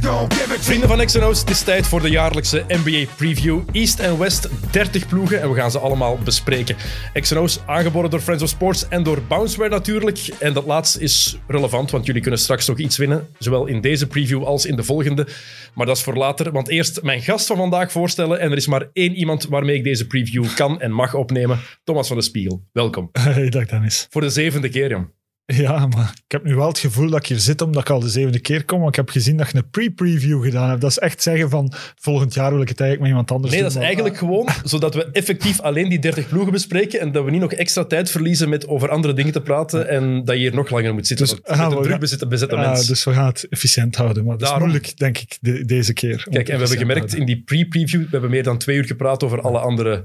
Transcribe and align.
Give 0.00 0.54
it 0.54 0.64
Vrienden 0.64 0.88
van 0.88 1.04
XNO's, 1.04 1.40
het 1.40 1.50
is 1.50 1.62
tijd 1.62 1.86
voor 1.86 2.00
de 2.00 2.10
jaarlijkse 2.10 2.64
NBA 2.68 3.04
Preview. 3.16 3.60
East 3.72 3.98
en 3.98 4.18
West, 4.18 4.48
30 4.70 5.08
ploegen 5.08 5.40
en 5.40 5.48
we 5.50 5.54
gaan 5.54 5.70
ze 5.70 5.78
allemaal 5.78 6.18
bespreken. 6.24 6.76
XNO's, 7.12 7.60
aangeboden 7.66 8.10
door 8.10 8.20
Friends 8.20 8.42
of 8.42 8.48
Sports 8.48 8.88
en 8.88 9.02
door 9.02 9.22
Bounceware 9.22 9.70
natuurlijk. 9.70 10.18
En 10.38 10.52
dat 10.52 10.64
laatste 10.66 11.00
is 11.00 11.38
relevant, 11.46 11.90
want 11.90 12.06
jullie 12.06 12.22
kunnen 12.22 12.40
straks 12.40 12.66
nog 12.66 12.78
iets 12.78 12.96
winnen. 12.96 13.28
Zowel 13.38 13.66
in 13.66 13.80
deze 13.80 14.06
preview 14.06 14.44
als 14.44 14.66
in 14.66 14.76
de 14.76 14.84
volgende. 14.84 15.26
Maar 15.74 15.86
dat 15.86 15.96
is 15.96 16.02
voor 16.02 16.16
later, 16.16 16.52
want 16.52 16.68
eerst 16.68 17.02
mijn 17.02 17.22
gast 17.22 17.46
van 17.46 17.56
vandaag 17.56 17.92
voorstellen. 17.92 18.40
En 18.40 18.50
er 18.50 18.56
is 18.56 18.66
maar 18.66 18.88
één 18.92 19.14
iemand 19.14 19.46
waarmee 19.46 19.76
ik 19.76 19.84
deze 19.84 20.06
preview 20.06 20.44
kan 20.54 20.80
en 20.80 20.92
mag 20.92 21.14
opnemen. 21.14 21.60
Thomas 21.84 22.08
van 22.08 22.16
de 22.16 22.22
Spiegel, 22.22 22.62
welkom. 22.72 23.08
Hey, 23.12 23.48
dag 23.48 23.66
Dennis. 23.66 24.06
Voor 24.10 24.20
de 24.20 24.30
zevende 24.30 24.68
keer, 24.68 24.90
jong. 24.90 25.17
Ja, 25.52 25.86
maar 25.86 26.12
ik 26.26 26.32
heb 26.32 26.44
nu 26.44 26.54
wel 26.54 26.68
het 26.68 26.78
gevoel 26.78 27.10
dat 27.10 27.18
ik 27.18 27.26
hier 27.26 27.38
zit 27.38 27.60
omdat 27.60 27.82
ik 27.82 27.90
al 27.90 28.00
de 28.00 28.08
zevende 28.08 28.38
keer 28.40 28.64
kom. 28.64 28.78
Want 28.78 28.88
ik 28.90 28.96
heb 28.96 29.10
gezien 29.10 29.36
dat 29.36 29.50
je 29.50 29.56
een 29.58 29.70
pre-preview 29.70 30.42
gedaan 30.44 30.68
hebt. 30.68 30.80
Dat 30.80 30.90
is 30.90 30.98
echt 30.98 31.22
zeggen 31.22 31.50
van 31.50 31.72
volgend 31.96 32.34
jaar 32.34 32.52
wil 32.52 32.60
ik 32.62 32.68
het 32.68 32.80
eigenlijk 32.80 33.00
met 33.00 33.08
iemand 33.10 33.30
anders 33.30 33.52
Nee, 33.52 33.62
doen. 33.62 33.68
dat 33.72 33.78
is 33.78 33.84
eigenlijk 33.86 34.16
gewoon 34.16 34.48
zodat 34.64 34.94
we 34.94 35.08
effectief 35.12 35.60
alleen 35.60 35.88
die 35.88 35.98
30 35.98 36.28
ploegen 36.28 36.52
bespreken 36.52 37.00
en 37.00 37.12
dat 37.12 37.24
we 37.24 37.30
niet 37.30 37.40
nog 37.40 37.52
extra 37.52 37.84
tijd 37.84 38.10
verliezen 38.10 38.48
met 38.48 38.66
over 38.68 38.88
andere 38.90 39.14
dingen 39.14 39.32
te 39.32 39.40
praten 39.42 39.88
en 39.88 40.24
dat 40.24 40.34
je 40.34 40.40
hier 40.40 40.54
nog 40.54 40.70
langer 40.70 40.94
moet 40.94 41.06
zitten. 41.06 41.26
Dus- 41.26 41.42
ah, 41.44 41.60
een 41.60 41.70
druk 41.70 41.84
gaan- 41.90 41.98
bezette, 42.28 42.56
Ah, 42.56 42.86
dus 42.86 43.04
we 43.04 43.12
gaan 43.12 43.26
het 43.26 43.46
efficiënt 43.50 43.96
houden. 43.96 44.24
Maar 44.24 44.32
dat 44.32 44.42
is 44.42 44.48
Daarom- 44.48 44.68
moeilijk, 44.68 44.98
denk 44.98 45.18
ik, 45.18 45.38
de- 45.40 45.64
deze 45.64 45.92
keer. 45.92 46.26
Kijk, 46.30 46.48
en 46.48 46.54
we 46.54 46.60
hebben 46.60 46.78
gemerkt 46.78 47.14
in 47.14 47.26
die 47.26 47.42
pre-preview, 47.44 48.00
we 48.00 48.08
hebben 48.10 48.30
meer 48.30 48.42
dan 48.42 48.58
twee 48.58 48.76
uur 48.76 48.84
gepraat 48.84 49.22
over 49.24 49.40
alle 49.40 49.58
andere 49.58 50.04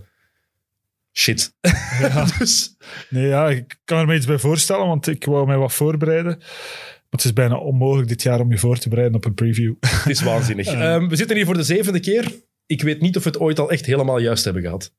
shit. 1.18 1.54
dus 2.40 2.76
Nee, 3.10 3.28
ja, 3.28 3.50
ik 3.50 3.80
kan 3.84 4.00
er 4.00 4.06
me 4.06 4.16
iets 4.16 4.26
bij 4.26 4.38
voorstellen, 4.40 4.88
want 4.88 5.08
ik 5.08 5.26
wou 5.26 5.48
mij 5.48 5.58
wat 5.58 5.74
voorbereiden. 5.74 6.38
Maar 6.38 7.22
het 7.22 7.24
is 7.24 7.34
bijna 7.34 7.56
onmogelijk 7.58 8.08
dit 8.08 8.22
jaar 8.24 8.40
om 8.40 8.52
je 8.52 8.58
voor 8.58 8.78
te 8.78 8.90
bereiden 8.90 9.16
op 9.18 9.26
een 9.26 9.34
preview. 9.34 9.74
het 9.80 10.06
is 10.10 10.22
waanzinnig. 10.22 10.68
Ehm, 10.74 11.08
we 11.08 11.16
zitten 11.16 11.36
hier 11.36 11.46
voor 11.46 11.54
de 11.58 11.64
zevende 11.64 12.00
keer. 12.00 12.32
Ik 12.66 12.82
weet 12.82 13.02
niet 13.02 13.18
of 13.18 13.24
we 13.24 13.30
het 13.30 13.40
ooit 13.40 13.60
al 13.60 13.72
echt 13.72 13.86
helemaal 13.86 14.20
juist 14.20 14.44
hebben 14.44 14.62
gehad. 14.64 14.94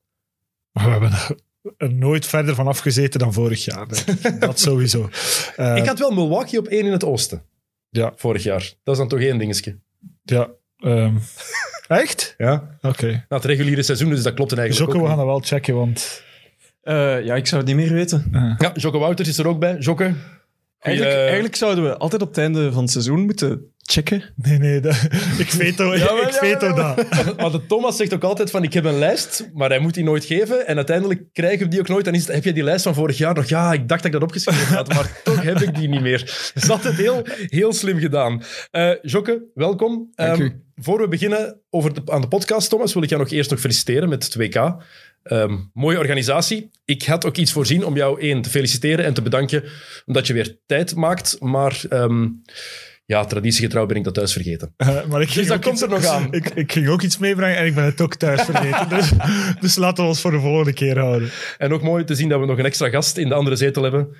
Maar 0.71 0.85
we 0.85 0.91
hebben 0.91 1.11
er- 1.77 1.93
nooit 1.93 2.25
verder 2.25 2.55
van 2.55 2.67
afgezeten 2.67 3.19
dan 3.19 3.33
vorig 3.33 3.65
jaar. 3.65 3.87
dat 4.39 4.59
sowieso. 4.59 5.09
Eh, 5.55 5.75
ik 5.75 5.85
had 5.85 5.99
wel 5.99 6.11
Milwaukee 6.11 6.59
op 6.59 6.67
één 6.67 6.85
in 6.85 6.91
het 6.91 7.03
oosten, 7.03 7.43
Ja, 7.89 8.13
vorig 8.15 8.43
jaar. 8.43 8.73
Dat 8.83 8.93
is 8.93 8.99
dan 8.99 9.07
toch 9.09 9.19
één 9.19 9.37
dingetje. 9.37 9.79
ja. 10.23 10.49
ehm, 10.77 11.15
echt? 11.87 12.33
Ja. 12.37 12.77
Oké. 12.81 13.07
Nou, 13.07 13.23
het 13.27 13.45
reguliere 13.45 13.83
seizoen, 13.83 14.09
dus 14.09 14.23
dat 14.23 14.33
klopt 14.33 14.51
eigenlijk 14.59 14.91
Jokke, 14.91 15.05
we 15.05 15.11
ook 15.11 15.17
gaan 15.17 15.25
niet. 15.25 15.35
dat 15.35 15.49
wel 15.51 15.59
checken, 15.59 15.75
want... 15.75 16.23
Eh, 16.81 17.23
ja, 17.25 17.35
ik 17.35 17.47
zou 17.47 17.61
het 17.61 17.69
niet 17.75 17.85
meer 17.85 17.93
weten. 17.93 18.29
Ja, 18.57 18.71
Jocke 18.73 18.97
Wouters 18.97 19.29
is 19.29 19.37
er 19.37 19.47
ook 19.47 19.59
bij. 19.59 19.77
Jokke, 19.77 20.13
Eigenlijk, 20.85 21.17
eigenlijk 21.17 21.55
zouden 21.55 21.83
we 21.83 21.97
altijd 21.97 22.21
op 22.21 22.27
het 22.27 22.37
einde 22.37 22.71
van 22.71 22.81
het 22.81 22.91
seizoen 22.91 23.19
moeten 23.25 23.73
checken. 23.87 24.23
Nee, 24.35 24.57
nee, 24.57 24.79
dat, 24.79 24.93
ik 25.43 25.49
veto, 25.49 25.87
maar- 25.87 25.95
ik 25.97 26.31
ja, 26.31 26.31
veto 26.31 26.69
maar- 26.75 26.95
dat. 26.95 27.35
Want 27.35 27.51
de 27.51 27.65
Thomas 27.65 27.95
zegt 27.97 28.13
ook 28.13 28.23
altijd 28.23 28.49
van 28.51 28.63
ik 28.63 28.73
heb 28.73 28.85
een 28.85 28.97
lijst, 28.97 29.49
maar 29.53 29.69
hij 29.69 29.79
moet 29.79 29.93
die 29.93 30.03
nooit 30.03 30.25
geven. 30.25 30.67
En 30.67 30.75
uiteindelijk 30.75 31.21
krijgen 31.33 31.59
we 31.65 31.67
die 31.67 31.79
ook 31.79 31.87
nooit. 31.87 32.05
Dan 32.05 32.13
is 32.13 32.25
het, 32.25 32.35
heb 32.35 32.43
je 32.43 32.53
die 32.53 32.63
lijst 32.63 32.83
van 32.83 32.93
vorig 32.93 33.17
jaar 33.17 33.33
nog? 33.33 33.45
Ja, 33.45 33.73
ik 33.73 33.87
dacht 33.87 34.03
dat 34.03 34.05
ik 34.05 34.19
dat 34.19 34.23
opgeschreven 34.23 34.75
had, 34.75 34.87
maar 34.93 35.19
toch 35.23 35.41
heb 35.43 35.59
ik 35.61 35.75
die 35.75 35.87
niet 35.89 36.01
meer. 36.01 36.51
Dat 36.53 36.63
is 36.63 36.69
altijd 36.69 36.95
heel, 36.95 37.21
heel 37.45 37.73
slim 37.73 37.99
gedaan. 37.99 38.43
Eh 38.71 38.91
Jokke, 39.01 39.43
welkom. 39.53 40.11
Dank 40.15 40.31
Ehm, 40.37 40.41
u. 40.41 40.61
voor 40.75 40.99
we 41.01 41.07
beginnen 41.07 41.59
over 41.69 41.93
de, 41.93 42.01
aan 42.11 42.21
de 42.21 42.27
podcast, 42.27 42.69
Thomas, 42.69 42.93
wil 42.93 43.03
ik 43.03 43.09
jou 43.09 43.21
nog 43.21 43.31
eerst 43.31 43.49
nog 43.49 43.59
feliciteren 43.59 44.09
met 44.09 44.23
het 44.23 44.35
WK. 44.35 44.75
Ehm, 45.25 45.57
mooie 45.73 45.97
organisatie. 45.97 46.69
Ik 46.85 47.03
had 47.03 47.25
ook 47.25 47.37
iets 47.37 47.51
voorzien 47.51 47.85
om 47.85 47.95
jou 47.95 48.21
één 48.21 48.41
te 48.41 48.49
feliciteren 48.49 49.05
en 49.05 49.13
te 49.13 49.21
bedanken 49.21 49.63
omdat 50.05 50.27
je 50.27 50.33
weer 50.33 50.57
tijd 50.65 50.95
maakt. 50.95 51.37
Maar 51.39 51.81
ehm, 51.89 52.27
ja, 53.05 53.25
traditiegetrouw 53.25 53.85
ben 53.85 53.97
ik 53.97 54.03
dat 54.03 54.13
thuis 54.13 54.33
vergeten. 54.33 54.73
Eh, 54.77 55.05
maar 55.05 55.21
ik 55.21 55.29
ging 55.29 55.47
dat 55.47 55.55
ook 55.55 55.61
komt 55.61 55.73
iets- 55.73 55.83
er 55.83 55.89
nog 55.89 56.05
aan. 56.05 56.33
Ik, 56.39 56.49
ik 56.49 56.71
ging 56.71 56.87
ook 56.87 57.01
iets 57.01 57.17
meebrengen 57.17 57.57
en 57.57 57.65
ik 57.65 57.75
ben 57.75 57.83
het 57.83 58.01
ook 58.01 58.15
thuis 58.15 58.41
vergeten. 58.41 58.89
dus, 58.89 59.11
dus 59.61 59.75
laten 59.75 60.03
we 60.03 60.09
ons 60.09 60.21
voor 60.21 60.31
de 60.31 60.39
volgende 60.39 60.73
keer 60.73 60.99
houden. 60.99 61.29
En 61.57 61.73
ook 61.73 61.81
mooi 61.81 62.03
te 62.03 62.15
zien 62.15 62.29
dat 62.29 62.39
we 62.39 62.45
nog 62.45 62.57
een 62.57 62.65
extra 62.65 62.89
gast 62.89 63.17
in 63.17 63.27
de 63.27 63.33
andere 63.35 63.55
zetel 63.55 63.83
hebben. 63.83 64.15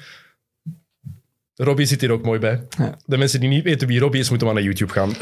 Robbie 1.55 1.85
zit 1.85 2.01
hier 2.01 2.11
ook 2.11 2.23
mooi 2.23 2.39
bij. 2.39 2.67
Ja. 2.77 2.97
De 3.05 3.17
mensen 3.17 3.39
die 3.39 3.49
niet 3.49 3.63
weten 3.63 3.87
wie 3.87 3.99
Robbie 3.99 4.21
is, 4.21 4.29
moeten 4.29 4.47
maar 4.47 4.55
naar 4.55 4.65
YouTube 4.65 4.93
gaan. 4.93 5.11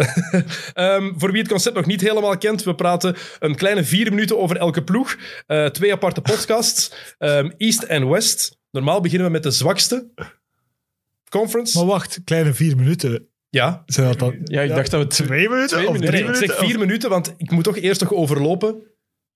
Ehm, 0.74 1.12
voor 1.16 1.32
wie 1.32 1.42
het 1.42 1.52
concept 1.52 1.76
nog 1.76 1.86
niet 1.86 2.02
helemaal 2.02 2.38
kent, 2.38 2.64
we 2.64 2.76
praten 2.76 3.16
een 3.40 3.56
kleine 3.56 3.84
vier 3.84 4.10
minuten 4.10 4.40
over 4.40 4.58
elke 4.58 4.84
ploeg. 4.84 5.18
Eh, 5.48 5.66
twee 5.66 5.92
aparte 5.92 6.22
podcasts, 6.22 6.92
Ehm, 7.18 7.50
East 7.58 7.84
en 7.84 8.10
West. 8.10 8.58
Normaal 8.72 9.02
beginnen 9.02 9.28
we 9.28 9.34
met 9.34 9.44
de 9.44 9.52
zwakste 9.52 10.08
conference. 11.30 11.78
Maar 11.78 11.88
wacht, 11.88 12.22
kleine 12.24 12.54
vier 12.54 12.76
minuten. 12.76 13.28
Ja, 13.50 13.84
Zijn 13.86 14.08
dat 14.08 14.20
dan 14.20 14.36
Ja, 14.44 14.62
ik 14.62 14.70
dacht 14.70 14.92
dat 14.92 15.00
we 15.00 15.06
het... 15.06 15.28
twee 15.28 15.50
minuten 15.50 15.68
twee 15.68 15.88
of 15.88 15.94
minuten. 15.94 16.14
nee, 16.14 16.24
drie 16.24 16.44
ik 16.44 16.50
zeg 16.50 16.58
vier 16.58 16.80
minuten, 16.80 17.10
want 17.10 17.34
ik 17.38 17.52
moet 17.52 17.64
toch 17.64 17.78
eerst 17.78 18.02
nog 18.02 18.14
overlopen 18.14 18.82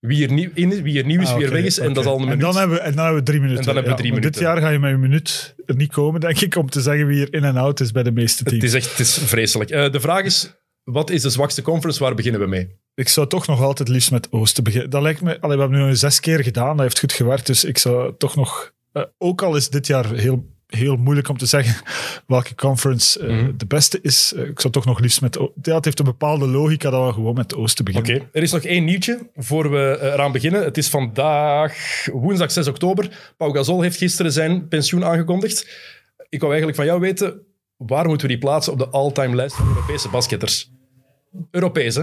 wie 0.00 0.26
er 0.26 0.32
nieuw, 0.32 0.50
in 0.54 0.72
is, 0.72 0.80
wie 0.80 0.98
er 0.98 1.04
nieuw 1.06 1.20
is, 1.20 1.28
Ah, 1.28 1.36
wie 1.36 1.46
er 1.46 1.52
weg 1.52 1.64
is. 1.64 1.78
En 1.78 1.92
dat 1.92 2.04
is 2.04 2.10
al 2.10 2.20
een 2.20 2.28
En 2.28 2.38
dan, 2.38 2.56
hebben 2.56 2.76
we, 2.76 2.82
en 2.82 2.94
dan 2.94 3.04
hebben 3.04 3.22
we 3.24 3.26
drie 3.30 3.40
minuten. 3.40 3.60
En 3.60 3.66
dan 3.66 3.74
hebben 3.74 3.92
we 3.92 3.98
drie 3.98 4.12
minuten. 4.12 4.32
Dit 4.32 4.40
jaar 4.40 4.56
ga 4.60 4.68
je 4.68 4.78
met 4.78 4.92
een 4.92 5.00
minuut 5.00 5.54
er 5.66 5.76
niet 5.76 5.92
komen, 5.92 6.20
denk 6.20 6.40
ik, 6.40 6.56
om 6.56 6.70
te 6.70 6.80
zeggen 6.80 7.06
wie 7.06 7.22
er 7.22 7.34
in 7.34 7.44
en 7.44 7.56
out 7.56 7.80
is 7.80 7.92
bij 7.92 8.02
de 8.02 8.12
meeste 8.12 8.42
Het 8.42 8.48
teams. 8.48 8.64
is 8.64 8.74
echt 8.74 8.90
het 8.90 8.98
is 8.98 9.18
vreselijk. 9.18 9.70
Eh, 9.70 9.90
de 9.92 10.00
vraag 10.00 10.24
is, 10.24 10.52
wat 10.84 11.10
is 11.10 11.22
de 11.22 11.30
zwakste 11.30 11.62
conference? 11.62 12.02
Waar 12.02 12.14
beginnen 12.14 12.40
we 12.40 12.46
mee? 12.46 12.76
Ik 12.94 13.08
zou 13.08 13.26
toch 13.26 13.46
nog 13.46 13.60
altijd 13.62 13.88
liefst 13.88 14.10
met 14.10 14.32
Oosten 14.32 14.64
beginnen. 14.64 14.90
Dat 14.90 15.02
lijkt 15.02 15.20
me, 15.20 15.40
allee, 15.40 15.56
we 15.56 15.62
hebben 15.62 15.86
nu 15.86 15.96
zes 15.96 16.20
keer 16.20 16.42
gedaan, 16.42 16.70
dat 16.76 16.80
heeft 16.80 16.98
goed 16.98 17.12
gewerkt. 17.12 17.46
Dus 17.46 17.64
ik 17.64 17.78
zou 17.78 18.14
toch 18.18 18.36
nog, 18.36 18.72
eh, 18.92 19.02
ook 19.18 19.42
al 19.42 19.56
is 19.56 19.68
dit 19.68 19.86
jaar 19.86 20.12
heel, 20.14 20.56
heel 20.68 20.96
moeilijk 20.96 21.28
om 21.28 21.36
te 21.38 21.46
zeggen 21.46 21.82
welke 22.26 22.54
conference 22.54 23.20
eh, 23.20 23.28
Mhm. 23.36 23.56
de 23.56 23.66
beste 23.66 23.98
is, 24.02 24.32
eh, 24.36 24.42
ik 24.44 24.60
zou 24.60 24.72
toch 24.72 24.84
nog 24.84 24.98
liefst 24.98 25.20
met. 25.20 25.38
Ja, 25.62 25.74
het 25.74 25.84
heeft 25.84 25.98
een 25.98 26.04
bepaalde 26.04 26.46
logica 26.46 26.90
dat 26.90 27.06
we 27.06 27.12
gewoon 27.12 27.34
met 27.34 27.54
Oosten 27.54 27.86
Oké, 27.88 28.00
beginnen. 28.00 28.28
er 28.32 28.42
is 28.42 28.52
nog 28.52 28.62
één 28.62 28.84
nieuwtje 28.84 29.30
voor 29.36 29.70
we 29.70 29.98
eh, 30.00 30.12
eraan 30.12 30.32
beginnen. 30.32 30.64
Het 30.64 30.76
is 30.78 30.88
vandaag 30.88 32.06
woensdag 32.12 32.50
6 32.52 32.66
oktober. 32.68 33.32
Pau 33.36 33.52
Gasol 33.54 33.80
heeft 33.82 33.96
gisteren 33.98 34.32
zijn 34.32 34.68
pensioen 34.68 35.04
aangekondigd. 35.04 35.60
Ik 36.28 36.38
wou 36.40 36.52
eigenlijk 36.52 36.76
van 36.80 36.86
jou 36.88 37.00
weten, 37.00 37.40
waar 37.76 38.06
moeten 38.08 38.26
we 38.26 38.32
die 38.32 38.42
plaatsen 38.42 38.72
op 38.72 38.78
de 38.78 38.88
all-time 38.88 39.34
lijst 39.34 39.56
van 39.56 39.68
Europese 39.68 40.08
basketters? 40.08 40.70
Europees, 41.50 41.94
hè? 41.94 42.02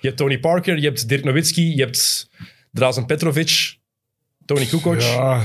Je 0.00 0.06
hebt 0.06 0.16
Tony 0.16 0.38
Parker, 0.38 0.78
je 0.78 0.84
hebt 0.86 1.08
Dirk 1.08 1.24
Nowitzki, 1.24 1.74
je 1.76 1.82
hebt 1.82 2.30
Drazen 2.72 3.06
Petrovic, 3.06 3.76
Tony 4.44 4.66
Kukoc. 4.66 5.00
Ja, 5.00 5.42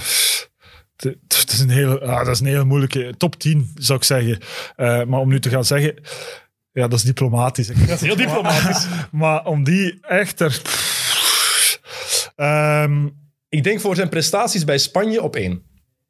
het- 1.04 1.38
het 1.40 1.52
is 1.52 1.60
een 1.60 1.70
hele, 1.70 2.00
ah, 2.02 2.18
dat 2.26 2.28
is 2.34 2.40
een 2.40 2.46
hele 2.46 2.64
moeilijke 2.64 3.14
top 3.18 3.36
10, 3.40 3.72
zou 3.76 4.00
ik 4.00 4.06
zeggen. 4.06 4.38
Eh, 4.76 5.04
maar 5.04 5.20
om 5.20 5.30
nu 5.30 5.40
te 5.40 5.50
gaan 5.50 5.66
zeggen, 5.66 5.94
ja, 6.72 6.88
dat 6.88 7.00
is 7.00 7.06
diplomatisch. 7.06 7.68
Dat 7.68 7.76
is 7.90 8.02
heel 8.02 8.16
diplomatisch. 8.16 8.86
Maar 9.12 9.46
om 9.46 9.64
die 9.64 9.98
echt 10.02 10.40
er. 10.40 10.62
Ehm, 12.36 13.08
Ik 13.50 13.64
denk 13.64 13.80
voor 13.82 13.96
zijn 13.96 14.10
prestaties 14.10 14.64
bij 14.64 14.78
Spanje 14.78 15.22
op 15.22 15.36
één. 15.36 15.64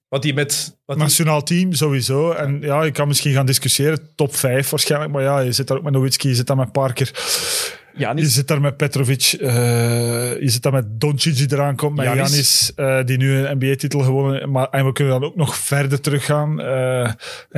Wat 0.09 0.23
hij 0.23 0.33
met... 0.33 0.77
Wat 0.85 0.97
nationaal 0.97 1.43
team 1.43 1.73
sowieso. 1.73 2.31
En 2.31 2.61
ja, 2.61 2.83
je 2.83 2.91
kan 2.91 3.07
misschien 3.07 3.33
gaan 3.33 3.45
discussiëren. 3.45 4.15
Top 4.15 4.35
5 4.35 4.69
waarschijnlijk. 4.69 5.11
Maar 5.11 5.21
ja, 5.23 5.39
je 5.39 5.51
zit 5.51 5.67
daar 5.67 5.77
ook 5.77 5.83
met 5.83 5.93
Nowitzki, 5.93 6.27
je 6.27 6.35
zit 6.35 6.47
daar 6.47 6.57
met 6.57 6.71
Parker. 6.71 7.11
Ja, 7.95 8.11
Je 8.15 8.25
zit 8.25 8.47
daar 8.47 8.61
met 8.61 8.77
Petrovic. 8.77 9.21
eh, 9.39 9.49
je 10.39 10.49
zit 10.49 10.61
daar 10.63 10.71
met 10.71 10.85
Doncic 10.99 11.35
die 11.35 11.47
eraan 11.53 11.75
komt. 11.75 11.95
Met. 11.95 12.05
Janis, 12.05 12.71
eh, 12.75 13.03
die 13.05 13.17
nu 13.17 13.35
een 13.37 13.57
NBA-titel 13.57 13.99
gewonnen. 13.99 14.51
Maar, 14.51 14.67
en 14.69 14.85
we 14.85 14.91
kunnen 14.91 15.19
dan 15.19 15.29
ook 15.29 15.35
nog 15.35 15.55
verder 15.57 16.01
teruggaan 16.01 16.61
eh, 16.61 17.01
eh, 17.03 17.11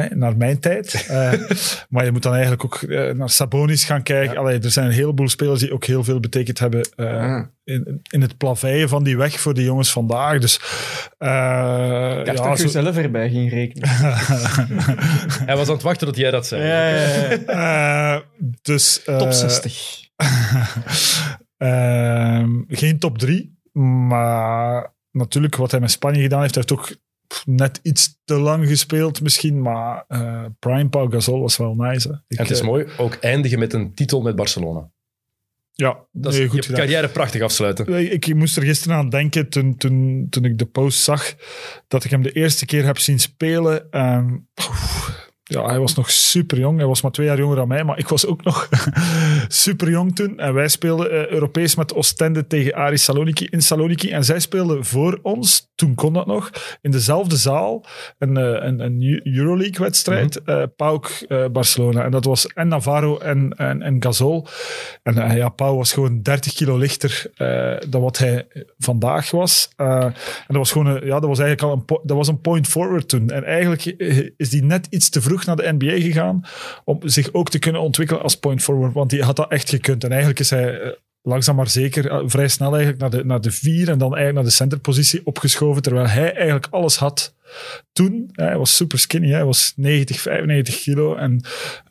naar 0.09 0.37
mijn 0.37 0.59
tijd. 0.59 1.05
Maar 1.89 2.05
je 2.05 2.11
moet 2.11 2.23
dan 2.23 2.33
eigenlijk 2.33 2.63
ook 2.63 2.81
naar 3.15 3.29
Sabonis 3.29 3.83
gaan 3.83 4.03
kijken. 4.03 4.37
Allee, 4.37 4.59
er 4.59 4.71
zijn 4.71 4.85
een 4.85 4.91
heleboel 4.91 5.29
spelers 5.29 5.59
die 5.59 5.73
ook 5.73 5.85
heel 5.85 6.03
veel 6.03 6.19
betekend 6.19 6.59
hebben 6.59 6.81
eh, 6.95 7.13
Ah. 7.35 7.43
in, 7.63 8.01
in 8.11 8.21
het 8.21 8.37
plaveien 8.37 8.89
van 8.89 9.03
die 9.03 9.17
weg 9.17 9.39
voor 9.39 9.53
de 9.53 9.63
jongens 9.63 9.91
vandaag. 9.91 10.39
Dus 10.39 10.59
eh, 11.17 12.15
Ik 12.19 12.25
dacht 12.25 12.37
ja, 12.37 12.49
dat 12.49 12.57
je 12.57 12.63
zo- 12.63 12.81
zelf 12.81 12.97
erbij 12.97 13.29
ging 13.29 13.49
rekenen. 13.49 13.89
Hij 15.45 15.55
was 15.55 15.67
aan 15.67 15.73
het 15.73 15.83
wachten 15.83 16.07
tot 16.07 16.17
jij 16.17 16.31
dat 16.31 16.47
zei. 16.47 16.63
Ja, 16.63 16.87
ja, 16.89 17.29
ja. 17.47 18.15
Eh, 18.15 18.21
dus, 18.61 19.03
eh, 19.03 19.17
Top 19.17 19.31
60. 19.31 20.03
Ehm, 21.57 22.61
geen 22.67 22.99
top 22.99 23.17
3, 23.17 23.59
maar 24.07 24.93
natuurlijk 25.11 25.55
wat 25.55 25.71
hij 25.71 25.79
met 25.79 25.91
Spanje 25.91 26.21
gedaan 26.21 26.41
heeft, 26.41 26.55
heeft 26.55 26.71
ook 26.71 26.95
net 27.45 27.79
iets 27.83 28.19
te 28.23 28.33
lang 28.33 28.67
gespeeld 28.67 29.21
misschien, 29.21 29.61
maar 29.61 30.05
eh, 30.07 30.45
Prime 30.59 30.89
Pau 30.89 31.11
Gasol 31.11 31.41
was 31.41 31.57
wel 31.57 31.75
nice. 31.75 32.07
Hè. 32.07 32.13
Ik, 32.13 32.37
En 32.37 32.43
het 32.43 32.51
is 32.53 32.59
eh, 32.59 32.65
mooi, 32.65 32.85
ook 32.97 33.13
eindigen 33.13 33.59
met 33.59 33.73
een 33.73 33.93
titel 33.93 34.21
met 34.21 34.35
Barcelona. 34.35 34.89
Ja, 35.71 36.07
Dat 36.11 36.31
is 36.31 36.37
nee, 36.37 36.47
je 36.47 36.51
goed 36.53 36.65
gedaan. 36.65 36.79
carrière 36.79 37.09
prachtig 37.09 37.41
afsluiten. 37.41 37.87
Ik, 38.11 38.25
ik 38.25 38.35
moest 38.35 38.57
er 38.57 38.63
gisteren 38.63 38.97
aan 38.97 39.09
denken 39.09 39.49
toen, 39.49 39.77
toen, 39.77 40.27
toen 40.29 40.45
ik 40.45 40.57
de 40.57 40.65
post 40.65 40.99
zag 40.99 41.33
dat 41.87 42.03
ik 42.03 42.11
hem 42.11 42.21
de 42.21 42.31
eerste 42.31 42.65
keer 42.65 42.85
heb 42.85 42.97
zien 42.97 43.19
spelen. 43.19 43.91
En, 43.91 44.49
oef, 44.69 45.24
ja, 45.47 45.65
hij 45.65 45.79
was 45.79 45.95
nog 45.95 46.11
super 46.11 46.59
jong. 46.59 46.77
Hij 46.77 46.87
was 46.87 47.01
maar 47.01 47.11
twee 47.11 47.27
jaar 47.27 47.37
jonger 47.37 47.55
dan 47.55 47.67
mij, 47.67 47.83
maar 47.83 47.97
ik 47.97 48.07
was 48.07 48.25
ook 48.25 48.43
nog 48.43 48.69
super 49.47 49.89
jong 49.89 50.15
toen. 50.15 50.39
En 50.39 50.53
wij 50.53 50.67
speelden 50.67 51.11
eh, 51.11 51.27
Europees 51.27 51.75
met 51.75 51.93
Oostende 51.93 52.47
tegen 52.47 52.73
Aris 52.73 53.03
Saloniki 53.03 53.47
in 53.49 53.61
Saloniki. 53.61 54.11
En 54.11 54.23
zij 54.23 54.39
speelden 54.39 54.85
voor 54.85 55.19
ons, 55.21 55.71
toen 55.75 55.95
kon 55.95 56.13
dat 56.13 56.25
nog, 56.25 56.49
in 56.81 56.91
dezelfde 56.91 57.35
zaal 57.35 57.85
een, 58.17 58.37
eh, 58.37 58.67
een, 58.67 58.79
een 58.79 59.21
Euroleague-wedstrijd. 59.23 60.41
PAOK 60.75 61.09
eh, 61.27 61.45
Barcelona. 61.51 62.03
En 62.03 62.11
dat 62.11 62.25
was 62.25 62.47
en 62.47 62.67
Navarro 62.67 63.17
en, 63.17 63.53
en, 63.57 63.81
en 63.81 64.03
Gasol. 64.03 64.47
En 65.03 65.35
ja, 65.35 65.49
Pau 65.49 65.77
was 65.77 65.93
gewoon 65.93 66.21
30 66.21 66.53
kilo 66.53 66.77
lichter 66.77 67.31
dan 67.89 68.01
wat 68.01 68.17
hij 68.17 68.47
vandaag 68.77 69.31
was. 69.31 69.69
En 69.75 70.13
dat 70.47 70.57
was 70.57 70.71
gewoon 70.71 70.87
een, 70.87 71.05
ja, 71.05 71.19
dat 71.19 71.29
was 71.29 71.39
eigenlijk 71.39 71.61
al 71.61 71.71
een, 71.73 71.99
dat 72.03 72.17
was 72.17 72.27
een 72.27 72.41
point 72.41 72.67
forward 72.67 73.09
toen. 73.09 73.29
En 73.29 73.43
eigenlijk 73.43 73.85
is 74.37 74.49
die 74.49 74.63
net 74.63 74.87
iets 74.89 75.09
te 75.09 75.21
vroeg 75.21 75.34
naar 75.43 75.55
de 75.55 75.73
NBA 75.77 75.99
gegaan 76.01 76.41
om 76.83 76.99
zich 77.03 77.33
ook 77.33 77.49
te 77.49 77.59
kunnen 77.59 77.81
ontwikkelen 77.81 78.21
als 78.23 78.35
point 78.35 78.61
forward. 78.63 78.93
Want 78.93 79.09
die 79.09 79.23
had 79.23 79.35
dat 79.35 79.51
echt 79.51 79.69
gekund. 79.69 80.03
En 80.03 80.09
eigenlijk 80.09 80.39
is 80.39 80.49
hij 80.49 80.79
eh, 80.81 80.91
langzaam 81.21 81.55
maar 81.55 81.69
zeker 81.69 82.09
eh, 82.09 82.23
vrij 82.25 82.47
snel 82.47 82.69
eigenlijk 82.75 83.01
naar 83.01 83.09
de, 83.09 83.25
naar 83.25 83.41
de 83.41 83.51
vier 83.51 83.89
en 83.89 83.97
dan 83.97 84.07
eigenlijk 84.07 84.33
naar 84.33 84.43
de 84.43 84.49
centerpositie 84.49 85.21
opgeschoven. 85.25 85.81
Terwijl 85.81 86.07
hij 86.07 86.33
eigenlijk 86.33 86.67
alles 86.69 86.95
had 86.95 87.33
toen. 87.93 88.29
Hij 88.31 88.57
was 88.57 88.75
super 88.75 88.99
skinny. 88.99 89.29
Hij 89.29 89.45
was 89.45 89.73
90, 89.75 90.21
95 90.21 90.81
kilo. 90.81 91.15
En 91.15 91.41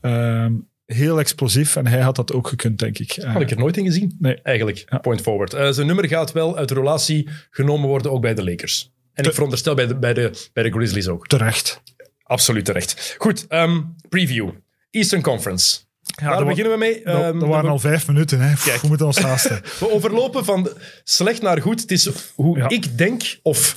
ehm, 0.00 0.52
heel 0.87 1.19
explosief. 1.19 1.76
En 1.76 1.87
hij 1.87 2.00
had 2.00 2.17
dat 2.17 2.32
ook 2.32 2.49
gekund, 2.49 2.79
denk 2.79 2.99
ik. 2.99 3.12
Had 3.25 3.43
ik 3.43 3.50
er 3.50 3.58
nooit 3.58 3.76
in 3.76 3.85
gezien, 3.85 4.17
Nee. 4.19 4.40
eigenlijk. 4.43 4.85
Ja. 4.88 4.99
Point 4.99 5.20
forward. 5.20 5.52
Eh, 5.55 5.70
zijn 5.70 5.87
nummer 5.87 6.08
gaat 6.08 6.32
wel 6.32 6.56
uit 6.56 6.69
de 6.69 6.75
relatie 6.75 7.29
genomen 7.50 7.88
worden, 7.88 8.12
ook 8.12 8.20
bij 8.23 8.35
de 8.35 8.44
Lakers. 8.44 8.93
En 9.12 9.25
ik 9.25 9.32
veronderstel 9.32 9.75
bij 9.75 9.87
de, 9.87 9.97
bij 9.97 10.14
de, 10.14 10.31
bij 10.52 10.62
de 10.62 10.70
Grizzlies 10.70 11.08
ook. 11.08 11.26
terecht. 11.26 11.82
Absoluut 12.25 12.65
terecht. 12.65 13.15
Goed, 13.19 13.47
ehm, 13.49 13.81
preview. 14.09 14.50
Eastern 14.91 15.23
Conference. 15.23 15.76
Ja, 16.23 16.29
Daar 16.37 16.44
beginnen 16.44 16.73
we 16.73 16.79
mee. 16.79 17.00
dat, 17.05 17.15
Ehm, 17.23 17.38
dat 17.38 17.49
waren 17.49 17.65
we, 17.65 17.71
al 17.71 17.79
vijf 17.79 18.06
minuten. 18.06 18.41
Hè. 18.41 18.55
Kijk. 18.65 18.81
We 18.81 18.87
moeten 18.88 19.06
ons 19.06 19.19
haasten. 19.19 19.62
we 19.81 19.91
overlopen 19.91 20.44
van 20.44 20.69
slecht 21.05 21.43
naar 21.43 21.61
goed. 21.61 21.81
Het 21.81 21.91
is 21.91 22.09
hoe 22.35 22.59
Ja. 22.59 22.69
ik 22.69 22.99
denk, 22.99 23.38
of 23.43 23.76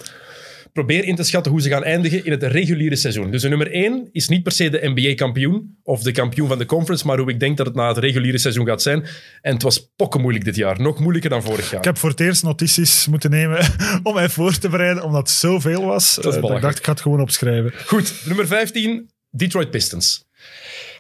probeer 0.78 1.04
in 1.04 1.16
te 1.16 1.24
schatten 1.24 1.52
hoe 1.52 1.62
ze 1.62 1.70
gaan 1.70 1.84
eindigen 1.84 2.26
in 2.26 2.32
het 2.32 2.44
reguliere 2.44 2.96
seizoen. 2.96 3.32
Dus 3.32 3.42
de 3.42 3.50
nummer 3.50 3.72
1 3.72 4.10
is 4.12 4.28
niet 4.28 4.44
per 4.44 4.52
se 4.52 4.70
de 4.70 4.80
NBA-kampioen 4.94 5.78
of 5.84 6.02
de 6.02 6.12
kampioen 6.12 6.48
van 6.48 6.58
de 6.58 6.66
conference, 6.66 7.06
maar 7.06 7.18
hoe 7.18 7.30
ik 7.30 7.40
denk 7.40 7.58
dat 7.58 7.66
het 7.66 7.76
na 7.76 7.88
het 7.88 7.98
reguliere 7.98 8.38
seizoen 8.38 8.66
gaat 8.66 8.82
zijn. 8.82 9.06
En 9.42 9.54
het 9.54 9.62
was 9.64 9.92
pokken 9.96 10.22
moeilijk 10.22 10.46
dit 10.46 10.56
jaar. 10.56 10.82
Nog 10.82 11.00
moeilijker 11.00 11.30
dan 11.30 11.44
vorig 11.44 11.70
jaar. 11.70 11.80
Ik 11.80 11.86
heb 11.86 11.98
voor 11.98 12.10
het 12.10 12.20
eerst 12.20 12.44
notities 12.44 13.08
moeten 13.08 13.30
nemen 13.30 13.60
om 14.04 14.14
mij 14.14 14.30
voor 14.30 14.58
te 14.58 14.70
bereiden, 14.70 15.04
omdat 15.04 15.20
het 15.20 15.30
zoveel 15.38 15.86
was. 15.86 16.10
is 16.10 16.18
Eh, 16.18 16.24
dat 16.24 16.34
ik 16.34 16.40
belachelijk. 16.40 16.66
dacht, 16.66 16.78
ik 16.78 16.86
ga 16.86 16.92
het 16.92 17.02
gewoon 17.02 17.22
opschrijven. 17.22 17.74
Goed, 17.86 18.14
nummer 18.26 18.48
15, 18.48 19.10
Detroit 19.30 19.70
Pistons. 19.72 20.26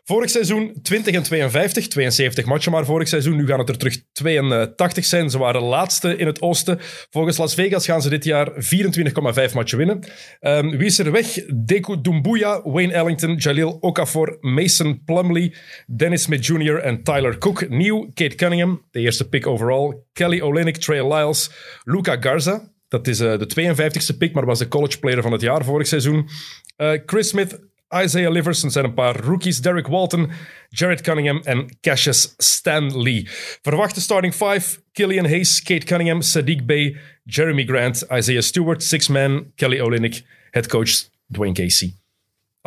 Vorig 0.08 0.30
seizoen 0.30 0.74
20 0.82 1.14
en 1.16 1.24
52, 1.24 1.88
72 1.88 2.46
matchen 2.46 2.72
maar 2.72 2.86
vorig 2.86 3.08
seizoen. 3.08 3.36
Nu 3.36 3.48
gaan 3.48 3.60
het 3.60 3.70
er 3.70 3.78
terug 3.78 3.98
82 4.12 5.06
zijn. 5.06 5.30
Ze 5.30 5.38
waren 5.38 5.62
laatste 5.62 6.18
in 6.18 6.26
het 6.26 6.42
oosten. 6.42 6.78
Volgens 7.10 7.38
Las 7.38 7.54
Vegas 7.54 7.86
gaan 7.86 8.02
ze 8.02 8.10
dit 8.10 8.24
jaar 8.24 8.52
24,5 8.56 9.54
matchen 9.54 9.78
winnen. 9.78 10.04
Ehm, 10.40 10.70
wie 10.70 10.86
is 10.86 11.00
er 11.00 11.12
weg? 11.12 11.46
Deku 11.54 12.02
Dumbuya, 12.02 12.62
Wayne 12.64 12.94
Ellington, 12.94 13.36
Jalil 13.36 13.78
Okafor, 13.80 14.38
Mason 14.40 15.02
Plumlee, 15.06 15.54
Dennis 15.88 16.22
Smith 16.22 16.46
Jr. 16.46 16.78
en 16.78 17.04
Tyler 17.04 17.38
Cook. 17.38 17.70
Nieuw, 17.70 18.12
Kate 18.14 18.36
Cunningham, 18.36 18.86
de 18.92 19.00
eerste 19.00 19.30
pick 19.30 19.48
overall. 19.48 19.98
Kelly 20.14 20.42
Olynyk, 20.42 20.78
Trey 20.78 21.14
Lyles, 21.14 21.52
Luca 21.84 22.18
Garza. 22.20 22.72
Dat 22.88 23.08
is 23.08 23.20
eh, 23.20 23.40
de 23.40 23.76
52e 24.14 24.18
pick, 24.18 24.34
maar 24.34 24.46
was 24.46 24.60
de 24.60 24.68
college 24.68 25.00
player 25.00 25.22
van 25.22 25.32
het 25.32 25.42
jaar 25.42 25.64
vorig 25.64 25.88
seizoen. 25.88 26.30
Eh, 26.76 26.92
Chris 27.06 27.28
Smith, 27.28 27.60
Isaiah 27.94 28.32
Livers, 28.32 28.64
er 28.64 28.72
zijn 28.72 28.86
een 28.86 28.94
paar 28.94 29.16
rookies. 29.16 29.62
Derek 29.62 29.88
Walton, 29.88 30.32
Jared 30.70 31.02
Cunningham 31.02 31.42
en 31.44 31.78
Cassius 31.82 32.34
Stanley. 32.38 33.28
Verwachte 33.62 34.02
starting 34.02 34.34
five, 34.34 34.80
Killian 34.92 35.26
Hayes, 35.26 35.64
Kate 35.64 35.86
Cunningham, 35.86 36.22
Sadiq 36.22 36.66
Bey, 36.66 36.98
Jeremy 37.24 37.66
Grant, 37.66 38.04
Isaiah 38.12 38.42
Stewart, 38.42 38.84
Six 38.84 39.08
Man, 39.08 39.52
Kelly 39.56 39.80
Olynyk, 39.80 40.24
headcoach 40.52 41.10
Dwayne 41.28 41.54
Casey. 41.54 41.97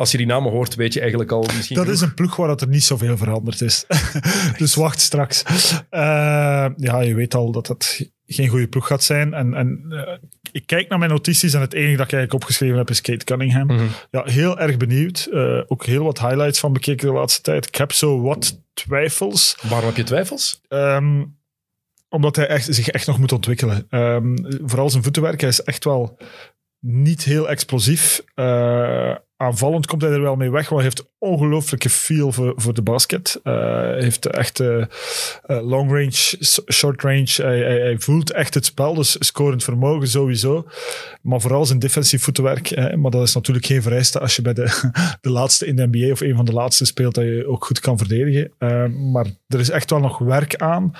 Als 0.01 0.11
je 0.11 0.17
die 0.17 0.25
namen 0.25 0.51
hoort, 0.51 0.75
weet 0.75 0.93
je 0.93 0.99
eigenlijk 0.99 1.31
al 1.31 1.45
misschien 1.55 1.75
Dat 1.75 1.87
is 1.87 2.01
een 2.01 2.13
ploeg 2.13 2.35
waar 2.35 2.47
dat 2.47 2.61
er 2.61 2.67
niet 2.67 2.83
zoveel 2.83 3.17
veranderd 3.17 3.61
is. 3.61 3.85
dus 4.57 4.75
wacht 4.75 4.99
straks. 5.01 5.43
Eh, 5.89 6.67
ja, 6.75 6.99
je 7.01 7.13
weet 7.15 7.35
al 7.35 7.51
dat 7.51 7.67
het 7.67 8.11
geen 8.25 8.47
goede 8.47 8.67
ploeg 8.67 8.87
gaat 8.87 9.03
zijn. 9.03 9.33
En, 9.33 9.53
en 9.53 9.85
eh, 9.89 10.13
ik 10.51 10.65
kijk 10.65 10.89
naar 10.89 10.99
mijn 10.99 11.11
notities 11.11 11.53
en 11.53 11.61
het 11.61 11.73
enige 11.73 11.97
dat 11.97 12.05
ik 12.05 12.13
eigenlijk 12.13 12.43
opgeschreven 12.43 12.77
heb 12.77 12.89
is 12.89 13.01
Kate 13.01 13.25
Cunningham. 13.25 13.65
Mhm. 13.65 13.85
Ja, 14.11 14.23
heel 14.23 14.59
erg 14.59 14.77
benieuwd. 14.77 15.27
Eh, 15.31 15.61
ook 15.67 15.85
heel 15.85 16.03
wat 16.03 16.19
highlights 16.19 16.59
van 16.59 16.73
bekeken 16.73 17.07
de 17.07 17.13
laatste 17.13 17.41
tijd. 17.41 17.67
Ik 17.67 17.75
heb 17.75 17.91
zo 17.91 18.21
wat 18.21 18.61
twijfels. 18.73 19.57
Waarom 19.69 19.87
heb 19.87 19.97
je 19.97 20.03
twijfels? 20.03 20.61
Ehm, 20.67 21.23
omdat 22.09 22.35
hij 22.35 22.47
echt, 22.47 22.75
zich 22.75 22.87
echt 22.87 23.07
nog 23.07 23.19
moet 23.19 23.31
ontwikkelen. 23.31 23.85
Ehm, 23.89 24.35
vooral 24.65 24.89
zijn 24.89 25.03
voetenwerk. 25.03 25.41
Hij 25.41 25.49
is 25.49 25.63
echt 25.63 25.83
wel 25.83 26.17
niet 26.79 27.23
heel 27.23 27.49
explosief. 27.49 28.23
Aanvallend 29.41 29.85
komt 29.85 30.01
hij 30.01 30.11
er 30.11 30.21
wel 30.21 30.35
mee 30.35 30.51
weg, 30.51 30.69
hij 30.69 30.81
heeft 30.81 31.09
ongelooflijke 31.17 31.89
feel 31.89 32.31
voor, 32.31 32.53
voor 32.55 32.73
de 32.73 32.81
basket. 32.81 33.39
Hij 33.43 34.01
heeft 34.01 34.25
echt 34.25 34.59
eh, 34.59 34.85
long 35.45 35.91
range, 35.91 36.37
short 36.71 37.01
range. 37.01 37.33
Hij, 37.35 37.59
hij, 37.59 37.99
voelt 37.99 38.31
echt 38.31 38.53
het 38.53 38.65
spel, 38.65 38.93
dus 38.93 39.15
scorend 39.19 39.63
vermogen 39.63 40.07
sowieso. 40.07 40.67
Maar 41.21 41.41
vooral 41.41 41.65
zijn 41.65 41.79
defensief 41.79 42.23
voetenwerk. 42.23 42.71
eh, 42.71 42.95
maar 42.95 43.11
dat 43.11 43.27
is 43.27 43.33
natuurlijk 43.33 43.65
geen 43.65 43.81
vereiste 43.81 44.19
als 44.19 44.35
je 44.35 44.41
bij 44.41 44.53
de, 44.53 44.89
de 45.21 45.29
laatste 45.29 45.65
in 45.65 45.75
de 45.75 45.87
NBA 45.91 46.11
of 46.11 46.21
een 46.21 46.35
van 46.35 46.45
de 46.45 46.53
laatste 46.53 46.85
speelt, 46.85 47.15
dat 47.15 47.23
je 47.23 47.47
ook 47.47 47.65
goed 47.65 47.79
kan 47.79 47.97
verdedigen. 47.97 48.51
Maar 49.11 49.25
er 49.47 49.59
is 49.59 49.69
echt 49.69 49.89
wel 49.89 49.99
nog 49.99 50.17
werk 50.17 50.55
aan. 50.55 50.91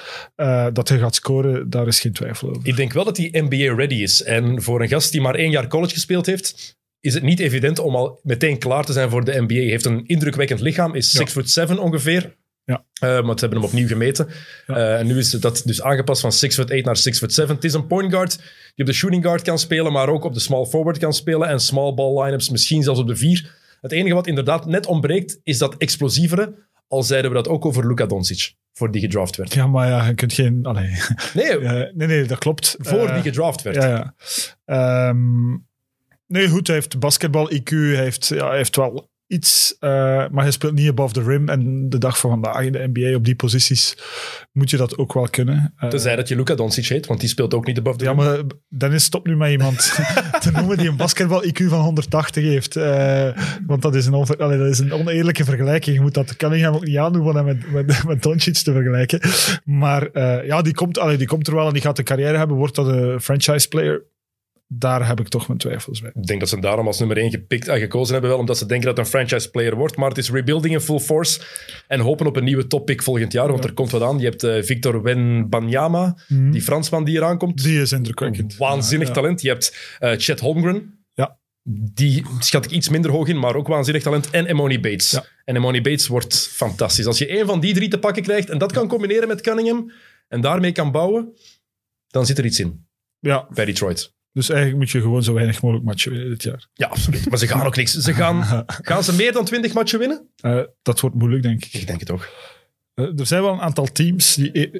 Dat 0.73 0.89
hij 0.89 0.97
gaat 0.97 1.15
scoren, 1.15 1.69
daar 1.69 1.87
is 1.87 1.99
geen 1.99 2.13
twijfel 2.13 2.49
over. 2.49 2.61
Ik 2.67 2.75
denk 2.75 2.93
wel 2.93 3.03
dat 3.03 3.17
hij 3.17 3.29
NBA-ready 3.31 3.95
is. 3.95 4.23
En 4.23 4.61
voor 4.61 4.81
een 4.81 4.87
gast 4.87 5.11
die 5.11 5.21
maar 5.21 5.35
één 5.35 5.51
jaar 5.51 5.67
college 5.67 5.93
gespeeld 5.93 6.25
heeft, 6.25 6.79
is 7.01 7.13
het 7.13 7.23
niet 7.23 7.39
evident 7.39 7.79
om 7.79 7.95
al 7.95 8.19
meteen 8.23 8.57
klaar 8.57 8.85
te 8.85 8.93
zijn 8.93 9.09
voor 9.09 9.25
de 9.25 9.41
NBA. 9.41 9.53
Hij 9.53 9.63
heeft 9.63 9.85
een 9.85 10.05
indrukwekkend 10.05 10.59
lichaam, 10.59 10.95
is 10.95 11.11
6 11.11 11.31
foot 11.31 11.49
7 11.49 11.79
ongeveer. 11.79 12.35
Ja. 12.65 12.85
Eh, 12.93 13.09
maar 13.23 13.33
ze 13.33 13.39
hebben 13.39 13.59
hem 13.59 13.67
opnieuw 13.67 13.87
gemeten. 13.87 14.27
Eh, 14.67 14.99
en 14.99 15.07
nu 15.07 15.17
is 15.17 15.29
dat 15.29 15.61
dus 15.65 15.81
aangepast 15.81 16.21
van 16.21 16.31
6 16.31 16.55
foot 16.55 16.71
8 16.71 16.85
naar 16.85 16.97
6 16.97 17.17
foot 17.17 17.33
7. 17.33 17.55
Het 17.55 17.63
is 17.63 17.73
een 17.73 17.87
point 17.87 18.11
guard 18.11 18.37
die 18.75 18.85
op 18.85 18.85
de 18.85 18.93
shooting 18.93 19.23
guard 19.23 19.41
kan 19.41 19.59
spelen, 19.59 19.91
maar 19.91 20.09
ook 20.09 20.23
op 20.23 20.33
de 20.33 20.39
small 20.39 20.65
forward 20.65 20.97
kan 20.97 21.13
spelen. 21.13 21.47
En 21.47 21.59
small 21.59 21.93
ball 21.93 22.23
lineups 22.23 22.49
misschien 22.49 22.83
zelfs 22.83 22.99
op 22.99 23.07
de 23.07 23.15
4. 23.15 23.59
Het 23.81 23.91
enige 23.91 24.15
wat 24.15 24.27
inderdaad 24.27 24.65
net 24.65 24.85
ontbreekt, 24.85 25.39
is 25.43 25.57
dat 25.57 25.77
explosievere. 25.77 26.69
Al 26.87 27.03
zeiden 27.03 27.31
we 27.31 27.37
dat 27.37 27.47
ook 27.47 27.65
over 27.65 27.87
Luka 27.87 28.05
Doncic, 28.05 28.53
voor 28.73 28.91
die 28.91 29.01
gedraft 29.01 29.35
werd. 29.35 29.53
Ja, 29.53 29.67
maar 29.67 29.87
ja, 29.87 30.07
je 30.07 30.13
kunt 30.13 30.33
geen... 30.33 30.65
Allee. 30.65 30.97
Nee, 31.33 31.59
nee, 31.93 32.07
nee, 32.07 32.25
dat 32.25 32.37
klopt. 32.37 32.75
voor 32.79 33.07
Eh, 33.07 33.13
die 33.13 33.23
gedraft 33.23 33.61
werd. 33.61 33.75
Ja, 33.75 33.87
ja. 33.87 34.15
Ehm, 34.65 35.57
nee, 36.31 36.49
goed, 36.49 36.67
hij 36.67 36.75
heeft 36.75 36.99
basketbal-IQ, 36.99 37.69
hij 37.69 38.03
heeft, 38.03 38.27
ja, 38.27 38.47
hij 38.47 38.57
heeft 38.57 38.75
wel 38.75 39.09
iets, 39.31 39.75
eh, 39.79 39.89
maar 40.31 40.43
hij 40.43 40.51
speelt 40.51 40.73
niet 40.73 40.89
above 40.89 41.13
the 41.13 41.23
rim. 41.23 41.49
En 41.49 41.89
de 41.89 41.97
dag 41.97 42.19
van 42.19 42.29
vandaag 42.29 42.61
in 42.61 42.71
de 42.71 42.89
NBA 42.93 43.15
op 43.15 43.25
die 43.25 43.35
posities 43.35 43.97
moet 44.51 44.69
je 44.69 44.77
dat 44.77 44.97
ook 44.97 45.13
wel 45.13 45.27
kunnen. 45.29 45.73
Eh, 45.77 45.89
Tenzij 45.89 46.15
dat 46.15 46.27
je 46.27 46.35
Luka 46.35 46.55
Doncic 46.55 46.85
heet, 46.85 47.05
want 47.05 47.19
die 47.19 47.29
speelt 47.29 47.53
ook 47.53 47.65
niet 47.65 47.77
above 47.77 47.97
the 47.97 48.03
ja, 48.03 48.09
rim. 48.11 48.19
maar 48.19 48.39
Dennis, 48.67 49.03
stop 49.03 49.27
nu 49.27 49.35
met 49.35 49.51
iemand 49.51 49.77
te 50.41 50.51
noemen 50.51 50.77
die 50.77 50.87
een 50.89 50.95
basketbal-IQ 50.95 51.63
van 51.67 51.79
180 51.79 52.43
heeft. 52.43 52.75
Eh, 52.75 53.29
want 53.67 53.81
dat 53.81 53.95
is, 53.95 54.05
een 54.05 54.13
onver- 54.13 54.37
allee, 54.37 54.57
dat 54.57 54.67
is 54.67 54.79
een 54.79 54.93
oneerlijke 54.93 55.43
vergelijking. 55.43 55.95
Je 55.95 56.01
moet 56.01 56.13
dat 56.13 56.35
Cunningham 56.35 56.75
ook 56.75 56.85
niet 56.85 56.97
aandoen 56.97 57.23
van 57.23 57.35
hem 57.35 57.45
met, 57.45 57.71
met, 57.71 58.03
met 58.03 58.23
Doncic 58.23 58.53
te 58.57 58.71
vergelijken. 58.71 59.19
Maar 59.63 60.19
ja, 60.45 60.61
die 60.61 60.73
komt, 60.73 60.97
allee, 60.97 61.17
die 61.17 61.27
komt 61.27 61.47
er 61.47 61.55
wel 61.55 61.67
en 61.67 61.73
die 61.73 61.81
gaat 61.81 61.97
een 61.97 62.03
carrière 62.03 62.37
hebben. 62.37 62.57
Wordt 62.57 62.75
dat 62.75 62.87
een 62.87 63.21
franchise 63.21 63.67
player? 63.67 64.09
Daar 64.73 65.07
heb 65.07 65.19
ik 65.19 65.27
toch 65.27 65.47
mijn 65.47 65.59
twijfels 65.59 66.01
bij. 66.01 66.11
Ik 66.13 66.25
denk 66.25 66.39
dat 66.39 66.49
ze 66.49 66.55
hem 66.55 66.63
daarom 66.63 66.87
als 66.87 66.99
nummer 66.99 67.17
1 67.17 67.29
gepikt 67.31 67.67
en 67.67 67.79
gekozen 67.79 68.13
hebben, 68.13 68.29
wel 68.31 68.39
omdat 68.39 68.57
ze 68.57 68.65
denken 68.65 68.87
dat 68.87 68.97
het 68.97 69.05
een 69.05 69.11
franchise 69.11 69.49
player 69.49 69.75
wordt. 69.75 69.95
Maar 69.97 70.09
het 70.09 70.17
is 70.17 70.31
rebuilding 70.31 70.73
in 70.73 70.79
full 70.79 70.99
force 70.99 71.41
en 71.87 71.99
hopen 71.99 72.25
op 72.25 72.35
een 72.35 72.43
nieuwe 72.43 72.67
toppick 72.67 73.03
volgend 73.03 73.31
jaar, 73.31 73.51
want 73.51 73.63
er 73.63 73.73
komt 73.73 73.91
wat 73.91 74.01
aan. 74.01 74.19
Je 74.19 74.25
hebt 74.25 74.43
eh, 74.43 74.63
Victor 74.63 75.01
Wenbanyama, 75.01 76.17
die 76.27 76.61
Fransman 76.61 77.03
die 77.03 77.15
eraan 77.15 77.37
komt. 77.37 77.63
Die 77.63 77.81
is 77.81 77.91
indrukwekkend. 77.91 78.57
Waanzinnig 78.57 79.07
Ja, 79.07 79.13
talent. 79.13 79.41
Je 79.41 79.47
hebt 79.47 79.95
eh, 79.99 80.11
Chet 80.17 80.39
Holmgren. 80.39 81.05
Ja. 81.13 81.39
Die 81.93 82.25
schat 82.39 82.65
ik 82.65 82.71
iets 82.71 82.89
minder 82.89 83.11
hoog 83.11 83.27
in, 83.27 83.39
maar 83.39 83.55
ook 83.55 83.67
waanzinnig 83.67 84.03
talent. 84.03 84.29
En 84.29 84.45
Emoni 84.45 84.79
Bates. 84.79 85.19
En 85.45 85.55
Emoni 85.55 85.81
Bates 85.81 86.07
wordt 86.07 86.47
fantastisch. 86.47 87.05
Als 87.05 87.17
je 87.17 87.27
één 87.27 87.45
van 87.45 87.59
die 87.59 87.73
drie 87.73 87.87
te 87.87 87.99
pakken 87.99 88.23
krijgt 88.23 88.49
en 88.49 88.57
dat 88.57 88.71
kan 88.71 88.87
combineren 88.87 89.27
met 89.27 89.41
Cunningham 89.41 89.91
en 90.27 90.41
daarmee 90.41 90.71
kan 90.71 90.91
bouwen, 90.91 91.33
dan 92.07 92.25
zit 92.25 92.37
er 92.37 92.45
iets 92.45 92.59
in 92.59 92.85
Ja, 93.19 93.47
bij 93.53 93.65
Detroit. 93.65 94.19
Dus 94.33 94.49
eigenlijk 94.49 94.79
moet 94.79 94.89
je 94.91 95.01
gewoon 95.01 95.23
zo 95.23 95.33
weinig 95.33 95.61
mogelijk 95.61 95.85
matchen 95.87 96.11
winnen 96.11 96.29
dit 96.29 96.43
jaar. 96.43 96.67
Ja, 96.73 96.87
absoluut. 96.87 97.29
Maar 97.29 97.37
ze 97.37 97.47
gaan 97.47 97.65
ook 97.65 97.75
niks. 97.75 97.93
Ze 97.93 98.13
gaan, 98.13 98.65
gaan 98.65 99.03
ze 99.03 99.15
meer 99.15 99.31
dan 99.31 99.45
20 99.45 99.73
matchen 99.73 99.99
winnen? 99.99 100.27
Eh, 100.39 100.61
dat 100.81 100.99
wordt 100.99 101.15
moeilijk, 101.15 101.43
denk 101.43 101.65
ik. 101.65 101.73
Ik 101.73 101.87
denk 101.87 101.99
het 101.99 102.11
ook. 102.11 102.29
Eh, 102.93 103.19
er 103.19 103.25
zijn 103.25 103.41
wel 103.41 103.53
een 103.53 103.61
aantal 103.61 103.85
teams 103.85 104.35
die 104.35 104.59
e- 104.59 104.79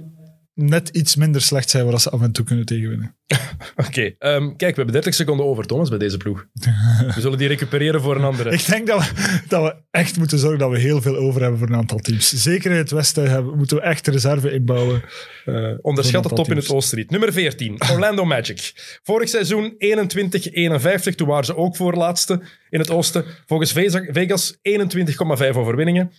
net 0.53 0.89
iets 0.89 1.15
minder 1.15 1.41
slecht 1.41 1.70
zijn 1.70 1.86
waar 1.86 2.00
ze 2.00 2.10
af 2.10 2.22
en 2.22 2.31
toe 2.31 2.46
kunnen 2.46 2.65
tegenwinnen. 2.65 3.15
Oké, 3.88 4.01
ehm, 4.17 4.48
kijk, 4.48 4.60
we 4.60 4.65
hebben 4.75 4.91
30 4.91 5.13
seconden 5.13 5.46
over, 5.46 5.65
Thomas, 5.65 5.89
bij 5.89 5.98
deze 5.98 6.17
ploeg. 6.17 6.46
We 7.15 7.22
zullen 7.22 7.38
die 7.38 7.48
recupereren 7.48 8.01
voor 8.01 8.15
een 8.15 8.24
andere. 8.24 8.51
Ik 8.51 8.65
denk 8.65 8.88
dat 8.88 9.00
we, 9.10 9.39
dat 9.48 9.63
we 9.63 9.75
echt 9.91 10.17
moeten 10.17 10.39
zorgen 10.39 10.60
dat 10.60 10.70
we 10.72 10.79
heel 10.79 11.01
veel 11.01 11.15
over 11.15 11.41
hebben 11.41 11.60
voor 11.60 11.67
een 11.67 11.75
aantal 11.75 11.98
teams. 11.98 12.29
Zeker 12.29 12.72
in 12.72 12.77
het 12.77 12.91
westen 12.91 13.29
hebben, 13.29 13.58
moeten 13.58 13.77
we 13.77 13.84
echt 13.84 14.08
reserve 14.08 14.51
inbouwen. 14.51 15.01
eh, 15.46 15.72
Onderschat 15.81 16.24
een 16.25 16.36
top 16.36 16.50
in 16.50 16.55
het 16.55 16.65
teams. 16.65 16.77
Oostenried. 16.77 17.10
Nummer 17.10 17.34
14, 17.34 17.81
Orlando 17.91 18.25
Magic. 18.25 18.72
Vorig 19.03 19.29
seizoen 19.29 19.75
21-51, 19.77 21.15
toen 21.15 21.27
waren 21.27 21.46
ze 21.46 21.55
ook 21.55 21.75
voorlaatste 21.75 22.41
in 22.70 22.79
het 22.79 22.89
oosten. 22.89 23.25
Volgens 23.46 23.72
Vegas 24.12 24.58
21,5 24.62 25.55
overwinningen. 25.55 26.12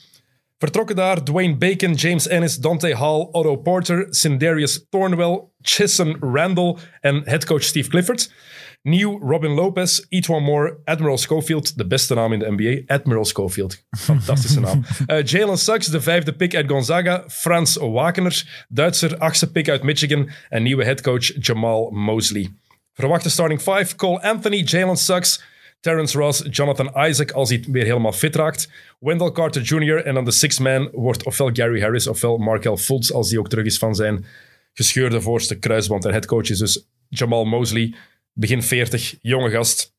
Vertrokken 0.63 0.97
daar 0.97 1.23
Dwayne 1.23 1.57
Bacon, 1.57 1.95
James 1.95 2.27
Ennis, 2.29 2.57
Dante 2.57 2.97
Hall, 2.97 3.29
Otto 3.33 3.57
Porter, 3.57 4.07
Sindarius 4.11 4.87
Thornwell, 4.91 5.41
Chissen 5.61 6.17
Randall 6.21 6.77
en 7.01 7.23
headcoach 7.25 7.63
Steve 7.63 7.89
Clifford. 7.89 8.33
Nieuw 8.83 9.19
Robin 9.19 9.51
Lopez, 9.51 10.07
Etwan 10.09 10.43
Moore, 10.43 10.79
Admiral 10.85 11.19
Schofield, 11.19 11.79
de 11.79 11.87
beste 11.87 12.15
naam 12.15 12.33
in 12.33 12.39
de 12.39 12.51
NBA, 12.51 12.95
Admiral 12.95 13.25
Schofield. 13.25 13.85
Fantastische 13.91 14.61
naam. 14.61 14.85
Eh, 15.07 15.25
Jalen 15.25 15.59
Suggs, 15.59 15.87
de 15.87 16.01
vijfde 16.01 16.33
pick 16.33 16.55
uit 16.55 16.69
Gonzaga, 16.69 17.25
Frans 17.29 17.77
Wakener, 17.77 18.67
Duitser, 18.69 19.19
achtste 19.19 19.51
pick 19.51 19.69
uit 19.69 19.83
Michigan 19.83 20.31
en 20.49 20.63
nieuwe 20.63 20.85
headcoach 20.85 21.33
Jamal 21.41 21.91
Mosley. 21.91 22.51
Verwachte 22.95 23.31
starting 23.31 23.61
five, 23.61 23.97
Cole 23.97 24.23
Anthony, 24.23 24.63
Jalen 24.63 24.97
Suggs, 24.97 25.43
Terrence 25.83 26.19
Ross, 26.19 26.43
Jonathan 26.51 27.07
Isaac 27.09 27.31
als 27.31 27.49
hij 27.49 27.65
weer 27.69 27.85
helemaal 27.85 28.13
fit 28.13 28.37
raakt. 28.37 28.71
Wendell 29.01 29.33
Carter 29.33 29.63
Jr. 29.63 30.05
en 30.05 30.15
dan 30.15 30.25
de 30.25 30.31
sixth 30.31 30.61
man 30.61 30.89
wordt 30.93 31.25
ofwel 31.25 31.51
Gary 31.53 31.81
Harris 31.81 32.07
ofwel 32.07 32.37
Markel 32.37 32.77
Fultz 32.77 33.11
als 33.11 33.29
die 33.29 33.39
ook 33.39 33.49
terug 33.49 33.65
is 33.65 33.79
van 33.79 33.95
zijn 33.95 34.25
gescheurde 34.73 35.21
voorste 35.21 35.59
kruisband. 35.59 36.05
En 36.05 36.11
headcoach 36.11 36.49
is 36.49 36.59
dus 36.59 36.87
Jamal 37.09 37.45
Mosley, 37.45 37.95
begin 38.33 38.63
40, 38.63 39.17
jonge 39.21 39.51
gast, 39.51 39.95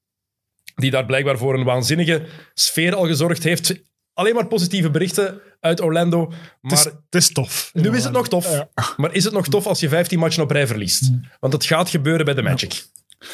die 0.76 0.92
daar 0.92 1.06
blijkbaar 1.06 1.38
voor 1.38 1.54
een 1.54 1.64
waanzinnige 1.64 2.26
sfeer 2.54 2.96
al 2.96 3.08
gezorgd 3.08 3.44
heeft. 3.44 3.82
Alleen 4.14 4.36
maar 4.36 4.48
positieve 4.48 4.90
berichten 4.90 5.42
uit 5.60 5.82
Orlando, 5.82 6.34
maar... 6.62 6.78
Het 7.10 7.22
is, 7.22 7.32
tof. 7.32 7.70
Nu 7.74 7.96
is 7.96 8.04
het 8.04 8.14
nog 8.14 8.28
tof. 8.28 8.66
Maar 8.98 9.14
is 9.14 9.24
het 9.24 9.34
nog 9.34 9.48
tof 9.48 9.66
als 9.66 9.80
je 9.80 9.90
15 9.90 10.20
matchen 10.20 10.44
op 10.44 10.52
rij 10.52 10.68
verliest? 10.68 11.12
Want 11.40 11.54
het 11.54 11.66
gaat 11.66 11.90
gebeuren 11.90 12.26
bij 12.26 12.34
de 12.34 12.42
Magic. 12.42 12.84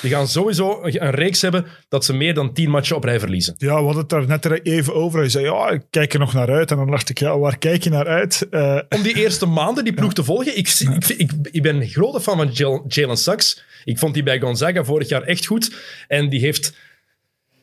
Die 0.01 0.11
gaan 0.11 0.27
sowieso 0.27 0.79
een 0.83 1.09
reeks 1.11 1.41
hebben 1.41 1.65
dat 1.89 2.05
ze 2.05 2.13
meer 2.13 2.33
dan 2.33 2.53
10 2.53 2.69
matchen 2.69 2.95
op 2.95 3.03
rij 3.03 3.19
verliezen. 3.19 3.53
Ja, 3.57 3.67
we 3.75 3.83
hadden 3.83 3.97
het 3.97 4.09
daar 4.09 4.27
net 4.27 4.65
even 4.65 4.93
over. 4.95 5.23
Je 5.23 5.29
zei, 5.29 5.45
ja, 5.45 5.69
ik 5.69 5.81
kijk 5.89 6.13
er 6.13 6.19
nog 6.19 6.33
naar 6.33 6.49
uit. 6.49 6.71
En 6.71 6.77
dan 6.77 6.91
dacht 6.91 7.09
ik, 7.09 7.19
ja, 7.19 7.37
waar 7.39 7.57
kijk 7.57 7.83
je 7.83 7.89
naar 7.89 8.07
uit? 8.07 8.47
Eh, 8.51 8.79
Om 8.89 9.01
die 9.01 9.15
eerste 9.23 9.45
maanden 9.45 9.83
die 9.83 9.93
ploeg 9.93 10.13
te 10.13 10.23
volgen. 10.23 10.57
Ik, 10.57 10.67
ik, 10.79 11.07
ik, 11.07 11.31
ik 11.51 11.61
ben 11.61 11.75
een 11.75 11.87
grote 11.87 12.21
fan 12.21 12.37
van 12.37 12.47
Jal- 12.51 12.85
Jalen 12.87 13.17
Suggs. 13.17 13.63
Ik 13.83 13.99
vond 13.99 14.13
die 14.13 14.23
bij 14.23 14.39
Gonzaga 14.39 14.83
vorig 14.83 15.09
jaar 15.09 15.23
echt 15.23 15.45
goed. 15.45 15.75
En 16.07 16.29
die 16.29 16.39
heeft 16.39 16.73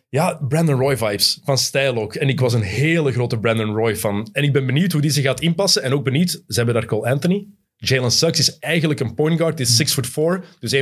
ja, 0.09 0.41
Brandon 0.49 0.79
Roy 0.81 0.97
vibes 0.97 1.41
van 1.45 1.59
stijl 1.59 1.97
ook. 1.97 2.15
En 2.15 2.29
ik 2.29 2.41
was 2.41 2.53
een 2.53 2.63
hele 2.63 3.13
grote 3.13 3.39
Brandon 3.39 3.75
Roy 3.75 3.97
fan. 3.97 4.29
En 4.33 4.43
ik 4.43 4.53
ben 4.53 4.67
benieuwd 4.67 4.93
hoe 4.93 5.01
die 5.01 5.11
zich 5.11 5.25
gaat 5.25 5.41
inpassen. 5.41 5.83
En 5.83 5.93
ook 5.93 6.05
benieuwd, 6.05 6.31
ze 6.31 6.43
hebben 6.57 6.75
daar 6.75 6.85
Cole 6.87 7.11
Anthony. 7.11 7.47
Jalen 7.77 8.11
Suggs 8.11 8.39
is 8.39 8.59
eigenlijk 8.59 9.01
een 9.01 9.15
point 9.15 9.39
guard. 9.39 9.57
Die 9.57 9.67
is 9.67 9.77
6 9.77 9.93
foot 9.93 10.07
4, 10.07 10.45
dus 10.59 10.75
1,92 10.75 10.81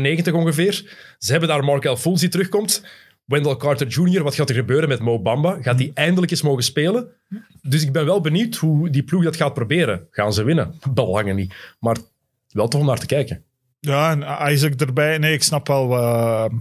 meter 0.00 0.34
ongeveer. 0.34 0.96
Ze 1.18 1.30
hebben 1.30 1.48
daar 1.48 1.64
Markel 1.64 1.96
Fultz 1.96 2.20
die 2.20 2.28
terugkomt. 2.28 2.82
Wendell 3.24 3.56
Carter 3.56 3.86
Jr., 3.86 4.22
wat 4.22 4.34
gaat 4.34 4.48
er 4.48 4.54
gebeuren 4.54 4.88
met 4.88 5.00
Mo 5.00 5.20
Bamba? 5.20 5.58
Gaat 5.60 5.78
hij 5.78 5.90
eindelijk 5.94 6.32
eens 6.32 6.42
mogen 6.42 6.62
spelen? 6.62 7.08
Dus 7.62 7.82
ik 7.82 7.92
ben 7.92 8.04
wel 8.04 8.20
benieuwd 8.20 8.56
hoe 8.56 8.90
die 8.90 9.02
ploeg 9.02 9.24
dat 9.24 9.36
gaat 9.36 9.54
proberen. 9.54 10.06
Gaan 10.10 10.32
ze 10.32 10.42
winnen? 10.42 10.74
Belangen 10.94 11.36
niet. 11.36 11.54
Maar 11.78 11.96
wel 12.48 12.68
tof 12.68 12.80
om 12.80 12.86
naar 12.86 12.98
te 12.98 13.06
kijken. 13.06 13.44
ja, 13.80 14.10
en 14.10 14.52
Isaac 14.52 14.80
erbij. 14.80 15.18
Nee, 15.18 15.32
ik 15.32 15.42
snap 15.42 15.66
wel 15.66 15.86
wat, 15.86 16.52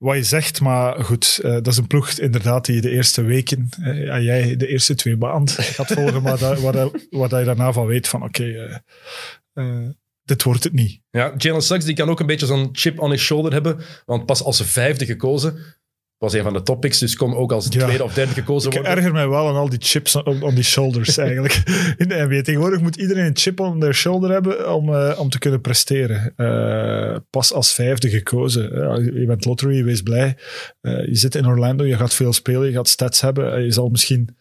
wat 0.00 0.16
je 0.16 0.22
zegt. 0.22 0.60
Maar 0.60 1.04
goed, 1.04 1.38
eh, 1.42 1.52
dat 1.52 1.66
is 1.66 1.76
een 1.76 1.86
ploeg 1.86 2.10
inderdaad 2.10 2.64
die 2.64 2.74
je 2.74 2.80
de 2.80 2.90
eerste 2.90 3.22
weken, 3.22 3.68
ja, 3.82 4.20
jij 4.20 4.56
de 4.56 4.66
eerste 4.66 4.94
twee 4.94 5.16
maanden 5.16 5.54
gaat 5.54 5.92
volgen. 5.92 6.22
maar 6.22 6.38
dat, 6.38 6.60
waar, 7.10 7.38
je 7.38 7.44
daarna 7.44 7.72
van 7.72 7.86
weet 7.86 8.08
van, 8.08 8.22
oké, 8.22 8.80
eh, 9.52 9.88
dit 10.22 10.42
wordt 10.42 10.64
het 10.64 10.72
niet. 10.72 11.00
Ja, 11.10 11.34
Jalen 11.36 11.62
Suggs 11.62 11.84
die 11.84 11.94
kan 11.94 12.08
ook 12.08 12.20
een 12.20 12.26
beetje 12.26 12.46
zo'n 12.46 12.68
chip 12.72 13.00
on 13.00 13.10
his 13.10 13.22
shoulder 13.22 13.52
hebben. 13.52 13.80
Want 14.04 14.26
pas 14.26 14.42
als 14.42 14.62
vijfde 14.62 15.06
gekozen, 15.06 15.58
was 16.20 16.32
een 16.32 16.42
van 16.42 16.52
de 16.52 16.62
topics, 16.62 16.98
dus 16.98 17.16
kon 17.16 17.34
ook 17.34 17.52
als 17.52 17.66
Ja. 17.70 17.84
tweede 17.84 18.04
of 18.04 18.14
derde 18.14 18.32
gekozen 18.32 18.70
Ik 18.70 18.76
worden. 18.76 18.96
erger 18.96 19.12
mij 19.12 19.28
wel 19.28 19.48
aan 19.48 19.54
al 19.54 19.68
die 19.68 19.78
chips 19.82 20.22
on, 20.22 20.54
die 20.54 20.64
shoulders 20.64 21.16
eigenlijk. 21.28 21.62
In 21.96 22.08
de 22.08 22.24
NBA 22.28 22.42
tegenwoordig 22.42 22.80
moet 22.80 22.96
iedereen 22.96 23.24
een 23.24 23.36
chip 23.36 23.60
on 23.60 23.80
their 23.80 23.94
shoulder 23.94 24.30
hebben 24.30 24.74
om, 24.74 24.94
eh, 24.94 25.18
om 25.20 25.28
te 25.30 25.38
kunnen 25.38 25.60
presteren. 25.60 26.32
Eh, 26.36 27.16
pas 27.30 27.52
als 27.52 27.74
vijfde 27.74 28.08
gekozen. 28.10 28.74
Ja, 28.76 28.94
je 29.20 29.24
bent 29.26 29.44
lottery, 29.44 29.84
wees 29.84 30.02
blij. 30.02 30.36
Eh, 30.80 31.06
je 31.06 31.16
zit 31.16 31.34
in 31.34 31.46
Orlando, 31.46 31.84
je 31.84 31.96
gaat 31.96 32.14
veel 32.14 32.32
spelen, 32.32 32.66
je 32.66 32.72
gaat 32.72 32.88
stats 32.88 33.20
hebben. 33.20 33.54
Eh, 33.54 33.64
je 33.64 33.72
zal 33.72 33.88
misschien 33.88 34.36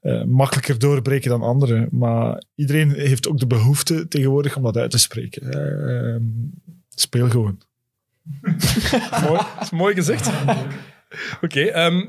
eh, 0.00 0.22
makkelijker 0.24 0.78
doorbreken 0.78 1.30
dan 1.30 1.42
anderen. 1.42 1.88
Maar 1.90 2.42
iedereen 2.54 2.90
heeft 2.90 3.28
ook 3.28 3.38
de 3.38 3.46
behoefte 3.46 4.08
tegenwoordig 4.08 4.56
om 4.56 4.62
dat 4.62 4.76
uit 4.76 4.90
te 4.90 4.98
spreken. 4.98 5.50
Eh, 5.52 6.14
ehm, 6.14 6.22
speel 6.88 7.28
gewoon. 7.30 7.58
mooi, 9.26 9.40
dat 9.54 9.62
is 9.62 9.70
mooi 9.70 9.94
gezegd. 9.94 10.30
Oké, 11.40 11.60
ehm, 11.62 12.04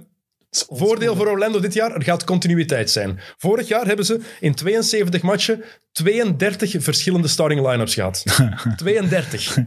voordeel 0.69 1.15
voor 1.15 1.27
Orlando 1.27 1.59
dit 1.59 1.73
jaar, 1.73 1.95
er 1.95 2.03
gaat 2.03 2.23
continuïteit 2.23 2.89
zijn. 2.91 3.19
Vorig 3.37 3.67
jaar 3.67 3.85
hebben 3.85 4.05
ze 4.05 4.19
in 4.39 4.53
72 4.55 5.21
matchen 5.21 5.63
32 5.91 6.75
verschillende 6.83 7.27
starting 7.27 7.67
line-ups 7.67 7.93
gehad. 7.93 8.23
32. 8.77 9.57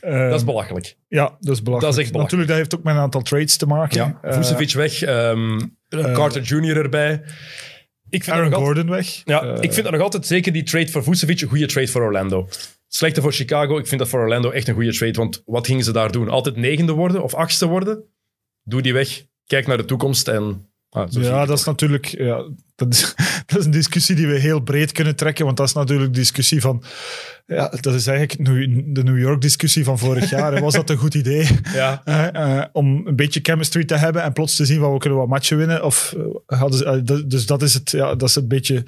Eh, 0.00 0.28
Dat 0.28 0.34
is 0.38 0.44
belachelijk. 0.44 0.96
ja, 1.08 1.36
dat 1.40 1.54
is 1.54 1.62
belachelijk. 1.62 1.80
Dat 1.80 1.92
is 1.92 1.98
echt 1.98 2.12
belachelijk. 2.12 2.20
Natuurlijk, 2.22 2.48
dat 2.48 2.56
heeft 2.56 2.74
ook 2.74 2.82
met 2.82 2.94
een 2.94 3.00
aantal 3.00 3.22
trades 3.22 3.56
te 3.56 3.66
maken. 3.66 3.96
Ja, 3.96 4.18
Eh, 4.22 4.34
Vucevic 4.36 4.72
weg, 4.72 5.02
ehm, 5.02 5.60
Carter 5.88 6.42
Jr. 6.42 6.76
erbij. 6.76 7.22
Ik 8.08 8.24
vind, 8.24 8.36
Aaron 8.36 8.52
altijd, 8.54 8.62
Gordon 8.64 8.90
weg. 8.90 9.22
ja, 9.24 9.42
Eh, 9.42 9.54
ik 9.60 9.72
vind 9.72 9.82
dat 9.82 9.92
nog 9.92 10.02
altijd 10.02 10.26
zeker 10.26 10.52
die 10.52 10.62
trade 10.62 10.88
voor 10.90 11.02
Vucevic 11.04 11.40
een 11.40 11.48
goede 11.48 11.66
trade 11.66 11.88
voor 11.88 12.02
Orlando. 12.02 12.48
Slechte 12.88 13.20
voor 13.20 13.32
Chicago. 13.32 13.78
Ik 13.78 13.86
vind 13.86 14.00
dat 14.00 14.08
voor 14.10 14.20
Orlando 14.20 14.50
echt 14.50 14.68
een 14.68 14.74
goede 14.74 14.92
trade. 14.96 15.12
Want 15.18 15.42
wat 15.44 15.66
gingen 15.66 15.84
ze 15.84 15.92
daar 15.92 16.12
doen? 16.12 16.28
Altijd 16.28 16.56
negende 16.56 16.92
worden 16.92 17.22
of 17.22 17.34
achtste 17.34 17.66
worden? 17.66 18.04
Doe 18.68 18.82
die 18.82 18.92
weg. 18.92 19.24
Kijk 19.46 19.66
naar 19.66 19.76
de 19.76 19.84
toekomst 19.84 20.28
en... 20.28 20.68
ah, 20.88 21.10
zo 21.10 21.20
ja, 21.20 21.46
dat 21.46 21.58
is 21.58 21.64
natuurlijk 21.64 22.06
ja, 22.06 22.44
dat 22.76 22.94
is, 22.94 23.14
dat 23.46 23.58
is 23.58 23.64
een 23.64 23.70
discussie 23.70 24.14
die 24.14 24.26
we 24.26 24.38
heel 24.38 24.60
breed 24.60 24.92
kunnen 24.92 25.16
trekken. 25.16 25.44
Want 25.44 25.56
dat 25.56 25.66
is 25.66 25.72
natuurlijk 25.72 26.12
de 26.12 26.18
discussie 26.18 26.60
van. 26.60 26.82
Ja, 27.46 27.72
dat 27.80 27.94
is 27.94 28.06
eigenlijk 28.06 28.44
de 28.94 29.02
New 29.02 29.18
York-discussie 29.18 29.84
van 29.84 29.98
vorig 29.98 30.30
jaar. 30.30 30.60
Was 30.60 30.74
dat 30.74 30.90
een 30.90 30.96
goed 30.96 31.14
idee? 31.14 31.46
Ja. 31.74 32.02
Eh, 32.04 32.58
eh, 32.58 32.64
om 32.72 33.06
een 33.06 33.16
beetje 33.16 33.40
chemistry 33.42 33.84
te 33.84 33.94
hebben 33.94 34.22
en 34.22 34.32
plots 34.32 34.56
te 34.56 34.64
zien 34.64 34.80
van 34.80 34.92
we 34.92 34.98
kunnen 34.98 35.18
wat 35.18 35.28
matchen 35.28 35.56
winnen. 35.56 35.84
Of, 35.84 36.14
eh, 36.46 36.60
hadden 36.60 37.28
dus 37.28 37.46
dat 37.46 37.62
is, 37.62 37.74
het, 37.74 37.90
ja, 37.90 38.14
dat 38.14 38.28
is 38.28 38.34
het 38.34 38.48
beetje 38.48 38.84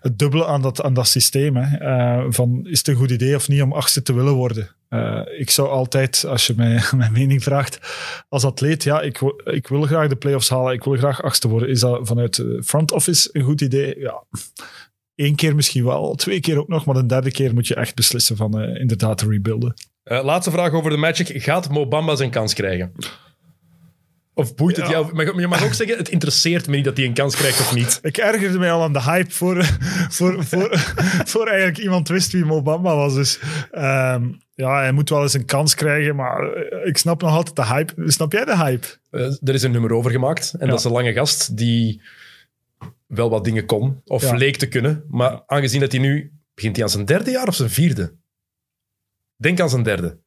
het 0.00 0.18
dubbele 0.18 0.46
aan 0.46 0.62
dat, 0.62 0.82
aan 0.82 0.94
dat 0.94 1.08
systeem. 1.08 1.56
Hè. 1.56 2.32
Van, 2.32 2.66
is 2.66 2.78
het 2.78 2.88
een 2.88 2.94
goed 2.94 3.10
idee 3.10 3.34
of 3.34 3.48
niet 3.48 3.62
om 3.62 3.72
achtste 3.72 4.02
te 4.02 4.12
willen 4.12 4.32
worden? 4.32 4.68
Eh, 4.88 5.20
ik 5.38 5.50
zou 5.50 5.68
altijd, 5.68 6.24
als 6.28 6.46
je 6.46 6.54
mij 6.56 6.82
mijn 6.96 7.12
mening 7.12 7.42
vraagt, 7.42 7.78
als 8.28 8.44
atleet, 8.44 8.82
ja, 8.82 9.00
ik, 9.00 9.20
ik 9.44 9.68
wil 9.68 9.82
graag 9.82 10.08
de 10.08 10.16
playoffs 10.16 10.48
halen, 10.48 10.72
ik 10.72 10.84
wil 10.84 10.96
graag 10.96 11.22
achtste 11.22 11.48
worden. 11.48 11.68
Is 11.68 11.80
dat 11.80 12.00
vanuit 12.02 12.44
front 12.64 12.92
office 12.92 13.28
een 13.32 13.42
goed 13.42 13.60
idee? 13.60 13.98
Ja, 13.98 14.24
Eén 15.18 15.34
keer 15.34 15.54
misschien 15.54 15.84
wel, 15.84 16.14
twee 16.14 16.40
keer 16.40 16.58
ook 16.58 16.68
nog, 16.68 16.84
maar 16.84 16.94
de 16.94 17.06
derde 17.06 17.30
keer 17.30 17.54
moet 17.54 17.66
je 17.66 17.74
echt 17.74 17.94
beslissen 17.94 18.36
van 18.36 18.60
eh, 18.60 18.80
inderdaad 18.80 19.18
te 19.18 19.28
rebuilden. 19.28 19.74
Eh, 20.02 20.24
laatste 20.24 20.50
vraag 20.50 20.72
over 20.72 20.90
de 20.90 20.96
Magic. 20.96 21.42
Gaat 21.42 21.70
Mo 21.70 21.86
Bamba 21.88 22.16
zijn 22.16 22.30
kans 22.30 22.54
krijgen? 22.54 22.92
Of 24.38 24.54
boeit 24.54 24.76
het 24.76 24.84
Ja. 24.84 24.90
jou? 24.90 25.14
Maar 25.14 25.40
je 25.40 25.46
mag 25.46 25.64
ook 25.64 25.74
zeggen, 25.74 25.96
het 25.96 26.08
interesseert 26.08 26.66
me 26.68 26.76
niet 26.76 26.84
dat 26.84 26.96
hij 26.96 27.06
een 27.06 27.14
kans 27.14 27.36
krijgt 27.36 27.60
of 27.60 27.74
niet. 27.74 27.98
Ik 28.02 28.16
ergerde 28.16 28.58
mij 28.58 28.72
al 28.72 28.82
aan 28.82 28.92
de 28.92 29.02
hype 29.02 29.30
voor, 29.30 29.64
voor, 30.08 30.44
voor, 30.44 30.68
voor 31.24 31.46
eigenlijk 31.46 31.78
iemand 31.78 32.08
wist 32.08 32.32
wie 32.32 32.44
Mobamba 32.44 32.96
was. 32.96 33.14
Dus 33.14 33.38
ehm, 33.70 34.28
ja, 34.54 34.78
hij 34.80 34.92
moet 34.92 35.08
wel 35.10 35.22
eens 35.22 35.32
een 35.34 35.44
kans 35.44 35.74
krijgen, 35.74 36.16
maar 36.16 36.56
ik 36.84 36.98
snap 36.98 37.20
nog 37.22 37.30
altijd 37.30 37.56
de 37.56 37.64
hype. 37.66 38.10
Snap 38.10 38.32
jij 38.32 38.44
de 38.44 38.56
hype? 38.56 38.86
Eh, 39.10 39.20
er 39.48 39.54
is 39.54 39.62
een 39.62 39.70
nummer 39.70 39.92
over 39.92 40.10
gemaakt. 40.10 40.52
En 40.58 40.64
Ja. 40.64 40.70
dat 40.70 40.78
is 40.78 40.84
een 40.84 40.92
lange 40.92 41.12
gast 41.12 41.56
die 41.56 42.00
wel 43.06 43.30
wat 43.30 43.44
dingen 43.44 43.66
kon. 43.66 44.00
Of 44.04 44.22
Ja. 44.22 44.34
leek 44.34 44.56
te 44.56 44.66
kunnen. 44.68 45.04
Maar 45.08 45.42
aangezien 45.46 45.80
dat 45.80 45.92
hij 45.92 46.00
nu... 46.00 46.32
Begint 46.54 46.76
hij 46.76 46.84
aan 46.84 46.90
zijn 46.90 47.04
derde 47.04 47.30
jaar 47.30 47.48
of 47.48 47.54
zijn 47.54 47.70
vierde? 47.70 48.12
Denk 49.36 49.60
aan 49.60 49.70
zijn 49.70 49.82
derde. 49.82 50.18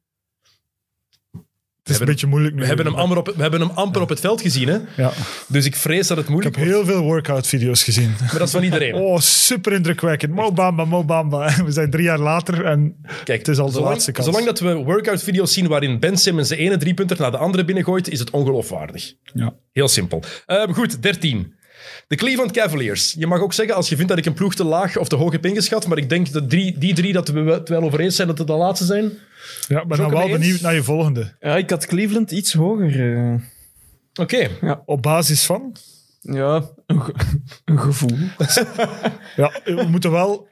Is 1.92 2.00
een 2.00 2.06
beetje 2.06 2.28
moeilijk 2.28 2.56
nu. 2.56 2.62
We 2.62 2.68
hebben 2.68 2.86
hem 2.86 2.96
amper 2.96 3.18
op, 3.18 3.34
we 3.36 3.42
hebben 3.42 3.60
hem 3.60 3.70
amper 3.70 4.02
op 4.02 4.10
het 4.10 4.20
veld 4.20 4.42
gezien. 4.42 4.68
Hè? 4.68 4.78
Ja. 4.98 5.12
Dus 5.48 5.66
ik 5.66 5.76
vrees 5.76 6.08
dat 6.08 6.18
het 6.18 6.26
Ik 6.26 6.32
moeilijk 6.32 6.56
heb 6.56 6.66
heel 6.66 6.86
veel 6.86 7.02
workout-video's 7.02 7.84
gezien. 7.84 8.08
wordt. 8.08 8.20
Maar 8.20 8.38
dat 8.40 8.48
is 8.48 8.54
van 8.54 8.64
iedereen. 8.64 8.94
Oh, 8.96 9.20
super 9.20 9.74
indrukwekkend. 9.74 10.34
Mobamba, 10.34 10.86
Mobamba. 10.86 11.56
We 11.66 11.72
zijn 11.72 11.90
drie 11.90 12.04
jaar 12.04 12.20
later 12.20 12.66
en 12.66 12.96
Kijk, 13.24 13.40
het 13.40 13.48
is 13.48 13.58
al 13.58 13.72
de 13.72 13.82
laatste 13.82 14.12
kans. 14.12 14.28
Zolang 14.28 14.46
dat 14.46 14.60
we 14.60 14.74
workout-video's 14.74 15.54
zien 15.54 15.68
waarin 15.68 16.00
Ben 16.00 16.18
Simmons 16.18 16.50
de 16.50 16.56
ene 16.56 16.78
driepunter 16.78 17.18
naar 17.20 17.32
de 17.32 17.38
andere 17.38 17.66
binnengooit, 17.66 18.10
is 18.10 18.20
het 18.20 18.30
ongeloofwaardig. 18.30 19.14
Ja. 19.34 19.54
Heel 19.72 19.88
simpel. 19.88 20.24
Ehm, 20.46 20.72
goed, 20.72 21.02
13. 21.02 21.54
De 22.08 22.16
Cleveland 22.16 22.52
Cavaliers. 22.52 23.16
Je 23.18 23.28
mag 23.28 23.40
ook 23.42 23.54
zeggen, 23.54 23.76
als 23.76 23.90
je 23.90 23.96
vindt 23.96 24.10
dat 24.10 24.18
ik 24.20 24.26
een 24.26 24.34
ploeg 24.34 24.56
te 24.56 24.64
laag 24.64 24.98
of 24.98 25.08
te 25.08 25.16
hoog 25.16 25.32
heb 25.32 25.46
ingeschat, 25.46 25.88
maar 25.88 25.98
ik 25.98 26.10
denk 26.10 26.32
dat 26.32 26.50
drie, 26.50 26.78
die 26.78 26.94
drie 26.94 27.14
dat 27.14 27.28
we 27.28 27.40
het 27.40 27.70
wel 27.70 27.82
over 27.84 28.00
eens 28.00 28.16
zijn 28.16 28.28
dat 28.28 28.38
het 28.38 28.48
de 28.48 28.54
laatste 28.54 28.86
zijn. 28.86 29.12
Ja, 29.68 29.82
ik 29.82 29.88
ben 29.88 29.98
Zo 29.98 30.04
dan 30.04 30.12
wel 30.12 30.22
mee 30.22 30.30
eens? 30.30 30.40
benieuwd 30.40 30.62
naar 30.62 30.74
je 30.74 30.84
volgende. 30.84 31.36
Ja, 31.40 31.56
ik 31.58 31.70
had 31.70 31.86
Cleveland 31.86 32.32
iets 32.32 32.54
hoger. 32.54 33.16
eh. 33.18 33.34
Oké. 34.14 34.50
Op 34.86 35.02
basis 35.02 35.44
van? 35.46 35.76
ja, 36.22 36.70
een, 36.86 37.02
ge- 37.02 37.14
een 37.66 37.80
gevoel. 37.80 38.18
Ja, 39.36 39.52
we 39.64 39.86
moeten 39.90 40.12
wel 40.12 40.48
ja, 40.48 40.51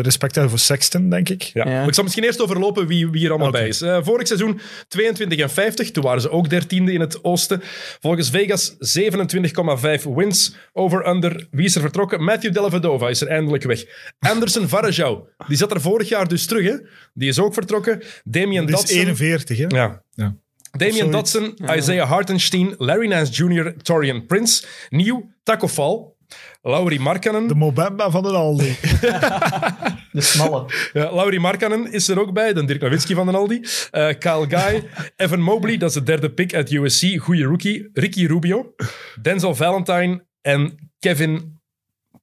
respect 0.00 0.34
hebben 0.34 0.50
voor 0.50 0.60
Sexton, 0.60 1.10
denk 1.10 1.28
ik. 1.28 1.42
Ja. 1.42 1.86
Ik 1.86 1.94
zal 1.94 2.02
misschien 2.04 2.24
eerst 2.24 2.42
overlopen 2.42 2.86
wie, 2.86 3.10
wie 3.10 3.24
er 3.24 3.30
allemaal 3.30 3.50
bij 3.50 3.68
is. 3.68 3.80
Eh, 3.80 3.98
vorig 4.02 4.26
seizoen 4.26 4.60
22 4.88 5.38
en 5.38 5.50
50. 5.50 5.90
Toen 5.90 6.02
waren 6.02 6.20
ze 6.20 6.30
ook 6.30 6.50
dertiende 6.50 6.92
in 6.92 7.00
het 7.00 7.24
oosten. 7.24 7.60
Volgens 8.00 8.30
Vegas 8.30 8.76
27,5 8.78 10.14
wins. 10.14 10.56
Over-under. 10.72 11.46
Wie 11.50 11.64
is 11.64 11.74
er 11.74 11.80
vertrokken? 11.80 12.24
Matthew 12.24 12.52
Dellavedova 12.52 13.08
is 13.08 13.20
er 13.20 13.28
eindelijk 13.28 13.62
weg. 13.62 13.84
Anderson 14.18 14.68
Varejao. 14.68 15.28
Die 15.48 15.56
zat 15.56 15.70
er 15.70 15.80
vorig 15.80 16.08
jaar 16.08 16.28
dus 16.28 16.46
terug. 16.46 16.64
Hè? 16.64 16.76
Die 17.14 17.28
is 17.28 17.38
ook 17.38 17.54
vertrokken. 17.54 18.02
Damian 18.24 18.66
Die 18.66 18.74
is 18.74 18.80
Dotson. 18.80 18.98
41, 18.98 19.58
hè? 19.58 19.66
Ja. 19.68 20.02
Ja. 20.14 20.36
Damian. 20.70 21.10
Dotson, 21.10 21.56
Isaiah 21.76 22.08
Hartenstein, 22.08 22.74
Larry 22.78 23.08
Nance 23.08 23.32
Jr., 23.32 23.74
Torian 23.82 24.26
Prince, 24.26 24.64
Nieuw, 24.90 25.30
Taco 25.42 25.68
Fall, 25.68 26.16
Lauri 26.62 26.98
Markkanen. 26.98 27.46
De 27.46 27.54
Mobamba 27.54 28.10
van 28.10 28.22
de 28.22 28.28
Aldi. 28.28 28.76
De 30.12 30.20
smalle. 30.20 30.64
Ja, 30.92 31.12
Lauri 31.12 31.38
Markkanen 31.38 31.92
is 31.92 32.08
er 32.08 32.20
ook 32.20 32.32
bij, 32.32 32.52
de 32.52 32.64
Dirk 32.64 32.80
Nowitzki 32.80 33.14
van 33.14 33.26
de 33.26 33.32
Aldi. 33.32 33.60
Eh, 33.90 34.08
Kyle 34.18 34.46
Guy, 34.48 34.88
Evan 35.16 35.40
Mobley, 35.40 35.76
dat 35.76 35.88
is 35.88 35.94
de 35.94 36.02
derde 36.02 36.30
pick 36.30 36.54
uit 36.54 36.70
USC, 36.70 37.18
goede 37.18 37.42
rookie. 37.44 37.88
Ricky 37.92 38.26
Rubio, 38.26 38.74
Denzel 39.22 39.54
Valentine 39.54 40.24
en 40.40 40.90
Kevin 40.98 41.60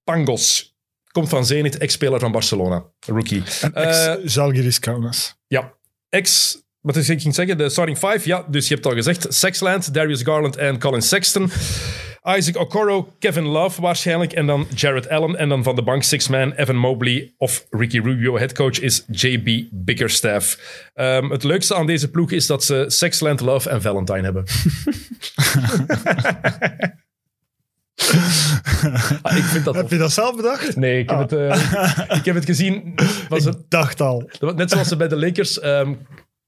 Pangos. 0.04 0.74
Komt 1.12 1.30
van 1.30 1.46
Zenit, 1.46 1.78
ex-speler 1.78 2.20
van 2.20 2.32
Barcelona, 2.32 2.86
rookie. 3.00 3.44
Eh, 3.74 4.12
Ex-Zalgiris 4.14 4.80
Kaunas. 4.80 5.36
ja, 5.48 5.74
ex... 6.10 6.58
Wat 6.86 6.96
is 6.96 7.10
ik 7.10 7.22
ging 7.22 7.36
zeggen? 7.36 7.58
De 7.58 7.70
starting 7.70 7.98
five. 7.98 8.20
Ja, 8.24 8.46
dus 8.48 8.68
je 8.68 8.74
hebt 8.74 8.86
het 8.86 8.94
al 8.94 9.00
gezegd. 9.00 9.34
Sexland, 9.34 9.94
Darius 9.94 10.22
Garland 10.22 10.56
en 10.56 10.80
Colin 10.80 11.02
Sexton. 11.02 11.52
Isaac 12.24 12.58
Okoro, 12.58 13.14
Kevin 13.20 13.46
Love 13.46 13.82
waarschijnlijk. 13.82 14.34
En 14.34 14.46
dan 14.46 14.68
Jared 14.76 15.10
Allen. 15.10 15.36
En 15.36 15.50
dan 15.50 15.64
van 15.64 15.76
de 15.76 15.84
bank 15.84 16.04
six-man 16.04 16.52
Evan 16.52 16.76
Mobley 16.76 17.34
of 17.38 17.66
Ricky 17.70 18.00
Rubio. 18.00 18.38
Headcoach 18.38 18.80
is 18.80 19.04
JB 19.12 19.64
Bickerstaff. 19.72 20.60
Ehm, 20.94 21.30
het 21.30 21.44
leukste 21.44 21.76
aan 21.76 21.86
deze 21.86 22.10
ploeg 22.10 22.32
is 22.32 22.48
dat 22.48 22.64
ze 22.64 22.86
Sexland, 22.88 23.40
Love 23.40 23.70
en 23.70 23.82
Valentine 23.82 24.22
hebben. 24.22 24.44
Ah, 29.22 29.38
ik 29.38 29.44
vind 29.44 29.66
dat 29.66 29.76
Heb 29.76 29.90
je 29.90 29.98
dat 29.98 30.12
zelf 30.12 30.36
bedacht? 30.36 30.76
Nee, 30.76 31.00
ik 31.00 31.10
heb, 31.10 31.20
het, 31.20 31.34
eh, 31.34 32.18
ik 32.18 32.26
heb 32.26 32.36
het 32.36 32.46
gezien. 32.46 32.94
Was 33.30 33.46
het, 33.46 33.56
Ik 33.56 33.62
dacht 33.70 34.02
al. 34.02 34.30
net 34.56 34.72
zoals 34.72 34.88
ze 34.88 34.96
bij 34.96 35.08
de 35.08 35.18
Lakers 35.18 35.60
ehm 35.60 35.94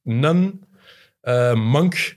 Nun, 0.08 0.64
eh, 1.22 1.54
Monk 1.54 2.16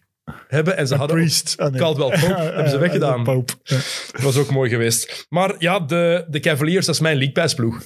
hebben. 0.48 0.76
En 0.76 0.86
ze 0.86 0.94
hadden 0.94 1.16
Priest. 1.16 1.54
Ah, 1.58 1.70
nee. 1.70 1.80
Caldwell 1.80 2.20
Pope. 2.20 2.40
hebben 2.54 2.70
ze 2.70 2.78
weggedaan. 2.78 3.22
Pope. 3.22 3.52
Ja. 3.62 3.76
Dat 4.12 4.20
was 4.20 4.36
ook 4.36 4.50
mooi 4.50 4.70
geweest. 4.70 5.26
Maar 5.28 5.54
ja, 5.58 5.80
de, 5.80 6.24
de 6.28 6.40
Cavaliers, 6.40 6.86
dat 6.86 6.94
is 6.94 7.00
mijn 7.00 7.16
League 7.16 7.34
Pass 7.34 7.54
ploeg. 7.54 7.82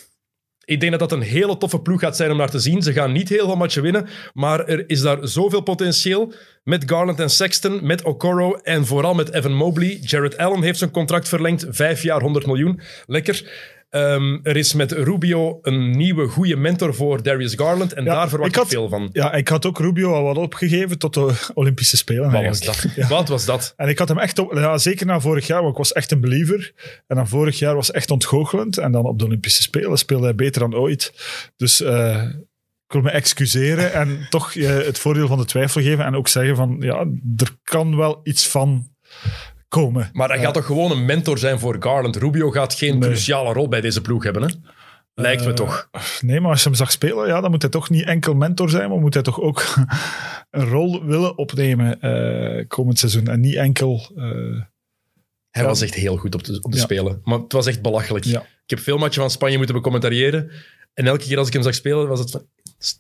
Ik 0.65 0.81
denk 0.81 0.91
dat 0.91 1.01
dat 1.01 1.13
een 1.13 1.27
hele 1.27 1.57
toffe 1.57 1.81
ploeg 1.81 2.01
gaat 2.01 2.17
zijn 2.17 2.31
om 2.31 2.37
naar 2.37 2.51
te 2.51 2.59
zien. 2.59 2.83
Ze 2.83 2.93
gaan 2.93 3.13
niet 3.13 3.29
heel 3.29 3.47
veel 3.47 3.57
matchen 3.57 3.83
winnen, 3.83 4.09
maar 4.33 4.67
er 4.67 4.89
is 4.89 5.01
daar 5.01 5.29
zoveel 5.29 5.61
potentieel. 5.61 6.33
Met 6.63 6.83
Garland 6.87 7.21
en 7.21 7.31
Sexton, 7.31 7.87
met 7.87 8.03
Okoro 8.03 8.55
en 8.55 8.87
vooral 8.87 9.15
met 9.15 9.33
Evan 9.33 9.55
Mobley. 9.55 9.99
Jared 10.01 10.37
Allen 10.37 10.63
heeft 10.63 10.79
zijn 10.79 10.91
contract 10.91 11.29
verlengd, 11.29 11.67
vijf 11.69 12.03
jaar 12.03 12.21
100 12.21 12.47
miljoen. 12.47 12.81
Lekker. 13.07 13.51
Ehm, 13.95 14.39
er 14.43 14.57
is 14.57 14.73
met 14.73 14.93
Rubio 14.93 15.59
een 15.63 15.91
nieuwe 15.91 16.27
goede 16.29 16.57
mentor 16.57 16.95
voor 16.95 17.23
Darius 17.23 17.55
Garland 17.55 17.93
en 17.93 18.05
Ja, 18.05 18.15
daar 18.15 18.29
verwacht 18.29 18.51
ik 18.51 18.57
ik, 18.57 18.63
had- 18.63 18.71
veel 18.71 18.89
van. 18.89 19.09
Ja, 19.13 19.33
ik 19.33 19.49
had 19.49 19.67
ook 19.67 19.79
Rubio 19.79 20.13
al 20.13 20.23
wat 20.23 20.37
opgegeven 20.37 20.99
tot 20.99 21.15
de 21.15 21.33
Olympische 21.55 21.97
Spelen. 21.97 22.31
Wat 22.31 22.45
was 22.45 22.61
dat? 22.61 22.87
Wat 23.09 23.29
was 23.29 23.45
dat? 23.45 23.73
En 23.77 23.89
ik 23.89 23.99
had 23.99 24.09
hem 24.09 24.19
echt 24.19 24.39
op, 24.39 24.53
ja, 24.55 24.79
zeker 24.79 25.07
na 25.07 25.21
vorig 25.21 25.47
jaar, 25.47 25.59
want 25.61 25.71
ik 25.73 25.79
was 25.79 25.93
echt 25.93 26.11
een 26.11 26.21
believer. 26.21 26.73
En 27.07 27.17
dan 27.17 27.29
vorig 27.29 27.59
jaar 27.59 27.75
was 27.75 27.91
echt 27.91 28.11
ontgoochelend. 28.11 28.79
En 28.79 28.93
dan 28.93 29.05
op 29.05 29.19
de 29.19 29.25
Olympische 29.25 29.63
Spelen 29.63 29.99
speelde 29.99 30.25
hij 30.25 30.35
beter 30.35 30.61
dan 30.61 30.75
ooit. 30.75 31.13
Dus 31.57 31.81
eh, 31.81 32.23
ik 32.87 32.93
wil 32.93 33.01
me 33.03 33.11
excuseren 33.11 33.93
en 33.93 34.19
toch 34.31 34.53
je 34.53 34.67
het 34.67 34.99
voordeel 34.99 35.27
van 35.27 35.39
de 35.39 35.45
twijfel 35.45 35.81
geven. 35.83 36.05
En 36.05 36.15
ook 36.17 36.29
zeggen 36.29 36.57
van, 36.57 36.77
ja, 36.81 36.99
er 37.37 37.51
kan 37.63 37.97
wel 37.97 38.21
iets 38.23 38.49
van 38.49 38.89
komen. 39.83 40.11
Maar 40.13 40.29
hij 40.29 40.39
gaat 40.41 40.55
toch 40.55 40.67
gewoon 40.67 40.91
een 40.91 41.05
mentor 41.05 41.39
zijn 41.39 41.59
voor 41.59 41.77
Garland. 41.81 42.17
Rubio 42.17 42.51
gaat 42.51 42.75
geen 42.75 42.99
Nee. 42.99 43.09
cruciale 43.09 43.53
rol 43.53 43.69
bij 43.69 43.81
deze 43.81 44.01
ploeg 44.01 44.25
hebben, 44.25 44.43
hè? 44.43 44.49
Lijkt 45.15 45.43
me 45.43 45.49
Eh, 45.49 45.55
toch. 45.55 45.89
Nee, 46.21 46.41
maar 46.41 46.51
als 46.51 46.63
je 46.63 46.69
hem 46.69 46.79
zag 46.79 46.91
spelen, 46.93 47.27
ja, 47.27 47.41
dan 47.41 47.51
moet 47.51 47.63
hij 47.63 47.71
toch 47.71 47.91
niet 47.91 48.05
enkel 48.05 48.35
mentor 48.35 48.71
zijn, 48.71 48.89
maar 48.89 48.99
moet 48.99 49.15
hij 49.15 49.23
toch 49.23 49.41
ook 49.41 49.65
een 50.51 50.65
rol 50.69 51.05
willen 51.05 51.39
opnemen 51.39 52.01
eh, 52.01 52.65
komend 52.69 52.99
seizoen. 52.99 53.27
En 53.29 53.41
niet 53.41 53.55
enkel... 53.55 54.11
eh, 54.17 54.25
Hij 55.51 55.63
Ja. 55.63 55.69
was 55.69 55.81
echt 55.81 55.95
heel 55.95 56.17
goed 56.17 56.35
op 56.35 56.45
de, 56.45 56.59
op 56.63 56.71
de 56.73 56.77
Ja. 56.79 56.83
spelen. 56.83 57.21
Maar 57.25 57.39
het 57.39 57.53
was 57.53 57.67
echt 57.67 57.83
belachelijk. 57.83 58.25
Ja. 58.25 58.41
Ik 58.41 58.71
heb 58.71 58.79
veel 58.79 58.99
matchen 58.99 59.21
van 59.21 59.31
Spanje 59.31 59.57
moeten 59.57 59.75
becommentariëren. 59.75 60.51
En 60.95 61.07
elke 61.07 61.25
keer 61.25 61.39
als 61.39 61.47
ik 61.47 61.53
hem 61.53 61.63
zag 61.63 61.75
spelen, 61.75 62.09
was 62.09 62.19
het 62.21 62.31
van... 62.31 62.47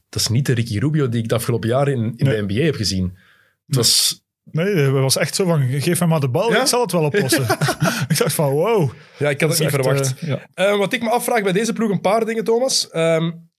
Dat 0.08 0.20
is 0.20 0.28
niet 0.28 0.46
de 0.46 0.52
Ricky 0.54 0.78
Rubio 0.78 1.08
die 1.08 1.22
ik 1.22 1.28
de 1.28 1.34
afgelopen 1.34 1.68
jaren 1.68 1.94
in, 1.94 2.02
in 2.16 2.26
Nee. 2.26 2.36
de 2.46 2.52
NBA 2.54 2.62
heb 2.64 2.74
gezien. 2.74 3.16
Het 3.66 3.76
was... 3.76 4.22
Nee, 4.50 4.74
het 4.74 4.92
was 4.92 5.16
echt 5.16 5.34
zo 5.34 5.44
van, 5.44 5.68
geef 5.80 5.98
hem 5.98 6.08
maar 6.08 6.20
de 6.20 6.28
bal, 6.28 6.50
Ja? 6.52 6.60
ik 6.60 6.66
zal 6.66 6.80
het 6.80 6.92
wel 6.92 7.04
oplossen. 7.04 7.42
ik 8.08 8.18
dacht 8.18 8.32
van, 8.34 8.50
wow. 8.50 8.90
Ja, 9.18 9.30
ik 9.30 9.40
had 9.40 9.50
het 9.50 9.58
niet 9.58 9.68
verwacht. 9.70 10.14
eh, 10.18 10.28
ja. 10.28 10.46
Eh, 10.54 10.78
wat 10.78 10.92
ik 10.92 11.02
me 11.02 11.10
afvraag 11.10 11.42
bij 11.42 11.52
deze 11.52 11.72
ploeg, 11.72 11.90
een 11.90 12.00
paar 12.00 12.24
dingen, 12.24 12.44
Thomas. 12.44 12.88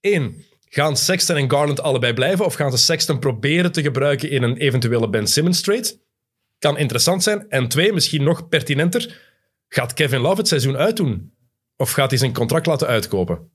Eén, 0.00 0.44
gaan 0.68 0.96
Sexton 0.96 1.36
en 1.36 1.50
Garland 1.50 1.80
allebei 1.80 2.12
blijven? 2.12 2.44
Of 2.44 2.54
gaan 2.54 2.70
ze 2.70 2.76
Sexton 2.78 3.18
proberen 3.18 3.72
te 3.72 3.82
gebruiken 3.82 4.30
in 4.30 4.42
een 4.42 4.56
eventuele 4.56 5.08
Ben 5.08 5.26
Simmons 5.26 5.60
trade? 5.60 5.98
Kan 6.58 6.78
interessant 6.78 7.22
zijn. 7.22 7.48
En 7.48 7.68
twee, 7.68 7.92
misschien 7.92 8.22
nog 8.22 8.48
pertinenter, 8.48 9.20
gaat 9.68 9.92
Kevin 9.94 10.20
Love 10.20 10.36
het 10.36 10.48
seizoen 10.48 10.76
uitdoen? 10.76 11.32
Of 11.76 11.90
gaat 11.92 12.10
hij 12.10 12.18
zijn 12.18 12.32
contract 12.32 12.66
laten 12.66 12.86
uitkopen? 12.86 13.50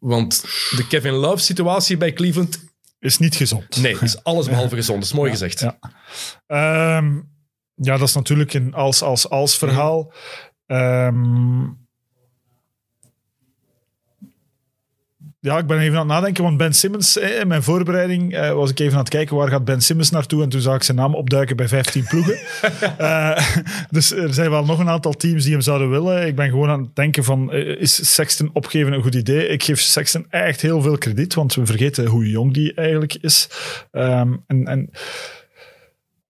Want 0.00 0.40
de 0.76 0.86
Kevin 0.88 1.12
Love 1.12 1.38
situatie 1.42 1.96
bij 1.96 2.12
Cleveland, 2.12 2.64
Is 2.98 3.18
niet 3.18 3.36
gezond. 3.36 3.76
nee, 3.76 3.96
is 4.00 4.22
alles 4.30 4.46
behalve 4.46 4.74
gezond. 4.74 4.98
Dat 4.98 5.08
is 5.08 5.16
mooi 5.16 5.30
gezegd. 5.30 5.60
Ja. 5.60 5.78
Ehm, 6.46 7.20
ja, 7.74 7.96
dat 7.96 8.08
is 8.08 8.14
natuurlijk 8.14 8.54
een 8.54 8.74
als-als-als 8.74 9.58
verhaal. 9.58 10.12
Ehm, 10.66 11.66
ja, 15.40 15.58
ik 15.58 15.66
ben 15.66 15.78
even 15.78 15.98
aan 15.98 16.08
het 16.08 16.08
nadenken, 16.08 16.44
want 16.44 16.56
Ben 16.56 16.72
Simmons, 16.72 17.16
in 17.16 17.48
mijn 17.48 17.62
voorbereiding 17.62 18.34
eh, 18.34 18.52
was 18.52 18.70
ik 18.70 18.78
even 18.78 18.92
aan 18.92 18.98
het 18.98 19.08
kijken 19.08 19.36
waar 19.36 19.48
gaat 19.48 19.64
Ben 19.64 19.80
Simmons 19.80 20.10
naartoe 20.10 20.42
en 20.42 20.48
toen 20.48 20.60
zag 20.60 20.74
ik 20.74 20.82
zijn 20.82 20.96
naam 20.96 21.14
opduiken 21.14 21.56
bij 21.56 21.68
15 21.68 22.04
ploegen. 22.04 22.38
Eh, 22.98 23.56
dus 23.90 24.12
er 24.12 24.34
zijn 24.34 24.50
wel 24.50 24.64
nog 24.64 24.78
een 24.78 24.88
aantal 24.88 25.12
teams 25.12 25.42
die 25.42 25.52
hem 25.52 25.60
zouden 25.60 25.90
willen. 25.90 26.26
Ik 26.26 26.36
ben 26.36 26.48
gewoon 26.48 26.68
aan 26.68 26.80
het 26.80 26.96
denken 26.96 27.24
van, 27.24 27.52
eh, 27.52 27.80
is 27.80 28.14
Sexton 28.14 28.50
opgeven 28.52 28.92
een 28.92 29.02
goed 29.02 29.14
idee? 29.14 29.48
Ik 29.48 29.62
geef 29.62 29.80
Sexton 29.80 30.26
echt 30.28 30.60
heel 30.60 30.82
veel 30.82 30.98
krediet, 30.98 31.34
want 31.34 31.54
we 31.54 31.66
vergeten 31.66 32.06
hoe 32.06 32.30
jong 32.30 32.54
die 32.54 32.74
eigenlijk 32.74 33.14
is. 33.20 33.48
Ehm, 33.90 34.32
en, 34.46 34.66
en 34.66 34.90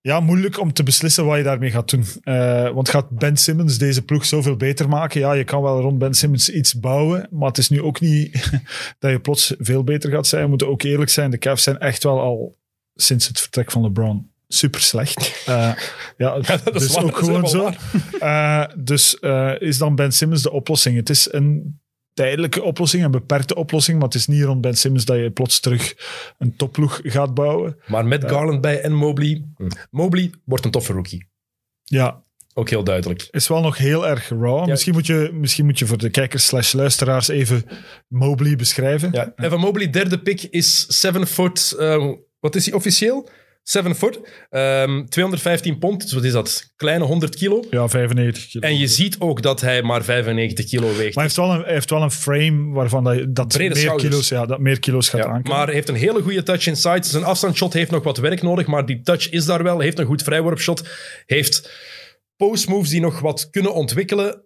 ja, 0.01 0.21
moeilijk 0.21 0.61
om 0.61 0.73
te 0.73 0.83
beslissen 0.83 1.25
wat 1.25 1.37
je 1.37 1.43
daarmee 1.43 1.71
gaat 1.71 1.91
doen. 1.91 2.05
Eh, 2.23 2.71
want 2.71 2.89
gaat 2.89 3.11
Ben 3.11 3.37
Simmons 3.37 3.79
deze 3.79 4.05
ploeg 4.05 4.25
zoveel 4.25 4.57
beter 4.57 4.89
maken? 4.89 5.21
Ja, 5.21 5.33
je 5.33 5.45
kan 5.45 5.63
wel 5.63 5.81
rond 5.81 5.99
Ben 5.99 6.15
Simmons 6.15 6.51
iets 6.51 6.81
bouwen, 6.81 7.29
maar 7.31 7.49
het 7.49 7.59
is 7.59 7.69
nu 7.69 7.83
ook 7.83 8.01
niet 8.01 8.51
dat 8.99 9.11
je 9.11 9.21
plots 9.21 9.55
veel 9.59 9.85
beter 9.85 10.11
gaat 10.11 10.27
zijn. 10.27 10.43
We 10.43 10.49
moeten 10.49 10.69
ook 10.69 10.83
eerlijk 10.83 11.11
zijn, 11.11 11.31
de 11.31 11.39
Cavs 11.39 11.63
zijn 11.63 11.79
echt 11.79 12.03
wel 12.03 12.21
al 12.21 12.59
sinds 12.95 13.29
het 13.29 13.41
vertrek 13.41 13.71
van 13.71 13.83
LeBron 13.83 14.31
super 14.49 14.81
slecht. 14.81 15.43
Eh, 15.47 15.73
ja, 16.17 16.39
dat 16.39 16.75
is 16.75 16.83
dus 16.83 16.95
waar, 16.95 17.05
ook 17.05 17.21
is 17.21 17.27
gewoon 17.27 17.49
zo. 17.49 17.71
Eh, 18.19 18.65
dus 18.77 19.15
is 19.59 19.79
dan 19.79 19.95
Ben 19.95 20.13
Simmons 20.13 20.43
de 20.43 20.51
oplossing? 20.51 20.97
Het 20.97 21.11
is 21.11 21.33
een 21.33 21.81
tijdelijke 22.19 22.63
oplossing, 22.63 23.05
een 23.05 23.11
beperkte 23.11 23.55
oplossing, 23.55 23.99
maar 23.99 24.07
het 24.09 24.17
is 24.17 24.27
niet 24.27 24.43
rond 24.43 24.61
Ben 24.61 24.77
Simmons 24.77 25.05
dat 25.05 25.17
je 25.17 25.31
plots 25.31 25.61
terug 25.61 25.95
een 26.39 26.57
topploeg 26.57 27.01
gaat 27.03 27.35
bouwen. 27.35 27.77
Maar 27.87 28.07
met 28.07 28.25
Garland 28.31 28.61
bij 28.61 28.81
en 28.81 28.93
Mobley... 28.93 29.45
hm, 29.57 29.69
Mobley 29.91 30.31
wordt 30.45 30.65
een 30.65 30.71
toffe 30.71 30.93
rookie. 30.93 31.29
Ja, 31.85 32.23
Ook 32.55 32.71
heel 32.71 32.85
duidelijk. 32.85 33.29
is 33.31 33.49
wel 33.49 33.61
nog 33.61 33.77
heel 33.77 34.09
erg 34.09 34.29
raw. 34.29 34.69
Misschien, 34.69 34.93
moet 34.93 35.07
je, 35.07 35.31
misschien 35.33 35.65
moet 35.65 35.79
je 35.79 35.87
voor 35.87 35.99
de 35.99 36.11
kijkers 36.11 36.47
slash 36.47 36.73
luisteraars 36.73 37.29
even 37.29 37.65
Mobley 38.09 38.57
beschrijven. 38.57 39.09
Ja, 39.13 39.33
Evan 39.37 39.61
Mobley, 39.61 39.91
derde 39.91 40.19
pick, 40.19 40.43
is 40.43 40.87
7 40.87 41.27
foot. 41.27 41.75
eh, 41.79 42.13
wat 42.41 42.55
is 42.55 42.65
hij 42.67 42.75
officieel? 42.75 43.29
7 43.69 43.95
foot. 43.95 44.21
Ehm, 44.51 45.05
215 45.05 45.79
pond. 45.79 46.03
Dus 46.03 46.13
wat 46.13 46.25
is 46.25 46.33
dat? 46.33 46.73
Kleine 46.77 47.05
100 47.05 47.35
kilo. 47.37 47.65
Ja, 47.71 47.89
95 47.89 48.47
kilo. 48.49 48.67
En 48.67 48.79
je 48.79 48.87
ziet 48.87 49.17
ook 49.19 49.43
dat 49.43 49.61
hij 49.61 49.83
maar 49.83 50.05
95 50.05 50.67
kilo 50.67 50.87
weegt. 50.87 50.99
Maar 50.99 51.13
hij 51.15 51.23
heeft 51.23 51.37
wel 51.37 51.51
een, 51.51 51.65
heeft 51.65 51.91
wel 51.91 52.03
een 52.03 52.11
frame 52.11 52.73
waarvan 52.73 53.05
dat, 53.05 53.15
je- 53.17 53.33
dat, 53.33 53.49
Brede 53.49 53.75
meer 53.75 53.83
schouders. 53.83 54.09
kilo's, 54.09 54.29
ja, 54.29 54.47
dat 54.47 54.59
meer 54.59 54.79
kilo's 54.81 55.09
gaat 55.09 55.21
Ja, 55.21 55.27
aankomen. 55.27 55.57
maar 55.57 55.67
hij 55.67 55.75
heeft 55.75 55.89
een 55.89 55.95
hele 55.95 56.23
goede 56.23 56.43
touch 56.43 56.67
inside. 56.67 57.07
Zijn 57.07 57.25
afstandsshot 57.25 57.73
heeft 57.73 57.91
nog 57.91 58.03
wat 58.03 58.19
werk 58.19 58.43
nodig, 58.43 58.67
maar 58.67 58.87
die 58.87 59.01
touch 59.01 59.31
is 59.31 59.45
daar 59.45 59.63
wel. 59.63 59.77
Hij 59.77 59.85
heeft 59.85 59.99
een 59.99 60.07
goed 60.07 60.23
vrijworpshot. 60.23 60.89
Heeft 61.27 61.71
postmoves 62.37 62.91
die 62.91 63.01
nog 63.01 63.21
wat 63.21 63.49
kunnen 63.51 63.75
ontwikkelen. 63.75 64.43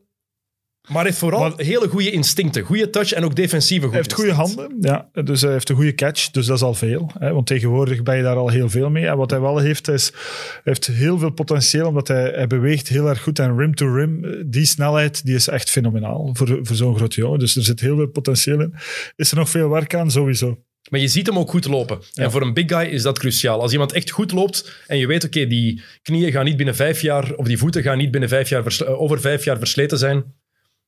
Maar 0.88 1.04
heeft 1.04 1.18
vooral 1.18 1.40
Maar- 1.40 1.52
hele 1.56 1.88
goede 1.88 2.10
instincten. 2.10 2.62
Goede 2.62 2.90
touch 2.90 3.12
en 3.12 3.24
ook 3.24 3.36
defensieve 3.36 3.86
goede 3.86 3.98
Hij 3.98 4.06
heeft 4.06 4.14
goede 4.14 4.32
handen, 4.32 4.76
ja. 4.80 5.08
Dus 5.24 5.40
hij 5.40 5.52
heeft 5.52 5.68
een 5.68 5.76
goede 5.76 5.94
catch, 5.94 6.30
dus 6.30 6.46
dat 6.46 6.56
is 6.56 6.62
al 6.62 6.74
veel. 6.74 7.10
Hè, 7.18 7.32
want 7.32 7.46
tegenwoordig 7.46 8.02
ben 8.02 8.16
je 8.16 8.22
daar 8.22 8.36
al 8.36 8.48
heel 8.48 8.68
veel 8.68 8.90
mee. 8.90 9.06
En 9.06 9.16
wat 9.16 9.30
hij 9.30 9.40
wel 9.40 9.58
heeft, 9.58 9.88
is, 9.88 10.12
heeft 10.64 10.86
heel 10.86 11.18
veel 11.18 11.30
potentieel, 11.30 11.86
omdat 11.86 12.08
hij, 12.08 12.30
hij 12.34 12.46
beweegt 12.46 12.88
heel 12.88 13.08
erg 13.08 13.22
goed. 13.22 13.38
En 13.38 13.58
rim 13.58 13.74
to 13.74 13.94
rim, 13.94 14.24
eh, 14.24 14.30
die 14.46 14.66
snelheid, 14.66 15.24
die 15.24 15.34
is 15.34 15.48
echt 15.48 15.70
fenomenaal 15.70 16.30
voor, 16.32 16.58
voor 16.62 16.76
zo'n 16.76 16.96
groot 16.96 17.14
jongen. 17.14 17.38
Dus 17.38 17.56
er 17.56 17.62
zit 17.62 17.80
heel 17.80 17.96
veel 17.96 18.08
potentieel 18.08 18.60
in. 18.60 18.74
Is 19.16 19.30
er 19.30 19.36
nog 19.36 19.48
veel 19.50 19.68
werk 19.68 19.94
aan? 19.94 20.10
Sowieso. 20.10 20.58
Maar 20.90 21.00
je 21.00 21.08
ziet 21.08 21.26
hem 21.26 21.38
ook 21.38 21.50
goed 21.50 21.64
lopen. 21.66 21.98
En 22.14 22.30
voor 22.30 22.42
een 22.42 22.54
big 22.54 22.68
guy 22.68 22.86
is 22.86 23.02
dat 23.02 23.18
cruciaal. 23.18 23.60
Als 23.60 23.72
iemand 23.72 23.92
echt 23.92 24.10
goed 24.10 24.32
loopt 24.32 24.82
en 24.86 24.98
je 24.98 25.06
weet, 25.06 25.24
oké, 25.24 25.46
die 25.46 25.82
knieën 26.02 26.32
gaan 26.32 26.44
niet 26.44 26.56
binnen 26.56 26.76
vijf 26.76 27.00
jaar, 27.00 27.34
of 27.34 27.46
die 27.46 27.58
voeten 27.58 27.82
gaan 27.82 27.98
niet 27.98 28.10
binnen 28.10 28.28
vijf 28.28 28.48
jaar, 28.48 28.66
eh, 28.66 29.00
over 29.00 29.20
vijf 29.20 29.44
jaar 29.44 29.58
versleten 29.58 29.98
zijn. 29.98 30.24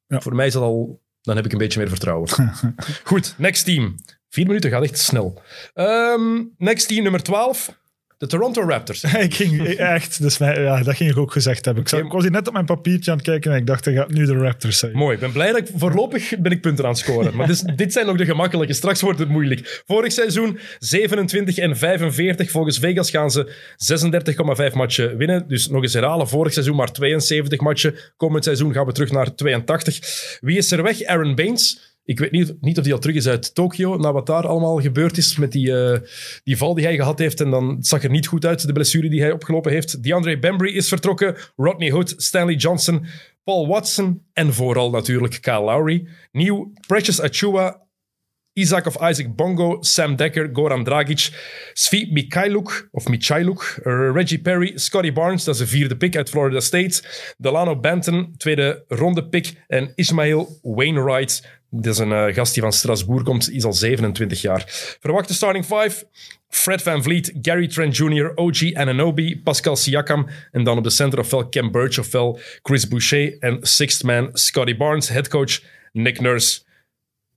Ja. 0.07 0.21
Voor 0.21 0.35
mij 0.35 0.47
is 0.47 0.53
dat 0.53 0.63
al, 0.63 1.03
dan 1.21 1.37
heb 1.37 1.45
ik 1.45 1.53
een 1.53 1.59
beetje 1.59 1.79
meer 1.79 1.89
vertrouwen. 1.89 2.29
goed, 3.05 3.35
next 3.39 3.65
team. 3.65 3.95
Vier 4.29 4.47
minuten 4.47 4.71
gaat 4.71 4.83
echt 4.83 4.99
snel. 4.99 5.43
Ehm, 5.75 6.43
next 6.59 6.89
team, 6.89 7.03
nummer 7.03 7.23
12. 7.23 7.79
De 8.25 8.31
Toronto 8.31 8.63
Raptors. 8.63 9.05
ik 9.29 9.35
ging 9.35 9.67
echt, 9.69 10.23
dus 10.23 10.39
mij, 10.39 10.63
ja, 10.63 10.83
dat 10.83 10.97
ging 10.97 11.11
ik 11.11 11.19
ook 11.19 11.33
gezegd 11.33 11.65
hebben. 11.65 11.83
Ik, 11.83 11.89
zag- 11.89 12.01
ik 12.01 12.13
was 12.13 12.23
hier 12.23 12.31
net 12.31 12.47
op 12.47 12.53
mijn 12.53 12.65
papiertje 12.65 13.11
aan 13.11 13.17
het 13.17 13.27
kijken 13.27 13.53
en 13.53 13.57
ik 13.59 13.67
dacht, 13.67 13.85
hij 13.85 13.95
gaat 13.95 14.11
nu 14.11 14.25
de 14.27 14.33
Raptors 14.33 14.79
zijn. 14.79 14.93
Mooi, 14.93 15.15
ik 15.15 15.21
ben 15.21 15.33
blij 15.33 15.47
dat 15.53 15.57
ik 15.59 15.69
voorlopig 15.77 16.39
ben 16.39 16.53
ik 16.53 16.61
punten 16.61 16.85
aan 16.85 16.91
het 16.91 16.99
scoren. 16.99 17.37
Maar 17.37 17.47
dit, 17.47 17.73
dit 17.77 17.93
zijn 17.93 18.07
nog 18.07 18.17
de 18.17 18.25
gemakkelijke. 18.25 18.73
Straks 18.75 19.01
wordt 19.01 19.19
het 19.19 19.29
moeilijk. 19.29 19.83
Vorig 19.87 20.13
seizoen 20.13 20.59
27 20.79 21.57
en 21.57 21.77
45. 21.77 22.51
Volgens 22.51 22.79
Vegas 22.79 23.11
gaan 23.11 23.31
ze 23.31 23.53
36,5 24.71 24.75
matchen 24.77 25.17
winnen. 25.17 25.49
Dus 25.49 25.69
nog 25.69 25.83
eens 25.83 25.93
herhalen. 25.95 26.29
Vorig 26.29 26.53
seizoen 26.53 26.77
maar 26.77 26.93
72 26.93 27.61
matchen. 27.61 27.95
Komend 28.17 28.45
seizoen 28.45 28.73
gaan 28.73 28.87
we 28.87 28.93
terug 28.93 29.11
naar 29.11 29.35
82. 29.35 29.99
Wie 30.41 30.57
is 30.57 30.71
er 30.73 30.83
weg? 30.83 31.05
Aaron 31.05 31.35
Baines. 31.35 31.94
Ik 32.05 32.19
weet 32.19 32.31
niet, 32.31 32.55
niet 32.61 32.79
of 32.79 32.85
hij 32.85 32.93
al 32.93 32.99
terug 32.99 33.17
is 33.17 33.29
uit 33.29 33.55
Tokio, 33.55 33.97
na 33.97 34.13
wat 34.13 34.27
daar 34.27 34.47
allemaal 34.47 34.81
gebeurd 34.81 35.17
is 35.17 35.37
met 35.37 35.53
die, 35.53 35.77
eh, 35.77 36.01
die 36.45 36.57
val 36.57 36.75
die 36.75 36.85
hij 36.85 36.97
gehad 36.97 37.19
heeft. 37.19 37.41
En 37.41 37.51
dan 37.51 37.69
het 37.69 37.87
zag 37.87 38.03
er 38.03 38.11
niet 38.11 38.27
goed 38.27 38.47
uit, 38.47 38.67
de 38.67 38.73
blessure 38.73 39.09
die 39.09 39.21
hij 39.21 39.33
opgelopen 39.33 39.73
heeft. 39.73 40.03
DeAndre 40.03 40.39
Bembry 40.39 40.77
is 40.77 40.89
vertrokken. 40.89 41.37
Rodney 41.57 41.91
Hood, 41.91 42.15
Stanley 42.17 42.55
Johnson, 42.55 43.07
Paul 43.45 43.67
Watson 43.69 44.23
en 44.33 44.55
vooral 44.55 44.91
natuurlijk 44.91 45.39
Kyle 45.41 45.61
Lowry. 45.61 46.09
Nieuw, 46.33 46.73
Precious 46.87 47.21
Achua, 47.21 47.85
Isaac 48.57 48.87
of 48.87 49.11
Isaac 49.11 49.35
Bongo, 49.35 49.83
Sam 49.83 50.17
Dekker, 50.17 50.49
Goran 50.53 50.85
Dragic, 50.85 51.31
Svi 51.73 52.09
Mikhailuk, 52.13 52.89
of 52.93 53.09
Michailuk, 53.09 53.81
eh, 53.83 54.11
Reggie 54.13 54.39
Perry, 54.39 54.73
Scotty 54.79 55.13
Barnes, 55.13 55.45
dat 55.45 55.55
is 55.55 55.61
de 55.61 55.67
vierde 55.67 55.97
pick 55.97 56.17
uit 56.17 56.31
Florida 56.31 56.61
State, 56.61 57.03
Delano 57.37 57.81
Banton, 57.81 58.35
tweede 58.37 58.85
ronde 58.89 59.29
pick, 59.29 59.65
en 59.67 59.93
Ismail 59.95 60.59
Wainwright, 60.63 61.63
dat 61.83 61.93
is 61.93 61.99
een 61.99 62.13
eh, 62.13 62.35
gast 62.35 62.53
die 62.55 62.63
van 62.63 62.73
Strasbourg 62.73 63.23
komt, 63.23 63.51
is 63.51 63.65
al 63.65 63.73
27 63.73 64.41
jaar. 64.41 64.63
Verwachte 65.01 65.35
starting 65.35 65.65
five, 65.65 66.07
Fred 66.49 66.83
Van 66.83 67.03
Vliet, 67.03 67.33
Gary 67.43 67.69
Trent 67.69 67.97
Jr., 67.97 68.33
OG 68.35 68.73
Ananobi, 68.75 69.41
Pascal 69.43 69.77
Siakam, 69.77 70.27
en 70.53 70.65
dan 70.65 70.79
op 70.79 70.85
de 70.85 70.91
center 70.91 71.19
ofwel 71.19 71.49
Cam 71.49 71.71
Birch 71.71 71.99
ofwel 71.99 72.39
Chris 72.63 72.89
Boucher, 72.89 73.37
en 73.39 73.59
sixth 73.61 74.03
man 74.03 74.29
Scotty 74.33 74.77
Barnes, 74.77 75.09
headcoach 75.09 75.61
Nick 75.93 76.21
Nurse. 76.21 76.61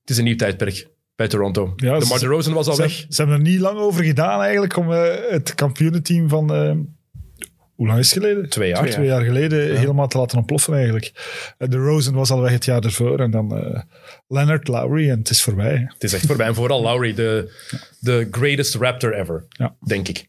Het 0.01 0.09
is 0.09 0.17
een 0.17 0.23
nieuw 0.23 0.35
tijdperk 0.35 0.87
bij 1.15 1.27
Toronto. 1.27 1.73
Ja, 1.75 1.99
de 1.99 2.05
Mar 2.05 2.19
DeRozan 2.19 2.53
was 2.53 2.67
al 2.67 2.75
Ze, 2.75 2.81
weg. 2.81 2.91
ze 2.91 3.05
hebben 3.21 3.35
er 3.35 3.41
niet 3.41 3.59
lang 3.59 3.79
over 3.79 4.03
gedaan 4.03 4.41
eigenlijk 4.41 4.77
om 4.77 4.91
eh, 4.93 5.13
het 5.29 5.55
kampioenenteam 5.55 6.29
van... 6.29 6.53
eh, 6.53 6.71
hoe 7.77 7.87
lang 7.87 7.99
is 7.99 8.13
het 8.13 8.23
geleden? 8.23 8.49
Twee 8.49 8.69
jaar. 8.69 8.89
Twee 8.89 9.05
jaar 9.05 9.21
geleden 9.23 9.77
helemaal 9.77 10.07
te 10.07 10.17
laten 10.17 10.37
ontploffen 10.37 10.73
eigenlijk. 10.73 11.11
Eh, 11.57 11.69
de 11.69 11.77
Rosen 11.77 12.13
was 12.13 12.31
al 12.31 12.41
weg 12.41 12.51
het 12.51 12.65
jaar 12.65 12.83
ervoor 12.83 13.19
en 13.19 13.31
dan 13.31 13.57
eh, 13.57 13.81
Leonard 14.27 14.67
Lowry 14.67 15.09
en 15.09 15.17
het 15.19 15.29
is 15.29 15.41
voorbij. 15.43 15.85
Het 15.93 16.03
is 16.03 16.13
echt 16.13 16.25
voorbij. 16.25 16.47
En 16.47 16.55
vooral 16.55 16.81
Lowry, 16.81 17.13
de, 17.13 17.53
de 17.99 18.27
greatest 18.31 18.75
Raptor 18.75 19.13
ever, 19.13 19.45
Ja. 19.49 19.75
denk 19.87 20.07
ik. 20.07 20.27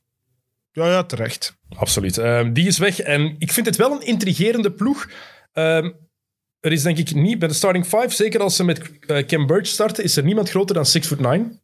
Ja, 0.73 0.87
ja, 0.87 1.03
terecht. 1.05 1.57
Absoluut. 1.77 2.19
Ehm, 2.19 2.53
die 2.53 2.67
is 2.67 2.79
weg. 2.79 3.01
En 3.01 3.35
ik 3.39 3.53
vind 3.53 3.67
het 3.67 3.77
wel 3.77 3.93
een 3.93 4.07
intrigerende 4.07 4.73
ploeg. 4.73 5.09
Ehm, 5.53 5.91
er 6.61 6.73
is 6.73 6.83
denk 6.83 6.99
ik 6.99 7.15
niet 7.15 7.39
bij 7.39 7.49
de 7.49 7.55
starting 7.55 7.85
five, 7.87 8.11
zeker 8.11 8.41
als 8.41 8.57
ze 8.57 8.65
met 8.65 8.91
Cam 9.27 9.47
Birch 9.47 9.67
starten, 9.67 10.05
is 10.05 10.17
er 10.17 10.25
niemand 10.25 10.51
groter 10.51 10.75
dan 10.75 10.87
6 10.87 11.07
foot 11.07 11.21
9. 11.21 11.61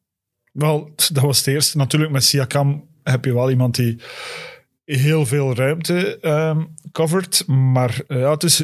Wel, 0.53 0.93
dat 1.13 1.23
was 1.23 1.39
het 1.39 1.47
eerste. 1.47 1.77
Natuurlijk, 1.77 2.13
met 2.13 2.25
Siakam 2.25 2.89
heb 3.03 3.25
je 3.25 3.35
wel 3.35 3.51
iemand 3.51 3.75
die 3.75 4.01
heel 4.85 5.27
veel 5.27 5.55
ruimte 5.55 6.19
ehm 6.21 6.63
covert. 6.93 7.47
Maar 7.47 8.01
eh, 8.09 8.19
ja, 8.19 8.31
het 8.31 8.43
is, 8.43 8.59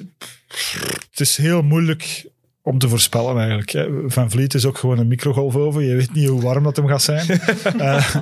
het 1.11 1.21
is 1.21 1.37
heel 1.37 1.63
moeilijk 1.63 2.27
om 2.63 2.79
te 2.79 2.89
voorspellen 2.89 3.37
eigenlijk. 3.37 3.71
hè. 3.71 4.11
Van 4.11 4.31
Vliet 4.31 4.55
is 4.55 4.65
ook 4.65 4.79
gewoon 4.79 4.99
een 4.99 5.09
microgolfoven. 5.09 5.85
Je 5.85 5.95
weet 5.95 6.13
niet 6.13 6.29
hoe 6.29 6.41
warm 6.41 6.65
dat 6.65 6.77
hem 6.77 6.87
gaat 6.87 7.03
zijn. 7.03 7.27
Eh, 7.79 8.15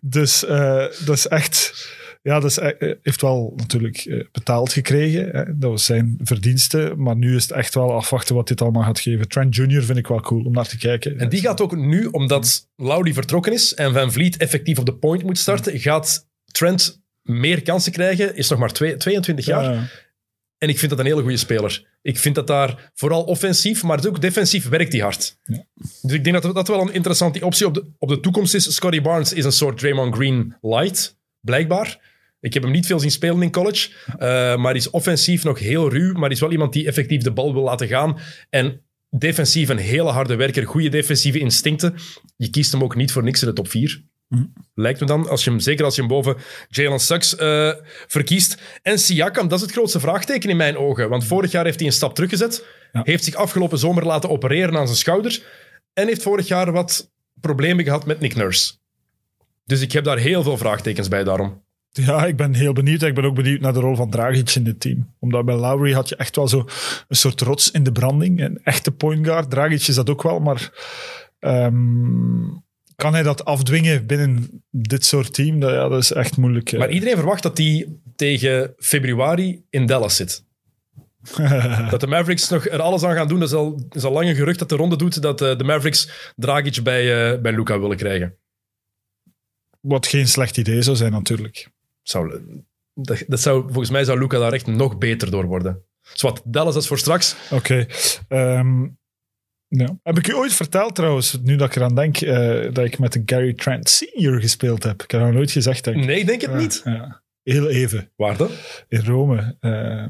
dus 0.00 0.44
eh, 0.44 0.84
dat 1.04 1.16
is 1.16 1.26
echt... 1.26 1.88
Ja, 2.22 2.40
dat 2.40 2.50
is, 2.50 2.56
e- 2.56 2.94
heeft 3.02 3.20
wel 3.20 3.52
natuurlijk 3.56 4.26
betaald 4.32 4.72
gekregen. 4.72 5.28
Hè. 5.30 5.58
Dat 5.58 5.70
was 5.70 5.84
zijn 5.84 6.18
verdienste. 6.22 6.94
Maar 6.96 7.16
nu 7.16 7.36
is 7.36 7.42
het 7.42 7.52
echt 7.52 7.74
wel 7.74 7.92
afwachten 7.92 8.34
wat 8.34 8.48
dit 8.48 8.62
allemaal 8.62 8.82
gaat 8.82 9.00
geven. 9.00 9.28
Trent 9.28 9.56
Jr. 9.56 9.82
vind 9.82 9.98
ik 9.98 10.06
wel 10.06 10.20
cool 10.20 10.44
om 10.44 10.52
naar 10.52 10.68
te 10.68 10.78
kijken. 10.78 11.18
En 11.18 11.28
die 11.28 11.40
gaat 11.40 11.60
ook 11.60 11.76
nu, 11.76 12.04
omdat 12.06 12.68
Lowry 12.76 13.12
vertrokken 13.12 13.52
is 13.52 13.74
en 13.74 13.92
Van 13.92 14.12
Vliet 14.12 14.36
effectief 14.36 14.78
op 14.78 14.86
de 14.86 14.94
point 14.94 15.22
moet 15.22 15.38
starten, 15.38 15.78
gaat 15.78 16.28
Trent 16.50 16.99
meer 17.22 17.62
kansen 17.62 17.92
krijgen. 17.92 18.36
Is 18.36 18.48
nog 18.48 18.58
maar 18.58 18.72
twee- 18.72 18.96
22 18.96 19.44
jaar. 19.44 19.64
Ja, 19.74 19.88
En 20.58 20.68
ik 20.68 20.78
vind 20.78 20.90
dat 20.90 21.00
een 21.00 21.06
hele 21.06 21.20
goede 21.22 21.36
speler. 21.36 21.88
Ik 22.02 22.18
vind 22.18 22.34
dat 22.34 22.46
daar 22.46 22.90
vooral 22.94 23.22
offensief, 23.24 23.82
maar 23.82 24.06
ook 24.06 24.20
defensief 24.20 24.68
werkt 24.68 24.92
hij 24.92 25.00
hard. 25.02 25.36
Dus 26.02 26.12
ik 26.12 26.24
denk 26.24 26.42
dat 26.42 26.54
dat 26.54 26.68
wel 26.68 26.80
een 26.80 26.92
interessante 26.92 27.44
optie 27.44 27.66
op 27.66 27.74
de, 27.74 27.84
op 27.98 28.08
de 28.08 28.20
toekomst 28.20 28.54
is. 28.54 28.74
Scotty 28.74 29.00
Barnes 29.00 29.32
is 29.32 29.44
een 29.44 29.52
soort 29.52 29.78
Draymond 29.78 30.14
Green 30.14 30.56
light, 30.60 31.18
blijkbaar. 31.40 31.98
Ik 32.40 32.54
heb 32.54 32.62
hem 32.62 32.72
niet 32.72 32.86
veel 32.86 33.00
zien 33.00 33.10
spelen 33.10 33.42
in 33.42 33.50
college, 33.52 33.88
eh, 34.18 34.56
maar 34.56 34.76
is 34.76 34.90
offensief 34.90 35.44
nog 35.44 35.58
heel 35.58 35.90
ruw, 35.90 36.12
maar 36.12 36.30
is 36.30 36.40
wel 36.40 36.52
iemand 36.52 36.72
die 36.72 36.86
effectief 36.86 37.22
de 37.22 37.30
bal 37.32 37.52
wil 37.52 37.62
laten 37.62 37.88
gaan. 37.88 38.18
En 38.50 38.80
defensief 39.10 39.68
een 39.68 39.78
hele 39.78 40.10
harde 40.10 40.34
werker, 40.34 40.66
goede 40.66 40.88
defensieve 40.88 41.38
instincten. 41.38 41.94
Je 42.36 42.50
kiest 42.50 42.72
hem 42.72 42.82
ook 42.82 42.96
niet 42.96 43.12
voor 43.12 43.22
niks 43.24 43.42
in 43.42 43.48
de 43.48 43.54
top 43.54 43.68
4. 43.68 44.02
Lijkt 44.74 45.00
me 45.00 45.06
dan, 45.06 45.28
als 45.28 45.44
je 45.44 45.50
hem, 45.50 45.60
zeker 45.60 45.84
als 45.84 45.94
je 45.94 46.00
hem 46.00 46.10
boven 46.10 46.36
Jalen 46.68 47.00
Suggs 47.00 47.36
eh, 47.36 47.72
verkiest. 48.06 48.58
En 48.82 48.98
Siakam, 48.98 49.48
dat 49.48 49.58
is 49.58 49.64
het 49.64 49.74
grootste 49.74 50.00
vraagteken 50.00 50.50
in 50.50 50.56
mijn 50.56 50.76
ogen. 50.76 51.08
Want 51.08 51.24
vorig 51.24 51.50
jaar 51.50 51.64
heeft 51.64 51.78
hij 51.78 51.88
een 51.88 51.94
stap 51.94 52.14
teruggezet. 52.14 52.64
Ja. 52.92 53.00
Heeft 53.04 53.24
zich 53.24 53.34
afgelopen 53.34 53.78
zomer 53.78 54.06
laten 54.06 54.30
opereren 54.30 54.76
aan 54.76 54.86
zijn 54.86 54.98
schouder. 54.98 55.42
En 55.92 56.06
heeft 56.06 56.22
vorig 56.22 56.48
jaar 56.48 56.72
wat 56.72 57.10
problemen 57.40 57.84
gehad 57.84 58.06
met 58.06 58.20
Nick 58.20 58.34
Nurse. 58.34 58.72
Dus 59.64 59.80
ik 59.80 59.92
heb 59.92 60.04
daar 60.04 60.18
heel 60.18 60.42
veel 60.42 60.56
vraagtekens 60.56 61.08
bij 61.08 61.24
daarom. 61.24 61.62
Ja, 61.90 62.26
ik 62.26 62.36
ben 62.36 62.54
heel 62.54 62.72
benieuwd. 62.72 63.02
Ik 63.02 63.14
ben 63.14 63.24
ook 63.24 63.34
benieuwd 63.34 63.60
naar 63.60 63.72
de 63.72 63.80
rol 63.80 63.96
van 63.96 64.10
Dragic 64.10 64.54
in 64.54 64.64
dit 64.64 64.80
team. 64.80 65.14
Omdat 65.18 65.44
bij 65.44 65.54
Lowry 65.54 65.92
had 65.92 66.08
je 66.08 66.16
echt 66.16 66.36
wel 66.36 66.48
zo 66.48 66.68
een 67.08 67.16
soort 67.16 67.40
rots 67.40 67.70
in 67.70 67.82
de 67.82 67.92
branding. 67.92 68.40
Een 68.40 68.60
echte 68.62 68.90
point 68.90 69.26
guard. 69.26 69.50
Dragic 69.50 69.88
is 69.88 69.94
dat 69.94 70.10
ook 70.10 70.22
wel, 70.22 70.38
maar 70.38 70.70
ehm, 71.38 72.42
kan 73.00 73.12
hij 73.12 73.22
dat 73.22 73.44
afdwingen 73.44 74.06
binnen 74.06 74.62
dit 74.70 75.04
soort 75.04 75.34
team? 75.34 75.60
Dat, 75.60 75.70
ja, 75.70 75.88
dat 75.88 76.02
is 76.02 76.12
echt 76.12 76.36
moeilijk. 76.36 76.72
eh. 76.72 76.78
Maar 76.78 76.90
iedereen 76.90 77.16
verwacht 77.16 77.42
dat 77.42 77.58
hij 77.58 77.88
tegen 78.16 78.74
februari 78.78 79.62
in 79.70 79.86
Dallas 79.86 80.16
zit. 80.16 80.44
dat 81.90 82.00
de 82.00 82.06
Mavericks 82.06 82.48
nog 82.48 82.66
er 82.66 82.80
alles 82.80 83.02
aan 83.02 83.14
gaan 83.14 83.28
doen. 83.28 83.40
Dat 83.40 83.48
is 83.48 83.54
al, 83.54 83.80
is 83.90 84.04
al 84.04 84.12
lang 84.12 84.28
een 84.28 84.34
gerucht 84.34 84.58
dat 84.58 84.68
de 84.68 84.76
ronde 84.76 84.96
doet 84.96 85.22
dat 85.22 85.42
eh, 85.42 85.58
de 85.58 85.64
Mavericks 85.64 86.32
Dragic 86.36 86.82
bij, 86.82 87.32
eh, 87.32 87.40
bij 87.40 87.52
Luca 87.52 87.80
willen 87.80 87.96
krijgen. 87.96 88.36
Wat 89.80 90.06
geen 90.06 90.28
slecht 90.28 90.56
idee 90.56 90.82
zou 90.82 90.96
zijn 90.96 91.12
natuurlijk. 91.12 91.70
Zou, 92.02 92.40
dat, 92.94 93.24
dat 93.26 93.40
zou, 93.40 93.62
volgens 93.62 93.90
mij 93.90 94.04
zou 94.04 94.18
Luca 94.18 94.38
daar 94.38 94.52
echt 94.52 94.66
nog 94.66 94.98
beter 94.98 95.30
door 95.30 95.44
worden. 95.44 95.82
Zwat, 96.12 96.42
Dallas 96.44 96.74
dat 96.74 96.82
is 96.82 96.88
voor 96.88 96.98
straks. 96.98 97.36
Oké. 97.50 97.86
ehm, 98.28 98.86
ja. 99.78 99.98
Heb 100.02 100.18
ik 100.18 100.28
u 100.28 100.34
ooit 100.34 100.52
verteld 100.52 100.94
trouwens, 100.94 101.38
nu 101.42 101.56
dat 101.56 101.68
ik 101.68 101.76
eraan 101.76 101.94
denk, 101.94 102.20
eh, 102.20 102.72
dat 102.72 102.84
ik 102.84 102.98
met 102.98 103.12
de 103.12 103.22
Gary 103.24 103.54
Trent 103.54 103.88
Senior 103.88 104.40
gespeeld 104.40 104.82
heb? 104.82 105.02
Ik 105.02 105.10
heb 105.10 105.20
dat 105.20 105.32
nooit 105.32 105.50
gezegd, 105.50 105.84
denk 105.84 105.96
ik. 105.96 106.04
Nee, 106.04 106.18
ik 106.18 106.26
denk 106.26 106.40
het 106.40 106.54
niet. 106.54 106.80
Ja. 106.84 107.22
Heel 107.42 107.68
even. 107.68 108.10
Waar 108.16 108.36
dan? 108.36 108.48
in 108.88 109.04
Rome. 109.04 109.56
eh, 109.60 110.06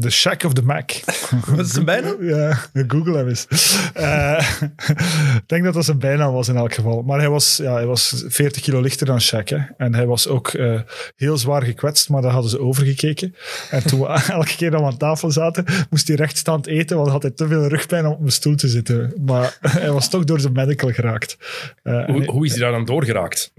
The 0.00 0.10
Shack 0.10 0.44
of 0.44 0.52
the 0.52 0.62
Mac. 0.62 0.90
Wat 1.46 1.66
is 1.66 1.72
zijn 1.72 1.84
bijnaam? 1.84 2.24
Ja, 2.28 2.58
Google 2.88 3.16
hem 3.16 3.28
eens. 3.28 3.46
Eh, 3.94 4.50
ik 5.36 5.42
denk 5.46 5.64
dat 5.64 5.74
dat 5.74 5.84
zijn 5.84 5.98
bijnaam 5.98 6.32
was 6.32 6.48
in 6.48 6.56
elk 6.56 6.74
geval. 6.74 7.02
Maar 7.02 7.18
hij 7.18 7.28
was, 7.28 7.56
ja, 7.56 7.72
hij 7.72 7.86
was 7.86 8.24
40 8.28 8.62
kilo 8.62 8.80
lichter 8.80 9.06
dan 9.06 9.20
Shaq. 9.22 9.44
Hè. 9.44 9.58
En 9.76 9.94
hij 9.94 10.06
was 10.06 10.28
ook 10.28 10.48
eh, 10.48 10.80
heel 11.16 11.38
zwaar 11.38 11.62
gekwetst, 11.62 12.08
maar 12.08 12.22
daar 12.22 12.30
hadden 12.30 12.50
ze 12.50 12.60
overgekeken. 12.60 13.34
En 13.70 13.86
toen 13.86 14.00
we 14.00 14.06
elke 14.28 14.56
keer 14.56 14.70
dat 14.70 14.80
we 14.80 14.86
aan 14.86 14.96
tafel 14.96 15.30
zaten, 15.30 15.64
moest 15.90 16.06
hij 16.08 16.16
rechtstaand 16.16 16.66
eten, 16.66 16.96
want 16.96 17.08
had 17.08 17.22
hij 17.22 17.30
te 17.30 17.46
veel 17.48 17.66
rugpijn 17.66 18.06
om 18.06 18.12
op 18.12 18.24
een 18.24 18.32
stoel 18.32 18.54
te 18.54 18.68
zitten. 18.68 19.12
Maar 19.24 19.56
hij 19.60 19.90
was 19.90 20.10
toch 20.10 20.24
door 20.24 20.40
zijn 20.40 20.52
medical 20.52 20.90
geraakt. 20.90 21.36
Eh, 21.82 22.04
Hoe, 22.04 22.24
hoe 22.24 22.44
is 22.44 22.50
hij 22.50 22.60
daar 22.60 22.72
dan 22.72 22.84
doorgeraakt? 22.84 23.52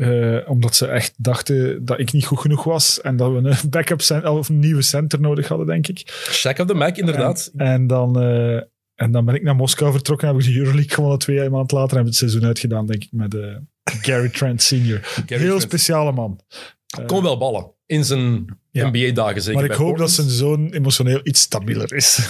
omdat 0.46 0.76
ze 0.76 0.88
echt 0.88 1.13
dachten 1.18 1.86
dat 1.86 2.00
ik 2.00 2.12
niet 2.12 2.26
goed 2.26 2.39
genoeg 2.39 2.63
was 2.63 3.02
en 3.02 3.15
dat 3.18 3.32
we 3.32 3.38
een 3.38 3.70
backup 3.70 4.02
cent- 4.02 4.26
of 4.26 4.50
een 4.50 4.60
nieuwe 4.60 4.82
center 4.82 5.20
nodig 5.22 5.48
hadden, 5.48 5.68
denk 5.68 5.88
ik. 5.88 6.19
Shack 6.32 6.60
of 6.60 6.68
the 6.68 6.74
Mac, 6.74 6.98
inderdaad. 6.98 7.52
En 7.56 7.88
dan, 7.88 8.20
eh, 8.22 8.56
en 8.96 9.12
dan 9.12 9.26
ben 9.26 9.36
ik 9.36 9.44
naar 9.44 9.56
Moskou 9.56 9.92
vertrokken. 9.92 10.28
Heb 10.28 10.38
ik 10.38 10.44
de 10.46 10.56
Euroleague 10.58 10.94
gewonnen 10.94 11.20
twee 11.20 11.50
maanden 11.50 11.78
later. 11.78 11.92
En 11.92 11.98
heb 11.98 12.06
ik 12.06 12.06
het 12.06 12.16
seizoen 12.16 12.46
uitgedaan, 12.46 12.86
denk 12.86 13.04
ik, 13.04 13.10
met 13.12 13.34
eh, 13.36 13.56
Gary 13.84 14.30
Trent 14.38 14.62
senior. 14.62 15.00
Heel 15.26 15.38
Trent. 15.40 15.62
speciale 15.62 16.12
man. 16.12 16.40
Kon 17.06 17.24
wel 17.24 17.38
ballen. 17.38 17.72
In 17.86 18.06
zijn 18.06 18.58
Ja. 18.72 18.88
NBA-dagen 18.90 19.42
zeker. 19.42 19.62
Maar 19.62 19.70
ik 19.70 19.76
hoop 19.78 19.98
dat 19.98 20.12
zijn 20.12 20.30
zoon 20.30 20.70
emotioneel 20.72 21.20
iets 21.24 21.42
stabieler 21.42 21.94
is. 21.94 22.20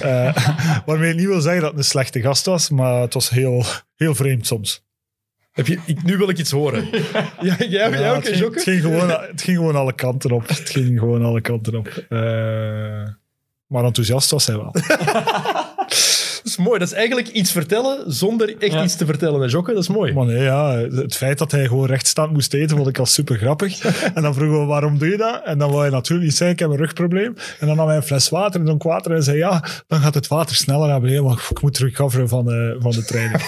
Eh, 0.00 0.36
waarmee 0.86 1.10
ik 1.10 1.16
niet 1.16 1.26
wil 1.26 1.40
zeggen 1.40 1.60
dat 1.60 1.70
het 1.70 1.78
een 1.78 1.84
slechte 1.86 2.20
gast 2.20 2.46
was, 2.46 2.70
maar 2.70 3.00
het 3.00 3.14
was 3.14 3.30
heel, 3.30 3.64
heel 3.94 4.14
vreemd 4.14 4.46
soms. 4.46 4.84
Heb 5.52 5.66
je, 5.66 5.78
ik, 5.86 6.02
nu 6.02 6.16
wil 6.16 6.28
ik 6.28 6.38
iets 6.38 6.50
horen. 6.50 6.88
ja, 7.40 7.56
jij, 7.58 7.68
jij 7.68 8.10
ook, 8.10 8.16
het, 8.16 8.28
ging, 8.28 8.54
het, 8.54 8.62
ging 8.62 8.80
gewoon, 8.80 9.08
het 9.08 9.42
ging 9.42 9.56
gewoon 9.56 9.76
alle 9.76 9.92
kanten 9.92 10.30
op. 10.30 10.48
Het 10.48 10.70
ging 10.70 10.98
gewoon 10.98 11.24
alle 11.24 11.40
kanten 11.40 11.74
op. 11.74 11.88
Eh, 12.08 12.18
maar 13.66 13.84
enthousiast 13.84 14.30
was 14.30 14.46
hij 14.46 14.56
wel. 14.56 14.72
Dat 16.42 16.50
is 16.50 16.56
mooi. 16.56 16.78
Dat 16.78 16.88
is 16.88 16.94
eigenlijk 16.94 17.28
iets 17.28 17.52
vertellen 17.52 18.12
zonder 18.12 18.56
echt 18.58 18.84
iets 18.84 18.96
te 18.96 19.06
vertellen. 19.06 19.40
Hè, 19.40 19.46
Jokke? 19.46 19.72
Dat 19.72 19.82
is 19.82 19.88
mooi. 19.88 20.12
Maar 20.12 20.26
nee, 20.26 20.42
ja, 20.42 20.76
het 20.76 21.16
feit 21.16 21.38
dat 21.38 21.52
hij 21.52 21.66
gewoon 21.66 21.86
rechtstaand 21.86 22.32
moest 22.32 22.54
eten, 22.54 22.76
vond 22.76 22.88
ik 22.88 22.98
al 22.98 23.06
super 23.06 23.36
grappig. 23.36 23.80
En 24.14 24.22
dan 24.22 24.34
vroegen 24.34 24.60
we, 24.60 24.66
waarom 24.66 24.98
doe 24.98 25.08
je 25.08 25.16
dat? 25.16 25.40
En 25.44 25.58
dan 25.58 25.70
wou 25.70 25.82
hij 25.82 25.90
natuurlijk 25.90 26.28
niet 26.28 26.36
zeggen, 26.36 26.56
ik 26.56 26.62
heb 26.62 26.70
een 26.70 26.76
rugprobleem. 26.76 27.34
En 27.60 27.66
dan 27.66 27.76
nam 27.76 27.86
hij 27.86 27.96
een 27.96 28.02
fles 28.02 28.28
water 28.28 28.60
en 28.60 28.66
dronk 28.66 28.82
water 28.82 29.12
en 29.12 29.22
zei, 29.22 29.36
ja, 29.36 29.64
dan 29.86 30.00
gaat 30.00 30.14
het 30.14 30.28
water 30.28 30.56
sneller 30.56 30.88
naar 30.88 31.00
beneden, 31.00 31.24
want 31.24 31.40
ik 31.50 31.62
moet 31.62 31.78
recoveren 31.78 32.28
van 32.28 32.44
de, 32.44 32.76
van 32.80 32.90
de 32.90 33.04
training. 33.04 33.42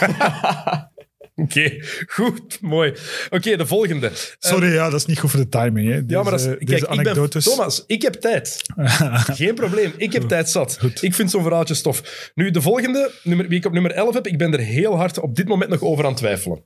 Oké, 1.42 1.79
goed. 2.07 2.61
Mooi. 2.61 2.94
Oké, 3.31 3.57
de 3.57 3.66
volgende. 3.66 4.11
Sorry, 4.38 4.73
ja, 4.73 4.90
dat 4.90 5.01
is 5.01 5.07
niet 5.07 5.18
goed 5.18 5.31
voor 5.31 5.40
de 5.40 5.49
timing. 5.49 5.88
Hè. 5.88 6.03
Ja, 6.07 6.23
maar 6.23 6.31
dat 6.31 6.40
is, 6.40 6.47
Deze- 6.47 6.57
kijk, 6.57 6.68
deze 6.68 6.83
ik 6.83 6.88
ben, 6.88 6.99
anekdotes. 6.99 7.44
Thomas, 7.44 7.85
ik 7.87 8.03
heb 8.03 8.14
tijd. 8.14 8.62
Geen 9.40 9.55
probleem, 9.55 9.92
ik 9.97 10.12
heb 10.12 10.23
tijd 10.23 10.51
zat. 10.51 10.79
Ik 11.01 11.14
vind 11.14 11.31
zo'n 11.31 11.42
verhaaltje 11.42 11.75
stof. 11.75 12.31
Nu, 12.35 12.51
de 12.51 12.61
volgende, 12.61 13.11
nummer, 13.23 13.49
wie 13.49 13.59
ik 13.59 13.66
op 13.66 13.73
nummer 13.73 13.90
11 13.90 14.14
heb, 14.14 14.27
ik 14.27 14.38
ben 14.38 14.53
er 14.53 14.59
heel 14.61 14.97
hard 14.97 15.20
op 15.20 15.37
dit 15.37 15.49
moment 15.49 15.70
nog 15.70 15.83
over 15.83 16.05
aan 16.05 16.11
het 16.11 16.18
twijfelen. 16.18 16.64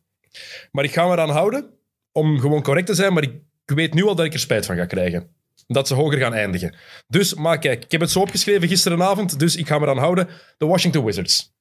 Maar 0.73 0.85
ik 0.85 0.93
ga 0.93 1.07
me 1.07 1.13
eraan 1.13 1.31
houden 1.31 1.71
om 2.13 2.41
gewoon 2.41 2.63
correct 2.63 2.87
te 2.87 2.95
zijn, 2.95 3.13
maar 3.13 3.23
ik 3.23 3.33
weet 3.65 3.95
nu 3.95 4.05
al 4.05 4.15
dat 4.15 4.27
ik 4.27 4.33
er 4.33 4.39
spijt 4.39 4.67
van 4.67 4.77
ga 4.77 4.85
krijgen. 4.87 5.29
Dat 5.67 5.89
ze 5.89 5.95
hoger 5.95 6.19
gaan 6.19 6.35
eindigen. 6.35 6.75
Dus, 7.07 7.35
maar 7.35 7.59
kijk, 7.59 7.85
ik 7.85 7.91
heb 7.91 8.01
het 8.01 8.11
zo 8.11 8.21
opgeschreven 8.21 8.69
gisterenavond, 8.69 9.39
dus 9.39 9.57
ik 9.57 9.67
ga 9.67 9.79
me 9.79 9.85
eraan 9.85 9.99
houden. 9.99 10.29
De 10.59 10.67
Washington 10.67 11.05
Wizards. 11.05 11.57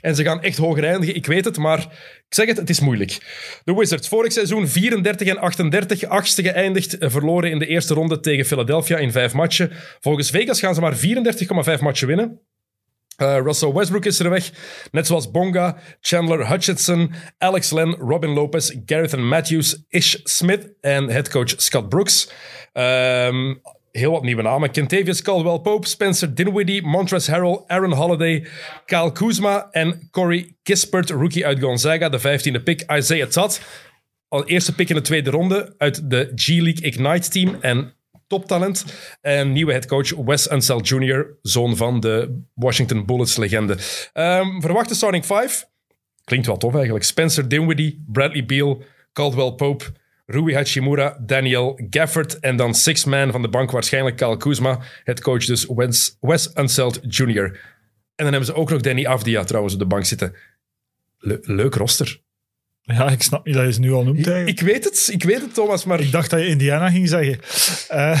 En 0.00 0.14
ze 0.14 0.24
gaan 0.24 0.42
echt 0.42 0.56
hoger 0.56 0.84
eindigen, 0.84 1.14
ik 1.14 1.26
weet 1.26 1.44
het, 1.44 1.56
maar 1.56 1.78
ik 2.28 2.34
zeg 2.34 2.46
het, 2.46 2.56
het 2.56 2.70
is 2.70 2.80
moeilijk. 2.80 3.18
De 3.64 3.74
Wizards, 3.74 4.08
vorig 4.08 4.32
seizoen 4.32 4.68
34 4.68 5.28
en 5.28 5.38
38, 5.38 6.04
achtste 6.04 6.42
geëindigd, 6.42 6.98
eh, 6.98 7.10
verloren 7.10 7.50
in 7.50 7.58
de 7.58 7.66
eerste 7.66 7.94
ronde 7.94 8.20
tegen 8.20 8.44
Philadelphia 8.44 8.96
in 8.96 9.12
vijf 9.12 9.32
matchen. 9.32 9.70
Volgens 10.00 10.30
Vegas 10.30 10.60
gaan 10.60 10.74
ze 10.74 10.80
maar 10.80 10.96
34,5 10.96 11.80
matchen 11.80 12.06
winnen. 12.06 12.40
Eh, 13.16 13.38
Russell 13.42 13.72
Westbrook 13.72 14.04
is 14.04 14.18
er 14.18 14.30
weg. 14.30 14.50
Net 14.90 15.06
zoals 15.06 15.30
Bonga, 15.30 15.78
Chandler 16.00 16.48
Hutchinson, 16.48 17.12
Alex 17.38 17.70
Len, 17.70 17.94
Robin 17.94 18.30
Lopez, 18.30 18.74
Gareth 18.86 19.16
Matthews, 19.16 19.84
Ish 19.88 20.16
Smith 20.22 20.72
en 20.80 21.08
headcoach 21.08 21.54
Scott 21.56 21.88
Brooks. 21.88 22.30
Ehm, 22.72 23.54
heel 23.96 24.10
wat 24.10 24.22
nieuwe 24.22 24.42
namen. 24.42 24.70
Kentavious 24.70 25.22
Caldwell-Pope, 25.22 25.86
Spencer 25.86 26.34
Dinwiddie, 26.34 26.82
Montrezl 26.82 27.30
Harrell, 27.30 27.64
Aaron 27.66 27.92
Holiday, 27.92 28.46
Kyle 28.84 29.12
Kuzma 29.12 29.68
en 29.70 30.08
Corey 30.10 30.56
Kispert, 30.62 31.10
rookie 31.10 31.46
uit 31.46 31.60
Gonzaga, 31.60 32.08
de 32.08 32.18
15e 32.18 32.62
pick. 32.62 32.84
Isaiah 32.92 33.28
Todd, 33.28 33.60
al 34.28 34.46
eerste 34.46 34.74
pick 34.74 34.88
in 34.88 34.94
de 34.94 35.00
tweede 35.00 35.30
ronde 35.30 35.74
uit 35.78 36.10
de 36.10 36.32
G-League 36.34 36.84
Ignite 36.84 37.30
team 37.30 37.56
en 37.60 37.94
toptalent. 38.26 38.84
En 39.20 39.52
nieuwe 39.52 39.72
headcoach 39.72 40.14
Wes 40.14 40.50
Unseld 40.50 40.88
Jr., 40.88 41.38
zoon 41.42 41.76
van 41.76 42.00
de 42.00 42.42
Washington 42.54 43.06
Bullets 43.06 43.36
legende. 43.36 43.76
Ehm, 44.12 44.60
verwachte 44.60 44.94
starting 44.94 45.24
five. 45.24 45.64
Klinkt 46.24 46.46
wel 46.46 46.56
tof 46.56 46.74
eigenlijk. 46.74 47.04
Spencer 47.04 47.48
Dinwiddie, 47.48 48.04
Bradley 48.06 48.44
Beal, 48.44 48.82
Caldwell 49.12 49.52
Pope, 49.52 49.84
Rui 50.26 50.54
Hachimura, 50.54 51.18
Daniel 51.20 51.80
Gafford 51.90 52.38
en 52.38 52.56
dan 52.56 52.74
six 52.74 53.04
man 53.04 53.30
van 53.32 53.42
de 53.42 53.48
bank 53.48 53.70
waarschijnlijk 53.70 54.16
Kyle 54.16 54.36
Kuzma. 54.36 54.80
Headcoach 55.04 55.44
dus 55.44 55.66
Wes, 55.74 56.16
Wes 56.20 56.50
Unseld 56.54 57.00
Jr. 57.02 57.44
En 58.14 58.24
dan 58.24 58.26
hebben 58.26 58.44
ze 58.44 58.54
ook 58.54 58.70
nog 58.70 58.80
Danny 58.80 59.06
Avdia 59.06 59.44
trouwens 59.44 59.74
op 59.74 59.80
de 59.80 59.86
bank 59.86 60.04
zitten. 60.04 60.34
Le- 61.18 61.38
leuk 61.42 61.74
roster. 61.74 62.20
Ja, 62.80 63.10
ik 63.10 63.22
snap 63.22 63.46
niet 63.46 63.54
dat 63.54 63.64
je 63.64 63.72
ze 63.72 63.80
nu 63.80 63.92
al 63.92 64.04
noemt. 64.04 64.26
eigenlijk. 64.26 64.60
Ik 64.60 64.66
weet 64.66 64.84
het, 64.84 65.08
ik 65.12 65.22
weet 65.22 65.40
het 65.40 65.54
Thomas, 65.54 65.84
maar 65.84 66.00
Ik 66.00 66.10
dacht 66.12 66.30
dat 66.30 66.40
je 66.40 66.46
Indiana 66.46 66.90
ging 66.90 67.08
zeggen. 67.08 67.40
Eh, 67.88 68.20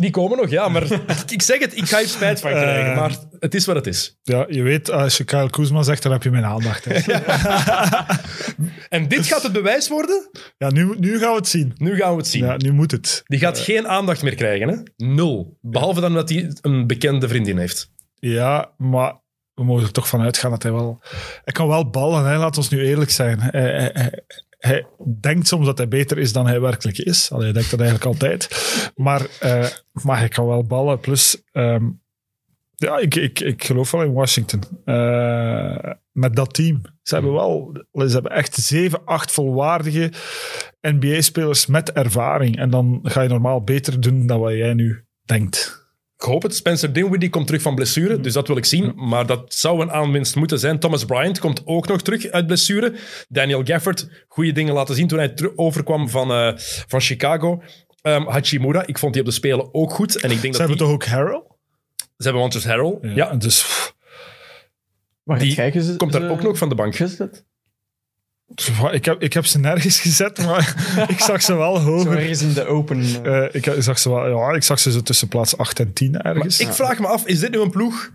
die 0.00 0.10
komen 0.10 0.38
nog, 0.38 0.50
ja. 0.50 0.68
Maar 0.68 0.82
ik, 1.28 1.42
zeg 1.42 1.58
het, 1.58 1.76
ik 1.76 1.84
ga 1.88 1.98
hier 1.98 2.08
spijt 2.08 2.40
van 2.40 2.50
krijgen, 2.50 2.90
Eh. 2.92 2.96
maar 2.98 3.16
het 3.38 3.54
is 3.54 3.66
wat 3.66 3.76
het 3.76 3.86
is. 3.86 4.18
ja, 4.22 4.44
je 4.48 4.62
weet, 4.62 4.90
als 4.90 5.16
je 5.16 5.24
Kyle 5.24 5.50
Kuzma 5.50 5.82
zegt, 5.82 6.02
dan 6.02 6.12
heb 6.12 6.22
je 6.22 6.30
mijn 6.30 6.44
aandacht. 6.44 6.84
Hè. 6.84 6.98
En 8.88 9.08
dit 9.08 9.26
gaat 9.26 9.42
het 9.42 9.52
bewijs 9.52 9.88
worden? 9.88 10.30
Ja, 10.58 10.70
nu, 10.70 10.94
nu 10.98 11.18
gaan 11.18 11.30
we 11.30 11.36
het 11.36 11.48
zien. 11.48 11.72
Nu 11.76 11.96
gaan 11.96 12.10
we 12.10 12.16
het 12.16 12.26
zien. 12.26 12.44
Ja, 12.44 12.56
nu 12.56 12.72
moet 12.72 12.90
het. 12.90 13.22
Die 13.24 13.38
gaat 13.38 13.58
geen 13.58 13.88
aandacht 13.88 14.22
meer 14.22 14.34
krijgen, 14.34 14.68
hè? 14.68 15.06
Nul. 15.06 15.58
Behalve 15.60 16.00
dan 16.00 16.12
dat 16.14 16.28
hij 16.28 16.52
een 16.60 16.86
bekende 16.86 17.28
vriendin 17.28 17.58
heeft. 17.58 17.90
Ja, 18.14 18.70
maar 18.76 19.14
we 19.54 19.64
mogen 19.64 19.84
er 19.84 19.92
toch 19.92 20.08
van 20.08 20.20
uitgaan 20.20 20.50
dat 20.50 20.62
hij 20.62 20.72
wel... 20.72 20.98
Hij 21.44 21.52
kan 21.52 21.68
wel 21.68 21.90
ballen, 21.90 22.24
hè? 22.26 22.36
laat 22.36 22.56
ons 22.56 22.68
nu 22.68 22.84
eerlijk 22.86 23.10
zijn. 23.10 23.40
Hij, 23.40 23.60
hij, 23.60 23.90
hij- 23.92 24.24
hij 24.60 24.86
denkt 25.20 25.46
soms 25.46 25.66
dat 25.66 25.78
hij 25.78 25.88
beter 25.88 26.18
is 26.18 26.32
dan 26.32 26.46
hij 26.46 26.60
werkelijk 26.60 26.98
is. 26.98 27.32
Allee, 27.32 27.44
hij 27.44 27.52
denkt 27.52 27.70
dat 27.70 27.80
eigenlijk 27.80 28.08
altijd. 28.08 28.48
Maar, 28.94 29.26
eh, 29.40 29.66
maar 30.02 30.18
hij 30.18 30.28
kan 30.28 30.46
wel 30.46 30.64
ballen. 30.64 31.00
Plus, 31.00 31.42
ehm, 31.52 31.84
ja, 32.74 32.98
ik, 32.98 33.14
ik, 33.14 33.40
ik 33.40 33.64
geloof 33.64 33.90
wel 33.90 34.02
in 34.02 34.12
Washington. 34.12 34.60
Eh, 34.84 35.92
met 36.12 36.36
dat 36.36 36.54
team. 36.54 36.80
Ze 37.02 37.14
hebben 37.14 37.32
wel... 37.32 37.76
Ze 37.92 38.12
hebben 38.12 38.32
echt 38.32 38.54
zeven, 38.54 39.04
acht 39.04 39.30
volwaardige 39.30 40.12
NBA-spelers 40.80 41.66
met 41.66 41.92
ervaring. 41.92 42.56
En 42.56 42.70
dan 42.70 43.00
ga 43.02 43.22
je 43.22 43.28
normaal 43.28 43.64
beter 43.64 44.00
doen 44.00 44.26
dan 44.26 44.40
wat 44.40 44.52
jij 44.52 44.74
nu 44.74 45.04
denkt. 45.24 45.79
Ik 46.20 46.26
hoop 46.26 46.42
het. 46.42 46.54
Spencer 46.54 46.92
Dinwiddie 46.92 47.30
komt 47.30 47.46
terug 47.46 47.62
van 47.62 47.74
blessure, 47.74 48.20
dus 48.20 48.32
dat 48.32 48.46
wil 48.48 48.56
ik 48.56 48.64
zien. 48.64 48.92
Maar 48.96 49.26
dat 49.26 49.54
zou 49.54 49.80
een 49.80 49.90
aanwinst 49.92 50.36
moeten 50.36 50.58
zijn. 50.58 50.78
Thomas 50.78 51.04
Bryant 51.04 51.38
komt 51.38 51.62
ook 51.64 51.86
nog 51.88 52.02
terug 52.02 52.26
uit 52.30 52.46
blessure. 52.46 52.94
Daniel 53.28 53.64
Gafford, 53.64 54.08
goede 54.28 54.52
dingen 54.52 54.74
laten 54.74 54.94
zien 54.94 55.08
toen 55.08 55.18
hij 55.18 55.34
overkwam 55.56 56.08
van, 56.08 56.30
eh, 56.30 56.52
van 56.86 57.00
Chicago. 57.00 57.62
Ehm, 58.02 58.26
Hachimura, 58.26 58.86
ik 58.86 58.98
vond 58.98 59.12
die 59.12 59.22
op 59.22 59.28
de 59.28 59.34
Spelen 59.34 59.74
ook 59.74 59.90
goed. 59.92 60.16
En 60.20 60.30
ik 60.30 60.40
denk 60.40 60.54
Ze 60.54 60.60
dat 60.60 60.68
hebben 60.68 60.76
die, 60.76 60.86
toch 60.86 60.94
ook 60.94 61.04
Harrell? 61.04 61.42
Ze 61.96 62.04
hebben 62.16 62.40
Montrezl 62.42 62.68
Harrell. 62.68 62.98
Ja, 63.14 63.34
Dus 63.34 63.64
Waar 65.22 65.38
Die 65.38 65.96
komt 65.96 66.12
daar 66.12 66.20
ze- 66.22 66.28
ook 66.28 66.42
nog 66.42 66.58
van 66.58 66.68
de 66.68 66.74
bank. 66.74 66.94
Ik, 68.92 69.04
heb, 69.04 69.22
ik 69.22 69.32
heb 69.32 69.46
ze 69.46 69.58
nergens 69.58 70.00
gezet, 70.00 70.38
maar 70.44 70.74
ik 71.14 71.20
zag 71.20 71.42
ze 71.42 71.54
wel 71.54 71.76
Zo 71.76 71.82
hoger. 71.82 72.18
ergens 72.18 72.42
in 72.42 72.52
de 72.52 72.64
open. 72.66 73.00
eh, 73.22 73.44
Eh, 73.44 73.54
ik, 73.54 73.82
zag 73.82 73.98
ze 73.98 74.08
wel, 74.08 74.28
ja, 74.38 74.54
ik 74.54 74.62
zag 74.62 74.78
ze 74.80 74.92
zo 74.92 75.00
tussen 75.00 75.28
plaats 75.28 75.56
8 75.56 75.80
en 75.80 75.92
10 75.92 76.22
ergens. 76.22 76.60
Ik 76.60 76.68
vraag 76.72 76.98
me 76.98 77.06
af, 77.06 77.26
is 77.26 77.38
dit 77.40 77.50
nu 77.50 77.58
een 77.60 77.70
ploeg 77.70 78.10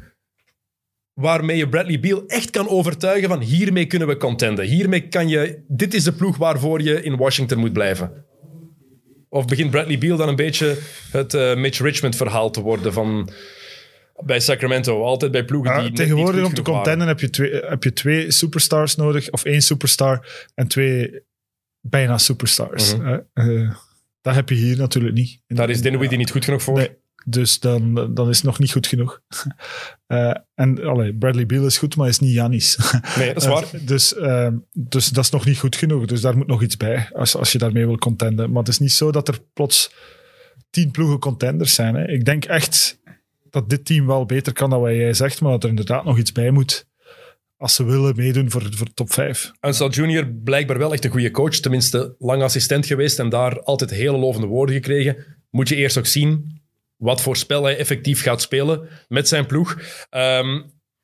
waarmee 1.13 1.58
je 1.58 1.69
Bradley 1.69 2.00
Beal 2.00 2.24
echt 2.28 2.50
kan 2.50 2.69
overtuigen 2.69 3.30
van 3.30 3.41
hiermee 3.41 3.86
kunnen 3.86 4.08
we 4.08 4.17
contenden. 4.17 4.65
Hiermee 4.65 5.08
kan 5.08 5.28
je... 5.28 5.63
Dit 5.67 5.93
is 5.93 6.04
de 6.04 6.12
ploeg 6.13 6.38
waarvoor 6.38 6.82
je 6.82 7.02
in 7.04 7.17
Washington 7.17 7.58
moet 7.60 7.74
blijven. 7.74 8.26
Of 9.30 9.45
begint 9.45 9.71
Bradley 9.71 9.98
Beal 9.98 10.17
dan 10.17 10.28
een 10.28 10.36
beetje 10.36 10.78
het 11.12 11.34
eh, 11.34 11.56
Mitch 11.56 11.80
Richmond 11.80 12.15
verhaal 12.15 12.50
te 12.52 12.62
worden 12.62 12.93
van... 12.93 13.30
Bij 14.23 14.39
Sacramento, 14.39 15.04
altijd 15.04 15.32
bij 15.32 15.45
ploegen 15.45 15.73
Ja, 15.73 15.82
die 15.82 15.91
tegenwoordig 15.91 16.36
niet 16.36 16.45
om 16.45 16.54
te 16.54 16.62
contenden 16.62 17.08
heb 17.08 17.19
je, 17.19 17.30
twee, 17.30 17.51
heb 17.51 17.84
je 17.84 17.93
twee 17.93 18.32
superstars 18.32 18.95
nodig, 18.95 19.30
of 19.30 19.43
één 19.43 19.62
superstar 19.62 20.47
en 20.54 20.67
twee 20.67 21.23
bijna 21.82 22.17
superstars. 22.17 22.95
Mhm. 22.95 23.06
hè. 23.06 23.17
Eh, 23.34 23.75
dat 24.21 24.36
heb 24.36 24.49
je 24.49 24.56
hier 24.56 24.78
natuurlijk 24.78 25.15
niet. 25.15 25.41
Daar 25.47 25.69
is 25.69 25.82
Dinwiddie 25.82 26.17
niet 26.17 26.32
goed 26.32 26.45
genoeg 26.45 26.63
voor. 26.63 26.78
Nee. 26.78 26.97
Dus 27.28 27.60
dan, 27.60 28.13
dan 28.13 28.30
is 28.30 28.36
het 28.36 28.45
nog 28.45 28.60
niet 28.60 28.71
goed 28.71 28.88
genoeg. 28.88 29.19
Eh, 30.06 30.36
en 30.56 30.84
allee, 30.84 31.13
Bradley 31.13 31.45
Beal 31.45 31.65
is 31.65 31.78
goed, 31.78 31.95
maar 31.95 32.08
is 32.08 32.19
niet 32.19 32.34
Janis. 32.34 32.78
Nee, 33.17 33.34
dat 33.34 33.43
is 33.43 33.49
waar. 33.49 33.63
Eh, 33.63 33.80
dus, 33.82 34.15
ehm, 34.15 34.56
dus 34.71 35.08
dat 35.08 35.23
is 35.23 35.30
nog 35.30 35.45
niet 35.45 35.60
goed 35.60 35.75
genoeg. 35.75 36.06
Dus 36.06 36.21
daar 36.21 36.38
moet 36.38 36.47
nog 36.47 36.62
iets 36.62 36.78
bij, 36.78 37.10
als, 37.13 37.36
als 37.36 37.51
je 37.51 37.58
daarmee 37.58 37.86
wil 37.86 37.97
contenden. 37.97 38.51
Maar 38.51 38.60
het 38.60 38.67
is 38.71 38.80
niet 38.80 38.91
zo 38.91 39.12
dat 39.12 39.28
er 39.28 39.39
plots 39.54 39.91
tien 40.69 40.91
ploegen 40.91 41.19
contenders 41.19 41.73
zijn. 41.73 41.95
Hè. 41.95 42.08
Ik 42.08 42.25
denk 42.25 42.45
echt 42.45 42.99
dat 43.56 43.70
dit 43.70 43.86
team 43.86 44.08
wel 44.08 44.26
beter 44.26 44.54
kan 44.54 44.70
dan 44.70 44.82
wat 44.82 44.91
jij 44.91 45.13
zegt, 45.13 45.41
maar 45.41 45.52
dat 45.52 45.63
er 45.63 45.70
inderdaad 45.70 46.06
nog 46.06 46.18
iets 46.18 46.32
bij 46.32 46.52
moet 46.52 46.86
als 47.58 47.76
ze 47.76 47.84
willen 47.84 48.15
meedoen 48.15 48.52
voor, 48.52 48.68
voor 48.70 48.94
top 48.94 49.13
5. 49.13 49.52
Ansel 49.60 49.89
Junior 49.89 50.28
blijkbaar 50.28 50.78
wel 50.78 50.94
echt 50.94 51.06
een 51.06 51.12
goede 51.12 51.32
coach. 51.32 51.56
Tenminste, 51.56 52.15
lang 52.20 52.41
assistent 52.41 52.86
geweest 52.86 53.20
en 53.20 53.30
daar 53.30 53.62
altijd 53.62 53.89
hele 53.89 54.18
lovende 54.18 54.48
woorden 54.48 54.76
gekregen. 54.76 55.26
Moet 55.50 55.70
je 55.70 55.76
eerst 55.76 55.98
ook 55.98 56.06
zien 56.06 56.62
wat 56.96 57.22
voor 57.22 57.38
spel 57.38 57.63
hij 57.63 57.78
effectief 57.78 58.22
gaat 58.22 58.41
spelen 58.41 58.89
met 59.08 59.28
zijn 59.28 59.46
ploeg. 59.46 59.80
Ehm, 60.10 60.62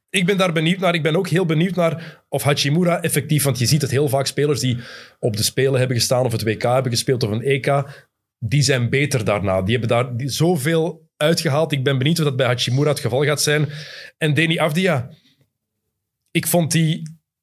ik 0.09 0.25
ben 0.25 0.37
daar 0.37 0.53
benieuwd 0.53 0.79
naar. 0.79 0.93
Ik 0.93 1.03
ben 1.03 1.15
ook 1.15 1.27
heel 1.27 1.45
benieuwd 1.45 1.75
naar 1.75 2.23
of 2.29 2.43
Hachimura 2.43 3.01
effectief... 3.01 3.43
Want 3.43 3.59
je 3.59 3.65
ziet 3.65 3.81
het 3.81 3.91
heel 3.91 4.09
vaak 4.09 4.25
spelers 4.25 4.59
die 4.59 4.77
op 5.19 5.37
de 5.37 5.43
Spelen 5.43 5.79
hebben 5.79 5.97
gestaan 5.97 6.25
of 6.25 6.31
het 6.31 6.43
WK 6.43 6.61
hebben 6.63 6.91
gespeeld 6.91 7.23
of 7.23 7.31
een 7.31 7.43
EK, 7.43 7.83
die 8.39 8.61
zijn 8.61 8.89
beter 8.89 9.25
daarna. 9.25 9.61
Die 9.61 9.77
hebben 9.77 9.97
daar 9.97 10.13
zoveel 10.17 11.09
uitgehaald. 11.21 11.71
Ik 11.71 11.83
ben 11.83 11.97
benieuwd 11.97 12.19
of 12.19 12.25
dat 12.25 12.35
bij 12.35 12.45
Hachimura 12.45 12.89
het 12.89 12.99
geval 12.99 13.23
gaat 13.23 13.41
zijn. 13.41 13.69
En 14.17 14.33
Deni 14.33 14.57
Avdia, 14.57 15.09
ik 16.31 16.47
vond, 16.47 16.71
die, 16.71 17.01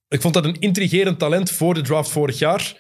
ik 0.09 0.21
vond 0.21 0.35
dat 0.35 0.45
een 0.45 0.61
intrigerend 0.61 1.19
talent 1.19 1.51
voor 1.51 1.75
de 1.75 1.81
draft 1.81 2.11
vorig 2.11 2.39
jaar. 2.39 2.77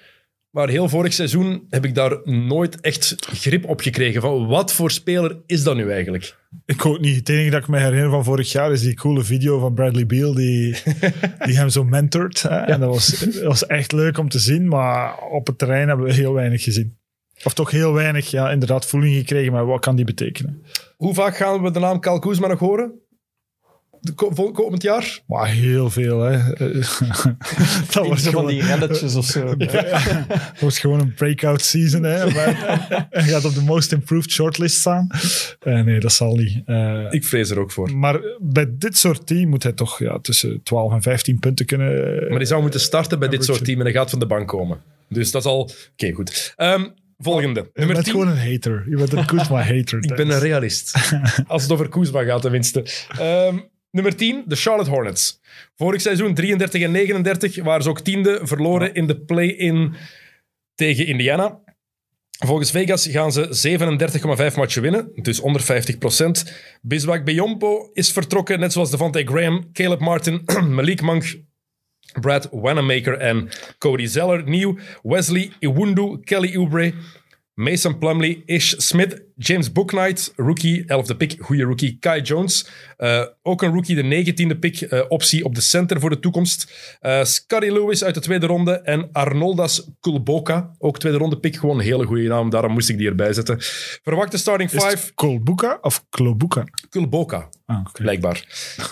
Maar 0.50 0.68
heel 0.68 0.88
vorig 0.88 1.12
seizoen 1.12 1.66
heb 1.68 1.84
ik 1.84 1.94
daar 1.94 2.20
nooit 2.24 2.80
echt 2.80 3.14
grip 3.18 3.64
op 3.64 3.80
gekregen. 3.80 4.20
Van 4.20 4.46
wat 4.46 4.72
voor 4.72 4.90
speler 4.90 5.36
is 5.46 5.62
dat 5.62 5.76
nu 5.76 5.90
eigenlijk? 5.90 6.36
Ik 6.64 6.86
ook 6.86 7.00
niet. 7.00 7.16
Het 7.16 7.28
enige 7.28 7.50
dat 7.50 7.60
ik 7.60 7.68
me 7.68 7.78
herinner 7.78 8.10
van 8.10 8.24
vorig 8.24 8.52
jaar 8.52 8.72
is 8.72 8.80
die 8.80 8.94
coole 8.94 9.24
video 9.24 9.58
van 9.58 9.74
Bradley 9.74 10.06
Beal 10.06 10.34
die, 10.34 10.76
die 11.46 11.56
hem 11.56 11.68
zo 11.68 11.84
mentort. 11.84 12.42
Hè? 12.42 12.56
En 12.56 12.80
dat 12.80 12.88
was, 12.88 13.18
dat 13.18 13.42
was 13.42 13.66
echt 13.66 13.92
leuk 13.92 14.18
om 14.18 14.28
te 14.28 14.38
zien, 14.38 14.68
maar 14.68 15.18
op 15.18 15.46
het 15.46 15.58
terrein 15.58 15.88
hebben 15.88 16.06
we 16.06 16.12
heel 16.12 16.32
weinig 16.32 16.62
gezien. 16.62 16.97
Of 17.44 17.54
toch 17.54 17.70
heel 17.70 17.92
weinig, 17.92 18.30
ja, 18.30 18.50
inderdaad, 18.50 18.86
voeling 18.86 19.14
gekregen, 19.14 19.52
maar 19.52 19.66
wat 19.66 19.80
kan 19.80 19.96
die 19.96 20.04
betekenen? 20.04 20.62
Hoe 20.96 21.14
vaak 21.14 21.36
gaan 21.36 21.62
we 21.62 21.70
de 21.70 21.78
naam 21.78 22.00
Kyle 22.00 22.18
Kuzma 22.18 22.46
nog 22.46 22.58
horen? 22.58 22.92
De 24.00 24.14
komend 24.52 24.82
jaar? 24.82 25.20
Maar 25.26 25.48
heel 25.48 25.90
veel, 25.90 26.20
hè. 26.20 26.38
dat, 27.92 28.06
was 28.06 28.22
van 28.22 28.32
gewoon, 28.32 28.46
die 28.46 28.62
relletjes 28.62 29.14
of 29.14 29.24
zo. 29.24 29.56
dat 29.56 30.60
was 30.60 30.78
gewoon 30.78 31.00
een 31.00 31.14
breakout 31.14 31.62
season, 31.62 32.02
hè. 32.02 32.30
Maar 32.34 33.06
hij 33.10 33.22
gaat 33.22 33.44
op 33.44 33.54
de 33.54 33.62
most 33.62 33.92
improved 33.92 34.30
shortlist 34.30 34.76
staan. 34.76 35.06
Eh, 35.60 35.80
nee, 35.80 36.00
dat 36.00 36.12
zal 36.12 36.34
niet. 36.36 36.62
Eh, 36.66 37.06
Ik 37.10 37.24
vrees 37.24 37.50
er 37.50 37.58
ook 37.58 37.70
voor. 37.70 37.96
maar 37.96 38.20
bij 38.40 38.66
dit 38.70 38.96
soort 38.96 39.26
team 39.26 39.48
moet 39.48 39.62
hij 39.62 39.72
toch 39.72 39.98
ja, 39.98 40.18
tussen 40.18 40.62
12 40.62 40.92
en 40.92 41.02
15 41.02 41.38
punten 41.38 41.66
kunnen... 41.66 42.18
Maar 42.28 42.38
die 42.38 42.46
zou 42.48 42.62
moeten 42.62 42.80
starten 42.80 43.18
bij 43.18 43.28
dit 43.28 43.44
soort 43.44 43.64
team 43.64 43.78
en 43.78 43.84
hij 43.84 43.94
gaat 43.94 44.10
van 44.10 44.18
de 44.18 44.26
bank 44.26 44.48
komen. 44.48 44.80
Dus 45.08 45.30
dat 45.30 45.42
is 45.44 45.48
al... 45.48 45.70
Oké, 45.92 46.12
goed. 46.12 46.52
Ehm, 46.56 46.86
volgende. 47.18 47.60
Je 47.60 47.70
Nummer 47.74 47.94
bent 47.94 48.06
10. 48.06 48.14
gewoon 48.14 48.28
een 48.28 48.52
hater. 48.52 48.84
Je 48.88 48.96
bent 48.96 49.12
een 49.12 49.26
Kuzma-hater. 49.26 49.98
Ik 50.10 50.16
ben 50.16 50.30
een 50.30 50.38
realist. 50.38 51.12
Als 51.46 51.62
het 51.62 51.72
over 51.72 51.88
Kuzma 51.88 52.22
gaat, 52.22 52.42
tenminste. 52.42 52.84
Ehm, 53.18 53.58
nummer 53.90 54.16
10, 54.16 54.44
de 54.46 54.56
Charlotte 54.56 54.90
Hornets. 54.90 55.40
Vorig 55.76 56.00
seizoen 56.00 56.34
33 56.34 56.82
en 56.82 56.90
39 56.90 57.62
waren 57.62 57.82
ze 57.82 57.88
ook 57.88 58.00
tiende, 58.00 58.40
verloren 58.42 58.94
in 58.94 59.06
de 59.06 59.20
play-in 59.20 59.94
tegen 60.74 61.06
Indiana. 61.06 61.58
Volgens 62.46 62.70
Vegas 62.70 63.06
gaan 63.06 63.32
ze 63.32 63.48
37,5 64.50 64.56
matchen 64.56 64.82
winnen, 64.82 65.10
dus 65.14 65.40
onder 65.40 65.62
50%. 65.62 66.52
Biswak 66.82 67.24
Biyompo 67.24 67.90
is 67.92 68.12
vertrokken, 68.12 68.60
net 68.60 68.72
zoals 68.72 68.90
Devontae 68.90 69.24
Graham, 69.26 69.72
Caleb 69.72 70.00
Martin, 70.00 70.42
Malik 70.68 71.00
Monk, 71.02 71.36
Brad 72.20 72.48
Wanamaker 72.52 73.18
en 73.18 73.48
Cody 73.78 74.06
Zeller. 74.06 74.42
Nieuw, 74.44 74.78
Wesley 75.02 75.52
Iwundu, 75.60 76.18
Kelly 76.24 76.56
Oubre, 76.56 76.92
Mason 77.54 77.98
Plumley, 77.98 78.42
Ish 78.46 78.76
Smith, 78.78 79.20
James 79.40 79.72
Booknight, 79.72 80.32
rookie, 80.36 80.82
11e 80.82 81.16
pick, 81.16 81.36
goede 81.40 81.62
rookie, 81.62 81.96
Kai 82.00 82.20
Jones. 82.22 82.66
Eh, 82.96 83.24
ook 83.42 83.62
een 83.62 83.72
rookie, 83.72 83.94
de 83.94 84.02
19e 84.02 84.58
pick, 84.58 84.80
eh, 84.80 85.00
optie 85.08 85.44
op 85.44 85.54
de 85.54 85.60
center 85.60 86.00
voor 86.00 86.10
de 86.10 86.18
toekomst. 86.18 86.72
Eh 87.00 87.24
Scotty 87.24 87.66
Lewis 87.66 88.04
uit 88.04 88.14
de 88.14 88.20
tweede 88.20 88.46
ronde 88.46 88.72
en 88.72 89.08
Arnoldas 89.12 89.90
Kulboka, 90.00 90.74
ook 90.78 90.98
tweede 90.98 91.18
ronde 91.18 91.38
pick, 91.38 91.56
gewoon 91.56 91.78
een 91.78 91.84
hele 91.84 92.04
goede 92.04 92.28
naam, 92.28 92.50
daarom 92.50 92.72
moest 92.72 92.88
ik 92.88 92.98
die 92.98 93.08
erbij 93.08 93.32
zetten. 93.32 93.56
Verwachte 94.02 94.38
starting 94.38 94.70
Is 94.70 94.82
5, 94.82 94.92
het 95.04 95.14
Kolbuka 95.14 95.78
of 95.80 96.04
Klobuka? 96.10 96.64
Kulboka. 96.88 97.48
Ah, 97.66 97.80
oké. 97.80 98.02
Blijkbaar. 98.02 98.44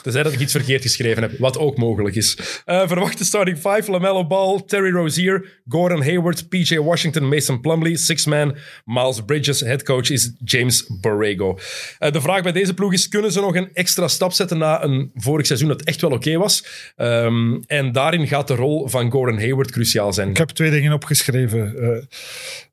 Tenzij 0.02 0.22
dat 0.22 0.32
ik 0.32 0.40
iets 0.40 0.52
verkeerd 0.52 0.82
geschreven 0.82 1.22
heb, 1.22 1.38
wat 1.38 1.58
ook 1.58 1.76
mogelijk 1.76 2.16
is. 2.16 2.38
Verwachte 2.64 3.24
starting 3.24 3.58
5, 3.58 3.86
LaMelo 3.86 4.26
Ball, 4.26 4.62
Terry 4.66 4.90
Rozier, 4.90 5.60
Gordon 5.68 6.02
Hayward, 6.02 6.48
PJ 6.48 6.76
Washington, 6.76 7.28
Mason 7.28 7.60
Plumlee, 7.60 7.96
six-man, 7.96 8.56
Miles 8.84 9.24
Bridges, 9.24 9.60
headcoach 9.60 10.10
is 10.10 10.35
James 10.44 10.86
Borrego. 11.00 11.58
Eh, 11.98 12.12
de 12.12 12.20
vraag 12.20 12.42
bij 12.42 12.52
deze 12.52 12.74
ploeg 12.74 12.92
is, 12.92 13.08
kunnen 13.08 13.32
ze 13.32 13.40
nog 13.40 13.54
een 13.54 13.70
extra 13.72 14.08
stap 14.08 14.32
zetten 14.32 14.58
na 14.58 14.82
een 14.82 15.10
vorig 15.14 15.46
seizoen 15.46 15.68
dat 15.68 15.82
echt 15.82 16.00
wel 16.00 16.10
oké 16.10 16.36
was? 16.36 16.66
Ehm, 16.96 17.60
en 17.66 17.92
daarin 17.92 18.26
gaat 18.26 18.48
de 18.48 18.54
rol 18.54 18.88
van 18.88 19.10
Gordon 19.10 19.38
Hayward 19.38 19.70
cruciaal 19.70 20.12
zijn. 20.12 20.28
Ik 20.28 20.36
heb 20.36 20.48
twee 20.48 20.70
dingen 20.70 20.92
opgeschreven. 20.92 21.78
Eh, 21.78 22.02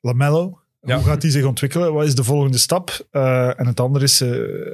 Lamello. 0.01 0.57
Ja. 0.81 0.95
Hoe 0.95 1.05
gaat 1.05 1.21
die 1.21 1.31
zich 1.31 1.45
ontwikkelen? 1.45 1.93
Wat 1.93 2.05
is 2.05 2.15
de 2.15 2.23
volgende 2.23 2.57
stap? 2.57 3.07
Eh, 3.11 3.59
en 3.59 3.67
het 3.67 3.79
andere 3.79 4.03
is, 4.03 4.23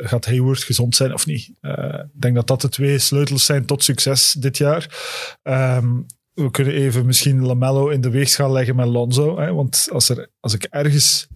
gaat 0.08 0.26
Hayward 0.26 0.64
gezond 0.64 0.96
zijn 0.96 1.14
of 1.14 1.26
niet? 1.26 1.52
Ik 1.62 2.22
denk 2.22 2.36
dat 2.36 2.48
dat 2.48 2.62
de 2.62 2.70
twee 2.70 3.00
sleutels 3.00 3.46
zijn 3.46 3.66
tot 3.66 3.84
succes 3.84 4.32
dit 4.32 4.58
jaar. 4.58 4.98
Ehm, 5.44 5.88
we 6.44 6.52
kunnen 6.52 6.74
even 6.74 7.06
misschien 7.06 7.46
Lamello 7.46 7.88
in 7.88 8.02
de 8.02 8.10
weegschaal 8.10 8.52
leggen 8.52 8.76
met 8.76 8.88
Lonzo. 8.88 9.40
Hè? 9.40 9.54
Want 9.54 9.88
als, 9.92 10.10
er, 10.10 10.30
als 10.40 10.54
ik 10.54 10.64
ergens 10.64 11.28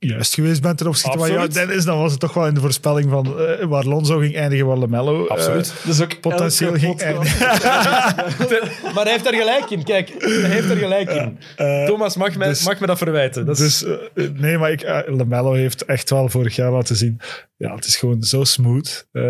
juist 0.00 0.34
geweest 0.34 0.62
ben 0.62 0.76
ten 0.76 0.86
opzichte 0.86 1.18
van 1.18 1.32
jou. 1.32 1.48
Dennis, 1.48 1.84
dan 1.84 1.98
was 1.98 2.10
het 2.10 2.20
toch 2.20 2.34
wel 2.34 2.46
in 2.46 2.54
de 2.54 2.60
voorspelling 2.60 3.10
van 3.10 3.38
eh, 3.38 3.66
waar 3.66 3.84
Lonzo 3.84 4.18
ging 4.18 4.36
eindigen, 4.36 4.66
waar 4.66 4.76
Lamello 4.76 5.24
eh, 5.24 5.30
Absoluut. 5.30 5.74
Dus 5.84 6.00
ook 6.00 6.20
potentieel 6.20 6.72
ging 6.74 7.00
eindigen. 7.00 7.38
maar 8.94 9.04
hij 9.04 9.12
heeft 9.12 9.26
er 9.26 9.34
gelijk 9.34 9.70
in. 9.70 9.84
Kijk, 9.84 10.14
hij 10.18 10.50
heeft 10.50 10.70
er 10.70 10.76
gelijk 10.76 11.10
in. 11.10 11.38
Eh, 11.56 11.86
Thomas 11.86 12.16
mag 12.16 12.36
me, 12.36 12.44
dus- 12.44 12.64
mag 12.64 12.80
me 12.80 12.86
dat 12.86 12.98
verwijten. 12.98 13.46
Dat 13.46 13.58
is, 13.58 13.78
Dus 14.14 14.30
nee, 14.34 14.58
maar 14.58 14.72
ik, 14.72 15.04
Lamello 15.06 15.52
heeft 15.52 15.84
echt 15.84 16.10
wel 16.10 16.28
vorig 16.28 16.56
jaar 16.56 16.72
laten 16.72 16.96
zien. 16.96 17.20
Ja, 17.56 17.74
het 17.74 17.84
is 17.84 17.96
gewoon 17.96 18.22
zo 18.22 18.44
smooth. 18.44 19.06
Eh, 19.12 19.22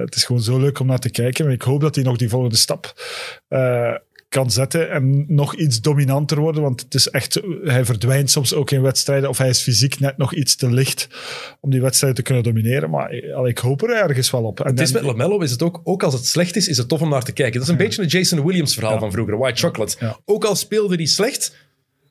het 0.00 0.14
is 0.14 0.24
gewoon 0.24 0.42
zo 0.42 0.58
leuk 0.58 0.78
om 0.78 0.86
naar 0.86 0.98
te 0.98 1.10
kijken. 1.10 1.46
En 1.46 1.52
ik 1.52 1.62
hoop 1.62 1.80
dat 1.80 1.94
hij 1.94 2.04
nog 2.04 2.16
die 2.16 2.28
volgende 2.28 2.56
stap 2.56 2.92
eh, 3.48 3.94
kan 4.32 4.50
zetten 4.50 4.90
en 4.90 5.24
nog 5.28 5.54
iets 5.56 5.80
dominanter 5.80 6.38
worden. 6.40 6.62
Want 6.62 6.80
het 6.80 6.94
is 6.94 7.08
echt, 7.08 7.40
hij 7.62 7.84
verdwijnt 7.84 8.30
soms 8.30 8.54
ook 8.54 8.70
in 8.70 8.82
wedstrijden. 8.82 9.28
Of 9.28 9.38
hij 9.38 9.48
is 9.48 9.60
fysiek 9.62 10.00
net 10.00 10.16
nog 10.16 10.34
iets 10.34 10.56
te 10.56 10.70
licht 10.70 11.08
om 11.60 11.70
die 11.70 11.80
wedstrijden 11.80 12.18
te 12.18 12.24
kunnen 12.24 12.42
domineren. 12.44 12.90
Maar 12.90 13.12
ik 13.46 13.58
hoop 13.58 13.82
er 13.82 13.90
ergens 13.96 14.30
wel 14.30 14.42
op. 14.44 14.60
En 14.60 14.70
Het 14.70 14.80
is 14.80 14.92
met 14.92 15.02
LaMelo 15.02 15.38
is 15.40 15.50
het 15.50 15.62
ook, 15.62 15.80
ook 15.84 16.02
als 16.02 16.14
het 16.14 16.26
slecht 16.26 16.56
is, 16.56 16.68
is 16.68 16.76
het 16.76 16.88
tof 16.88 17.00
om 17.00 17.08
naar 17.08 17.22
te 17.22 17.32
kijken. 17.32 17.54
Dat 17.54 17.62
is 17.62 17.68
een 17.68 17.76
beetje 17.76 18.02
een 18.02 18.08
Jason 18.08 18.44
Williams 18.44 18.74
verhaal 18.74 18.98
van 18.98 19.12
vroeger, 19.12 19.38
White 19.38 19.60
Chocolate. 19.66 19.96
Ja. 20.00 20.18
Ook 20.24 20.44
al 20.44 20.56
speelde 20.56 20.94
hij 20.96 21.06
slecht, 21.06 21.56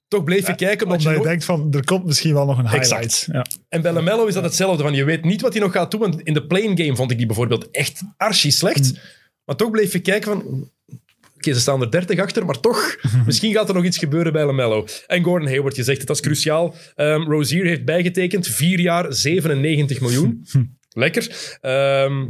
toch 0.07 0.23
bleef 0.23 0.47
je 0.47 0.55
kijken. 0.55 0.85
Omdat 0.85 0.85
omdat 0.85 1.01
je 1.01 1.09
je 1.09 1.15
nooit- 1.15 1.27
denkt 1.27 1.45
van, 1.45 1.67
er 1.71 1.85
komt 1.85 2.05
misschien 2.05 2.33
wel 2.33 2.45
nog 2.45 2.57
een 2.57 2.69
highlight. 2.69 3.27
Ja. 3.31 3.45
En 3.69 3.81
bij 3.81 3.91
LaMelo 3.91 4.25
is 4.25 4.33
dat 4.33 4.43
hetzelfde. 4.43 4.83
Van, 4.83 4.93
je 4.93 5.03
weet 5.03 5.23
niet 5.23 5.41
wat 5.41 5.53
hij 5.53 5.61
nog 5.61 5.71
gaat 5.71 5.91
doen. 5.91 5.99
Want 5.99 6.21
in 6.21 6.33
de 6.33 6.45
playing 6.47 6.79
game 6.79 6.95
vond 6.95 7.11
ik 7.11 7.17
die 7.17 7.25
bijvoorbeeld 7.25 7.71
echt 7.71 8.01
archi 8.17 8.51
slecht. 8.51 8.93
Maar 9.45 9.55
toch 9.55 9.71
bleef 9.71 9.93
je 9.93 9.99
kijken 9.99 10.31
van... 10.31 10.69
Oké, 11.41 11.53
ze 11.53 11.59
staan 11.59 11.81
er 11.81 11.91
30 11.91 12.19
achter, 12.19 12.45
maar 12.45 12.59
toch, 12.59 12.97
misschien 13.25 13.53
gaat 13.53 13.69
er 13.69 13.75
nog 13.75 13.85
iets 13.85 13.97
gebeuren 13.97 14.33
bij 14.33 14.45
LaMelo. 14.45 14.85
En 15.07 15.23
Gordon 15.23 15.47
Hayward, 15.47 15.75
je 15.75 15.83
zegt 15.83 15.97
het, 15.97 16.07
dat 16.07 16.15
is 16.15 16.21
cruciaal. 16.21 16.75
Ehm 16.95 17.21
Rozier 17.21 17.65
heeft 17.65 17.85
bijgetekend, 17.85 18.47
vier 18.47 18.79
jaar, 18.79 19.13
97 19.13 20.01
miljoen. 20.01 20.45
Lekker. 20.89 21.57
Ehm, 21.61 22.25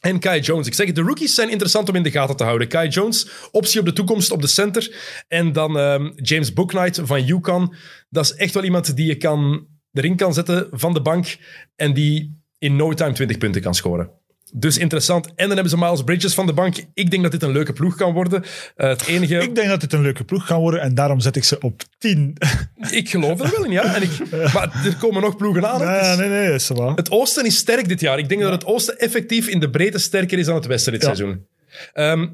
en 0.00 0.18
Kai 0.18 0.40
Jones. 0.40 0.66
Ik 0.66 0.74
zeg 0.74 0.86
het, 0.86 0.94
de 0.94 1.02
rookies 1.02 1.34
zijn 1.34 1.50
interessant 1.50 1.88
om 1.88 1.94
in 1.94 2.02
de 2.02 2.10
gaten 2.10 2.36
te 2.36 2.44
houden. 2.44 2.68
Kai 2.68 2.88
Jones, 2.88 3.28
optie 3.50 3.80
op 3.80 3.86
de 3.86 3.92
toekomst 3.92 4.30
op 4.30 4.40
de 4.40 4.46
center. 4.46 4.96
En 5.28 5.52
dan 5.52 5.78
ehm, 5.78 6.10
James 6.16 6.52
Booknight 6.52 7.00
van 7.02 7.28
UConn. 7.28 7.74
Dat 8.10 8.24
is 8.24 8.34
echt 8.34 8.54
wel 8.54 8.64
iemand 8.64 8.96
die 8.96 9.06
je 9.06 9.16
kan, 9.16 9.66
erin 9.92 10.16
kan 10.16 10.34
zetten 10.34 10.68
van 10.70 10.94
de 10.94 11.02
bank 11.02 11.36
en 11.76 11.94
die 11.94 12.42
in 12.58 12.76
no 12.76 12.94
time 12.94 13.12
20 13.12 13.38
punten 13.38 13.62
kan 13.62 13.74
scoren. 13.74 14.10
Dus 14.52 14.78
interessant. 14.78 15.26
En 15.26 15.32
dan 15.36 15.50
hebben 15.50 15.68
ze 15.70 15.76
Miles 15.78 16.02
Bridges 16.04 16.34
van 16.34 16.46
de 16.46 16.52
bank. 16.52 16.76
Ik 16.94 17.10
denk 17.10 17.22
dat 17.22 17.32
dit 17.32 17.42
een 17.42 17.52
leuke 17.52 17.72
ploeg 17.72 17.96
kan 17.96 18.12
worden. 18.12 18.44
Eh, 18.76 18.88
het 18.88 19.06
enige... 19.06 19.38
Ik 19.38 19.54
denk 19.54 19.68
dat 19.68 19.82
het 19.82 19.92
een 19.92 20.00
leuke 20.02 20.24
ploeg 20.24 20.46
kan 20.46 20.60
worden 20.60 20.80
en 20.80 20.94
daarom 20.94 21.20
zet 21.20 21.36
ik 21.36 21.44
ze 21.44 21.60
op 21.60 21.82
10. 21.98 22.36
Ik 22.90 23.08
geloof 23.10 23.40
er 23.40 23.50
wel 23.50 23.64
in, 23.64 23.70
ja. 23.70 23.94
En 23.94 24.02
ik, 24.02 24.10
maar 24.30 24.82
er 24.84 24.96
komen 25.00 25.22
nog 25.22 25.36
ploegen 25.36 25.68
aan. 25.68 25.82
Is- 25.82 26.16
nee, 26.16 26.28
nee, 26.28 26.40
nee, 26.46 26.54
is 26.54 26.68
wel. 26.68 26.92
Het 26.94 27.10
oosten 27.10 27.44
is 27.44 27.56
sterk 27.56 27.88
dit 27.88 28.00
jaar. 28.00 28.18
Ik 28.18 28.28
denk 28.28 28.40
dat 28.40 28.52
het 28.52 28.64
oosten 28.64 28.98
effectief 28.98 29.46
in 29.48 29.60
de 29.60 29.70
breedte 29.70 29.98
sterker 29.98 30.38
is 30.38 30.46
dan 30.46 30.54
het 30.54 30.66
westen 30.66 30.92
dit 30.92 31.00
Ja. 31.02 31.06
seizoen. 31.14 31.46
Ehm, 31.92 32.26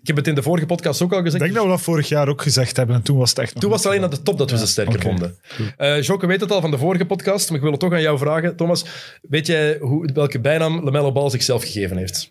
ik 0.00 0.06
heb 0.06 0.16
het 0.16 0.26
in 0.26 0.34
de 0.34 0.42
vorige 0.42 0.66
podcast 0.66 1.02
ook 1.02 1.12
al 1.12 1.18
Ik 1.18 1.24
gezegd. 1.24 1.42
denk 1.42 1.54
dat 1.54 1.64
we 1.64 1.70
dat 1.70 1.80
vorig 1.80 2.08
jaar 2.08 2.28
ook 2.28 2.42
gezegd 2.42 2.76
hebben 2.76 2.96
en 2.96 3.02
toen 3.02 3.18
was 3.18 3.30
het 3.30 3.38
echt 3.38 3.52
nog 3.52 3.62
Toen 3.62 3.70
was 3.70 3.82
het 3.82 3.92
alleen 3.92 4.04
aan 4.04 4.10
de 4.10 4.22
top 4.22 4.38
dat 4.38 4.50
we 4.50 4.58
ze 4.58 4.66
sterker 4.66 5.00
vonden. 5.00 5.38
Eh 5.76 6.02
Joke 6.02 6.26
weet 6.26 6.40
het 6.40 6.50
al 6.52 6.60
van 6.60 6.70
de 6.70 6.78
vorige 6.78 7.04
podcast, 7.04 7.46
maar 7.48 7.56
ik 7.56 7.62
wil 7.62 7.70
het 7.72 7.80
toch 7.80 7.92
aan 7.92 8.00
jou 8.00 8.18
vragen. 8.18 8.56
Thomas, 8.56 8.84
weet 9.22 9.46
jij 9.46 9.78
hoe, 9.78 10.10
welke 10.12 10.40
bijnaam 10.40 10.84
LaMelo 10.84 11.12
Ball 11.12 11.30
zichzelf 11.30 11.62
gegeven 11.62 11.96
heeft? 11.96 12.30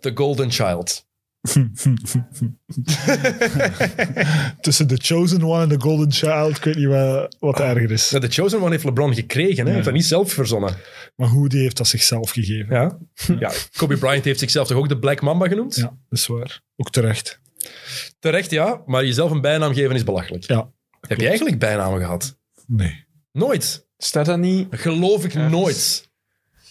The 0.00 0.10
Golden 0.14 0.50
Child. 0.50 1.06
Tussen 4.60 4.86
The 4.86 4.96
Chosen 4.98 5.42
One 5.42 5.62
en 5.62 5.68
The 5.68 5.80
Golden 5.80 6.12
Child, 6.12 6.56
ik 6.56 6.64
weet 6.64 6.76
niet 6.76 6.86
wat, 6.86 7.36
wat 7.38 7.60
erger 7.60 7.90
is. 7.90 8.10
Ja, 8.10 8.18
de 8.18 8.28
Chosen 8.28 8.60
One 8.60 8.70
heeft 8.70 8.84
LeBron 8.84 9.14
gekregen, 9.14 9.56
hè? 9.56 9.62
Hij 9.64 9.72
heeft 9.72 9.84
dat 9.84 9.94
niet 9.94 10.04
zelf 10.04 10.32
verzonnen. 10.32 10.76
Maar 11.16 11.28
hoe, 11.28 11.48
die 11.48 11.60
heeft 11.60 11.76
dat 11.76 11.86
zichzelf 11.88 12.30
gegeven. 12.30 12.74
Ja. 12.74 12.98
ja, 13.38 13.52
Kobe 13.76 13.96
Bryant 13.96 14.24
heeft 14.24 14.38
zichzelf 14.38 14.66
toch 14.68 14.78
ook 14.78 14.88
de 14.88 14.98
Black 14.98 15.20
Mamba 15.20 15.48
genoemd? 15.48 15.74
Ja, 15.74 15.82
dat 15.82 16.18
is 16.18 16.26
waar. 16.26 16.60
Ook 16.76 16.90
terecht. 16.90 17.40
Terecht, 18.18 18.50
ja, 18.50 18.82
maar 18.86 19.04
jezelf 19.04 19.30
een 19.30 19.40
bijnaam 19.40 19.74
geven 19.74 19.94
is 19.94 20.04
belachelijk. 20.04 20.44
Ja. 20.44 20.70
Heb 21.00 21.20
je 21.20 21.26
eigenlijk 21.28 21.58
bijnamen 21.58 22.00
gehad? 22.00 22.36
Nee. 22.66 23.04
Nooit. 23.32 23.86
Staat 23.96 24.26
dat 24.26 24.38
niet? 24.38 24.66
Geloof 24.70 25.24
ik 25.24 25.32
Ja. 25.32 25.48
nooit. 25.48 26.10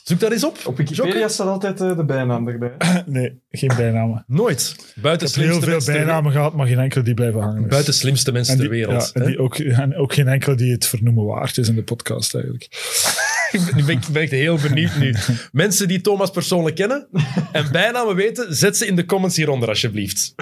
Zoek 0.06 0.20
dat 0.20 0.32
eens 0.32 0.44
op. 0.44 0.58
Op 0.66 0.78
Wikipedia 0.78 1.14
Jokke? 1.14 1.34
staat 1.34 1.48
altijd 1.48 1.82
eh, 1.82 1.98
de 1.98 2.06
bijnaam 2.06 2.48
erbij. 2.48 2.72
Nee, 3.06 3.42
geen 3.50 3.72
bijnamen. 3.78 4.24
Nooit. 4.28 4.76
Buiten 4.96 5.28
Ik 5.28 5.34
heb 5.34 5.44
heel 5.44 5.62
veel 5.62 5.94
bijnamen 5.94 6.32
gehad, 6.32 6.54
maar 6.54 6.68
geen 6.68 6.80
enkele 6.80 7.04
die 7.04 7.14
blijven 7.14 7.42
hangen. 7.42 7.64
is. 7.64 7.70
Buiten 7.70 7.94
slimste 7.94 8.32
mensen 8.32 8.58
die, 8.58 8.64
ter 8.64 8.76
wereld. 8.76 9.12
ja, 9.14 9.22
en, 9.22 9.28
die 9.28 9.40
ook, 9.40 9.58
en 9.58 9.96
ook 9.96 10.14
geen 10.14 10.28
enkele 10.28 10.56
die 10.56 10.72
het 10.72 10.88
vernoemen 10.88 11.26
waard 11.26 11.58
is 11.58 11.68
in 11.68 11.76
de 11.76 11.84
podcast 11.84 12.34
eigenlijk. 12.34 12.68
Nu 13.76 13.84
ben 13.84 13.96
ik, 13.96 14.08
ben 14.12 14.22
ik 14.22 14.30
heel 14.30 14.58
benieuwd 14.58 14.98
nu. 14.98 15.16
Mensen 15.52 15.88
die 15.88 16.02
Thomas 16.02 16.32
persoonlijk 16.32 16.76
kennen 16.76 17.08
en 17.52 17.72
bijnamen 17.72 18.16
weten, 18.16 18.56
zet 18.56 18.78
ze 18.78 18.86
in 18.86 18.96
de 18.96 19.06
comments 19.06 19.36
hieronder 19.36 19.70
alsjeblieft. 19.70 20.34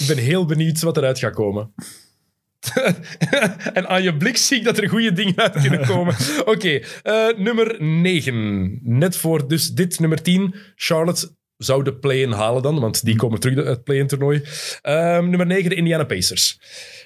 Ik 0.00 0.06
ben 0.06 0.16
heel 0.16 0.44
benieuwd 0.44 0.80
wat 0.80 0.96
eruit 0.96 1.18
gaat 1.18 1.34
komen. 1.34 1.72
en 3.72 3.88
aan 3.88 4.02
je 4.02 4.16
blik 4.16 4.36
zie 4.36 4.58
ik 4.58 4.64
dat 4.64 4.78
er 4.78 4.88
goede 4.88 5.12
dingen 5.12 5.36
uit 5.36 5.60
kunnen 5.60 5.86
komen. 5.86 6.14
Oké, 6.44 6.80
eh, 7.02 7.28
nummer 7.36 7.82
9. 7.82 8.78
Net 8.82 9.16
voor 9.16 9.48
dus 9.48 9.70
dit 9.70 10.00
nummer 10.00 10.22
10. 10.22 10.54
Charlotte 10.74 11.38
zou 11.56 11.84
de 11.84 11.94
play-in 11.94 12.30
halen 12.30 12.62
dan, 12.62 12.80
want 12.80 13.04
die 13.04 13.16
komen 13.16 13.40
terug 13.40 13.56
uit 13.56 13.66
het 13.66 13.84
play-in 13.84 14.06
toernooi. 14.06 14.42
Ehm, 14.82 15.28
nummer 15.28 15.46
9, 15.46 15.70
de 15.70 15.76
Indiana 15.76 16.04
Pacers. 16.04 16.58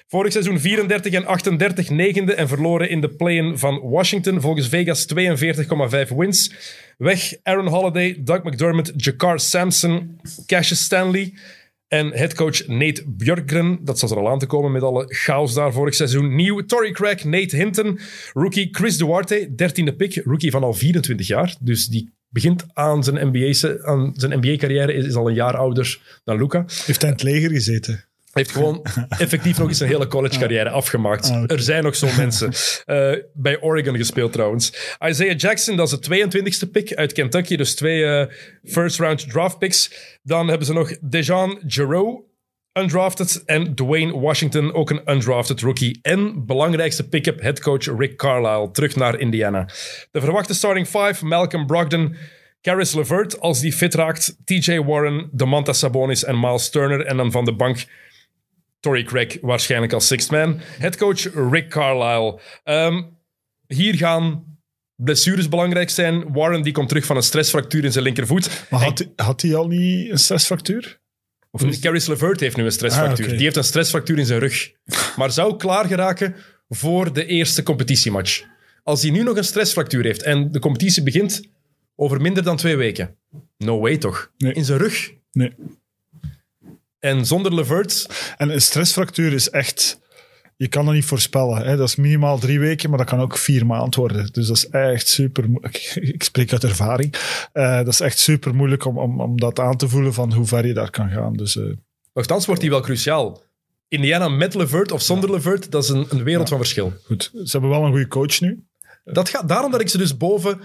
Vorig 0.07 0.31
seizoen 0.31 0.59
34 0.59 1.13
en 1.13 1.25
38 1.25 1.89
negende 1.89 2.33
en 2.33 2.47
verloren 2.47 2.89
in 2.89 3.01
de 3.01 3.09
play-in 3.09 3.57
van 3.57 3.79
Washington. 3.79 4.41
Volgens 4.41 4.67
Vegas 4.67 5.05
42,5 5.05 6.09
wins. 6.15 6.51
Weg 6.97 7.33
Aaron 7.43 7.67
Holiday, 7.67 8.21
Doug 8.23 8.43
McDermott, 8.43 8.93
Jakar 8.95 9.39
Sampson, 9.39 10.19
Cassius 10.45 10.83
Stanley 10.83 11.33
en 11.95 12.11
headcoach 12.13 12.67
Nate 12.67 13.03
Björkgren. 13.07 13.79
Dat 13.81 13.99
zat 13.99 14.11
er 14.11 14.17
al 14.17 14.29
aan 14.29 14.39
te 14.39 14.45
komen 14.45 14.71
met 14.71 14.81
alle 14.81 15.05
chaos 15.07 15.53
daar 15.53 15.73
vorig 15.73 15.95
seizoen. 15.95 16.35
Nieuw 16.35 16.65
Torrey 16.65 16.91
Craig, 16.91 17.23
Nate 17.23 17.55
Hinton, 17.55 17.99
rookie 18.33 18.67
Chris 18.71 18.97
Duarte, 18.97 19.49
13e 19.49 19.95
pick, 19.97 20.21
rookie 20.23 20.51
van 20.51 20.63
al 20.63 20.73
24 20.73 21.27
jaar. 21.27 21.55
Dus 21.59 21.87
die 21.87 22.13
begint 22.29 22.65
aan 22.73 23.03
zijn 23.03 23.27
NBA, 23.27 23.49
NBA-carrière, 24.35 24.93
is, 24.93 25.05
is 25.05 25.15
al 25.15 25.29
een 25.29 25.35
jaar 25.35 25.57
ouder 25.57 26.19
dan 26.23 26.37
Luca. 26.37 26.59
Heeft 26.59 27.01
hij 27.01 27.09
in 27.09 27.15
het 27.15 27.23
leger 27.23 27.49
gezeten? 27.49 28.05
Heeft 28.35 28.51
gewoon 28.51 28.85
effectief 29.09 29.57
nog 29.57 29.67
eens 29.67 29.79
een 29.79 29.87
hele 29.87 30.07
college-carrière 30.07 30.69
afgemaakt. 30.69 31.29
Ah. 31.29 31.43
Er 31.51 31.59
zijn 31.59 31.83
nog 31.83 31.95
zo'n 31.95 32.15
mensen. 32.17 32.53
Eh, 32.85 33.11
bij 33.33 33.61
Oregon 33.61 33.95
gespeeld 33.95 34.31
trouwens. 34.31 34.95
Isaiah 35.07 35.37
Jackson, 35.37 35.75
dat 35.75 35.91
is 35.91 35.99
de 35.99 36.27
22e 36.27 36.71
pick 36.71 36.93
uit 36.93 37.13
Kentucky. 37.13 37.55
Dus 37.55 37.75
twee 37.75 38.05
eh, 38.05 38.33
first-round 38.63 39.29
draft 39.29 39.57
picks. 39.57 39.91
Dan 40.23 40.47
hebben 40.47 40.67
ze 40.67 40.73
nog 40.73 40.97
Dejan 41.01 41.61
Jarreau, 41.67 42.23
undrafted. 42.73 43.43
En 43.45 43.75
Dwayne 43.75 44.19
Washington, 44.19 44.73
ook 44.73 44.89
een 44.89 45.01
undrafted 45.05 45.61
rookie. 45.61 45.99
En 46.01 46.45
belangrijkste 46.45 47.07
pick-up, 47.07 47.41
headcoach 47.41 47.97
Rick 47.97 48.17
Carlisle, 48.17 48.71
terug 48.71 48.95
naar 48.95 49.19
Indiana. 49.19 49.69
De 50.11 50.21
verwachte 50.21 50.53
starting 50.53 50.87
five, 50.87 51.25
Malcolm 51.25 51.65
Brogdon... 51.65 52.15
Caris 52.61 52.93
LeVert, 52.93 53.39
als 53.39 53.59
die 53.59 53.73
fit 53.73 53.93
raakt. 53.93 54.37
TJ 54.45 54.79
Warren, 54.79 55.29
Domantas 55.31 55.79
Sabonis 55.79 56.23
en 56.23 56.39
Miles 56.39 56.69
Turner. 56.69 57.05
En 57.05 57.17
dan 57.17 57.31
van 57.31 57.45
de 57.45 57.55
bank 57.55 57.85
Torrey 58.85 59.03
Craig 59.03 59.37
waarschijnlijk 59.41 59.93
als 59.93 60.07
sixth 60.07 60.31
man. 60.31 60.59
Headcoach 60.79 61.23
Rick 61.51 61.69
Carlisle. 61.69 62.39
Ehm, 62.63 63.03
hier 63.67 63.95
gaan 63.95 64.43
blessures 64.95 65.49
belangrijk 65.49 65.89
zijn. 65.89 66.33
Warren 66.33 66.61
die 66.61 66.73
komt 66.73 66.87
terug 66.87 67.05
van 67.05 67.15
een 67.15 67.23
stressfractuur 67.23 67.83
in 67.83 67.91
zijn 67.91 68.03
linkervoet. 68.03 68.65
Maar 68.69 68.79
had, 68.83 69.07
had 69.15 69.41
hij 69.41 69.55
al 69.55 69.67
niet 69.67 70.09
een 70.11 70.17
stressfractuur? 70.19 70.99
Of 71.51 71.63
is- 71.63 71.79
Caris 71.79 72.07
LeVert 72.07 72.39
heeft 72.39 72.57
nu 72.57 72.63
een 72.63 72.71
stressfractuur. 72.71 73.25
Ah. 73.25 73.31
Die 73.31 73.41
heeft 73.43 73.55
een 73.55 73.63
stressfractuur 73.63 74.17
in 74.17 74.25
zijn 74.25 74.39
rug. 74.39 74.71
Maar 75.15 75.31
zou 75.31 75.55
klaar 75.57 75.85
geraken 75.85 76.35
voor 76.69 77.13
de 77.13 77.25
eerste 77.25 77.63
competitiematch. 77.63 78.43
Als 78.83 79.01
hij 79.01 79.11
nu 79.11 79.23
nog 79.23 79.37
een 79.37 79.43
stressfractuur 79.43 80.03
heeft 80.03 80.23
en 80.23 80.51
de 80.51 80.59
competitie 80.59 81.03
begint 81.03 81.41
over 81.95 82.21
minder 82.21 82.43
dan 82.43 82.57
twee 82.57 82.75
weken. 82.75 83.15
No 83.57 83.79
way 83.79 83.97
toch? 83.97 84.31
Nee. 84.37 84.53
In 84.53 84.65
zijn 84.65 84.79
rug. 84.79 85.11
Nee. 85.31 85.53
En 87.05 87.25
zonder 87.25 87.53
LeVert 87.53 88.09
En 88.37 88.49
een 88.49 88.61
stressfractuur 88.61 89.33
is 89.33 89.49
echt... 89.49 90.03
Je 90.57 90.67
kan 90.67 90.85
dat 90.85 90.93
niet 90.93 91.05
voorspellen. 91.05 91.65
Hè? 91.65 91.77
Dat 91.77 91.87
is 91.87 91.95
minimaal 91.95 92.39
drie 92.39 92.59
weken, 92.59 92.89
maar 92.89 92.97
dat 92.97 93.07
kan 93.07 93.19
ook 93.19 93.37
vier 93.37 93.65
maanden 93.65 93.99
worden. 93.99 94.29
Dus 94.31 94.47
dat 94.47 94.57
is 94.57 94.69
echt 94.69 95.07
super 95.07 95.49
moeilijk. 95.49 95.77
Ik 96.13 96.23
spreek 96.23 96.51
uit 96.51 96.63
ervaring. 96.63 97.15
Eh, 97.51 97.77
dat 97.77 97.87
is 97.87 97.99
echt 97.99 98.19
super 98.19 98.55
moeilijk 98.55 98.85
om, 98.85 98.97
om, 98.97 99.21
om 99.21 99.39
dat 99.39 99.59
aan 99.59 99.77
te 99.77 99.89
voelen 99.89 100.13
van 100.13 100.33
hoe 100.33 100.45
ver 100.45 100.67
je 100.67 100.73
daar 100.73 100.89
kan 100.89 101.09
gaan. 101.09 101.33
Dus 101.33 101.59
Nochtans 102.13 102.45
wordt 102.45 102.61
die 102.61 102.69
wel 102.69 102.81
cruciaal. 102.81 103.43
Indiana 103.87 104.29
met 104.29 104.53
Levert 104.53 104.91
of 104.91 105.01
zonder 105.01 105.31
Levert, 105.31 105.71
dat 105.71 105.83
is 105.83 105.89
een, 105.89 106.05
een 106.09 106.23
wereld 106.23 106.49
van 106.49 106.57
verschil. 106.57 106.93
goed, 107.03 107.31
ze 107.33 107.51
hebben 107.51 107.69
wel 107.69 107.83
een 107.83 107.91
goede 107.91 108.07
coach 108.07 108.39
nu. 108.39 108.65
Dat 109.03 109.29
gaat, 109.29 109.49
daarom 109.49 109.71
dat 109.71 109.81
ik 109.81 109.89
ze 109.89 109.97
dus 109.97 110.17
boven 110.17 110.61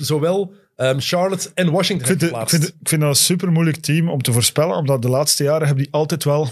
zowel 0.00 0.54
ehm, 0.78 0.98
Charlotte 0.98 1.50
en 1.54 1.70
Washington 1.70 2.12
Ik 2.12 2.18
vind, 2.18 2.32
ik, 2.32 2.48
vind, 2.48 2.64
ik 2.80 2.88
vind 2.88 3.00
dat 3.00 3.10
een 3.10 3.16
super 3.16 3.52
moeilijk 3.52 3.76
team 3.76 4.08
om 4.08 4.22
te 4.22 4.32
voorspellen, 4.32 4.76
omdat 4.76 5.02
de 5.02 5.08
laatste 5.08 5.42
jaren 5.42 5.66
hebben 5.66 5.84
die 5.84 5.92
altijd 5.92 6.24
wel 6.24 6.48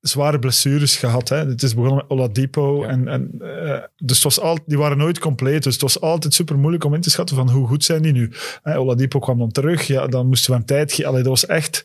zware 0.00 0.38
blessures 0.38 0.96
gehad. 0.96 1.28
Hè. 1.28 1.36
Het 1.36 1.62
is 1.62 1.74
begonnen 1.74 1.96
met 1.96 2.10
Oladipo. 2.10 2.82
Ja. 2.82 2.88
En, 2.88 3.08
en, 3.08 3.30
eh, 3.40 3.82
dus 3.96 4.14
het 4.14 4.24
was 4.24 4.40
al, 4.40 4.58
die 4.66 4.78
waren 4.78 4.98
nooit 4.98 5.18
compleet. 5.18 5.62
Dus 5.62 5.72
het 5.72 5.82
was 5.82 6.00
altijd 6.00 6.34
super 6.34 6.58
moeilijk 6.58 6.84
om 6.84 6.94
in 6.94 7.00
te 7.00 7.10
schatten 7.10 7.36
van 7.36 7.50
hoe 7.50 7.66
goed 7.66 7.84
zijn 7.84 8.02
die 8.02 8.12
nu. 8.12 8.32
Hè, 8.62 8.78
Oladipo 8.78 9.18
kwam 9.18 9.38
dan 9.38 9.52
terug. 9.52 9.86
Ja, 9.86 10.06
dan 10.06 10.26
moesten 10.26 10.50
we 10.50 10.56
hem 10.56 10.66
tijd 10.66 10.92
geven. 10.92 11.10
Allee, 11.10 11.22
Dat 11.22 11.30
was 11.30 11.46
echt 11.46 11.84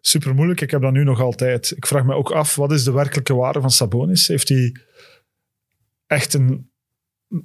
super 0.00 0.34
moeilijk. 0.34 0.60
Ik 0.60 0.70
heb 0.70 0.82
dat 0.82 0.92
nu 0.92 1.04
nog 1.04 1.20
altijd. 1.20 1.72
Ik 1.76 1.86
vraag 1.86 2.04
me 2.04 2.14
ook 2.14 2.30
af, 2.30 2.54
wat 2.54 2.72
is 2.72 2.84
de 2.84 2.92
werkelijke 2.92 3.34
waarde 3.34 3.60
van 3.60 3.70
Sabonis? 3.70 4.28
Heeft 4.28 4.48
hij 4.48 4.76
echt 6.06 6.34
een, 6.34 6.70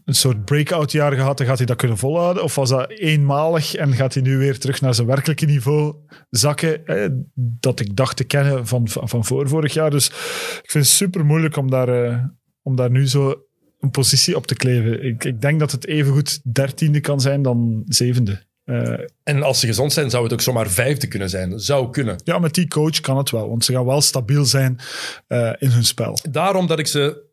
een 0.05 0.15
soort 0.15 0.45
breakout 0.45 0.91
jaar 0.91 1.11
gehad 1.11 1.39
en 1.39 1.45
gaat 1.45 1.57
hij 1.57 1.65
dat 1.65 1.77
kunnen 1.77 1.97
volhouden? 1.97 2.43
Of 2.43 2.55
was 2.55 2.69
dat 2.69 2.89
eenmalig 2.91 3.75
en 3.75 3.93
gaat 3.93 4.13
hij 4.13 4.23
nu 4.23 4.37
weer 4.37 4.59
terug 4.59 4.81
naar 4.81 4.93
zijn 4.93 5.07
werkelijke 5.07 5.45
niveau 5.45 5.95
zakken? 6.29 6.81
Hè, 6.85 7.07
dat 7.35 7.79
ik 7.79 7.95
dacht 7.95 8.17
te 8.17 8.23
kennen 8.23 8.67
van, 8.67 8.87
van, 8.87 9.09
van 9.09 9.25
voor 9.25 9.47
vorig 9.47 9.73
jaar. 9.73 9.89
Dus 9.89 10.07
ik 10.63 10.71
vind 10.71 10.83
het 10.83 10.93
super 10.93 11.25
moeilijk 11.25 11.57
om 11.57 11.69
daar, 11.69 12.03
eh, 12.05 12.23
om 12.61 12.75
daar 12.75 12.91
nu 12.91 13.07
zo 13.07 13.43
een 13.79 13.91
positie 13.91 14.35
op 14.35 14.47
te 14.47 14.55
kleven. 14.55 15.03
Ik, 15.03 15.23
ik 15.23 15.41
denk 15.41 15.59
dat 15.59 15.71
het 15.71 15.87
evengoed 15.87 16.53
dertiende 16.53 16.99
kan 16.99 17.21
zijn 17.21 17.41
dan 17.41 17.83
zevende. 17.87 18.47
Eh, 18.63 18.93
En 19.23 19.43
als 19.43 19.59
ze 19.59 19.67
gezond 19.67 19.93
zijn, 19.93 20.09
zou 20.09 20.23
het 20.23 20.33
ook 20.33 20.41
zomaar 20.41 20.69
vijfde 20.69 21.07
kunnen 21.07 21.29
zijn. 21.29 21.59
Zou 21.59 21.89
kunnen. 21.89 22.21
ja, 22.23 22.39
met 22.39 22.53
die 22.53 22.67
coach 22.67 22.99
kan 22.99 23.17
het 23.17 23.29
wel, 23.29 23.49
want 23.49 23.65
ze 23.65 23.73
gaan 23.73 23.85
wel 23.85 24.01
stabiel 24.01 24.45
zijn 24.45 24.79
eh, 25.27 25.51
in 25.57 25.69
hun 25.69 25.83
spel. 25.83 26.19
Daarom 26.31 26.67
dat 26.67 26.79
ik 26.79 26.87
ze 26.87 27.28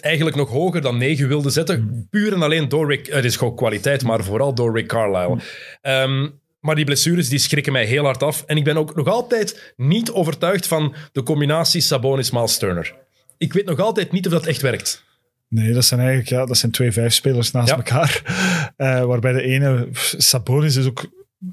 eigenlijk 0.00 0.36
nog 0.36 0.48
hoger 0.50 0.80
dan 0.80 0.98
negen 0.98 1.28
wilde 1.28 1.50
zetten. 1.50 2.06
Puur 2.10 2.32
en 2.32 2.42
alleen 2.42 2.68
door 2.68 2.88
Rick... 2.88 3.06
Het 3.06 3.24
is 3.24 3.36
gewoon 3.36 3.56
kwaliteit, 3.56 4.02
maar 4.02 4.24
vooral 4.24 4.54
door 4.54 4.76
Rick 4.76 4.86
Carlisle. 4.88 5.38
Ehm, 5.80 6.28
maar 6.60 6.74
die 6.74 6.84
blessures 6.84 7.28
die 7.28 7.38
schrikken 7.38 7.72
mij 7.72 7.84
heel 7.84 8.04
hard 8.04 8.22
af. 8.22 8.42
En 8.46 8.56
ik 8.56 8.64
ben 8.64 8.76
ook 8.76 8.94
nog 8.96 9.06
altijd 9.06 9.72
niet 9.76 10.10
overtuigd 10.10 10.66
van 10.66 10.94
de 11.12 11.22
combinatie 11.22 11.80
Sabonis-Miles 11.80 12.58
Turner. 12.58 12.94
Ik 13.38 13.52
weet 13.52 13.64
nog 13.64 13.78
altijd 13.78 14.12
niet 14.12 14.26
of 14.26 14.32
dat 14.32 14.46
echt 14.46 14.60
werkt. 14.60 15.04
Nee, 15.48 15.72
dat 15.72 15.84
zijn 15.84 16.00
eigenlijk 16.00 16.28
ja, 16.30 16.46
dat 16.46 16.56
zijn 16.58 16.72
twee 16.72 16.92
vijfspelers 16.92 17.50
naast 17.50 17.68
Ja. 17.68 17.76
elkaar. 17.76 18.22
Eh, 18.76 19.04
waarbij 19.04 19.32
de 19.32 19.42
ene, 19.42 19.88
Sabonis 20.16 20.76
is 20.76 20.86
ook, 20.86 21.02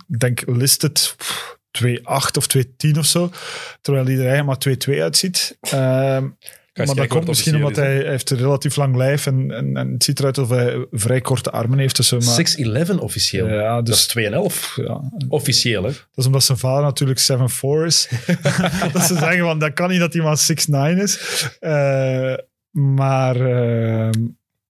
ik 0.08 0.20
denk, 0.20 0.44
listed 0.46 1.14
pff, 1.18 1.58
2-8 1.72 2.38
of 2.38 2.48
2-10 2.58 2.98
of 2.98 3.06
zo. 3.06 3.32
Terwijl 3.82 4.06
er 4.06 4.28
eigenlijk 4.28 4.46
maar 4.46 4.58
2-2 4.98 5.02
uitziet. 5.02 5.58
Ehm, 5.62 6.28
maar 6.86 6.96
dat 6.96 7.08
komt 7.08 7.28
misschien 7.28 7.56
omdat 7.56 7.76
hij, 7.76 7.96
hij 7.96 8.10
heeft 8.10 8.30
een 8.30 8.38
relatief 8.38 8.76
lang 8.76 8.96
lijf 8.96 9.26
en, 9.26 9.52
en, 9.52 9.78
en 9.78 9.92
het 9.92 10.04
ziet 10.04 10.20
eruit 10.20 10.38
alsof 10.38 10.58
hij 10.58 10.88
vrij 10.92 11.22
korte 11.22 11.52
armen 11.52 11.80
heeft. 11.80 11.96
Dus, 11.96 12.08
zo, 12.08 12.18
maar, 12.20 12.88
6-11 12.88 13.00
officieel. 13.00 13.48
Ja, 13.48 13.76
Dat 13.76 13.86
dus- 13.86 14.16
is 14.16 14.30
2,5. 14.30 14.76
ja, 14.76 15.02
Officieel, 15.28 15.84
hè? 15.84 15.90
dat 15.90 16.00
is 16.16 16.26
omdat 16.26 16.44
zijn 16.44 16.58
vader 16.58 16.84
natuurlijk 16.84 17.20
7'4 17.20 17.86
is. 17.86 18.10
dat 18.94 19.04
ze 19.04 19.16
zeggen, 19.18 19.40
van, 19.40 19.60
dat 19.60 19.74
kan 19.74 19.90
niet 19.90 20.00
dat 20.00 20.14
hij 20.14 20.24
maar 20.24 20.96
6'9 20.98 21.02
is. 21.02 21.46
Eh, 21.60 22.34
maar... 22.72 23.36
eh, 23.36 24.10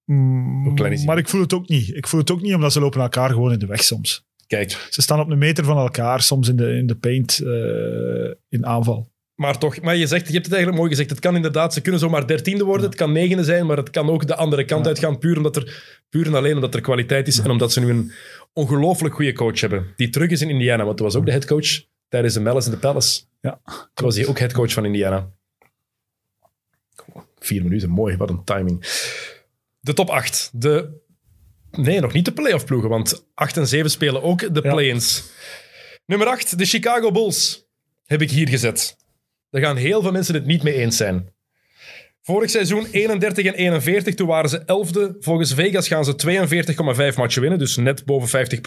mm, 0.05 0.78
hij? 0.78 1.03
maar 1.05 1.18
ik 1.18 1.30
voel 1.30 1.41
het 1.41 1.53
ook 1.53 1.68
niet. 1.68 1.95
Ik 1.95 2.07
voel 2.07 2.20
het 2.20 2.32
ook 2.32 2.41
niet, 2.41 2.53
omdat 2.53 2.74
ze 2.74 2.80
lopen 2.80 3.01
elkaar 3.01 3.30
gewoon 3.30 3.51
in 3.51 3.60
de 3.60 3.66
weg 3.66 3.84
soms. 3.84 4.28
Kijk, 4.47 4.88
Ze 4.89 5.01
staan 5.01 5.20
op 5.20 5.30
een 5.30 5.38
meter 5.38 5.64
van 5.64 5.78
elkaar, 5.78 6.22
soms 6.22 6.47
in 6.47 6.55
de, 6.55 6.78
in 6.78 6.88
de 6.88 6.95
paint 6.95 7.39
eh, 7.39 8.36
in 8.49 8.66
aanval. 8.66 9.12
Maar 9.40 9.58
toch. 9.58 9.82
Maar 9.82 9.96
je, 9.96 10.08
zegt, 10.08 10.28
je 10.28 10.34
hebt 10.34 10.46
het 10.46 10.54
eigenlijk 10.54 10.76
mooi 10.84 10.90
gezegd. 10.96 11.10
Het 11.10 11.20
kan 11.20 11.36
inderdaad, 11.36 11.74
ze 11.74 11.82
kunnen 11.82 12.00
zomaar 12.00 12.28
dertiende 12.28 12.64
worden. 12.64 12.86
Het 12.86 12.96
kan 12.96 13.12
negende 13.12 13.44
zijn, 13.44 13.66
maar 13.66 13.78
het 13.78 13.90
kan 13.90 14.10
ook 14.10 14.28
de 14.28 14.36
andere 14.36 14.66
kant 14.66 14.82
Ja. 14.84 14.90
uitgaan. 14.90 15.18
Puur, 15.20 15.38
omdat 15.38 15.56
er, 15.56 15.84
puur 16.10 16.26
en 16.26 16.34
alleen 16.36 16.56
omdat 16.56 16.76
er 16.76 16.82
kwaliteit 16.82 17.28
is. 17.28 17.40
En 17.40 17.50
omdat 17.50 17.74
ze 17.74 17.80
nu 17.80 17.90
een 17.90 18.12
ongelooflijk 18.54 19.16
goede 19.16 19.34
coach 19.34 19.60
hebben. 19.60 19.94
Die 19.96 20.10
terug 20.10 20.30
is 20.30 20.42
in 20.42 20.50
Indiana. 20.50 20.86
Want 20.86 20.98
dat 20.98 21.06
was 21.06 21.16
ook 21.16 21.26
de 21.26 21.32
headcoach 21.32 21.68
tijdens 22.10 22.34
de 22.34 22.40
Malice 22.40 22.68
in 22.68 22.74
the 22.74 22.80
Palace. 22.80 23.22
Ja, 23.42 23.62
Toen 23.94 24.06
was 24.06 24.16
hij 24.16 24.26
ook 24.28 24.40
headcoach 24.40 24.74
van 24.74 24.86
Indiana. 24.86 25.32
Vier 27.40 27.64
minuten, 27.64 27.90
mooi, 27.90 28.18
wat 28.18 28.30
een 28.30 28.44
timing. 28.44 28.80
De 29.80 29.94
top 29.94 30.10
8. 30.10 30.50
De, 30.54 30.90
nee, 31.72 32.00
nog 32.00 32.14
niet 32.14 32.26
de 32.26 32.34
playoff 32.34 32.66
ploegen, 32.66 32.90
want 32.90 33.26
8 33.34 33.58
en 33.58 33.68
7 33.68 33.90
spelen 33.92 34.24
ook 34.24 34.54
de 34.54 34.62
play-ins. 34.62 35.24
Nummer 36.06 36.28
8, 36.28 36.58
de 36.58 36.66
Chicago 36.66 37.12
Bulls. 37.12 37.68
Heb 38.06 38.22
ik 38.22 38.32
hier 38.32 38.48
gezet. 38.48 38.98
Daar 39.50 39.62
gaan 39.62 39.76
heel 39.76 40.02
veel 40.02 40.12
mensen 40.12 40.34
het 40.34 40.45
niet 40.45 40.64
mee 40.64 40.74
eens 40.74 40.97
zijn. 40.97 41.34
Vorig 42.22 42.50
seizoen 42.50 42.88
31 42.91 43.45
en 43.45 43.54
41, 43.54 44.16
toen 44.16 44.28
waren 44.28 44.50
ze 44.50 44.62
11e. 44.62 45.18
Volgens 45.20 45.54
Vegas 45.54 45.88
gaan 45.88 46.06
ze 46.06 47.12
42,5 47.12 47.18
matchen 47.18 47.41
winnen, 47.41 47.60
dus 47.60 47.78
net 47.78 48.06
boven 48.06 48.47
50% 48.47 48.60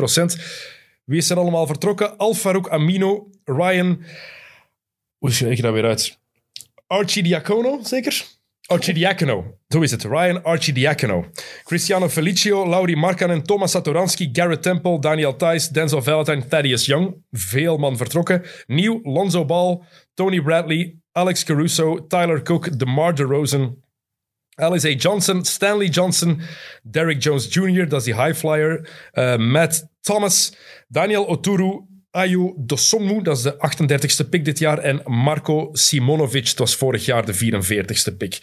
Wie 1.04 1.18
is 1.18 1.30
er 1.30 1.36
allemaal 1.36 1.66
vertrokken? 1.66 2.16
Al 2.16 2.34
Farouk 2.34 2.68
Amino, 2.68 3.30
Ryan... 3.44 4.02
Hoe 5.18 5.30
spreek 5.30 5.56
je 5.56 5.62
dat 5.62 5.72
weer 5.72 5.84
uit? 5.84 6.18
Archie 6.86 7.22
Diacono, 7.22 7.80
zeker? 7.82 8.24
Archie 8.72 8.94
Diacono, 8.94 9.58
zo 9.68 9.80
is 9.80 9.90
het. 9.90 10.04
Ryan 10.04 10.42
Archie 10.42 10.72
Diacono. 10.72 11.24
Cristiano 11.64 12.08
Felicio, 12.08 12.66
Lauri 12.66 12.96
Markkanen, 12.96 13.42
Thomas 13.42 13.70
Satoransky, 13.70 14.30
Garrett 14.32 14.62
Temple, 14.62 14.98
Daniel 14.98 15.36
Thijs, 15.36 15.68
Denzel 15.68 16.02
Valentine, 16.02 16.46
Thaddeus 16.46 16.86
Young. 16.86 17.14
Veel 17.30 17.76
man 17.76 17.96
vertrokken. 17.96 18.42
Nieuw, 18.66 19.00
Lonzo 19.02 19.44
Ball, 19.44 19.84
Tony 20.14 20.42
Bradley, 20.42 20.96
Alex 21.12 21.44
Caruso, 21.44 22.06
Tyler 22.06 22.42
Cook, 22.42 22.78
DeMar 22.78 23.14
DeRozan, 23.14 23.76
Alice 24.54 24.88
A. 24.88 24.94
Johnson, 24.94 25.44
Stanley 25.44 25.88
Johnson, 25.88 26.40
Derrick 26.82 27.22
Jones 27.22 27.54
Jr., 27.54 27.88
dat 27.88 28.00
is 28.00 28.04
die 28.04 28.14
high 28.14 28.34
flyer, 28.34 28.88
eh, 29.12 29.36
Matt 29.36 29.86
Thomas, 30.00 30.56
Daniel 30.88 31.26
Oturu, 31.26 31.86
Ayu 32.12 32.54
Dosonmu, 32.56 33.22
dat 33.22 33.36
is 33.36 33.42
de 33.42 33.54
38ste 33.54 34.28
pick 34.28 34.44
dit 34.44 34.58
jaar, 34.58 34.78
en 34.78 35.00
Marco 35.04 35.68
Simonovic, 35.72 36.44
dat 36.44 36.58
was 36.58 36.76
vorig 36.76 37.04
jaar 37.04 37.26
de 37.26 37.34
44ste 37.34 38.16
pick. 38.16 38.38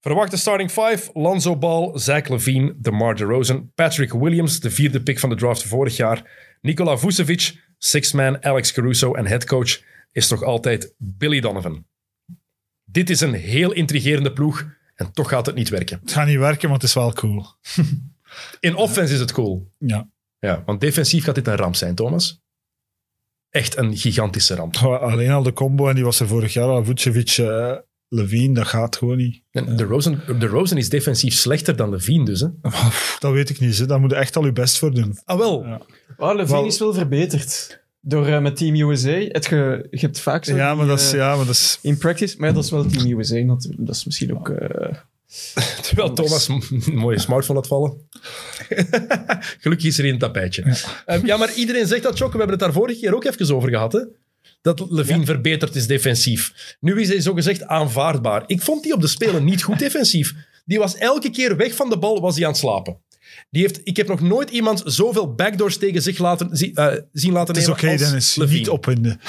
Verwachte 0.00 0.36
starting 0.36 0.70
five, 0.70 1.10
Lonzo 1.12 1.56
Ball, 1.56 1.98
Zach 1.98 2.28
Levine, 2.28 2.74
DeMar 2.76 3.16
DeRozan, 3.16 3.72
Patrick 3.74 4.12
Williams, 4.12 4.60
de 4.60 4.70
vierde 4.70 5.02
pick 5.02 5.18
van 5.18 5.28
de 5.28 5.36
draft 5.36 5.62
vorig 5.62 5.96
jaar, 5.96 6.46
Nikola 6.60 6.96
Vucevic, 6.96 7.60
six-man 7.78 8.44
Alex 8.44 8.72
Caruso 8.72 9.14
en 9.14 9.26
headcoach 9.26 9.80
is 10.12 10.28
toch 10.28 10.42
altijd 10.42 10.94
Billy 10.96 11.40
Donovan. 11.40 11.86
Dit 12.84 13.10
is 13.10 13.20
een 13.20 13.34
heel 13.34 13.72
intrigerende 13.72 14.32
ploeg 14.32 14.66
en 14.94 15.12
toch 15.12 15.28
gaat 15.28 15.46
het 15.46 15.54
niet 15.54 15.68
werken. 15.68 15.98
Het 16.00 16.12
gaat 16.12 16.26
niet 16.26 16.38
werken, 16.38 16.68
maar 16.68 16.78
het 16.78 16.88
is 16.88 16.94
wel 16.94 17.12
cool. 17.12 17.46
In 18.60 18.74
offense 18.74 19.14
is 19.14 19.20
het 19.20 19.32
cool. 19.32 19.72
Ja. 19.78 20.08
Ja, 20.38 20.62
want 20.66 20.80
defensief 20.80 21.24
gaat 21.24 21.34
dit 21.34 21.46
een 21.46 21.56
ramp 21.56 21.74
zijn, 21.74 21.94
Thomas. 21.94 22.42
Echt 23.58 23.76
een 23.76 23.96
gigantische 23.96 24.54
ramp. 24.54 24.76
Alleen 24.76 25.30
al 25.30 25.42
de 25.42 25.52
combo, 25.52 25.88
en 25.88 25.94
die 25.94 26.04
was 26.04 26.20
er 26.20 26.28
vorig 26.28 26.52
jaar 26.52 26.68
al, 26.68 26.84
Vucevic, 26.84 27.30
eh 27.38 27.72
Levine, 28.08 28.54
dat 28.54 28.66
gaat 28.66 28.96
gewoon 28.96 29.16
niet. 29.16 29.42
En 29.50 29.76
de, 29.76 29.84
Rosen, 29.84 30.20
de 30.38 30.46
Rosen 30.46 30.76
is 30.76 30.88
defensief 30.88 31.34
slechter 31.34 31.76
dan 31.76 31.90
Levine 31.90 32.24
dus. 32.24 32.40
Hè? 32.40 32.46
Dat 33.18 33.32
weet 33.32 33.50
ik 33.50 33.60
niet. 33.60 33.78
Hè. 33.78 33.86
Daar 33.86 34.00
moet 34.00 34.10
je 34.10 34.16
echt 34.16 34.36
al 34.36 34.44
je 34.44 34.52
best 34.52 34.78
voor 34.78 34.94
doen. 34.94 35.18
Ah 35.24 35.38
wel, 35.38 35.64
Ja. 35.64 35.80
Oh, 36.16 36.34
Levine 36.34 36.56
Wel- 36.58 36.66
is 36.66 36.78
wel 36.78 36.94
verbeterd. 36.94 37.80
Door 38.00 38.26
eh, 38.26 38.40
met 38.40 38.56
Team 38.56 38.74
USA. 38.90 39.18
Het 39.28 39.46
ge, 39.46 39.86
je 39.90 39.98
hebt 39.98 40.20
vaak 40.20 40.44
zo 40.44 40.56
Ja, 40.56 40.68
die, 40.68 40.76
maar 40.78 40.86
dat 40.86 41.00
is... 41.00 41.12
eh, 41.12 41.18
Ja, 41.18 41.36
maar 41.36 41.46
dat 41.46 41.54
is 41.54 41.78
In 41.82 41.98
practice, 41.98 42.34
maar 42.38 42.48
ja, 42.48 42.54
dat 42.54 42.64
is 42.64 42.70
wel 42.70 42.86
Team 42.86 43.18
USA 43.18 43.38
natuurlijk. 43.38 43.86
Dat 43.86 43.94
is 43.94 44.04
misschien 44.04 44.36
ook... 44.38 44.48
eh, 44.48 44.94
terwijl 45.82 46.12
Thomas 46.12 46.48
een 46.48 46.62
mooie 46.94 47.18
smartphone 47.18 47.58
laat 47.58 47.68
vallen. 47.68 48.08
Gelukkig 49.60 49.86
is 49.88 49.98
er 49.98 50.04
hier 50.04 50.12
een 50.12 50.18
tapijtje. 50.18 50.76
Ja. 51.06 51.20
ja, 51.24 51.36
maar 51.36 51.52
iedereen 51.54 51.86
zegt 51.86 52.02
dat, 52.02 52.18
Choc. 52.18 52.32
We 52.32 52.38
hebben 52.38 52.56
het 52.56 52.60
daar 52.64 52.72
vorige 52.72 53.00
keer 53.00 53.14
ook 53.14 53.24
even 53.24 53.54
over 53.54 53.68
gehad. 53.68 53.92
Hè? 53.92 54.00
Dat 54.62 54.86
Levine 54.88 55.24
verbeterd 55.24 55.74
is 55.74 55.86
defensief. 55.86 56.76
Nu 56.80 57.00
is 57.00 57.08
hij 57.08 57.20
zogezegd 57.20 57.62
aanvaardbaar. 57.66 58.42
Ik 58.46 58.62
vond 58.62 58.82
die 58.82 58.92
op 58.94 59.00
de 59.00 59.06
Spelen 59.06 59.44
niet 59.44 59.62
goed 59.62 59.78
defensief. 59.78 60.34
Die 60.64 60.78
was 60.78 60.96
elke 60.96 61.30
keer 61.30 61.56
weg 61.56 61.74
van 61.74 61.90
de 61.90 61.98
bal, 61.98 62.20
was 62.20 62.34
hij 62.36 62.44
aan 62.44 62.50
het 62.50 62.60
slapen. 62.60 62.98
Die 63.50 63.62
heeft, 63.62 63.80
ik 63.84 63.96
heb 63.96 64.08
nog 64.08 64.20
nooit 64.20 64.50
iemand 64.50 64.82
zoveel 64.84 65.34
backdoors 65.34 65.76
tegen 65.76 66.02
zich 66.02 66.18
laten, 66.18 66.56
zi- 66.56 66.70
eh, 66.74 66.86
zien 67.12 67.32
laten 67.32 67.54
het 67.54 67.56
is 67.62 67.68
nemen 67.68 67.82
oké, 67.82 67.90
als 67.92 68.00
Dennis. 68.00 68.36
Levine. 68.36 68.58
Niet 68.58 68.68
opwinden. 68.68 69.20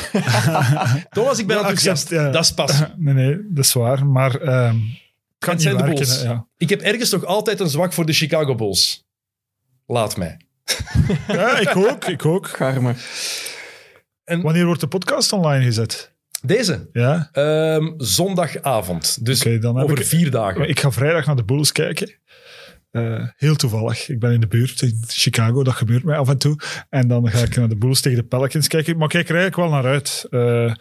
Thomas, 1.10 1.40
ik 1.40 1.48
ben 1.48 1.56
Ja, 1.56 1.62
enthousiast. 1.62 2.04
accept, 2.04 2.10
ja. 2.10 2.32
Dat 2.32 2.44
is 2.44 2.52
pas. 2.52 2.72
Nee, 2.98 3.14
nee, 3.14 3.38
dat 3.50 3.66
is 3.66 3.74
waar. 3.74 4.06
Maar 4.06 4.36
ehm 4.42 4.76
het 4.76 5.48
kan 5.50 5.54
Het 5.54 5.54
niet 5.54 5.62
zijn 5.62 5.78
de 5.78 5.96
werken. 5.96 6.24
Ja. 6.30 6.48
Ik 6.58 6.70
heb 6.70 6.82
ergens 6.82 7.10
toch 7.10 7.26
altijd 7.26 7.60
een 7.60 7.70
zwak 7.70 7.94
voor 7.94 8.06
de 8.06 8.14
Chicago 8.14 8.56
Bulls. 8.56 9.08
Laat 9.92 10.18
mij. 10.18 10.38
ja, 11.28 11.60
ik 11.60 11.76
ook. 11.76 12.06
Ik 12.06 12.26
ook. 12.26 12.48
Garme. 12.48 12.94
Wanneer 14.24 14.66
wordt 14.66 14.82
de 14.82 14.88
podcast 14.88 15.32
online 15.34 15.64
gezet? 15.64 16.14
Deze, 16.42 16.90
Ja? 16.94 17.30
ehm, 17.32 17.92
zondagavond. 17.98 19.26
Dus 19.26 19.40
dan 19.60 19.82
over 19.82 20.00
ik- 20.00 20.06
vier 20.06 20.32
dagen. 20.32 20.70
Ik 20.70 20.80
ga 20.80 20.92
vrijdag 20.92 21.26
naar 21.26 21.36
de 21.36 21.44
Bulls 21.44 21.72
kijken. 21.72 22.14
Eh, 22.92 23.28
heel 23.38 23.56
toevallig. 23.56 24.10
Ik 24.10 24.20
ben 24.20 24.32
in 24.32 24.40
de 24.40 24.48
buurt 24.48 24.82
in 24.82 25.04
Chicago. 25.08 25.64
Dat 25.64 25.74
gebeurt 25.74 26.04
mij 26.04 26.18
af 26.18 26.30
en 26.30 26.38
toe. 26.38 26.60
En 26.90 27.08
dan 27.08 27.30
ga 27.30 27.40
ik 27.40 27.56
naar 27.56 27.70
de 27.70 27.78
Bulls 27.78 28.02
tegen 28.02 28.18
de 28.20 28.24
Pelicans 28.28 28.68
kijken. 28.68 28.96
Maar 28.96 29.04
ik 29.06 29.10
kijk 29.12 29.30
er 29.30 29.36
eigenlijk 29.36 29.70
wel 29.70 29.82
naar 29.82 29.92
uit. 29.92 30.26
eh, 30.30 30.74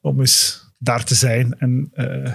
om 0.00 0.20
eens 0.20 0.66
daar 0.78 1.04
te 1.04 1.14
zijn. 1.14 1.54
En 1.58 1.90
eh, 1.92 2.32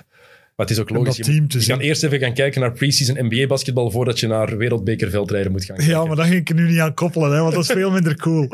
Maar 0.64 0.72
het 0.72 0.82
is 0.82 0.94
ook 0.94 0.98
logisch. 0.98 1.18
dat 1.18 1.26
Je, 1.26 1.32
team 1.32 1.48
te 1.48 1.58
je 1.58 1.64
zien. 1.64 1.76
kan 1.78 1.86
eerst 1.86 2.04
even 2.04 2.20
gaan 2.20 2.34
kijken 2.34 2.62
naar 2.62 2.72
preseason 2.72 3.26
NBA-basketbal 3.28 3.92
voordat 3.92 4.20
je 4.20 4.28
naar 4.28 4.58
wereldbekerveldrijden 4.58 5.52
moet 5.52 5.64
gaan 5.66 5.76
kijken. 5.76 5.94
Ja, 5.96 6.06
maar 6.06 6.16
dat 6.16 6.26
ging 6.26 6.38
ik 6.40 6.50
er 6.50 6.56
nu 6.56 6.68
niet 6.68 6.80
aan 6.80 6.94
koppelen. 6.94 7.32
Hè, 7.32 7.42
want 7.42 7.54
dat 7.54 7.64
is 7.64 7.72
veel 7.72 7.92
minder 7.92 8.16
cool. 8.16 8.48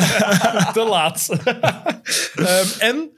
Te 0.76 0.86
laat. 0.90 1.28
Ehm, 2.34 2.66
en 2.78 3.10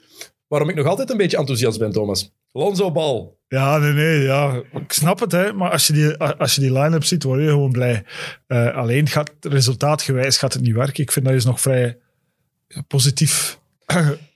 waarom 0.47 0.69
ik 0.69 0.75
nog 0.75 0.85
altijd 0.85 1.09
een 1.09 1.17
beetje 1.17 1.37
enthousiast 1.37 1.79
ben, 1.79 1.91
Thomas. 1.91 2.33
Lonzo 2.51 2.91
Ball. 2.91 3.27
Ja, 3.47 3.77
nee, 3.77 3.91
nee, 3.91 4.19
ja. 4.19 4.61
Ik 4.73 4.91
snap 4.91 5.19
het, 5.19 5.31
hè. 5.31 5.53
Maar 5.53 5.71
als 5.71 5.87
je 5.87 5.93
die, 5.93 6.17
als 6.17 6.55
je 6.55 6.61
die 6.61 6.73
line-up 6.73 7.03
ziet, 7.03 7.23
word 7.23 7.41
je 7.41 7.47
gewoon 7.47 7.71
blij. 7.71 8.03
Eh, 8.47 8.75
alleen 8.75 9.07
gaat 9.07 9.31
resultaatgewijs 9.39 10.37
gaat 10.37 10.53
het 10.53 10.61
niet 10.61 10.75
werken. 10.75 11.03
Ik 11.03 11.11
vind 11.11 11.25
dat 11.25 11.33
is 11.33 11.45
nog 11.45 11.61
vrij 11.61 11.97
positief. 12.87 13.59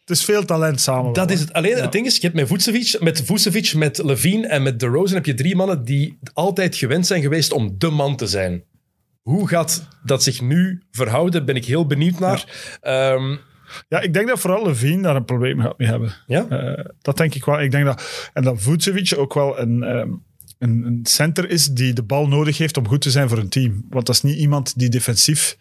Het 0.06 0.18
is 0.18 0.26
veel 0.26 0.45
talent 0.45 0.82
samen. 0.82 1.14
Dat 1.14 1.32
is 1.32 1.39
het. 1.39 1.54
Alleen 1.54 1.78
het 1.78 1.91
ding 1.91 2.06
is, 2.06 2.16
je 2.16 2.22
hebt 2.22 2.36
met 2.36 2.47
Vucevic, 2.47 3.01
met 3.01 3.22
Vucevic, 3.26 3.74
met 3.74 4.04
Levine 4.04 4.47
en 4.47 4.64
met 4.64 4.80
DeRozan 4.80 5.16
heb 5.16 5.26
je 5.26 5.34
drie 5.34 5.56
mannen 5.56 5.84
die 5.84 6.18
altijd 6.34 6.76
gewend 6.76 7.08
zijn 7.08 7.22
geweest 7.22 7.51
om 7.51 7.76
de 7.78 7.89
man 7.89 8.16
te 8.16 8.28
zijn. 8.28 8.64
Hoe 9.22 9.47
gaat 9.47 9.88
dat 10.04 10.24
zich 10.24 10.41
nu 10.41 10.82
verhouden? 10.91 11.45
Ben 11.45 11.56
ik 11.56 11.66
heel 11.66 11.86
benieuwd 11.88 12.20
naar. 12.20 12.78
Ehm, 12.82 13.36
Ja, 13.88 13.99
ik 13.99 14.14
denk 14.14 14.28
dat 14.28 14.39
vooral 14.39 14.66
Levine 14.66 15.01
daar 15.01 15.16
een 15.16 15.26
probleem 15.26 15.60
gaat 15.62 15.78
mee 15.78 15.88
hebben. 15.88 16.14
ja? 16.28 16.47
Eh, 16.49 16.86
dat 17.01 17.18
denk 17.18 17.36
ik 17.36 17.45
wel. 17.45 17.62
Ik 17.62 17.72
denk 17.72 17.86
dat, 17.86 18.30
en 18.34 18.43
dat 18.43 18.62
Vucevic 18.62 19.14
ook 19.18 19.34
wel 19.34 19.60
een, 19.60 19.84
ehm, 19.84 20.10
een, 20.60 20.84
een 20.86 20.99
center 21.04 21.49
is 21.49 21.68
die 21.68 21.93
de 21.93 22.04
bal 22.04 22.28
nodig 22.28 22.58
heeft 22.58 22.78
om 22.78 22.88
goed 22.88 23.01
te 23.01 23.12
zijn 23.12 23.30
voor 23.30 23.38
een 23.38 23.49
team. 23.49 23.86
Want 23.89 24.06
dat 24.06 24.16
is 24.16 24.22
niet 24.22 24.38
iemand 24.38 24.80
die 24.80 24.89
defensief, 24.89 25.58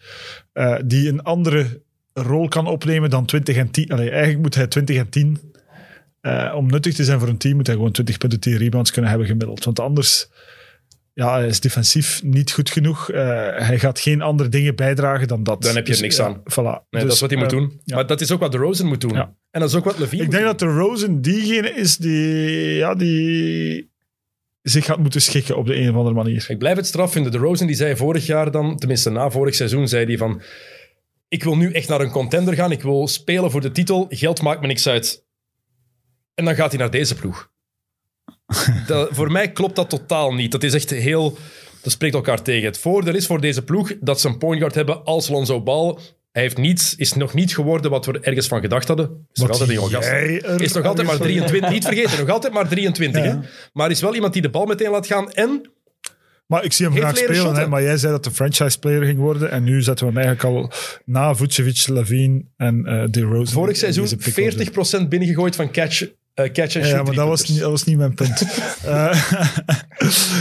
eh, 0.53 0.77
die 0.85 1.09
een 1.09 1.23
andere 1.23 1.83
rol 2.13 2.49
kan 2.49 2.67
opnemen 2.67 3.11
dan 3.11 3.25
20 3.25 3.57
en 3.57 3.71
10. 3.71 3.89
Allee, 3.89 4.11
eigenlijk 4.11 4.43
moet 4.43 4.55
hij 4.55 4.67
20 4.67 4.97
en 4.97 5.09
10. 5.09 5.39
eh, 6.21 6.53
om 6.57 6.67
nuttig 6.67 6.95
te 6.95 7.05
zijn 7.05 7.19
voor 7.19 7.29
een 7.29 7.37
team 7.37 7.57
moet 7.57 7.67
hij 7.67 7.77
gewoon 7.77 7.93
20 7.93 8.19
punten, 8.19 8.41
10 8.41 8.57
rebounds 8.57 8.91
kunnen 8.91 9.11
hebben 9.11 9.29
gemiddeld. 9.29 9.65
Want 9.65 9.81
anders 9.81 10.29
ja, 11.15 11.39
hij 11.39 11.47
is 11.47 11.61
defensief 11.61 12.23
niet 12.23 12.53
goed 12.53 12.71
genoeg. 12.71 13.11
Eh, 13.11 13.25
hij 13.57 13.79
gaat 13.79 14.01
geen 14.01 14.23
andere 14.23 14.49
dingen 14.49 14.75
bijdragen 14.77 15.29
dan 15.29 15.43
dat. 15.43 15.63
Dan 15.63 15.75
heb 15.75 15.87
je 15.87 15.93
er 15.93 15.99
Dus, 15.99 16.01
niks 16.01 16.17
ja, 16.17 16.25
aan. 16.25 16.41
Voilà. 16.41 16.89
Nee, 16.91 17.03
Dus, 17.03 17.03
dat 17.03 17.13
is 17.13 17.21
wat 17.21 17.31
hij 17.31 17.39
moet 17.39 17.53
eh, 17.53 17.59
doen. 17.59 17.81
ja. 17.85 17.95
Maar 17.95 18.07
dat 18.07 18.21
is 18.21 18.31
ook 18.33 18.41
wat 18.41 18.53
DeRozan 18.53 18.87
moet 18.87 19.01
doen. 19.01 19.13
Ja. 19.13 19.35
En 19.51 19.61
dat 19.61 19.69
is 19.69 19.75
ook 19.77 19.85
wat 19.85 19.99
Levine 19.99 20.23
Ik 20.23 20.31
denk 20.31 20.45
dat 20.45 20.59
de 20.59 20.65
Rosen 20.67 21.21
diegene 21.23 21.71
is 21.71 21.97
die, 21.97 22.75
ja, 22.75 22.95
die 22.95 23.91
zich 24.63 24.85
gaat 24.85 24.99
moeten 24.99 25.23
schikken 25.23 25.57
op 25.57 25.67
de 25.67 25.77
een 25.77 25.91
of 25.91 25.97
andere 25.97 26.15
manier. 26.15 26.47
Ik 26.49 26.59
blijf 26.59 26.77
het 26.77 26.87
straf 26.87 27.13
vinden. 27.13 27.33
DeRozan 27.33 27.67
die 27.67 27.77
zei 27.77 27.97
vorig 27.97 28.27
jaar 28.27 28.51
dan, 28.51 28.77
tenminste 28.77 29.11
na 29.11 29.31
vorig 29.31 29.55
seizoen, 29.55 29.89
zei 29.89 30.05
hij 30.07 30.17
van 30.17 30.43
ik 31.33 31.45
wil 31.45 31.57
nu 31.57 31.73
echt 31.73 31.89
naar 31.89 32.01
een 32.01 32.11
contender 32.11 32.55
gaan. 32.55 32.73
Ik 32.73 32.83
wil 32.83 33.09
spelen 33.09 33.51
voor 33.51 33.61
de 33.61 33.71
titel. 33.71 34.07
Geld 34.09 34.43
maakt 34.43 34.61
me 34.61 34.67
niks 34.67 34.87
uit. 34.87 35.25
En 36.35 36.45
dan 36.45 36.55
gaat 36.55 36.71
hij 36.71 36.79
naar 36.81 36.91
deze 36.91 37.15
ploeg. 37.15 37.51
dat, 38.87 39.09
voor 39.13 39.33
mij 39.33 39.53
klopt 39.53 39.77
dat 39.77 39.91
totaal 39.91 40.35
niet. 40.35 40.53
Dat 40.53 40.63
is 40.63 40.75
echt 40.75 40.91
heel... 40.91 41.37
Dat 41.83 41.93
spreekt 41.93 42.15
elkaar 42.15 42.43
tegen. 42.43 42.67
Het 42.67 42.79
voordeel 42.79 43.15
is 43.15 43.27
voor 43.27 43.41
deze 43.41 43.63
ploeg 43.63 43.93
dat 44.01 44.21
ze 44.21 44.29
een 44.29 44.39
point 44.39 44.59
guard 44.59 44.75
hebben 44.75 45.05
als 45.05 45.29
Lonzo 45.29 45.63
Ball. 45.63 45.99
Hij 46.33 46.43
heeft 46.43 46.57
niets, 46.57 46.95
is 46.97 47.13
nog 47.13 47.35
niet 47.35 47.55
geworden 47.55 47.91
wat 47.91 48.07
we 48.07 48.13
er 48.13 48.23
ergens 48.23 48.47
van 48.47 48.61
gedacht 48.61 48.89
hadden. 48.89 49.27
Is 49.33 49.41
nog 49.41 49.51
altijd 49.51 49.71
een 49.71 49.77
gast. 49.77 50.09
Is 50.61 50.73
nog 50.73 50.85
altijd 50.85 51.07
maar 51.07 51.21
ergens 51.21 51.49
van- 51.49 51.51
23. 51.51 51.71
Niet 51.71 51.85
vergeten, 51.85 52.19
nog 52.19 52.29
altijd 52.29 52.53
maar 52.53 52.69
23. 52.69 53.25
Ja. 53.25 53.29
Hè? 53.31 53.49
Maar 53.73 53.91
is 53.91 54.01
wel 54.01 54.15
iemand 54.15 54.33
die 54.33 54.43
de 54.43 54.51
bal 54.51 54.67
meteen 54.67 54.91
laat 54.91 55.07
gaan. 55.07 55.31
En 55.31 55.71
Maar 56.47 56.65
ik 56.65 56.73
zie 56.73 56.87
hem 56.87 56.97
graag 56.97 57.17
spelen. 57.17 57.55
Hè, 57.55 57.69
maar 57.69 57.83
jij 57.83 57.97
zei 57.97 58.13
dat 58.13 58.25
de 58.25 58.31
franchise 58.31 58.79
player 58.79 59.05
ging 59.05 59.19
worden. 59.19 59.51
En 59.51 59.65
nu 59.65 59.83
zetten 59.83 60.07
we 60.07 60.13
hem 60.13 60.23
eigenlijk 60.23 60.57
al 60.57 60.73
na 61.05 61.35
Vucevic, 61.35 61.87
Levine 61.89 62.45
en 62.57 62.87
eh 62.87 63.05
De 63.11 63.21
Rosen. 63.21 63.55
vorig 63.55 63.77
seizoen 63.77 64.09
40% 65.05 65.09
binnengegooid 65.09 65.57
van 65.57 65.71
catch 65.71 66.03
eh, 66.35 66.53
catch 66.53 66.77
and 66.77 66.85
shoot. 66.85 66.97
Ja, 66.97 67.03
maar 67.03 67.15
dat 67.15 67.29
was, 67.29 67.49
niet, 67.49 67.61
dat 67.61 67.71
was 67.71 67.85
niet 67.85 67.97
mijn 67.97 68.15
punt. 68.15 68.43
Eh, 68.85 69.31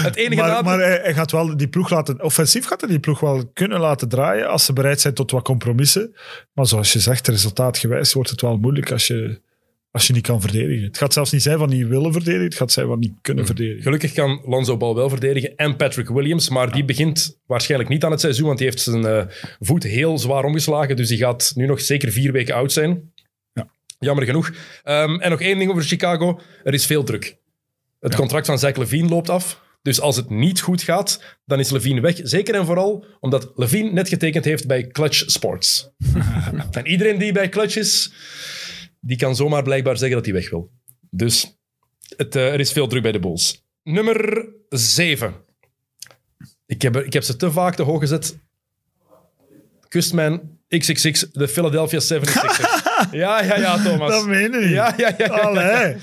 Het 0.03 0.15
enige 0.15 0.41
maar 0.41 0.63
maar 0.63 0.79
hij, 0.79 0.99
hij 1.01 1.13
gaat 1.13 1.31
wel 1.31 1.57
die 1.57 1.67
ploeg 1.67 1.89
laten... 1.89 2.23
Offensief 2.23 2.65
gaat 2.65 2.81
hij 2.81 2.89
die 2.89 2.99
ploeg 2.99 3.19
wel 3.19 3.49
kunnen 3.53 3.79
laten 3.79 4.09
draaien 4.09 4.49
als 4.49 4.65
ze 4.65 4.73
bereid 4.73 5.01
zijn 5.01 5.13
tot 5.13 5.31
wat 5.31 5.43
compromissen. 5.43 6.15
Maar 6.53 6.65
zoals 6.65 6.93
je 6.93 6.99
zegt, 6.99 7.27
resultaatgewijs 7.27 8.13
wordt 8.13 8.29
het 8.29 8.41
wel 8.41 8.57
moeilijk 8.57 8.91
als 8.91 9.07
je, 9.07 9.41
als 9.91 10.07
je 10.07 10.13
niet 10.13 10.25
kan 10.25 10.41
verdedigen. 10.41 10.83
Het 10.83 10.97
gaat 10.97 11.13
zelfs 11.13 11.31
niet 11.31 11.41
zijn 11.41 11.57
van 11.57 11.69
niet 11.69 11.87
willen 11.87 12.11
verdedigen, 12.11 12.45
het 12.45 12.55
gaat 12.55 12.71
zijn 12.71 12.87
van 12.87 12.99
niet 12.99 13.13
kunnen 13.21 13.45
verdedigen. 13.45 13.81
Gelukkig 13.81 14.13
kan 14.13 14.41
Lonzo 14.45 14.77
Ball 14.77 14.93
wel 14.93 15.09
verdedigen 15.09 15.55
en 15.55 15.75
Patrick 15.75 16.09
Williams, 16.09 16.49
maar 16.49 16.71
die 16.71 16.85
begint 16.85 17.39
waarschijnlijk 17.45 17.89
niet 17.89 18.03
aan 18.03 18.11
het 18.11 18.19
seizoen, 18.19 18.45
want 18.45 18.57
die 18.57 18.67
heeft 18.67 18.81
zijn 18.81 19.05
eh, 19.05 19.25
voet 19.59 19.83
heel 19.83 20.17
zwaar 20.17 20.43
omgeslagen, 20.43 20.95
dus 20.95 21.07
die 21.07 21.17
gaat 21.17 21.51
nu 21.55 21.65
nog 21.65 21.81
zeker 21.81 22.11
vier 22.11 22.31
weken 22.31 22.55
oud 22.55 22.71
zijn. 22.71 23.11
Ja. 23.53 23.69
Jammer 23.99 24.25
genoeg. 24.25 24.51
Ehm, 24.83 25.19
en 25.19 25.29
nog 25.29 25.41
één 25.41 25.57
ding 25.57 25.71
over 25.71 25.83
Chicago. 25.83 26.39
Er 26.63 26.73
is 26.73 26.85
veel 26.85 27.03
druk. 27.03 27.37
Het 27.99 28.15
contract 28.15 28.45
van 28.45 28.59
Zach 28.59 28.75
Levine 28.75 29.09
loopt 29.09 29.29
af. 29.29 29.61
Dus 29.81 30.01
als 30.01 30.15
het 30.15 30.29
niet 30.29 30.61
goed 30.61 30.81
gaat, 30.81 31.37
dan 31.45 31.59
is 31.59 31.69
Levine 31.69 32.01
weg. 32.01 32.19
Zeker 32.23 32.55
en 32.55 32.65
vooral 32.65 33.05
omdat 33.19 33.51
Levine 33.55 33.91
net 33.91 34.09
getekend 34.09 34.45
heeft 34.45 34.67
bij 34.67 34.87
Clutch 34.87 35.23
Sports. 35.25 35.89
en 36.71 36.87
iedereen 36.87 37.17
die 37.17 37.31
bij 37.31 37.49
Clutch 37.49 37.75
is, 37.75 38.11
die 39.01 39.17
kan 39.17 39.35
zomaar 39.35 39.63
blijkbaar 39.63 39.97
zeggen 39.97 40.17
dat 40.17 40.25
hij 40.25 40.35
weg 40.35 40.49
wil. 40.49 40.71
Dus 41.09 41.59
het, 42.15 42.35
eh, 42.35 42.53
er 42.53 42.59
is 42.59 42.71
veel 42.71 42.87
druk 42.87 43.01
bij 43.01 43.11
de 43.11 43.19
Bulls. 43.19 43.65
Nummer 43.83 44.49
7. 44.69 45.33
Ik 46.65 46.81
heb, 46.81 46.95
ik 46.95 47.13
heb 47.13 47.23
ze 47.23 47.35
te 47.35 47.51
vaak 47.51 47.75
te 47.75 47.83
hoog 47.83 47.99
gezet. 47.99 48.39
Kustman 49.87 50.59
XXX, 50.77 51.25
de 51.33 51.47
Philadelphia 51.47 51.99
76ers. 51.99 52.83
ja, 53.11 53.43
ja, 53.43 53.57
ja, 53.57 53.83
Thomas. 53.83 54.09
Dat 54.09 54.25
meen 54.25 54.41
je 54.41 54.49
niet. 54.49 54.69
Ja, 54.69 54.93
ja, 54.97 55.13
ja. 55.17 55.25
ja. 55.25 55.25
Allee. 55.25 55.95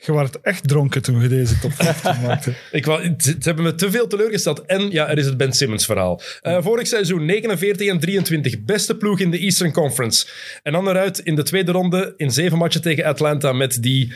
Je 0.00 0.14
werd 0.14 0.40
echt 0.40 0.68
dronken 0.68 1.02
toen 1.02 1.20
je 1.20 1.28
deze 1.28 1.58
top 1.58 1.72
15 1.72 2.20
maakte. 2.26 2.52
Ik 2.70 2.84
ze 3.18 3.36
hebben 3.38 3.64
me 3.64 3.74
te 3.74 3.90
veel 3.90 4.06
teleurgesteld. 4.06 4.64
En 4.66 4.90
ja, 4.90 5.08
er 5.08 5.18
is 5.18 5.26
het 5.26 5.36
Ben 5.36 5.52
Simmons 5.52 5.84
verhaal. 5.84 6.20
Eh, 6.42 6.62
vorig 6.62 6.86
seizoen 6.86 7.24
49 7.24 7.88
en 7.88 7.98
23. 7.98 8.64
Beste 8.64 8.96
ploeg 8.96 9.20
in 9.20 9.30
de 9.30 9.38
Eastern 9.38 9.72
Conference. 9.72 10.26
En 10.62 10.72
dan 10.72 10.88
eruit 10.88 11.18
in 11.18 11.34
de 11.34 11.42
tweede 11.42 11.72
ronde 11.72 12.14
in 12.16 12.30
zeven 12.30 12.58
matchen 12.58 12.82
tegen 12.82 13.04
Atlanta 13.04 13.52
met 13.52 13.82
die 13.82 14.12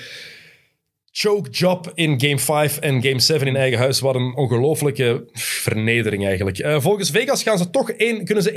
choke 1.10 1.50
job 1.50 1.92
in 1.94 2.20
game 2.20 2.38
5 2.38 2.78
en 2.78 3.02
game 3.02 3.20
7 3.20 3.46
in 3.46 3.56
eigen 3.56 3.78
huis. 3.78 4.00
Wat 4.00 4.14
een 4.14 4.34
ongelofelijke 4.34 5.28
vernedering 5.32 6.26
eigenlijk. 6.26 6.58
Eh, 6.58 6.80
volgens 6.80 7.10
Vegas 7.10 7.42
gaan 7.42 7.58
ze 7.58 7.70
toch 7.70 7.90
één, 7.90 8.24
kunnen 8.24 8.44
ze 8.44 8.52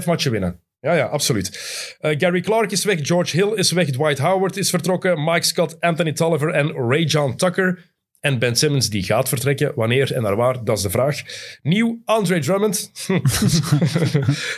51,5 0.00 0.06
matchen 0.06 0.30
winnen. 0.30 0.60
Ja, 0.80 0.94
ja, 0.94 1.04
absoluut. 1.04 1.60
Eh, 2.00 2.14
Gary 2.18 2.40
Clark 2.40 2.70
is 2.70 2.84
weg, 2.84 2.98
George 3.02 3.36
Hill 3.36 3.52
is 3.54 3.72
weg, 3.72 3.90
Dwight 3.90 4.18
Howard 4.18 4.56
is 4.56 4.70
vertrokken, 4.70 5.24
Mike 5.24 5.46
Scott, 5.46 5.80
Anthony 5.80 6.12
Tolliver 6.12 6.50
en 6.50 6.72
Ray 6.72 7.04
John 7.04 7.34
Tucker. 7.36 7.96
En 8.20 8.38
Ben 8.38 8.56
Simmons 8.56 8.90
die 8.90 9.02
gaat 9.02 9.28
vertrekken. 9.28 9.72
Wanneer 9.74 10.12
en 10.12 10.22
naar 10.22 10.36
waar, 10.36 10.64
dat 10.64 10.76
is 10.76 10.82
de 10.82 10.90
vraag. 10.90 11.22
Nieuw 11.62 12.00
Andre 12.04 12.38
Drummond. 12.38 12.90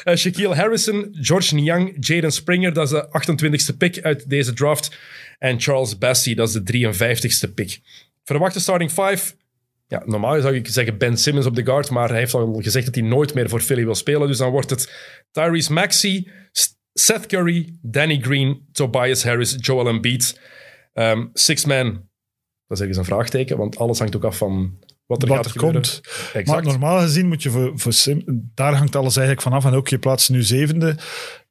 Eh, 0.04 0.16
Shaquille 0.16 0.54
Harrison, 0.54 1.08
George 1.12 1.54
Niang, 1.54 1.96
Jaden 2.00 2.32
Springer, 2.32 2.72
dat 2.72 2.84
is 2.84 2.90
de 2.90 3.08
28ste 3.08 3.76
pick 3.76 4.02
uit 4.02 4.30
deze 4.30 4.52
draft. 4.52 4.98
En 5.40 5.60
Charles 5.60 5.98
Bassey, 5.98 6.34
dat 6.34 6.48
is 6.48 6.54
de 6.54 6.92
53ste 7.48 7.54
pick. 7.54 7.80
Verwachte 8.24 8.60
starting 8.60 8.90
five. 8.90 9.34
Ja, 9.86 10.02
normaal 10.04 10.40
zou 10.40 10.54
ik 10.54 10.68
zeggen 10.68 10.98
Ben 10.98 11.16
Simmons 11.16 11.46
op 11.46 11.54
de 11.54 11.64
guard, 11.64 11.90
maar 11.90 12.08
hij 12.08 12.18
heeft 12.18 12.34
al 12.34 12.60
gezegd 12.60 12.84
dat 12.86 12.94
hij 12.94 13.04
nooit 13.04 13.34
meer 13.34 13.48
voor 13.48 13.60
Philly 13.60 13.84
wil 13.84 13.94
spelen. 13.94 14.28
Dus 14.28 14.38
dan 14.38 14.50
wordt 14.50 14.70
het 14.70 14.92
Tyrese 15.30 15.72
Maxey, 15.72 16.26
Seth 16.92 17.26
Curry, 17.26 17.78
Danny 17.82 18.20
Green, 18.20 18.68
Tobias 18.72 19.24
Harris, 19.24 19.56
Joel 19.60 19.88
Embiid. 19.88 20.40
Ehm 20.92 21.26
six 21.32 21.64
man, 21.64 21.92
dat 22.66 22.76
is 22.76 22.80
ergens 22.80 22.98
een 22.98 23.04
vraagteken, 23.04 23.56
want 23.56 23.78
alles 23.78 23.98
hangt 23.98 24.16
ook 24.16 24.24
af 24.24 24.36
van 24.36 24.78
wat 25.10 25.22
er 25.22 25.28
Wat 25.28 25.36
gaat 25.36 25.54
er 25.54 25.60
komt. 25.60 26.00
Exact. 26.32 26.46
Maar 26.46 26.62
normaal 26.62 27.00
gezien 27.00 27.28
moet 27.28 27.42
je 27.42 27.50
voor, 27.50 27.72
voor 27.74 27.92
Sim... 27.92 28.22
Daar 28.54 28.74
hangt 28.74 28.96
alles 28.96 29.16
eigenlijk 29.16 29.46
vanaf. 29.46 29.64
En 29.64 29.72
ook 29.72 29.88
je 29.88 29.98
plaatst 29.98 30.30
nu 30.30 30.42
zevende. 30.42 30.96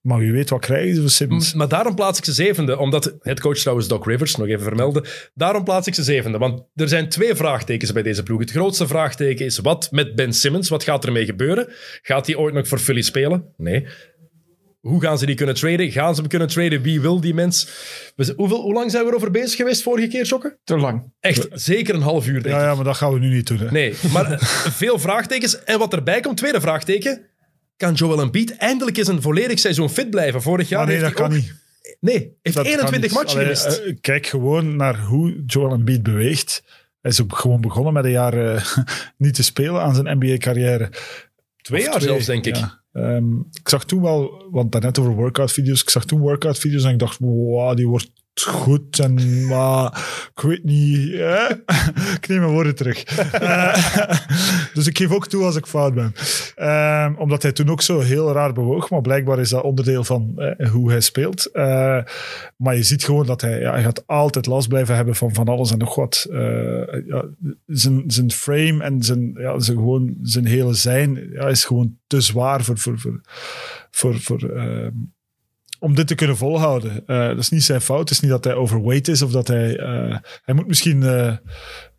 Maar 0.01 0.19
wie 0.19 0.31
weet 0.31 0.49
wat 0.49 0.59
krijgen 0.59 0.95
ze 0.95 1.01
voor 1.01 1.09
Simmons. 1.09 1.53
Maar 1.53 1.67
daarom 1.67 1.95
plaats 1.95 2.17
ik 2.17 2.25
ze 2.25 2.33
zevende, 2.33 2.77
omdat 2.77 3.15
het 3.21 3.39
coach 3.39 3.57
trouwens 3.57 3.87
Doc 3.87 4.05
Rivers, 4.05 4.35
nog 4.35 4.47
even 4.47 4.63
vermelden, 4.63 5.05
daarom 5.33 5.63
plaats 5.63 5.87
ik 5.87 5.95
ze 5.95 6.03
zevende. 6.03 6.37
Want 6.37 6.63
er 6.75 6.87
zijn 6.87 7.09
twee 7.09 7.35
vraagtekens 7.35 7.91
bij 7.91 8.03
deze 8.03 8.23
ploeg. 8.23 8.39
Het 8.39 8.51
grootste 8.51 8.87
vraagteken 8.87 9.45
is 9.45 9.57
wat 9.59 9.87
met 9.91 10.15
Ben 10.15 10.33
Simmons? 10.33 10.69
Wat 10.69 10.83
gaat 10.83 11.05
ermee 11.05 11.25
gebeuren? 11.25 11.67
Gaat 12.01 12.25
hij 12.27 12.35
ooit 12.35 12.53
nog 12.53 12.67
voor 12.67 12.79
Philly 12.79 13.01
spelen? 13.01 13.53
Nee. 13.57 13.87
Hoe 14.79 15.01
gaan 15.01 15.17
ze 15.17 15.25
die 15.25 15.35
kunnen 15.35 15.55
traden? 15.55 15.91
Gaan 15.91 16.13
ze 16.15 16.19
hem 16.21 16.29
kunnen 16.29 16.47
traden? 16.47 16.81
Wie 16.81 17.01
wil 17.01 17.21
die 17.21 17.33
mens? 17.33 17.67
We 18.15 18.33
hoeveel, 18.35 18.61
hoe 18.61 18.73
lang 18.73 18.91
zijn 18.91 19.03
we 19.03 19.09
erover 19.09 19.31
bezig 19.31 19.55
geweest 19.55 19.83
vorige 19.83 20.07
keer, 20.07 20.25
Jokke? 20.25 20.59
Te 20.63 20.77
lang. 20.77 21.13
Echt, 21.19 21.47
zeker 21.51 21.95
een 21.95 22.01
half 22.01 22.27
uur, 22.27 22.43
denk 22.43 22.55
Ja, 22.55 22.61
ik. 22.61 22.67
ja, 22.67 22.75
maar 22.75 22.83
dat 22.83 22.97
gaan 22.97 23.13
we 23.13 23.19
nu 23.19 23.29
niet 23.33 23.47
doen. 23.47 23.57
Hè. 23.59 23.71
Nee, 23.71 23.93
maar 24.13 24.37
veel 24.81 24.99
vraagtekens. 24.99 25.63
En 25.63 25.79
wat 25.79 25.93
erbij 25.93 26.19
komt, 26.19 26.37
tweede 26.37 26.61
vraagteken. 26.61 27.27
Kan 27.79 27.93
Joel 27.93 28.21
Embiid 28.21 28.57
eindelijk 28.57 28.97
eens 28.97 29.07
een 29.07 29.21
volledig 29.21 29.59
seizoen 29.59 29.89
fit 29.89 30.09
blijven? 30.09 30.41
Vorig 30.41 30.69
jaar 30.69 30.79
Maar 30.85 30.87
nee, 30.87 30.97
heeft 31.03 31.09
dat 31.17 31.19
hij 31.19 31.27
kan 31.29 31.37
ook- 31.37 31.43
niet. 31.43 31.57
Nee, 31.99 32.37
heeft 32.41 32.55
Dat 32.55 32.65
kan 32.65 32.73
21 32.73 33.01
niet. 33.11 33.19
matchen 33.19 33.41
gemist. 33.41 33.65
eh, 33.65 33.95
kijk 34.01 34.27
gewoon 34.27 34.75
naar 34.75 34.99
hoe 34.99 35.43
Joel 35.45 35.71
Embiid 35.71 36.03
beweegt. 36.03 36.63
Hij 37.01 37.11
is 37.11 37.21
ook 37.21 37.35
gewoon 37.37 37.61
begonnen 37.61 37.93
met 37.93 38.03
een 38.05 38.11
jaar 38.11 38.53
eh, 38.53 38.65
niet 39.17 39.33
te 39.33 39.43
spelen 39.43 39.81
aan 39.81 39.95
zijn 39.95 40.17
NBA-carrière. 40.17 40.89
Twee 41.61 41.83
jaar 41.83 42.01
zelfs, 42.01 42.25
denk 42.25 42.45
ik. 42.45 42.55
Ja. 42.55 42.81
Ehm, 42.93 43.37
ik 43.39 43.69
zag 43.69 43.85
toen 43.85 44.01
wel, 44.01 44.47
want 44.51 44.71
daarnet 44.71 44.99
over 44.99 45.11
workout-video's, 45.13 45.81
ik 45.81 45.89
zag 45.89 46.05
toen 46.05 46.19
workout-video's 46.19 46.83
en 46.83 46.91
ik 46.91 46.99
dacht, 46.99 47.17
wow, 47.19 47.75
die 47.77 47.87
wordt 47.87 48.11
goed. 48.43 48.99
En, 48.99 49.45
maar 49.47 49.85
ik 50.35 50.41
weet 50.41 50.63
niet, 50.63 51.11
hè? 51.11 51.47
ik 52.19 52.27
neem 52.27 52.39
mijn 52.39 52.51
woorden 52.51 52.75
terug. 52.75 53.03
Eh, 53.39 53.75
dus 54.73 54.87
ik 54.87 54.97
geef 54.97 55.11
ook 55.11 55.27
toe 55.27 55.43
als 55.43 55.55
ik 55.55 55.65
fout 55.65 55.93
ben. 55.93 56.13
Ehm, 56.55 57.13
omdat 57.15 57.41
hij 57.41 57.51
toen 57.51 57.69
ook 57.69 57.81
zo 57.81 57.99
heel 57.99 58.31
raar 58.31 58.53
bewoog, 58.53 58.89
maar 58.89 59.01
blijkbaar 59.01 59.39
is 59.39 59.49
dat 59.49 59.63
onderdeel 59.63 60.03
van 60.03 60.33
eh, 60.35 60.69
hoe 60.69 60.89
hij 60.89 61.01
speelt. 61.01 61.45
Eh, 61.45 62.03
maar 62.55 62.75
je 62.75 62.83
ziet 62.83 63.03
gewoon 63.03 63.25
dat 63.25 63.41
hij, 63.41 63.59
ja, 63.59 63.71
hij 63.71 63.83
gaat 63.83 64.07
altijd 64.07 64.45
last 64.45 64.67
blijven 64.67 64.95
hebben 64.95 65.15
van 65.15 65.33
van 65.33 65.47
alles 65.47 65.71
en 65.71 65.77
nog 65.77 65.95
wat. 65.95 66.27
Ja, 67.05 67.25
zijn, 67.65 68.03
zijn 68.07 68.31
frame 68.31 68.83
en 68.83 69.03
zijn, 69.03 69.31
ja, 69.33 69.59
zijn, 69.59 69.77
gewoon, 69.77 70.17
zijn 70.21 70.45
hele 70.45 70.73
zijn 70.73 71.29
ja, 71.31 71.47
is 71.47 71.65
gewoon 71.65 71.97
te 72.07 72.21
zwaar 72.21 72.63
voor, 72.63 72.77
voor, 72.77 72.99
voor, 72.99 73.21
voor, 73.91 74.19
voor, 74.19 74.49
ehm, 74.49 74.91
om 75.79 75.95
dit 75.95 76.07
te 76.07 76.15
kunnen 76.15 76.37
volhouden. 76.37 77.03
Eh, 77.05 77.27
dat 77.27 77.37
is 77.37 77.49
niet 77.49 77.63
zijn 77.63 77.81
fout. 77.81 77.99
Het 77.99 78.11
is 78.11 78.19
niet 78.19 78.31
dat 78.31 78.43
hij 78.43 78.53
overweight 78.53 79.07
is 79.07 79.21
of 79.21 79.31
dat 79.31 79.47
hij... 79.47 79.77
eh, 79.77 80.17
hij 80.45 80.55
moet 80.55 80.67
misschien... 80.67 81.03
eh 81.03 81.33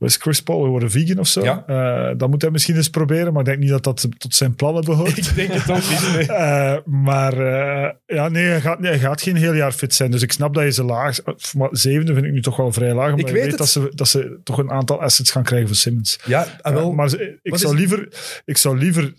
wat 0.00 0.08
is 0.08 0.16
Chris 0.16 0.42
Paul 0.42 0.66
worden 0.66 0.90
vegan 0.90 1.18
of 1.18 1.26
zo? 1.26 1.42
Ja. 1.42 1.64
Eh, 1.66 2.18
dat 2.18 2.30
moet 2.30 2.42
hij 2.42 2.50
misschien 2.50 2.76
eens 2.76 2.90
proberen, 2.90 3.32
maar 3.32 3.40
ik 3.40 3.48
denk 3.48 3.58
niet 3.58 3.68
dat 3.68 3.84
dat 3.84 4.08
tot 4.18 4.34
zijn 4.34 4.54
plannen 4.54 4.84
behoort. 4.84 5.16
Ik 5.16 5.34
denk 5.34 5.52
het 5.52 5.70
ook 5.70 5.76
niet. 5.76 6.12
nee. 6.12 6.26
Eh, 6.40 6.76
maar 6.84 7.32
eh, 7.32 7.90
ja, 8.06 8.28
nee 8.28 8.44
hij, 8.44 8.60
gaat, 8.60 8.80
nee, 8.80 8.90
hij 8.90 9.00
gaat 9.00 9.22
geen 9.22 9.36
heel 9.36 9.52
jaar 9.52 9.72
fit 9.72 9.94
zijn. 9.94 10.10
Dus 10.10 10.22
ik 10.22 10.32
snap 10.32 10.54
dat 10.54 10.64
je 10.64 10.72
ze 10.72 10.84
laag... 10.84 11.18
Maar 11.56 11.68
zevende 11.72 12.14
vind 12.14 12.26
ik 12.26 12.32
nu 12.32 12.40
toch 12.42 12.56
wel 12.56 12.72
vrij 12.72 12.94
laag. 12.94 13.10
Omdat 13.10 13.28
Ik 13.28 13.34
weet 13.34 13.58
dat 13.58 13.68
ze, 13.68 13.92
dat 13.94 14.08
ze 14.08 14.40
toch 14.44 14.58
een 14.58 14.70
aantal 14.70 15.02
assets 15.02 15.30
gaan 15.30 15.42
krijgen 15.42 15.68
voor 15.68 15.76
Simmons. 15.76 16.18
Ja, 16.24 16.46
ah, 16.60 16.72
wel, 16.74 16.92
maar 16.92 17.12
ik 17.42 17.56
zou, 17.56 17.76
liever, 17.76 18.08
ik 18.44 18.56
zou 18.56 18.78
liever, 18.78 19.14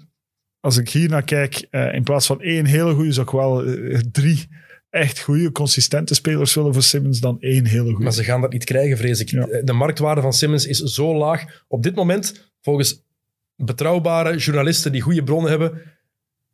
als 0.62 0.78
ik 0.78 0.90
hier 0.90 1.10
naar 1.10 1.24
kijk, 1.24 1.68
eh, 1.70 1.94
in 1.94 2.04
plaats 2.04 2.26
van 2.26 2.42
één 2.42 2.66
hele 2.66 2.94
goede, 2.94 3.12
zou 3.12 3.26
ik 3.26 3.34
wel 3.34 3.64
eh, 3.66 4.00
drie 4.12 4.48
echt 4.90 5.20
goede, 5.20 5.52
consistente 5.52 6.14
spelers 6.14 6.54
willen 6.54 6.74
voor 6.74 6.84
Simmons 6.84 7.20
dan 7.20 7.38
één 7.40 7.66
hele 7.66 7.90
goede. 7.90 8.04
maar 8.04 8.14
ze 8.14 8.24
gaan 8.24 8.42
dat 8.42 8.52
niet 8.52 8.64
krijgen, 8.64 8.98
vrees 8.98 9.20
ik. 9.20 9.30
Ja. 9.30 9.48
De 9.64 9.74
marktwaarde 9.74 10.22
van 10.22 10.34
Simmons 10.34 10.66
is 10.66 10.80
zo 10.80 11.16
laag. 11.18 11.64
Op 11.68 11.84
dit 11.84 11.96
moment, 11.96 12.52
volgens 12.62 13.04
betrouwbare 13.56 14.38
journalisten 14.38 14.92
die 14.92 15.02
goede 15.02 15.24
bronnen 15.24 15.50
hebben, 15.50 15.82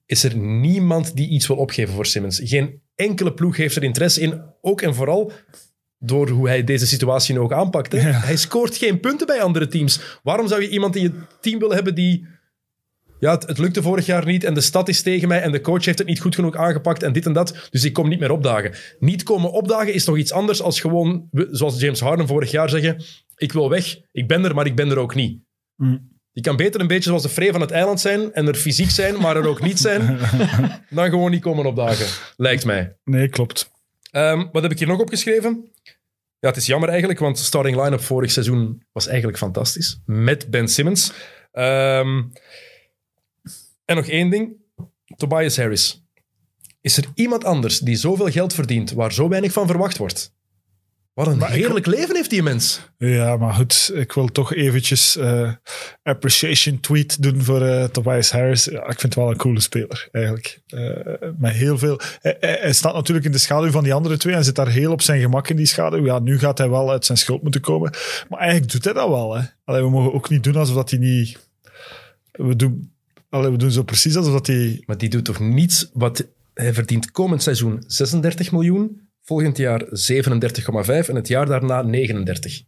is 0.05 0.24
er 0.24 0.38
niemand 0.38 1.16
die 1.16 1.30
iets 1.30 1.47
wil 1.47 1.58
opgeven 1.58 1.93
voor 1.93 2.05
Simmons. 2.05 2.41
Geen 2.43 2.82
enkele 2.95 3.34
ploeg 3.34 3.58
heeft 3.58 3.76
er 3.76 3.84
interesse 3.84 4.22
in. 4.22 4.41
Ook 4.62 4.82
en 4.82 4.95
vooral 4.95 5.32
door 5.99 6.30
hoe 6.30 6.47
hij 6.47 6.64
deze 6.64 6.88
situatie 6.88 7.34
nu 7.34 7.39
ook 7.39 7.53
aanpakt. 7.53 7.91
Hè? 7.91 8.10
Ja. 8.10 8.20
Hij 8.20 8.38
scoort 8.38 8.78
geen 8.78 8.99
punten 8.99 9.28
bij 9.28 9.41
andere 9.41 9.68
teams. 9.68 10.20
Waarom 10.24 10.47
zou 10.47 10.62
je 10.62 10.70
iemand 10.70 10.95
in 10.95 11.01
je 11.01 11.12
team 11.41 11.60
willen 11.60 11.76
hebben 11.76 11.95
die... 11.95 12.28
Ja, 13.20 13.32
het, 13.32 13.47
het 13.47 13.57
lukte 13.57 13.82
vorig 13.82 14.05
jaar 14.05 14.26
niet 14.26 14.43
en 14.43 14.53
de 14.53 14.61
stad 14.61 14.89
is 14.89 15.01
tegen 15.01 15.28
mij 15.28 15.41
en 15.41 15.51
de 15.51 15.61
coach 15.61 15.86
heeft 15.86 15.97
het 15.97 16.07
niet 16.07 16.20
goed 16.20 16.36
genoeg 16.36 16.55
aangepakt 16.55 17.03
en 17.03 17.13
dit 17.13 17.26
en 17.26 17.34
dat. 17.34 17.68
Dus 17.70 17.84
ik 17.84 17.93
kom 17.93 18.09
niet 18.09 18.20
meer 18.20 18.32
opdagen. 18.32 18.74
Niet 18.99 19.24
komen 19.24 19.51
opdagen 19.51 19.93
is 19.93 20.03
toch 20.03 20.18
iets 20.18 20.32
anders 20.32 20.61
als 20.61 20.80
gewoon, 20.80 21.30
zoals 21.32 21.80
James 21.80 21.99
Harden 21.99 22.28
vorig 22.28 22.51
jaar 22.51 22.70
zeggen, 22.70 23.03
ik 23.36 23.51
wil 23.51 23.70
weg, 23.70 23.97
ik 24.11 24.28
ben 24.28 24.45
er, 24.45 24.55
maar 24.55 24.65
ik 24.65 24.76
ben 24.76 24.89
er 24.89 24.97
ook 24.97 25.15
niet. 25.15 25.39
Mm. 25.76 26.15
Je 26.32 26.43
kan 26.43 26.55
beter 26.55 26.82
een 26.82 26.88
beetje 26.88 27.09
zoals 27.09 27.24
de 27.24 27.30
Frey 27.30 27.51
van 27.51 27.61
het 27.61 27.72
eiland 27.72 27.99
zijn 27.99 28.34
en 28.34 28.47
er 28.47 28.55
fysiek 28.55 28.89
zijn, 28.89 29.22
maar 29.22 29.36
er 29.36 29.47
ook 29.47 29.61
niet 29.61 29.80
zijn, 29.80 30.20
dan 30.89 31.09
gewoon 31.09 31.32
niet 31.32 31.41
komen 31.41 31.65
opdagen, 31.65 32.05
lijkt 32.36 32.65
mij. 32.65 32.95
Nee, 33.03 33.28
klopt. 33.28 33.72
Ehm, 34.11 34.45
wat 34.51 34.61
heb 34.61 34.72
ik 34.72 34.80
hier 34.80 34.88
nog 34.88 34.99
opgeschreven? 34.99 35.72
Ja, 36.39 36.47
het 36.47 36.57
is 36.57 36.65
jammer 36.65 36.89
eigenlijk, 36.89 37.20
want 37.20 37.38
de 37.38 37.43
starting 37.43 37.84
line-up 37.84 38.01
vorig 38.01 38.32
seizoen 38.32 38.84
was 38.91 39.07
eigenlijk 39.07 39.38
fantastisch. 39.38 39.99
Met 40.05 40.49
Ben 40.49 40.68
Simmons. 40.68 41.13
Ehm, 41.51 42.24
en 43.88 43.95
nog 43.95 44.05
één 44.07 44.29
ding. 44.29 44.55
Tobias 45.15 45.57
Harris. 45.57 46.03
Is 46.81 46.97
er 46.97 47.05
iemand 47.13 47.43
anders 47.45 47.79
die 47.79 47.95
zoveel 47.95 48.29
geld 48.31 48.53
verdient 48.53 48.91
waar 48.91 49.13
zo 49.13 49.27
weinig 49.29 49.51
van 49.51 49.67
verwacht 49.67 49.97
wordt? 49.97 50.35
Wat 51.13 51.27
een 51.27 51.38
Maar 51.38 51.49
ik- 51.49 51.55
heerlijk 51.55 51.85
leven 51.85 52.15
heeft 52.15 52.29
die 52.29 52.43
mens. 52.43 52.81
Ja, 52.97 53.38
maar 53.38 53.53
goed, 53.53 53.91
ik 53.93 54.11
wil 54.11 54.27
toch 54.27 54.53
eventjes 54.53 55.15
eh, 55.17 55.51
appreciation 56.03 56.79
tweet 56.79 57.21
doen 57.21 57.41
voor 57.43 57.61
eh, 57.61 57.83
Tobias 57.83 58.31
Harris. 58.31 58.65
Ja, 58.65 58.79
ik 58.79 58.85
vind 58.99 59.01
het 59.01 59.15
wel 59.15 59.29
een 59.29 59.38
coole 59.38 59.59
speler, 59.59 60.07
eigenlijk. 60.11 60.61
Eh, 60.67 61.29
met 61.38 61.53
heel 61.53 61.77
veel... 61.77 61.99
Hij, 62.21 62.38
hij- 62.39 62.57
hij 62.61 62.73
staat 62.73 62.93
natuurlijk 62.93 63.25
in 63.25 63.31
de 63.31 63.38
schaduw 63.38 63.71
van 63.71 63.83
die 63.83 63.93
andere 63.93 64.17
twee 64.17 64.35
en 64.35 64.43
zit 64.43 64.55
daar 64.55 64.67
heel 64.69 64.91
op 64.91 65.01
zijn 65.01 65.21
gemak 65.21 65.49
in 65.49 65.55
die 65.55 65.65
schaduw. 65.65 66.05
Ja, 66.05 66.19
nu 66.19 66.39
gaat 66.39 66.57
hij 66.57 66.69
wel 66.69 66.91
uit 66.91 67.05
zijn 67.05 67.17
schuld 67.17 67.41
moeten 67.43 67.61
komen. 67.61 67.91
Maar 68.29 68.39
eigenlijk 68.39 68.71
doet 68.71 68.83
hij 68.83 68.93
dat 68.93 69.09
wel, 69.09 69.35
hè. 69.35 69.43
Allee, 69.63 69.81
we 69.81 69.89
mogen 69.89 70.13
ook 70.13 70.29
niet 70.29 70.43
doen 70.43 70.55
alsof 70.55 70.75
dat 70.75 70.89
hij 70.89 70.99
niet... 70.99 71.39
We 72.31 72.55
doen, 72.55 72.91
allee, 73.30 73.51
we 73.51 73.57
doen 73.57 73.71
zo 73.71 73.84
precies 73.84 74.15
alsof 74.15 74.34
dat 74.34 74.47
hij... 74.47 74.84
Maar 74.86 74.97
die 74.97 75.09
doet 75.09 75.25
toch 75.25 75.39
niets 75.39 75.89
wat... 75.93 76.28
Hij 76.53 76.73
verdient 76.73 77.11
komend 77.11 77.43
seizoen 77.43 77.84
36 77.88 78.51
miljoen, 78.51 79.01
volgend 79.23 79.57
jaar 79.57 79.84
37,5 79.84 79.89
en 80.88 81.15
het 81.15 81.28
jaar 81.28 81.45
daarna 81.45 81.82
39. 81.82 82.61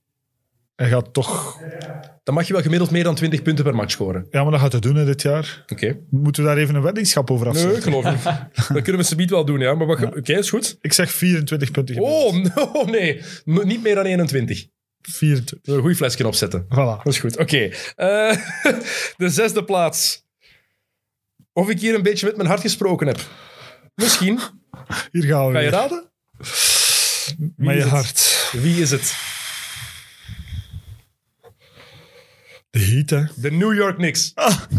Hij 0.76 0.90
gaat 0.90 1.14
toch... 1.14 1.62
Dan 2.24 2.36
mag 2.38 2.48
je 2.48 2.54
wel 2.54 2.62
gemiddeld 2.62 2.92
meer 2.92 3.04
dan 3.04 3.16
20 3.16 3.42
punten 3.42 3.64
per 3.64 3.76
match 3.76 3.92
scoren. 3.92 4.28
Ja, 4.32 4.42
maar 4.42 4.52
dat 4.52 4.60
gaat 4.62 4.72
hij 4.72 4.82
doen 4.82 4.96
hè, 4.96 5.06
dit 5.06 5.22
jaar. 5.22 5.64
Oké. 5.68 6.00
Moeten 6.10 6.44
we 6.44 6.50
daar 6.50 6.58
even 6.58 6.76
een 6.76 6.82
weddingschap 6.82 7.32
over 7.32 7.48
afzetten? 7.48 7.72
Nee, 7.72 7.82
geloof 7.82 8.06
niet. 8.06 8.24
Dat 8.76 8.82
kunnen 8.84 9.02
we 9.02 9.08
subiet 9.08 9.30
wel 9.30 9.46
doen, 9.46 9.60
ja. 9.60 9.74
Maar 9.74 9.88
wat- 9.88 10.04
oké, 10.16 10.38
is 10.38 10.50
goed. 10.50 10.78
Ik 10.82 10.94
zeg 10.94 11.12
24 11.12 11.72
punten. 11.72 11.96
gemiddeld. 11.96 12.56
Oh, 12.56 12.74
no, 12.74 12.84
nee. 12.92 13.22
Niet 13.46 13.84
meer 13.84 13.96
dan 13.96 14.06
21. 14.06 14.68
24. 15.02 15.76
Een 15.76 15.82
goed 15.82 15.96
flesje 15.96 16.28
opzetten. 16.28 16.64
Voilà. 16.66 16.68
Dat 17.04 17.06
is 17.08 17.20
goed. 17.20 17.38
Oké. 17.38 17.58
Eh, 17.96 18.36
de 19.18 19.30
zesde 19.30 19.64
plaats. 19.64 20.28
Of 21.60 21.70
ik 21.70 21.80
hier 21.80 21.94
een 21.96 22.04
beetje 22.04 22.26
met 22.26 22.36
mijn 22.36 22.48
hart 22.48 22.62
gesproken 22.62 23.08
heb. 23.08 23.20
Misschien. 23.96 24.40
Hier 25.12 25.24
gaan 25.24 25.48
we 25.48 25.54
Ga 25.54 25.60
je 25.60 25.70
weer. 25.70 25.80
raden? 25.80 26.10
Met 27.56 27.74
je 27.74 27.78
is 27.78 27.84
het? 27.84 27.92
hart. 27.92 28.50
Wie 28.52 28.82
is 28.82 28.92
het? 28.92 29.16
De 32.70 32.80
heat, 32.80 33.10
hè. 33.10 33.24
De 33.36 33.52
New 33.52 33.74
York 33.76 33.96
Knicks. 33.96 34.34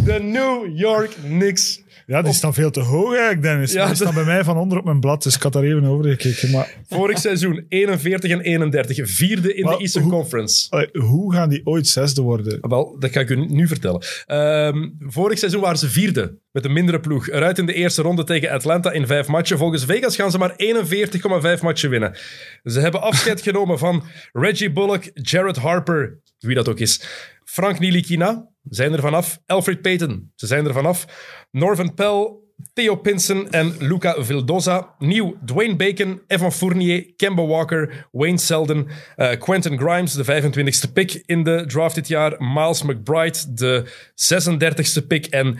De 0.04 0.18
New 0.22 0.78
York 0.78 1.10
Knicks. 1.22 1.80
Ja, 2.10 2.22
die 2.22 2.32
staan 2.32 2.54
veel 2.54 2.70
te 2.70 2.80
hoog 2.80 3.08
eigenlijk, 3.10 3.42
Dennis. 3.42 3.72
Ja, 3.72 3.86
die 3.86 3.94
staan 3.94 4.14
bij 4.14 4.24
mij 4.24 4.44
van 4.44 4.56
onder 4.56 4.78
op 4.78 4.84
mijn 4.84 5.00
blad, 5.00 5.22
dus 5.22 5.34
ik 5.36 5.42
had 5.42 5.52
daar 5.52 5.62
even 5.62 5.84
over 5.84 6.04
gekeken. 6.04 6.50
Maar 6.50 6.74
Vorig 6.88 7.18
seizoen 7.18 7.64
41 7.68 8.30
en 8.30 8.40
31. 8.40 9.10
Vierde 9.10 9.54
in 9.54 9.64
Maar 9.64 9.74
de 9.74 9.80
Eastern 9.80 10.04
hoe- 10.04 10.12
Conference. 10.12 10.66
allee, 10.70 10.88
hoe 10.92 11.34
gaan 11.34 11.48
die 11.48 11.60
ooit 11.66 11.86
zesde 11.86 12.22
worden? 12.22 12.58
Wel, 12.60 12.96
dat 12.98 13.10
ga 13.12 13.20
ik 13.20 13.30
u 13.30 13.36
nu 13.46 13.66
vertellen. 13.66 14.02
Ehm, 14.26 14.88
vorig 14.98 15.38
seizoen 15.38 15.60
waren 15.60 15.78
ze 15.78 15.88
vierde 15.88 16.38
met 16.52 16.64
een 16.64 16.72
mindere 16.72 17.00
ploeg. 17.00 17.28
Eruit 17.28 17.58
in 17.58 17.66
de 17.66 17.74
eerste 17.74 18.02
ronde 18.02 18.24
tegen 18.24 18.50
Atlanta 18.50 18.90
in 18.92 19.06
vijf 19.06 19.26
matchen. 19.26 19.58
Volgens 19.58 19.84
Vegas 19.84 20.16
gaan 20.16 20.30
ze 20.30 20.38
maar 20.38 20.54
41,5 20.56 21.62
matchen 21.62 21.90
winnen. 21.90 22.16
Ze 22.64 22.80
hebben 22.80 23.00
afscheid 23.02 23.42
genomen 23.50 23.78
van 23.78 24.04
Reggie 24.32 24.72
Bullock, 24.72 25.10
Jared 25.14 25.56
Harper, 25.56 26.18
wie 26.38 26.54
dat 26.54 26.68
ook 26.68 26.78
is. 26.80 27.02
Frank 27.44 27.78
Nilikina, 27.78 28.48
zijn 28.68 28.92
er 28.92 29.00
vanaf. 29.00 29.40
Alfred 29.46 29.82
Payton, 29.82 30.32
ze 30.34 30.46
zijn 30.46 30.66
er 30.66 30.72
vanaf. 30.72 31.06
Norvan 31.50 31.94
Pell, 31.94 32.38
Theo 32.72 32.96
Pinson 32.96 33.50
en 33.50 33.74
Luca 33.78 34.24
Vildoza. 34.24 34.94
Nieuw 34.98 35.36
Dwayne 35.44 35.76
Bacon, 35.76 36.20
Evan 36.26 36.52
Fournier, 36.52 37.12
Kemba 37.16 37.46
Walker, 37.46 38.06
Wayne 38.12 38.38
Selden, 38.38 38.86
eh, 39.16 39.38
Quentin 39.38 39.78
Grimes, 39.78 40.12
de 40.12 40.24
25ste 40.24 40.92
pick 40.92 41.22
in 41.26 41.42
de 41.42 41.64
draft 41.66 41.94
dit 41.94 42.08
jaar. 42.08 42.34
Miles 42.38 42.82
McBride, 42.82 43.38
de 43.54 43.84
36ste 44.14 45.06
pick. 45.06 45.26
En 45.26 45.58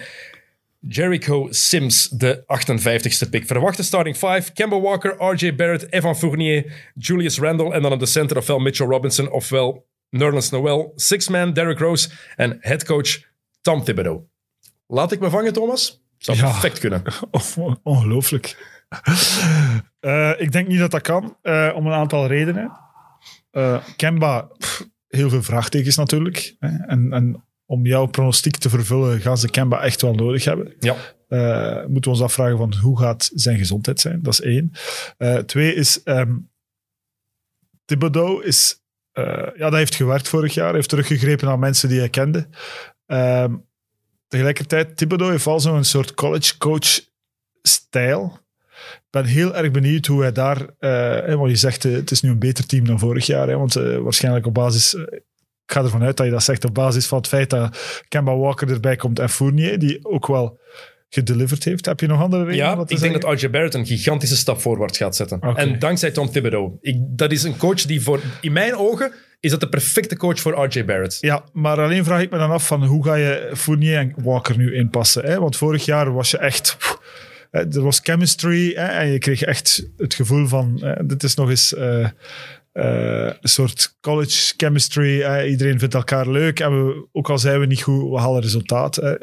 Jericho 0.89 1.47
Sims, 1.51 2.09
de 2.09 2.45
58ste 2.47 3.31
pick. 3.31 3.47
Verwachte 3.47 3.83
starting 3.83 4.17
5. 4.17 4.53
Kemba 4.53 4.81
Walker, 4.81 5.15
RJ 5.19 5.55
Barrett, 5.55 5.93
Evan 5.93 6.17
Fournier, 6.17 6.91
Julius 6.95 7.39
Randle. 7.39 7.73
En 7.73 7.83
dan 7.83 7.93
op 7.93 7.99
de 7.99 8.07
center 8.07 8.37
ofwel 8.37 8.59
Mitchell 8.59 8.87
Robinson 8.87 9.31
ofwel 9.31 9.89
Nerlens 10.11 10.51
Noel. 10.51 10.93
Six-man 10.97 11.53
Derrick 11.53 11.79
Rose 11.79 12.11
en 12.37 12.57
headcoach 12.61 13.21
Tom 13.61 13.85
Thibodeau. 13.85 14.21
Laat 14.87 15.13
ik 15.13 15.21
me 15.21 15.31
vangen, 15.31 15.53
Thomas? 15.53 16.03
Zou 16.19 16.39
Ja. 16.39 16.45
perfect 16.51 16.79
kunnen. 16.79 17.03
Oh, 17.31 17.75
ongelooflijk. 17.83 18.79
Eh, 20.01 20.33
ik 20.39 20.53
denk 20.53 20.69
niet 20.69 20.79
dat 20.79 20.91
dat 20.91 21.01
kan, 21.03 21.37
eh, 21.43 21.73
om 21.75 21.87
een 21.87 21.93
aantal 21.93 22.27
redenen. 22.27 22.73
Eh, 23.51 23.85
Kemba, 23.97 24.41
pff, 24.59 24.87
heel 25.09 25.29
veel 25.31 25.43
vraagtekens 25.43 25.97
natuurlijk. 25.97 26.57
Hè. 26.59 26.69
En, 26.87 27.13
en 27.13 27.45
om 27.67 27.87
jouw 27.87 28.07
pronostiek 28.07 28.57
te 28.57 28.69
vervullen, 28.71 29.21
gaan 29.21 29.39
ze 29.39 29.51
Kemba 29.51 29.83
echt 29.83 30.03
wel 30.03 30.15
nodig 30.15 30.45
hebben. 30.45 30.75
Ja. 30.79 30.97
Moeten 31.87 32.11
we 32.11 32.17
ons 32.19 32.23
afvragen 32.23 32.57
van 32.57 32.75
hoe 32.75 32.99
gaat 32.99 33.31
zijn 33.35 33.59
gezondheid 33.59 34.01
zijn? 34.01 34.23
Dat 34.23 34.33
is 34.33 34.41
één. 34.41 34.73
Twee 35.47 35.75
is, 35.75 36.03
ehm 36.03 36.37
Thibodeau 37.85 38.45
is, 38.45 38.80
eh, 39.13 39.49
ja, 39.57 39.71
dat 39.71 39.73
heeft 39.73 39.95
gewerkt 39.95 40.29
vorig 40.29 40.55
jaar. 40.55 40.67
Hij 40.67 40.75
heeft 40.75 40.89
teruggegrepen 40.89 41.47
naar 41.47 41.59
mensen 41.59 41.89
die 41.89 41.99
hij 41.99 42.09
kende. 42.09 42.49
Ehm, 43.07 43.55
tegelijkertijd, 44.29 44.97
Thibodeau 44.97 45.33
heeft 45.33 45.45
wel 45.45 45.61
zo'n 45.61 45.85
soort 45.85 46.15
college 46.15 46.59
coach 46.59 47.01
stijl. 47.63 48.39
Ik 48.95 49.11
ben 49.11 49.25
heel 49.25 49.57
erg 49.57 49.71
benieuwd 49.71 50.07
hoe 50.07 50.23
hij 50.23 50.33
daar, 50.33 50.67
hè, 50.79 51.37
want 51.37 51.51
je 51.51 51.57
zegt 51.57 51.85
eh, 51.85 51.93
het 51.93 52.11
is 52.11 52.23
nu 52.23 52.31
een 52.31 52.39
beter 52.39 52.67
team 52.67 52.87
dan 52.87 52.99
vorig 52.99 53.27
jaar, 53.27 53.49
hè, 53.49 53.57
want 53.57 53.73
waarschijnlijk 53.75 54.47
op 54.47 54.55
basis, 54.55 54.95
ik 54.95 55.23
ga 55.67 55.83
ervan 55.83 56.03
uit 56.03 56.17
dat 56.17 56.27
je 56.27 56.33
dat 56.33 56.43
zegt, 56.43 56.65
op 56.65 56.75
basis 56.75 57.07
van 57.07 57.19
het 57.19 57.29
feit 57.29 57.51
dat 57.51 58.05
Kemba 58.09 58.37
Walker 58.37 58.71
erbij 58.71 58.97
komt 58.97 59.19
en 59.19 59.29
Fournier, 59.29 59.79
die 59.79 60.05
ook 60.05 60.27
wel 60.27 60.61
gedeliverd 61.11 61.65
heeft. 61.65 61.87
Heb 61.87 62.01
je 62.01 62.07
nog 62.07 62.21
andere 62.21 62.45
redenen? 62.45 62.67
Ja, 62.67 62.73
ik 62.81 62.89
denk 62.89 63.01
zeggen? 63.01 63.21
dat 63.21 63.41
RJ 63.41 63.51
Barrett 63.51 63.75
een 63.75 63.87
gigantische 63.87 64.37
stap 64.37 64.61
voorwaarts 64.61 64.99
gaat 64.99 65.17
zetten. 65.17 65.41
En 65.41 65.79
dankzij 65.79 66.11
Tom 66.11 66.31
Thibodeau. 66.31 66.73
Ik, 66.81 66.97
dat 67.01 67.33
is 67.33 67.43
een 67.43 67.57
coach 67.57 67.83
die 67.83 68.03
voor... 68.03 68.21
In 68.41 68.53
mijn 68.53 68.77
ogen 68.77 69.13
is 69.41 69.51
dat 69.51 69.61
de 69.61 69.69
perfecte 69.69 70.17
coach 70.17 70.41
voor 70.41 70.65
RJ 70.65 70.85
Barrett. 70.85 71.19
Ja, 71.21 71.45
maar 71.53 71.81
alleen 71.81 72.05
vraag 72.05 72.23
ik 72.23 72.31
me 72.31 72.39
dan 72.39 72.51
af 72.51 72.67
van 72.67 72.85
hoe 72.85 73.05
ga 73.05 73.15
je 73.15 73.51
Fournier 73.55 73.97
en 73.97 74.15
Walker 74.17 74.57
nu 74.57 74.75
inpassen? 74.75 75.25
Hè? 75.25 75.41
Want 75.41 75.57
vorig 75.57 75.85
jaar 75.85 76.13
was 76.13 76.31
je 76.31 76.39
echt... 76.39 76.77
hè, 77.51 77.61
er 77.75 77.83
was 77.83 78.01
chemistry 78.03 78.73
hè, 78.75 78.87
en 78.87 79.09
je 79.09 79.19
kreeg 79.19 79.43
echt 79.43 79.87
het 79.97 80.15
gevoel 80.15 80.47
van... 80.47 80.79
hè, 80.81 81.07
dit 81.07 81.23
is 81.23 81.35
nog 81.35 81.51
eens 81.51 81.75
eh, 81.75 82.05
eh, 82.73 83.33
een 83.41 83.49
soort 83.49 83.97
college 84.01 84.55
chemistry. 84.57 85.45
Iedereen 85.47 85.79
vindt 85.79 85.95
elkaar 85.95 86.29
leuk 86.29 86.61
en 86.61 86.87
we, 86.87 87.09
ook 87.13 87.31
al 87.31 87.39
zijn 87.39 87.61
we 87.61 87.67
niet 87.67 87.83
goed, 87.83 88.11
we 88.11 88.19
halen 88.19 88.43
resultaat. 88.43 88.97
Hè? 88.97 89.15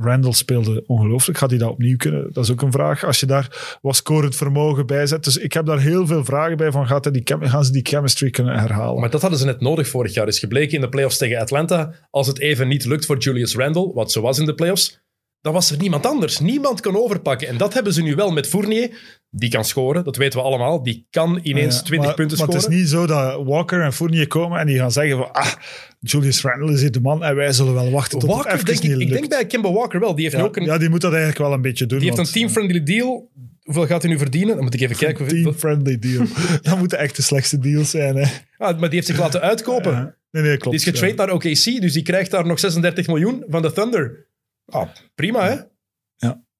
Randall 0.00 0.32
speelde 0.32 0.84
ongelooflijk. 0.86 1.38
Gaat 1.38 1.50
hij 1.50 1.58
dat 1.58 1.70
opnieuw 1.70 1.96
kunnen? 1.96 2.32
Dat 2.32 2.44
is 2.44 2.50
ook 2.50 2.62
een 2.62 2.72
vraag. 2.72 3.04
Als 3.04 3.20
je 3.20 3.26
daar 3.26 3.78
wat 3.82 3.96
scorend 3.96 4.36
vermogen 4.36 4.86
bij 4.86 5.06
zet. 5.06 5.24
Dus 5.24 5.36
ik 5.36 5.52
heb 5.52 5.66
daar 5.66 5.80
heel 5.80 6.06
veel 6.06 6.24
vragen 6.24 6.56
bij 6.56 6.70
van 6.70 6.86
gaat 6.86 7.04
hij 7.04 7.12
die 7.12 7.22
gaan 7.26 7.64
ze 7.64 7.72
die 7.72 7.86
chemistry 7.86 8.30
kunnen 8.30 8.58
herhalen? 8.58 9.00
Maar 9.00 9.10
dat 9.10 9.20
hadden 9.20 9.38
ze 9.38 9.44
net 9.44 9.60
nodig 9.60 9.88
vorig 9.88 10.14
jaar. 10.14 10.26
Is 10.26 10.38
gebleken 10.38 10.74
in 10.74 10.80
de 10.80 10.88
playoffs 10.88 11.18
tegen 11.18 11.40
Atlanta. 11.40 11.94
Als 12.10 12.26
het 12.26 12.38
even 12.38 12.68
niet 12.68 12.84
lukt 12.84 13.06
voor 13.06 13.18
Julius 13.18 13.54
Randle, 13.54 13.92
wat 13.92 14.12
zo 14.12 14.20
was 14.20 14.38
in 14.38 14.46
de 14.46 14.54
playoffs, 14.54 15.00
dan 15.40 15.52
was 15.52 15.70
er 15.70 15.78
niemand 15.78 16.06
anders. 16.06 16.38
Niemand 16.38 16.80
kan 16.80 16.96
overpakken. 16.96 17.48
En 17.48 17.56
dat 17.56 17.74
hebben 17.74 17.92
ze 17.92 18.02
nu 18.02 18.14
wel 18.14 18.30
met 18.30 18.46
Fournier. 18.46 19.19
Die 19.32 19.50
kan 19.50 19.64
scoren, 19.64 20.04
dat 20.04 20.16
weten 20.16 20.38
we 20.38 20.44
allemaal. 20.44 20.82
Die 20.82 21.06
kan 21.10 21.40
ineens 21.42 21.76
Ja, 21.76 21.82
20 21.82 22.06
maar, 22.06 22.16
punten 22.16 22.38
maar 22.38 22.46
scoren. 22.46 22.62
het 22.62 22.72
is 22.72 22.78
niet 22.78 22.88
zo 22.88 23.06
dat 23.06 23.46
Walker 23.46 23.82
en 23.82 23.92
Fournier 23.92 24.26
komen 24.26 24.60
en 24.60 24.66
die 24.66 24.78
gaan 24.78 24.92
zeggen 24.92 25.16
van 25.16 25.32
ah, 25.32 25.52
Julius 26.00 26.42
Randle 26.42 26.72
is 26.72 26.80
hier 26.80 26.90
de 26.90 27.00
man 27.00 27.24
en 27.24 27.34
wij 27.34 27.52
zullen 27.52 27.74
wel 27.74 27.90
wachten 27.90 28.18
tot 28.18 28.28
Walker, 28.28 28.52
het 28.52 28.66
denk 28.66 28.82
ik, 28.82 28.98
ik 28.98 29.08
denk 29.08 29.28
bij 29.28 29.46
Kemba 29.46 29.72
Walker 29.72 30.00
wel. 30.00 30.14
Die 30.14 30.24
heeft, 30.24 30.36
ja, 30.36 30.42
ook 30.42 30.56
een, 30.56 30.64
ja, 30.64 30.78
die 30.78 30.88
moet 30.88 31.00
dat 31.00 31.10
eigenlijk 31.12 31.42
wel 31.42 31.52
een 31.52 31.62
beetje 31.62 31.86
doen. 31.86 31.98
die 31.98 32.08
heeft 32.08 32.20
een 32.28 32.32
team-friendly 32.32 32.82
deal. 32.82 33.30
Hoeveel 33.62 33.86
gaat 33.86 34.02
hij 34.02 34.10
nu 34.10 34.18
verdienen? 34.18 34.54
Dan 34.54 34.64
moet 34.64 34.74
ik 34.74 34.80
even 34.80 34.96
kijken. 34.96 35.28
Team-friendly 35.28 35.98
deal. 35.98 36.26
dat 36.62 36.78
moeten 36.78 36.98
echt 36.98 37.16
de 37.16 37.22
slechtste 37.22 37.58
deals 37.58 37.90
zijn. 37.90 38.16
Hè. 38.16 38.22
Ah, 38.56 38.78
maar 38.78 38.88
die 38.88 38.94
heeft 38.94 39.06
zich 39.06 39.18
laten 39.18 39.40
uitkopen. 39.40 39.92
Ja. 39.92 40.14
Nee, 40.30 40.42
nee, 40.42 40.56
klopt. 40.56 40.78
Die 40.78 40.86
is 40.86 40.98
getrade 40.98 41.14
naar 41.14 41.32
OKC, 41.32 41.80
dus 41.80 41.92
die 41.92 42.02
krijgt 42.02 42.30
daar 42.30 42.46
nog 42.46 42.58
36 42.58 43.06
miljoen 43.06 43.44
van 43.48 43.62
de 43.62 43.72
Thunder. 43.72 44.26
Ah, 44.66 44.88
prima, 45.14 45.48
hè? 45.48 45.56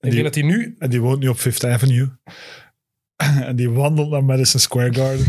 Ik 0.00 0.10
denk 0.10 0.22
dat 0.22 0.34
hij 0.34 0.44
nu... 0.44 0.76
En 0.78 0.90
die 0.90 1.00
woont 1.00 1.20
nu 1.20 1.28
op 1.28 1.36
Fifth 1.36 1.64
Avenue. 1.64 2.08
en 3.48 3.56
die 3.56 3.70
wandelt 3.70 4.10
naar 4.10 4.24
Madison 4.24 4.60
Square 4.60 4.94
Garden. 4.94 5.26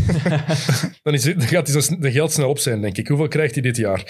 Dan, 1.02 1.14
is, 1.14 1.22
dan 1.22 1.40
gaat 1.40 1.68
hij 1.68 1.96
de 1.98 2.12
geld 2.12 2.32
snel 2.32 2.48
op 2.48 2.58
zijn, 2.58 2.80
denk 2.80 2.96
ik. 2.96 3.08
Hoeveel 3.08 3.28
krijgt 3.28 3.54
hij 3.54 3.62
dit 3.62 3.76
jaar? 3.76 4.04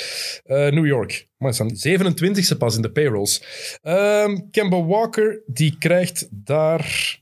Eh, 0.44 0.56
New 0.56 0.86
York. 0.86 1.28
Maar 1.36 1.50
is 1.50 1.56
dan 1.56 1.76
27e 1.88 2.58
pas 2.58 2.76
in 2.76 2.82
de 2.82 2.90
payrolls. 2.90 3.42
Ehm 3.82 4.38
Kemba 4.50 4.84
Walker, 4.84 5.42
die 5.46 5.76
krijgt 5.78 6.28
daar... 6.30 7.20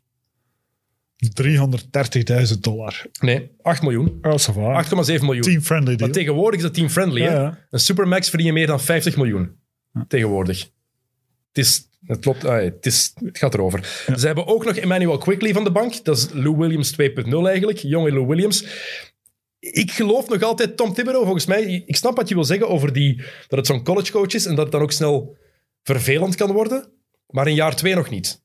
330.000 1.43 2.59
dollar. 2.61 3.07
Nee, 3.20 3.51
8 3.62 3.82
miljoen. 3.82 4.18
Oh, 4.22 4.32
ça 4.32 4.53
va. 4.53 4.84
8,7 4.84 4.91
miljoen. 5.20 5.41
Team-friendly 5.41 5.97
deal. 5.97 6.09
Maar 6.09 6.11
tegenwoordig 6.11 6.57
is 6.59 6.62
dat 6.66 6.74
team-friendly. 6.74 7.22
hè? 7.22 7.32
Ja, 7.32 7.41
ja. 7.43 7.59
Een 7.70 7.78
supermax 7.78 8.28
verdien 8.28 8.47
je 8.47 8.53
meer 8.53 8.66
dan 8.66 8.80
50 8.80 9.16
miljoen. 9.16 9.57
Tegenwoordig. 10.09 10.59
Het 11.53 11.59
is... 11.59 11.88
Het, 12.11 12.20
klopt, 12.20 12.44
ah, 12.44 12.62
het, 12.62 12.86
is, 12.86 13.12
het 13.24 13.38
gaat 13.38 13.54
erover. 13.54 14.04
Ze 14.16 14.26
hebben 14.26 14.46
ook 14.46 14.64
nog 14.64 14.76
Emmanuel 14.76 15.18
Quickly 15.18 15.52
van 15.52 15.64
de 15.64 15.72
bank. 15.72 16.04
Dat 16.04 16.16
is 16.16 16.28
Lou 16.32 16.56
Williams 16.56 16.92
2.0 16.92 17.06
eigenlijk. 17.44 17.78
Jonge 17.78 18.12
Lou 18.12 18.26
Williams. 18.26 18.64
Ik 19.58 19.90
geloof 19.90 20.28
nog 20.28 20.42
altijd 20.42 20.76
Tom 20.76 20.94
Thibodeau, 20.94 21.24
volgens 21.24 21.46
mij. 21.46 21.82
Ik 21.86 21.96
snap 21.96 22.16
wat 22.16 22.28
je 22.28 22.34
wil 22.34 22.44
zeggen 22.44 22.68
over 22.68 22.92
die, 22.92 23.16
dat 23.48 23.58
het 23.58 23.66
zo'n 23.66 23.84
collegecoach 23.84 24.32
is 24.32 24.46
en 24.46 24.54
dat 24.54 24.64
het 24.64 24.72
dan 24.72 24.82
ook 24.82 24.92
snel 24.92 25.36
vervelend 25.82 26.34
kan 26.34 26.52
worden. 26.52 26.92
Maar 27.26 27.48
in 27.48 27.54
jaar 27.54 27.76
2 27.76 27.94
nog 27.94 28.11
niet. 28.11 28.42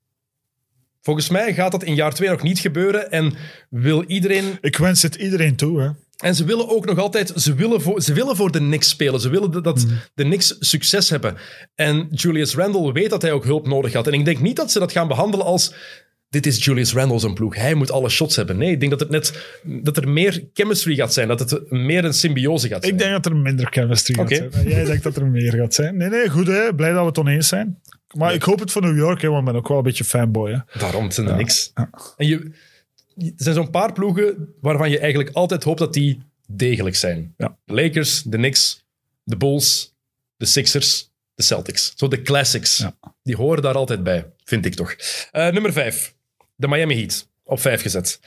Volgens 1.02 1.30
mij 1.30 1.54
gaat 1.54 1.72
dat 1.72 1.84
in 1.84 1.96
jaar 1.96 2.14
2 2.14 2.30
nog 2.30 2.42
niet 2.42 2.60
gebeuren 2.60 3.12
en 3.12 3.34
wil 3.70 4.04
iedereen... 4.04 4.58
Ik 4.62 4.78
wens 4.78 5.02
het 5.02 5.16
iedereen 5.16 5.56
toe. 5.56 5.82
Hè. 5.82 5.90
En 6.16 6.36
ze 6.36 6.46
willen 6.46 6.70
ook 6.70 6.86
nog 6.86 6.98
altijd, 6.98 7.34
ze 7.36 7.54
willen 7.54 7.82
voor, 7.82 8.02
ze 8.02 8.14
willen 8.14 8.36
voor 8.36 8.52
de 8.52 8.60
Knicks 8.60 8.90
spelen. 8.90 9.20
Ze 9.20 9.30
willen 9.30 9.64
dat 9.64 9.86
de 10.14 10.24
Knicks 10.24 10.56
succes 10.60 11.10
hebben. 11.10 11.38
En 11.76 12.08
Julius 12.12 12.56
Randle 12.56 12.92
weet 12.92 13.10
dat 13.10 13.22
hij 13.22 13.32
ook 13.32 13.44
hulp 13.44 13.68
nodig 13.68 13.94
had. 13.94 14.08
En 14.08 14.14
ik 14.14 14.26
denk 14.26 14.40
niet 14.40 14.56
dat 14.56 14.72
ze 14.72 14.80
dat 14.80 14.92
gaan 14.92 15.08
behandelen 15.08 15.46
als, 15.46 15.74
dit 16.30 16.46
is 16.46 16.66
Julius 16.66 16.94
Randle 16.94 17.20
zijn 17.20 17.34
ploeg. 17.34 17.56
Hij 17.56 17.74
moet 17.74 17.92
alle 17.92 18.10
shots 18.10 18.36
hebben. 18.36 18.58
Nee, 18.58 18.72
ik 18.72 18.80
denk 18.80 18.92
dat, 18.92 19.00
het 19.00 19.10
net, 19.10 19.34
dat 19.64 19.98
er 19.98 20.10
meer 20.10 20.48
chemistry 20.54 20.96
gaat 20.96 21.14
zijn. 21.14 21.28
Dat 21.28 21.40
het 21.40 21.72
meer 21.72 22.06
een 22.06 22.14
symbiose 22.14 22.68
gaat 22.68 22.82
zijn. 22.82 22.94
Ik 22.94 23.00
denk 23.00 23.12
dat 23.12 23.26
er 23.26 23.36
minder 23.36 23.68
chemistry 23.70 24.14
gaat 24.14 24.30
zijn. 24.30 24.68
Jij 24.68 24.84
denkt 24.84 25.04
dat 25.04 25.16
er 25.16 25.28
meer 25.28 25.54
gaat 25.54 25.74
zijn. 25.74 25.98
Nee, 25.98 26.10
nee, 26.10 26.30
goed 26.30 26.48
hè. 26.48 26.76
Blij 26.76 26.92
dat 26.92 27.02
we 27.02 27.08
het 27.08 27.18
oneens 27.18 27.48
zijn. 27.48 27.80
Maar 28.18 28.34
ik 28.34 28.44
hoop 28.44 28.60
het 28.60 28.72
voor 28.72 28.82
New 28.82 28.98
York, 28.98 29.22
hè, 29.22 29.28
want 29.28 29.40
ik 29.40 29.46
ben 29.46 29.56
ook 29.56 29.68
wel 29.68 29.78
een 29.78 29.84
beetje 29.84 30.04
fanboy. 30.04 30.52
Hè. 30.52 30.80
Daarom, 30.80 31.04
het 31.04 31.14
zijn 31.14 31.28
de 31.28 31.34
Knicks. 31.34 31.72
En 32.18 32.28
je, 32.28 32.52
er 33.18 33.34
zijn 33.36 33.56
zo'n 33.56 33.70
paar 33.70 33.94
ploegen 33.94 34.54
waarvan 34.62 34.90
je 34.90 35.00
eigenlijk 35.00 35.36
altijd 35.36 35.64
hoopt 35.64 35.80
dat 35.80 35.94
die 35.94 36.22
degelijk 36.48 36.96
zijn. 36.96 37.34
Ja. 37.38 37.58
De 37.66 37.74
Lakers, 37.74 38.24
de 38.24 38.38
Knicks, 38.38 38.86
de 39.24 39.38
Bulls, 39.38 39.94
de 40.38 40.46
Sixers, 40.46 41.10
de 41.36 41.44
Celtics. 41.44 41.94
Zo 41.96 42.08
de 42.08 42.22
classics. 42.22 42.78
Ja. 42.78 42.96
Die 43.24 43.36
horen 43.36 43.62
daar 43.64 43.76
altijd 43.76 44.04
bij, 44.04 44.26
vind 44.44 44.66
ik 44.66 44.74
toch. 44.74 44.96
Eh, 45.32 45.52
nummer 45.52 45.74
5. 45.74 46.16
De 46.56 46.68
Miami 46.68 46.96
Heat. 46.96 47.28
Op 47.44 47.60
5 47.60 47.82
gezet. 47.82 48.20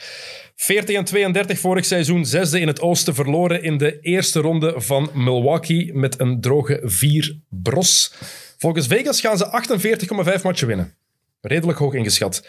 40 0.54 0.96
en 0.96 1.04
32 1.04 1.58
vorig 1.58 1.84
seizoen. 1.84 2.26
Zesde 2.26 2.60
in 2.60 2.66
het 2.66 2.80
oosten. 2.80 3.14
Verloren 3.14 3.62
in 3.62 3.78
de 3.78 4.00
eerste 4.00 4.40
ronde 4.40 4.74
van 4.76 5.10
Milwaukee 5.14 5.94
met 5.94 6.20
een 6.20 6.40
droge 6.40 6.80
4 6.84 7.38
bros. 7.48 8.12
Volgens 8.58 8.86
Vegas 8.86 9.20
gaan 9.20 9.36
ze 9.38 9.50
48,5 10.36 10.42
matchen 10.42 10.66
winnen. 10.66 10.94
Redelijk 11.40 11.78
hoog 11.78 11.94
ingeschat. 11.94 12.46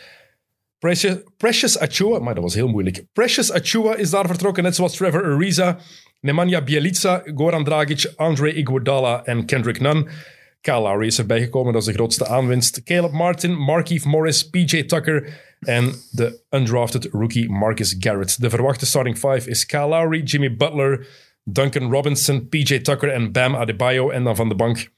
Precious, 0.79 1.17
Precious 1.37 1.79
Achua, 1.79 2.19
maar 2.19 2.33
dat 2.33 2.43
was 2.43 2.53
heel 2.53 2.67
moeilijk. 2.67 3.03
Precious 3.13 3.51
Achua 3.51 3.95
is 3.95 4.09
daar 4.09 4.27
vertrokken, 4.27 4.63
net 4.63 4.75
zoals 4.75 4.95
Trevor 4.95 5.23
Ariza, 5.23 5.79
Nemanja 6.21 6.61
Bjelica, 6.61 7.21
Goran 7.35 7.63
Dragic, 7.63 8.13
Andre 8.15 8.53
Iguodala 8.53 9.23
en 9.23 9.45
Kendrick 9.45 9.79
Nunn. 9.79 10.07
Kyle 10.61 10.79
Lowry 10.79 11.05
is 11.05 11.19
erbij 11.19 11.39
gekomen, 11.39 11.73
dat 11.73 11.81
is 11.81 11.87
de 11.87 11.93
grootste 11.93 12.27
aanwinst. 12.27 12.83
Caleb 12.83 13.11
Martin, 13.11 13.57
Markeith 13.57 14.05
Morris, 14.05 14.49
PJ 14.49 14.83
Tucker 14.83 15.39
en 15.59 15.93
de 16.11 16.41
undrafted 16.49 17.07
rookie 17.11 17.49
Marcus 17.49 17.95
Garrett. 17.99 18.41
De 18.41 18.49
verwachte 18.49 18.85
starting 18.85 19.17
five 19.17 19.49
is 19.49 19.65
Kyle 19.65 19.87
Lowry, 19.87 20.21
Jimmy 20.21 20.55
Butler, 20.55 21.07
Duncan 21.43 21.91
Robinson, 21.91 22.49
PJ 22.49 22.79
Tucker 22.79 23.09
en 23.09 23.31
Bam 23.31 23.55
Adebayo. 23.55 24.09
En 24.09 24.23
dan 24.23 24.35
van 24.35 24.49
de 24.49 24.55
bank 24.55 24.89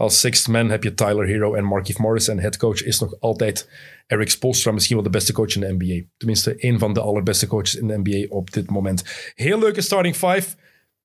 als 0.00 0.20
sixth 0.20 0.48
man 0.48 0.70
heb 0.70 0.82
je 0.82 0.94
Tyler 0.94 1.26
Hero 1.26 1.54
en 1.54 1.64
Markieff 1.64 1.98
Morris. 1.98 2.28
En 2.28 2.38
headcoach 2.38 2.82
is 2.82 3.00
nog 3.00 3.20
altijd 3.20 3.68
Eric 4.06 4.30
Spoelstra, 4.30 4.72
misschien 4.72 4.94
wel 4.96 5.04
de 5.04 5.10
beste 5.10 5.32
coach 5.32 5.54
in 5.54 5.60
de 5.60 5.72
NBA. 5.78 6.06
Tenminste, 6.16 6.54
één 6.54 6.78
van 6.78 6.92
de 6.92 7.00
allerbeste 7.00 7.46
coaches 7.46 7.74
in 7.74 7.86
de 7.86 7.98
NBA 8.04 8.34
op 8.34 8.50
dit 8.50 8.70
moment. 8.70 9.32
Heel 9.34 9.58
leuke 9.58 9.80
starting 9.80 10.14
five. 10.14 10.56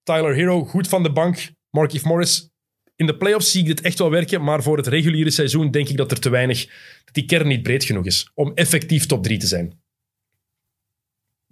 Tyler 0.03 0.35
Hero, 0.35 0.63
goed 0.65 0.87
van 0.87 1.03
de 1.03 1.11
bank. 1.11 1.51
Markieff 1.69 2.05
Morris. 2.05 2.49
In 2.95 3.05
de 3.05 3.17
playoffs 3.17 3.51
zie 3.51 3.61
ik 3.61 3.67
dit 3.67 3.81
echt 3.81 3.99
wel 3.99 4.09
werken, 4.11 4.43
maar 4.43 4.63
voor 4.63 4.77
het 4.77 4.87
reguliere 4.87 5.31
seizoen 5.31 5.71
denk 5.71 5.89
ik 5.89 5.97
dat 5.97 6.11
er 6.11 6.19
te 6.19 6.29
weinig, 6.29 6.65
dat 7.05 7.13
die 7.13 7.25
kern 7.25 7.47
niet 7.47 7.63
breed 7.63 7.83
genoeg 7.83 8.05
is 8.05 8.31
om 8.33 8.51
effectief 8.53 9.05
top 9.05 9.23
3 9.23 9.37
te 9.37 9.47
zijn. 9.47 9.65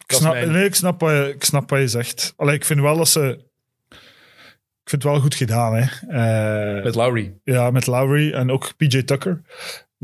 Ik 0.05 0.15
snap, 0.15 0.33
mijn- 0.33 0.51
nee, 0.51 0.65
ik 0.65 0.75
snap, 0.75 0.99
wat 0.99 1.11
je, 1.11 1.31
ik 1.35 1.43
snap 1.43 1.69
wat 1.69 1.79
je 1.79 1.87
zegt. 1.87 2.33
Allee, 2.35 2.55
ik 2.55 2.65
vind 2.65 2.79
wel 2.79 2.97
dat 2.97 3.09
ze... 3.09 3.51
Ik 4.83 4.89
vind 4.89 5.03
het 5.03 5.11
wel 5.11 5.21
goed 5.21 5.35
gedaan, 5.35 5.75
hè. 5.75 5.85
Eh, 6.77 6.83
Met 6.83 6.95
Lowry. 6.95 7.33
Ja, 7.43 7.71
met 7.71 7.87
Lowry 7.87 8.31
en 8.33 8.51
ook 8.51 8.73
PJ 8.77 9.03
Tucker, 9.03 9.41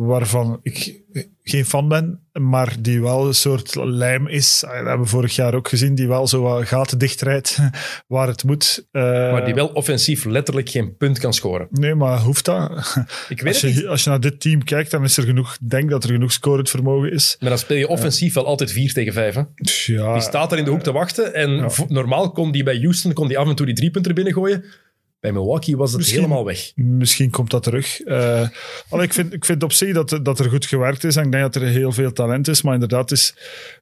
waarvan 0.06 0.60
ik 0.64 1.02
geen 1.44 1.66
fan 1.66 1.88
ben, 1.88 2.20
maar 2.34 2.76
die 2.80 3.02
wel 3.02 3.28
een 3.28 3.34
soort 3.34 3.76
lijm 3.76 4.28
is. 4.28 4.64
Ah, 4.66 4.70
Dat 4.78 4.86
hebben 4.86 5.00
we 5.06 5.12
vorig 5.12 5.36
jaar 5.36 5.54
ook 5.54 5.68
gezien, 5.70 5.96
die 5.96 6.08
wel 6.08 6.28
zo 6.28 6.42
wat 6.42 6.68
gaten 6.68 6.98
dichtrijdt 6.98 7.58
waar 8.08 8.28
het 8.28 8.44
moet. 8.44 8.88
Eh, 8.92 9.02
Maar 9.04 9.46
die 9.46 9.54
wel 9.54 9.68
offensief 9.68 10.26
letterlijk 10.26 10.70
geen 10.70 10.98
punt 10.98 11.20
kan 11.20 11.34
scoren. 11.34 11.68
Nee, 11.72 11.96
maar 11.96 12.20
hoeft 12.20 12.46
dat? 12.46 12.70
Ik 13.30 13.42
weet 13.42 13.54
Als 13.54 13.62
het 13.62 13.72
niet. 13.74 13.80
je, 13.82 13.88
als 13.88 14.04
je 14.04 14.10
naar 14.10 14.20
dit 14.20 14.40
team 14.42 14.64
kijkt, 14.64 14.92
dan 14.92 15.04
is 15.04 15.18
er 15.18 15.24
genoeg, 15.24 15.54
ik 15.62 15.70
denk 15.70 15.90
dat 15.90 16.04
er 16.04 16.10
genoeg 16.10 16.32
scorend 16.32 16.70
vermogen 16.70 17.12
is. 17.12 17.36
Maar 17.40 17.50
dan 17.50 17.60
speel 17.60 17.78
je 17.78 17.88
offensief 17.88 18.34
wel 18.34 18.46
altijd 18.46 18.72
4 18.72 18.94
tegen 18.94 19.14
5. 19.14 19.36
Hè? 19.36 19.42
Dus 19.56 19.86
ja, 19.86 20.14
Die 20.14 20.22
staat 20.22 20.50
daar 20.50 20.60
in 20.60 20.66
de 20.66 20.72
hoek 20.72 20.84
te 20.84 20.92
wachten. 20.92 21.34
En 21.34 21.70
normaal 21.88 22.32
kon 22.32 22.52
die 22.52 22.64
bij 22.64 22.78
Houston 22.78 23.14
kon 23.14 23.28
die 23.28 23.38
af 23.38 23.48
en 23.48 23.56
toe 23.56 23.66
die 23.66 23.76
driepunter 23.76 24.14
binnengooien. 24.14 24.64
Bij 25.20 25.32
Milwaukee 25.32 25.78
was 25.78 25.90
het 25.90 25.98
Misschien- 26.00 26.20
helemaal 26.22 26.46
weg. 26.46 26.72
Misschien 26.76 27.30
komt 27.30 27.52
dat 27.52 27.64
terug. 27.64 28.06
Allee, 28.90 29.06
ik, 29.06 29.14
vind, 29.14 29.34
ik 29.34 29.46
vind 29.46 29.64
op 29.64 29.72
zich 29.72 29.94
dat, 29.94 30.20
dat 30.24 30.40
er 30.40 30.50
goed 30.50 30.66
gewerkt 30.66 31.04
is. 31.04 31.16
En 31.16 31.26
ik 31.26 31.32
denk 31.32 31.54
dat 31.54 31.62
er 31.62 31.68
heel 31.70 31.92
veel 31.92 32.12
talent 32.14 32.48
is. 32.48 32.62
Maar 32.62 32.74
inderdaad, 32.74 33.10
het 33.10 33.20
is 33.20 33.36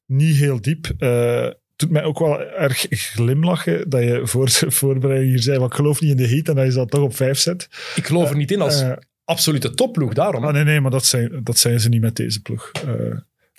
niet 0.05 0.35
heel 0.35 0.61
diep. 0.61 0.85
Het 0.97 1.57
doet 1.75 1.89
mij 1.91 2.03
ook 2.03 2.19
wel 2.19 2.41
erg 2.41 2.85
glimlachen 2.89 3.89
dat 3.89 4.01
je 4.03 4.21
voor 4.23 4.45
de 4.45 4.71
voorbereiding 4.81 5.31
hier 5.31 5.41
zei, 5.41 5.57
"Maar 5.59 5.67
ik 5.67 5.73
geloof 5.73 6.01
niet 6.01 6.11
in 6.11 6.17
de 6.17 6.27
heat 6.27 6.47
en 6.47 6.55
dat 6.55 6.65
je 6.65 6.71
dat 6.73 6.89
toch 6.91 7.01
op 7.01 7.15
vijf 7.15 7.37
zet. 7.37 7.67
Ik 7.95 8.05
geloof 8.05 8.29
er 8.29 8.35
niet 8.37 8.51
in 8.51 8.61
als 8.61 8.81
Eh, 8.81 8.91
absolute 9.23 9.73
topploeg, 9.73 10.13
daarom. 10.13 10.43
ah, 10.45 10.53
nee, 10.53 10.63
nee, 10.63 10.81
maar 10.81 10.91
dat 10.91 11.05
zijn, 11.05 11.39
dat 11.43 11.57
zijn 11.57 11.79
ze 11.79 11.89
niet 11.89 12.01
met 12.01 12.15
deze 12.15 12.41
ploeg. 12.41 12.71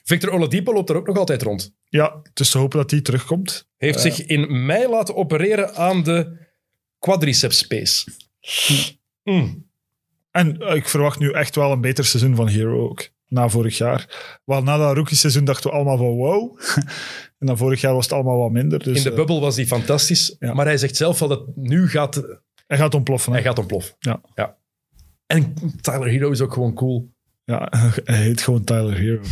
Victor 0.04 0.30
Oladipo 0.32 0.72
loopt 0.72 0.90
er 0.90 0.96
ook 0.96 1.06
nog 1.06 1.16
altijd 1.16 1.42
rond. 1.42 1.72
ja, 1.88 2.20
het 2.22 2.40
is 2.40 2.50
te 2.50 2.58
hopen 2.58 2.78
dat 2.78 2.90
die 2.90 3.02
terugkomt. 3.02 3.68
Heeft 3.76 4.00
zich 4.00 4.26
in 4.26 4.66
mei 4.66 4.88
laten 4.88 5.16
opereren 5.16 5.74
aan 5.74 6.02
de 6.02 6.46
quadriceps 6.98 7.58
space. 7.58 8.10
Mm. 9.24 9.66
En 10.30 10.58
eh, 10.58 10.74
ik 10.74 10.88
verwacht 10.88 11.18
nu 11.18 11.32
echt 11.32 11.54
wel 11.54 11.72
een 11.72 11.80
beter 11.80 12.04
seizoen 12.04 12.34
van 12.34 12.48
Hero 12.48 12.88
ook. 12.88 13.08
Na 13.28 13.48
vorig 13.48 13.78
jaar. 13.78 14.38
Wel, 14.44 14.62
na 14.62 14.76
dat 14.76 14.96
rookie-seizoen 14.96 15.44
dachten 15.44 15.70
we 15.70 15.76
allemaal 15.76 15.96
van 15.96 16.16
wow. 16.16 16.58
en 17.38 17.46
dan 17.46 17.56
vorig 17.56 17.80
jaar 17.80 17.94
was 17.94 18.04
het 18.04 18.12
allemaal 18.12 18.38
wat 18.38 18.50
minder. 18.50 18.78
Dus, 18.78 18.96
In 18.96 19.02
de 19.02 19.10
eh, 19.10 19.16
bubbel 19.16 19.40
was 19.40 19.56
hij 19.56 19.66
fantastisch. 19.66 20.36
ja. 20.38 20.54
Maar 20.54 20.66
hij 20.66 20.78
zegt 20.78 20.96
zelf 20.96 21.18
wel 21.18 21.28
dat 21.28 21.56
nu 21.56 21.88
gaat 21.88 22.22
hij 22.68 22.78
gaat 22.78 22.94
ontploffen. 22.94 23.32
hè. 23.32 23.38
hij 23.38 23.46
gaat 23.46 23.58
ontploffen. 23.58 23.94
Ja. 23.98 24.20
ja. 24.34 24.56
En 25.26 25.54
Tyler 25.80 26.08
Hero 26.08 26.30
is 26.30 26.40
ook 26.40 26.52
gewoon 26.52 26.74
cool. 26.74 27.10
Ja, 27.44 27.72
hij 28.04 28.22
heet 28.22 28.42
gewoon 28.42 28.64
Tyler 28.64 28.96
Hero. 28.96 29.20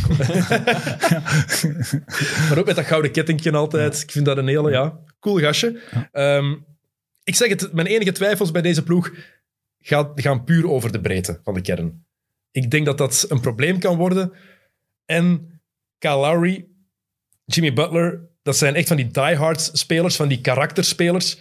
Maar 2.49 2.57
ook 2.57 2.65
met 2.65 2.75
dat 2.75 2.85
gouden 2.85 3.11
kettingje 3.11 3.51
altijd. 3.51 4.01
Ik 4.01 4.11
vind 4.11 4.25
dat 4.25 4.37
een 4.37 4.47
hele, 4.47 4.71
ja, 4.71 4.99
cool 5.19 5.39
gastje. 5.39 5.81
Ehm, 6.11 6.55
ik 7.27 7.35
zeg 7.35 7.49
het, 7.49 7.73
mijn 7.73 7.87
enige 7.87 8.11
twijfels 8.11 8.51
bij 8.51 8.61
deze 8.61 8.83
ploeg 8.83 9.13
gaat, 9.79 10.21
gaan 10.21 10.43
puur 10.43 10.69
over 10.69 10.91
de 10.91 11.01
breedte 11.01 11.39
van 11.43 11.53
de 11.53 11.61
kern. 11.61 12.05
Ik 12.51 12.71
denk 12.71 12.85
dat 12.85 12.97
dat 12.97 13.25
een 13.29 13.39
probleem 13.39 13.79
kan 13.79 13.97
worden. 13.97 14.31
En 15.05 15.51
Kyle 15.97 16.15
Lowry, 16.15 16.67
Jimmy 17.45 17.73
Butler, 17.73 18.29
dat 18.41 18.57
zijn 18.57 18.75
echt 18.75 18.87
van 18.87 18.97
die 18.97 19.07
diehard 19.07 19.69
spelers, 19.73 20.15
van 20.15 20.27
die 20.27 20.41
karakterspelers. 20.41 21.37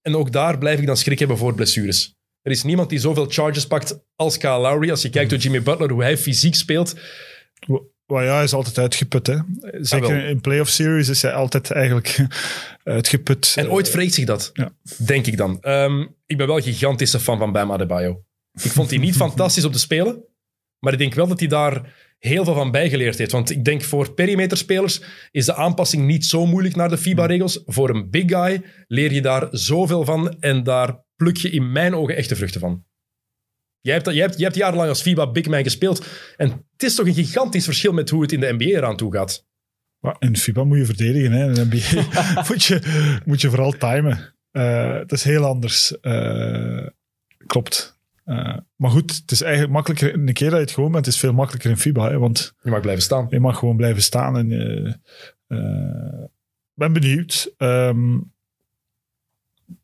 En 0.00 0.16
ook 0.16 0.32
daar 0.32 0.58
blijf 0.58 0.78
ik 0.78 0.86
dan 0.86 0.96
schrik 0.96 1.18
hebben 1.18 1.38
voor 1.38 1.54
blessures. 1.54 2.14
Er 2.42 2.50
is 2.50 2.62
niemand 2.62 2.90
die 2.90 2.98
zoveel 2.98 3.26
charges 3.28 3.66
pakt 3.66 3.98
als 4.14 4.36
Kyle 4.36 4.58
Lowry. 4.58 4.90
Als 4.90 5.02
je 5.02 5.10
kijkt 5.10 5.30
door 5.30 5.38
Jimmy 5.38 5.62
Butler, 5.62 5.90
hoe 5.90 6.02
hij 6.02 6.18
fysiek 6.18 6.54
speelt. 6.54 6.94
Maar 8.06 8.24
ja, 8.24 8.34
hij 8.34 8.44
is 8.44 8.52
altijd 8.52 8.78
uitgeput. 8.78 9.26
Hè. 9.26 9.36
Zeker 9.80 10.22
Ah, 10.22 10.28
in 10.28 10.40
playoff 10.40 10.70
series 10.70 11.08
is 11.08 11.22
hij 11.22 11.32
altijd 11.32 11.70
eigenlijk 11.70 12.26
uitgeput. 12.84 13.54
En 13.56 13.70
ooit 13.70 13.90
vreet 13.90 14.14
zich 14.14 14.24
dat, 14.24 14.50
Ja. 14.52 14.72
denk 15.06 15.26
ik 15.26 15.36
dan. 15.36 15.58
Ehm, 15.60 16.00
ik 16.26 16.36
ben 16.36 16.46
wel 16.46 16.56
een 16.56 16.62
gigantische 16.62 17.20
fan 17.20 17.38
van 17.38 17.52
Bam 17.52 17.72
Adebayo. 17.72 18.22
Ik 18.62 18.70
vond 18.70 18.90
hij 18.90 18.98
niet 18.98 19.16
fantastisch 19.26 19.64
om 19.64 19.72
te 19.72 19.78
spelen, 19.78 20.24
maar 20.78 20.92
ik 20.92 20.98
denk 20.98 21.14
wel 21.14 21.26
dat 21.26 21.38
hij 21.38 21.48
daar 21.48 21.94
heel 22.18 22.44
veel 22.44 22.54
van 22.54 22.70
bijgeleerd 22.70 23.18
heeft. 23.18 23.32
Want 23.32 23.50
ik 23.50 23.64
denk 23.64 23.82
voor 23.82 24.12
perimeterspelers 24.14 25.00
is 25.30 25.44
de 25.44 25.54
aanpassing 25.54 26.06
niet 26.06 26.24
zo 26.24 26.46
moeilijk 26.46 26.76
naar 26.76 26.88
de 26.88 26.98
FIBA-regels. 26.98 27.62
Voor 27.66 27.90
een 27.90 28.10
big 28.10 28.24
guy 28.26 28.62
leer 28.86 29.12
je 29.12 29.22
daar 29.22 29.48
zoveel 29.50 30.04
van 30.04 30.36
en 30.40 30.62
daar 30.62 31.04
pluk 31.16 31.36
je 31.36 31.50
in 31.50 31.72
mijn 31.72 31.94
ogen 31.94 32.16
echte 32.16 32.36
vruchten 32.36 32.60
van. 32.60 32.84
Jij 33.82 33.94
hebt, 33.94 34.06
jij 34.06 34.20
hebt, 34.22 34.34
jij 34.34 34.44
hebt 34.44 34.56
jarenlang 34.56 34.88
als 34.88 35.02
FIBA 35.02 35.30
big 35.30 35.46
man 35.48 35.62
gespeeld 35.62 36.06
en 36.36 36.48
het 36.72 36.82
is 36.82 36.94
toch 36.94 37.06
een 37.06 37.14
gigantisch 37.14 37.64
verschil 37.64 37.92
met 37.92 38.10
hoe 38.10 38.22
het 38.22 38.32
in 38.32 38.40
de 38.40 38.52
NBA 38.52 38.64
eraan 38.64 38.96
toe 38.96 39.12
gaat. 39.12 39.46
Maar 39.98 40.16
in 40.18 40.36
FIBA 40.36 40.64
moet 40.64 40.78
je 40.78 40.84
verdedigen. 40.84 41.32
Hè. 41.32 41.46
In 41.46 41.54
de 41.54 41.64
NBA 41.70 42.42
moet, 42.48 42.64
je, 42.64 43.20
moet 43.24 43.40
je 43.40 43.48
vooral 43.48 43.72
timen. 43.72 44.34
Eh, 44.50 44.94
het 44.94 45.12
is 45.12 45.24
heel 45.24 45.44
anders. 45.44 46.00
Eh, 46.00 46.86
klopt. 47.46 47.98
Eh, 48.24 48.56
maar 48.76 48.90
goed, 48.90 49.16
het 49.16 49.30
is 49.30 49.40
eigenlijk 49.40 49.72
makkelijker. 49.72 50.14
Een 50.14 50.32
keer 50.32 50.50
dat 50.50 50.58
je 50.58 50.64
het 50.64 50.74
gewoon 50.74 50.92
bent, 50.92 51.06
is 51.06 51.12
het 51.12 51.22
veel 51.22 51.32
makkelijker 51.32 51.70
in 51.70 51.76
FIBA. 51.78 52.10
Hè, 52.10 52.18
want 52.18 52.54
Je 52.62 52.70
mag 52.70 52.80
blijven 52.80 53.02
staan. 53.02 53.26
je 53.30 53.40
mag 53.40 53.58
gewoon 53.58 53.76
blijven 53.76 54.02
staan. 54.02 54.36
En, 54.36 54.48
ben 56.74 56.92
benieuwd. 56.92 57.54
Ehm, 57.56 58.18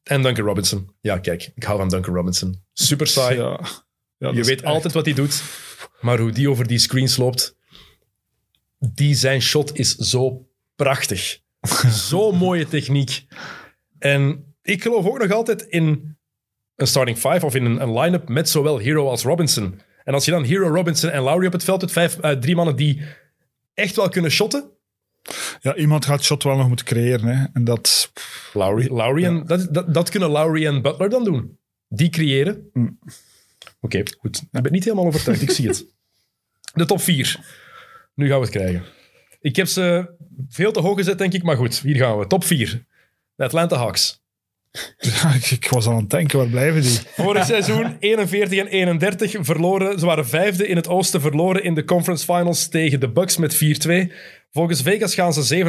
En 0.03 0.22
Duncan 0.22 0.44
Robinson. 0.46 0.90
Ja, 1.01 1.18
kijk, 1.18 1.53
ik 1.55 1.62
hou 1.62 1.78
van 1.78 1.88
Duncan 1.88 2.14
Robinson. 2.14 2.62
Super 2.72 3.07
saai. 3.07 3.36
ja, 3.36 3.61
ja, 4.18 4.28
je 4.28 4.34
weet 4.44 4.48
echt- 4.48 4.64
altijd 4.64 4.92
wat 4.92 5.04
hij 5.04 5.14
doet. 5.14 5.42
Maar 6.00 6.18
hoe 6.18 6.30
die 6.32 6.50
over 6.50 6.66
die 6.66 6.78
screens 6.78 7.16
loopt. 7.16 7.56
Die 8.78 9.14
zijn 9.14 9.42
shot 9.42 9.78
is 9.78 9.94
zo 9.96 10.48
prachtig. 10.76 11.40
Zo'n 12.08 12.36
mooie 12.36 12.68
techniek. 12.68 13.26
En 13.98 14.44
ik 14.62 14.82
geloof 14.82 15.06
ook 15.06 15.18
nog 15.18 15.30
altijd 15.30 15.62
in 15.62 16.16
een 16.76 16.86
starting 16.86 17.18
five 17.18 17.46
of 17.46 17.54
in 17.54 17.64
een, 17.64 17.82
een 17.82 17.98
line-up 17.98 18.28
met 18.28 18.48
zowel 18.48 18.78
Hero 18.78 19.08
als 19.08 19.22
Robinson. 19.22 19.80
En 20.04 20.14
als 20.14 20.24
je 20.24 20.30
dan 20.30 20.44
Hero, 20.44 20.74
Robinson 20.74 21.10
en 21.10 21.22
Lowry 21.22 21.46
op 21.46 21.52
het 21.52 21.64
veld 21.64 21.80
hebt, 21.80 21.92
vijf, 21.92 22.18
eh, 22.18 22.30
drie 22.30 22.54
mannen 22.56 22.76
die 22.76 23.02
echt 23.74 23.96
wel 23.96 24.08
kunnen 24.08 24.30
shotten, 24.30 24.70
Ja, 25.60 25.74
iemand 25.76 26.04
gaat 26.04 26.24
shot 26.24 26.42
wel 26.42 26.56
nog 26.56 26.68
moeten 26.68 26.86
creëren. 26.86 27.26
Hè. 27.28 27.46
En 27.52 27.64
dat... 27.64 28.12
Lowry, 28.52 28.86
Lowry 28.90 29.24
en, 29.24 29.46
dat, 29.46 29.74
dat, 29.74 29.94
dat 29.94 30.08
kunnen 30.10 30.28
Lowry 30.30 30.66
en 30.66 30.82
Butler 30.82 31.08
dan 31.10 31.24
doen. 31.24 31.58
Die 31.88 32.08
creëren. 32.10 32.70
Mm. 32.72 32.98
Oké, 33.80 34.02
goed. 34.18 34.42
Ik 34.52 34.62
ben 34.62 34.72
niet 34.72 34.84
helemaal 34.84 35.06
overtuigd, 35.06 35.42
ik 35.42 35.50
zie 35.50 35.68
het. 35.68 35.86
De 36.72 36.84
top 36.84 37.00
4. 37.00 37.40
Nu 38.14 38.28
gaan 38.28 38.38
we 38.38 38.44
het 38.44 38.54
krijgen. 38.54 38.84
Ik 39.40 39.56
heb 39.56 39.66
ze 39.66 40.14
veel 40.48 40.72
te 40.72 40.80
hoog 40.80 40.96
gezet, 40.96 41.18
denk 41.18 41.32
ik, 41.32 41.42
maar 41.42 41.56
goed, 41.56 41.80
hier 41.80 41.96
gaan 41.96 42.18
we. 42.18 42.26
Top 42.26 42.44
4. 42.44 42.84
De 43.34 43.44
Atlanta 43.44 43.76
Hawks. 43.76 44.20
Ja, 44.98 45.34
ik, 45.34 45.50
ik 45.50 45.68
was 45.68 45.86
aan 45.86 45.96
het 45.96 46.10
denken, 46.10 46.38
waar 46.38 46.48
blijven 46.48 46.82
die? 46.82 46.98
Vorig 47.06 47.44
seizoen 47.44 47.96
41 47.98 48.58
en 48.58 48.66
31 48.66 49.36
verloren. 49.40 49.98
Ze 49.98 50.06
waren 50.06 50.26
vijfde 50.26 50.66
in 50.66 50.76
het 50.76 50.88
oosten, 50.88 51.20
verloren 51.20 51.62
in 51.62 51.74
de 51.74 51.84
conference 51.84 52.24
finals 52.24 52.68
tegen 52.68 53.00
de 53.00 53.08
Bucks 53.08 53.36
met 53.36 53.54
4-2. 53.54 54.12
Volgens 54.50 54.82
Vegas 54.82 55.14
gaan 55.14 55.32
ze 55.32 55.64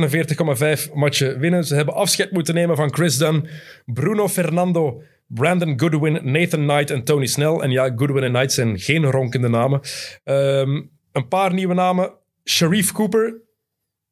47,5 0.88 0.94
matchen 0.94 1.40
winnen. 1.40 1.64
Ze 1.64 1.76
hebben 1.76 1.94
afscheid 1.94 2.32
moeten 2.32 2.54
nemen 2.54 2.76
van 2.76 2.94
Chris 2.94 3.18
Dunn, 3.18 3.48
Bruno 3.86 4.28
Fernando, 4.28 5.02
Brandon 5.32 5.80
Goodwin, 5.80 6.32
Nathan 6.32 6.60
Knight 6.68 6.92
en 6.92 7.04
Tony 7.04 7.26
Snell. 7.26 7.56
En 7.60 7.72
ja, 7.72 7.92
Goodwin 7.96 8.24
en 8.24 8.32
Knight 8.32 8.52
zijn 8.54 8.80
geen 8.80 9.06
ronkende 9.06 9.48
namen. 9.50 9.80
Ehm, 10.24 10.82
een 11.12 11.28
paar 11.28 11.54
nieuwe 11.54 11.74
namen. 11.74 12.12
Sharif 12.44 12.92
Cooper, 12.92 13.42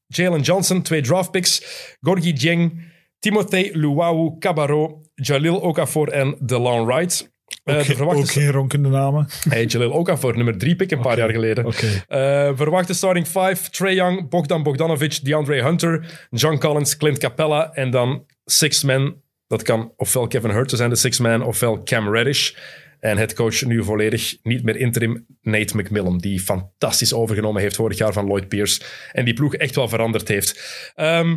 Jalen 0.08 0.42
Johnson, 0.42 0.82
twee 0.82 1.02
draftpicks. 1.02 1.64
Gorgie 2.02 2.34
Dieng, 2.34 2.82
Timothée 3.20 3.78
Luau 3.78 4.38
Cabarro, 4.40 5.02
Jalil 5.16 5.56
Okafor 5.60 6.08
en 6.08 6.36
DeLon 6.40 6.86
Wright. 6.86 7.32
Eh, 7.64 7.74
Ook, 7.74 7.80
de 7.80 7.86
geen- 7.86 7.96
verwachte 7.96 8.22
ook 8.22 8.30
geen 8.32 8.52
ronkende 8.52 8.90
namen. 8.90 9.28
Hey, 9.50 9.66
Jalil 9.66 9.92
Okafor, 9.92 10.36
nummer 10.36 10.58
drie 10.58 10.76
pick 10.76 10.92
een 10.92 11.00
paar 11.02 11.18
jaar 11.18 11.32
geleden. 11.32 11.66
Oké. 11.66 11.88
Eh, 12.08 12.52
verwachte 12.56 12.94
starting 12.94 13.28
five, 13.28 13.70
Trey 13.70 13.94
Young, 13.94 14.30
Bogdan 14.30 14.64
Bogdanovic, 14.64 15.20
DeAndre 15.26 15.64
Hunter, 15.64 16.28
John 16.30 16.58
Collins, 16.58 16.98
Clint 16.98 17.18
Capella 17.18 17.72
en 17.74 17.90
dan 17.92 18.26
six 18.46 18.84
man. 18.84 19.16
Dat 19.48 19.62
kan 19.62 19.94
ofwel 19.96 20.28
Kevin 20.28 20.50
Hurts 20.50 20.74
zijn, 20.74 20.90
de 20.90 20.96
six 20.96 21.20
man, 21.20 21.44
ofwel 21.44 21.84
Cam 21.84 22.14
Reddish. 22.14 22.54
En 23.00 23.18
headcoach 23.18 23.62
nu 23.62 23.84
volledig 23.84 24.38
niet 24.44 24.64
meer 24.64 24.76
interim 24.76 25.26
Nate 25.42 25.78
McMillan, 25.78 26.18
die 26.18 26.40
fantastisch 26.40 27.14
overgenomen 27.14 27.62
heeft 27.62 27.76
vorig 27.76 27.98
jaar 27.98 28.14
van 28.14 28.26
Lloyd 28.26 28.48
Pierce 28.48 28.82
en 29.12 29.26
die 29.26 29.34
ploeg 29.34 29.56
echt 29.56 29.76
wel 29.76 29.88
veranderd 29.88 30.28
heeft. 30.28 30.92
Ehm, 30.96 31.36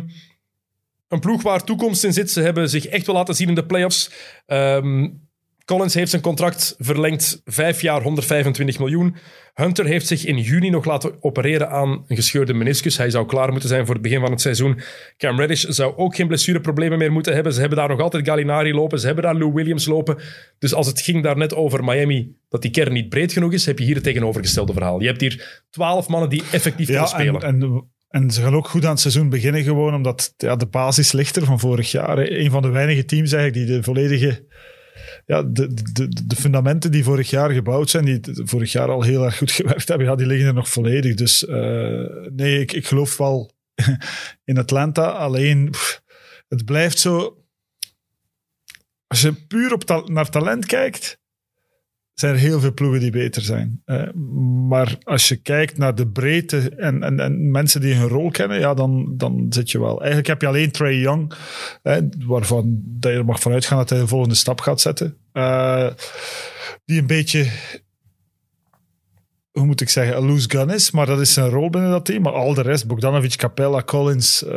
een 1.07 1.19
ploeg 1.19 1.41
waar 1.41 1.63
toekomst 1.63 2.03
in 2.03 2.13
zit. 2.13 2.31
Ze 2.31 2.41
hebben 2.41 2.69
zich 2.69 2.85
echt 2.85 3.05
wel 3.05 3.15
laten 3.15 3.35
zien 3.35 3.47
in 3.47 3.55
de 3.55 3.65
playoffs. 3.65 4.11
Ehm 4.45 5.07
Collins 5.65 5.93
heeft 5.93 6.09
zijn 6.09 6.21
contract 6.21 6.75
verlengd, 6.77 7.41
vijf 7.45 7.81
jaar, 7.81 8.01
125 8.01 8.79
miljoen. 8.79 9.15
Hunter 9.53 9.85
heeft 9.85 10.07
zich 10.07 10.25
in 10.25 10.37
juni 10.37 10.69
nog 10.69 10.85
laten 10.85 11.23
opereren 11.23 11.69
aan 11.69 12.03
een 12.07 12.15
gescheurde 12.15 12.53
meniscus. 12.53 12.97
Hij 12.97 13.09
zou 13.09 13.25
klaar 13.25 13.51
moeten 13.51 13.69
zijn 13.69 13.85
voor 13.85 13.93
het 13.93 14.03
begin 14.03 14.19
van 14.19 14.31
het 14.31 14.41
seizoen. 14.41 14.81
Cam 15.17 15.39
Reddish 15.39 15.63
zou 15.63 15.97
ook 15.97 16.15
geen 16.15 16.27
blessureproblemen 16.27 16.97
meer 16.97 17.11
moeten 17.11 17.33
hebben. 17.33 17.53
Ze 17.53 17.59
hebben 17.59 17.77
daar 17.77 17.89
nog 17.89 17.99
altijd 17.99 18.27
Gallinari 18.27 18.73
lopen. 18.73 18.99
Ze 18.99 19.05
hebben 19.05 19.23
daar 19.23 19.35
Lou 19.35 19.53
Williams 19.53 19.85
lopen. 19.85 20.17
Dus 20.59 20.73
als 20.73 20.87
het 20.87 21.01
ging 21.01 21.23
daar 21.23 21.37
net 21.37 21.55
over 21.55 21.83
Miami, 21.83 22.35
dat 22.49 22.61
die 22.61 22.71
kern 22.71 22.93
niet 22.93 23.09
breed 23.09 23.33
genoeg 23.33 23.53
is, 23.53 23.65
heb 23.65 23.79
je 23.79 23.85
hier 23.85 23.95
het 23.95 24.03
tegenovergestelde 24.03 24.73
verhaal. 24.73 25.01
Je 25.01 25.07
hebt 25.07 25.21
hier 25.21 25.63
twaalf 25.69 26.07
mannen 26.07 26.29
die 26.29 26.43
effectief 26.51 26.87
kunnen 26.87 27.07
spelen. 27.07 27.41
en, 27.41 27.61
en, 27.61 27.89
en 28.09 28.31
ze 28.31 28.41
gaan 28.41 28.55
ook 28.55 28.67
goed 28.67 28.85
aan 28.85 28.91
het 28.91 28.99
seizoen 28.99 29.29
beginnen 29.29 29.63
gewoon, 29.63 29.93
omdat 29.93 30.33
ja, 30.37 30.55
de 30.55 30.67
basis 30.67 31.11
ligt 31.11 31.35
er 31.35 31.45
van 31.45 31.59
vorig 31.59 31.91
jaar. 31.91 32.17
Een 32.17 32.51
van 32.51 32.61
de 32.61 32.69
weinige 32.69 33.05
teams 33.05 33.31
eigenlijk 33.31 33.67
die 33.67 33.75
de 33.77 33.83
volledige... 33.83 34.45
Ja, 35.25 35.43
de, 35.43 35.73
de, 35.93 36.07
de- 36.25 36.35
fundamenten 36.35 36.91
die 36.91 37.03
vorig 37.03 37.29
jaar 37.29 37.51
gebouwd 37.51 37.89
zijn, 37.89 38.05
die 38.05 38.19
vorig 38.33 38.71
jaar 38.71 38.89
al 38.89 39.01
heel 39.01 39.23
erg 39.23 39.37
goed 39.37 39.51
gewerkt 39.61 39.87
hebben, 39.87 40.07
ja, 40.07 40.15
die 40.15 40.25
liggen 40.25 40.47
er 40.47 40.53
nog 40.53 40.69
volledig. 40.69 41.15
Dus 41.15 41.45
eh, 41.45 42.05
nee, 42.31 42.59
ik, 42.59 42.71
ik 42.71 42.87
geloof 42.87 43.17
wel 43.17 43.51
in 44.43 44.57
Atlanta. 44.57 45.09
Alleen, 45.09 45.73
het 46.47 46.65
blijft 46.65 46.99
zo... 46.99 47.35
Als 49.07 49.21
je 49.21 49.33
puur 49.33 49.73
op 49.73 50.07
naar 50.07 50.29
talent 50.29 50.65
kijkt, 50.65 51.19
zijn 52.21 52.33
er 52.33 52.39
heel 52.39 52.59
veel 52.59 52.73
ploegen 52.73 52.99
die 52.99 53.11
beter 53.11 53.41
zijn. 53.41 53.81
Eh, 53.85 54.13
maar 54.67 54.97
als 55.03 55.27
je 55.27 55.35
kijkt 55.35 55.77
naar 55.77 55.95
de 55.95 56.07
breedte 56.07 56.69
en, 56.69 57.03
en, 57.03 57.19
en 57.19 57.51
mensen 57.51 57.81
die 57.81 57.93
hun 57.93 58.07
rol 58.07 58.31
kennen, 58.31 58.59
ja, 58.59 58.73
dan, 58.73 59.13
dan 59.17 59.45
zit 59.49 59.71
je 59.71 59.79
wel. 59.79 59.99
Eigenlijk 59.99 60.27
heb 60.27 60.41
je 60.41 60.47
alleen 60.47 60.71
Trey 60.71 60.95
Young, 60.95 61.33
eh, 61.83 61.97
waarvan 62.25 62.81
dat 62.83 63.11
je 63.11 63.17
er 63.17 63.25
mag 63.25 63.39
vanuit 63.39 63.65
gaan 63.65 63.77
dat 63.77 63.89
hij 63.89 63.99
de 63.99 64.07
volgende 64.07 64.35
stap 64.35 64.61
gaat 64.61 64.81
zetten. 64.81 65.17
Eh, 65.31 65.87
die 66.85 66.99
een 66.99 67.07
beetje, 67.07 67.47
hoe 69.51 69.65
moet 69.65 69.81
ik 69.81 69.89
zeggen, 69.89 70.17
een 70.17 70.25
loose 70.25 70.49
gun 70.49 70.69
is, 70.69 70.91
maar 70.91 71.05
dat 71.05 71.19
is 71.19 71.33
zijn 71.33 71.49
rol 71.49 71.69
binnen 71.69 71.91
dat 71.91 72.05
team. 72.05 72.21
Maar 72.21 72.33
al 72.33 72.53
de 72.53 72.61
rest, 72.61 72.87
Bogdanovic, 72.87 73.35
Capella, 73.35 73.83
Collins, 73.83 74.43
eh, 74.45 74.51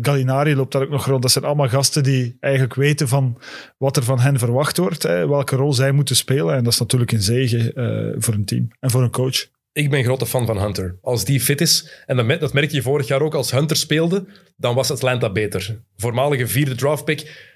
Gallinari 0.00 0.56
loopt 0.56 0.72
daar 0.72 0.82
ook 0.82 0.90
nog 0.90 1.06
rond. 1.06 1.22
Dat 1.22 1.30
zijn 1.30 1.44
allemaal 1.44 1.68
gasten 1.68 2.02
die 2.02 2.36
eigenlijk 2.40 2.74
weten 2.74 3.08
van 3.08 3.38
wat 3.78 3.96
er 3.96 4.02
van 4.02 4.20
hen 4.20 4.38
verwacht 4.38 4.76
wordt, 4.76 5.02
hè, 5.02 5.28
welke 5.28 5.56
rol 5.56 5.72
zij 5.72 5.92
moeten 5.92 6.16
spelen. 6.16 6.54
En 6.54 6.64
dat 6.64 6.72
is 6.72 6.78
natuurlijk 6.78 7.12
een 7.12 7.22
zegen 7.22 7.74
eh, 7.74 8.14
voor 8.18 8.34
een 8.34 8.44
team 8.44 8.68
en 8.80 8.90
voor 8.90 9.02
een 9.02 9.10
coach. 9.10 9.46
Ik 9.72 9.90
ben 9.90 10.04
grote 10.04 10.26
fan 10.26 10.46
van 10.46 10.58
Hunter. 10.60 10.98
Als 11.02 11.24
die 11.24 11.40
fit 11.40 11.60
is, 11.60 12.02
en 12.06 12.16
dat, 12.16 12.26
me- 12.26 12.38
dat 12.38 12.52
merkte 12.52 12.74
je 12.74 12.82
vorig 12.82 13.06
jaar 13.08 13.22
ook, 13.22 13.34
als 13.34 13.50
Hunter 13.50 13.76
speelde, 13.76 14.24
dan 14.56 14.74
was 14.74 14.90
Atlanta 14.90 15.32
beter. 15.32 15.80
Voormalige 15.96 16.46
vierde 16.46 16.74
draftpick. 16.74 17.48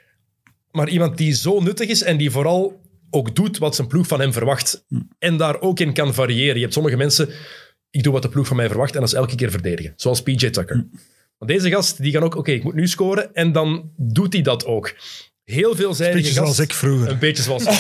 Maar 0.71 0.89
iemand 0.89 1.17
die 1.19 1.33
zo 1.35 1.61
nuttig 1.61 1.89
is 1.89 2.03
en 2.03 2.17
die 2.17 2.31
vooral 2.31 2.81
ook 3.15 3.35
doet 3.35 3.59
wat 3.59 3.75
zijn 3.75 3.89
ploeg 3.89 4.07
van 4.07 4.21
hem 4.21 4.33
verwacht. 4.33 4.85
En 5.19 5.37
daar 5.37 5.61
ook 5.61 5.81
in 5.81 5.93
kan 5.93 6.15
variëren. 6.15 6.55
Je 6.55 6.61
hebt 6.61 6.73
sommige 6.73 6.97
mensen, 6.97 7.29
ik 7.91 8.03
doe 8.03 8.13
wat 8.13 8.23
de 8.23 8.29
ploeg 8.29 8.47
van 8.47 8.57
mij 8.57 8.69
verwacht 8.69 8.95
en 8.95 9.01
dat 9.01 9.09
is 9.09 9.15
elke 9.15 9.35
keer 9.35 9.51
verdedigen. 9.51 9.93
Zoals 9.97 10.23
PJ 10.23 10.51
Tucker. 10.51 10.87
Want 11.39 11.51
deze 11.51 11.71
gast, 11.71 12.03
die 12.03 12.13
kan 12.13 12.23
ook, 12.23 12.35
oké, 12.37 12.51
ik 12.51 12.65
moet 12.65 12.75
nu 12.75 12.89
scoren. 12.89 13.35
En 13.35 13.53
dan 13.53 13.91
doet 13.97 14.33
hij 14.33 14.43
dat 14.43 14.67
ook. 14.67 14.95
Heel 15.45 15.75
veelzijdige 15.77 16.23
Beetje 16.23 16.41
gast. 16.41 16.55
zoals 16.55 16.71
ik 16.71 16.75
vroeger. 16.75 17.11
Een 17.11 17.19
beetje 17.19 17.43
zoals 17.43 17.65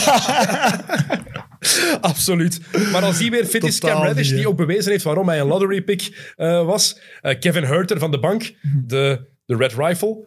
Absoluut. 2.00 2.60
Maar 2.92 3.02
als 3.02 3.18
die 3.18 3.30
weer 3.30 3.44
fit 3.44 3.64
is, 3.64 3.78
Cam 3.78 4.02
Reddish, 4.02 4.30
die 4.30 4.48
ook 4.48 4.56
bewezen 4.56 4.90
heeft 4.90 5.04
waarom 5.04 5.28
hij 5.28 5.40
een 5.40 5.46
lottery 5.46 5.82
pick 5.82 6.32
eh, 6.36 6.66
was. 6.66 6.98
Eh, 7.20 7.38
Kevin 7.38 7.64
Herter 7.64 7.98
van 7.98 8.10
de 8.10 8.18
bank, 8.18 8.54
de, 8.86 9.20
de 9.46 9.56
Red 9.56 9.72
Rifle. 9.72 10.26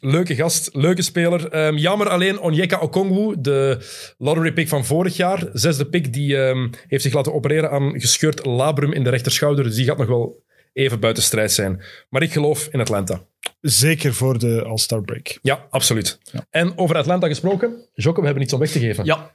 Leuke 0.00 0.34
gast, 0.34 0.68
leuke 0.72 1.02
speler. 1.02 1.48
Ehm, 1.48 1.76
jammer 1.76 2.08
alleen 2.08 2.40
Onyeka 2.40 2.78
Okongwu, 2.78 3.34
de 3.38 3.78
lottery 4.18 4.52
pick 4.52 4.68
van 4.68 4.84
vorig 4.84 5.16
jaar. 5.16 5.48
Zesde 5.52 5.88
pick, 5.88 6.12
die 6.12 6.36
ehm, 6.36 6.68
heeft 6.88 7.02
zich 7.02 7.12
laten 7.12 7.34
opereren 7.34 7.70
aan 7.70 8.00
gescheurd 8.00 8.44
labrum 8.44 8.92
in 8.92 9.04
de 9.04 9.10
rechterschouder. 9.10 9.64
Dus 9.64 9.74
die 9.74 9.84
gaat 9.84 9.98
nog 9.98 10.06
wel 10.06 10.44
even 10.72 11.00
buiten 11.00 11.22
strijd 11.22 11.52
zijn. 11.52 11.82
Maar 12.08 12.22
ik 12.22 12.32
geloof 12.32 12.68
in 12.70 12.80
Atlanta. 12.80 13.26
Zeker 13.60 14.14
voor 14.14 14.38
de 14.38 14.64
All-Star 14.64 15.02
break. 15.02 15.38
Ja, 15.42 15.66
absoluut. 15.70 16.18
En 16.50 16.78
over 16.78 16.96
Atlanta 16.96 17.26
gesproken, 17.26 17.88
Jocke, 17.94 18.20
we 18.20 18.26
hebben 18.26 18.44
iets 18.44 18.52
om 18.52 18.60
weg 18.60 18.70
te 18.70 18.78
geven. 18.78 19.04
Ja. 19.04 19.34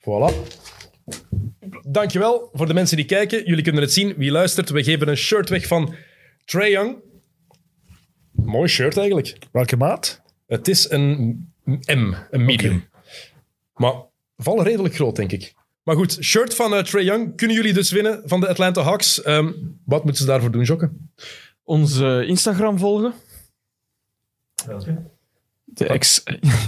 Voilà. 0.00 0.34
Dankjewel 1.88 2.50
voor 2.52 2.66
de 2.66 2.74
mensen 2.74 2.96
die 2.96 3.06
kijken. 3.06 3.44
Jullie 3.44 3.64
kunnen 3.64 3.82
het 3.82 3.92
zien. 3.92 4.14
Wie 4.16 4.30
luistert, 4.30 4.70
we 4.70 4.82
geven 4.82 5.08
een 5.08 5.16
shirt 5.16 5.48
weg 5.48 5.66
van 5.66 5.94
Trae 6.44 6.70
Young. 6.70 6.96
Mooi 8.46 8.68
shirt 8.68 8.96
eigenlijk. 8.96 9.38
Welke 9.52 9.76
maat? 9.76 10.20
Het 10.46 10.68
is 10.68 10.90
een 10.90 11.52
M, 11.64 12.14
een 12.30 12.44
medium. 12.44 12.84
Maar 13.74 13.94
vallen 14.36 14.64
redelijk 14.64 14.94
groot, 14.94 15.16
denk 15.16 15.32
ik. 15.32 15.54
Maar 15.82 15.96
goed, 15.96 16.18
shirt 16.20 16.54
van 16.54 16.74
eh 16.74 16.82
Trae 16.82 17.04
Young 17.04 17.36
kunnen 17.36 17.56
jullie 17.56 17.72
dus 17.72 17.90
winnen 17.90 18.22
van 18.24 18.40
de 18.40 18.48
Atlanta 18.48 18.82
Hawks. 18.82 19.22
Ehm, 19.22 19.52
wat 19.84 20.04
moeten 20.04 20.22
ze 20.22 20.28
daarvoor 20.28 20.50
doen, 20.50 20.62
Jokke? 20.62 20.90
Onze 21.64 22.24
Instagram 22.26 22.78
volgen. 22.78 23.14
De 25.64 25.86
ex... 25.86 26.22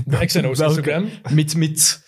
De 0.07 0.27
XNO's 0.27 0.59
Welke? 0.59 0.77
Instagram. 0.77 1.11
Mit, 1.31 1.57
mit. 1.57 2.03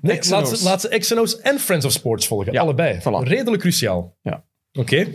Nee, 0.00 0.20
laat, 0.28 0.48
ze, 0.58 0.64
laat 0.64 0.80
ze 0.80 0.98
XNO's 0.98 1.40
en 1.40 1.58
Friends 1.58 1.84
of 1.86 1.92
Sports 1.92 2.26
volgen. 2.26 2.52
Ja, 2.52 2.60
Allebei. 2.60 3.00
voilà. 3.00 3.28
Redelijk 3.28 3.62
cruciaal. 3.62 4.16
Ja. 4.22 4.44
Oké. 4.76 5.06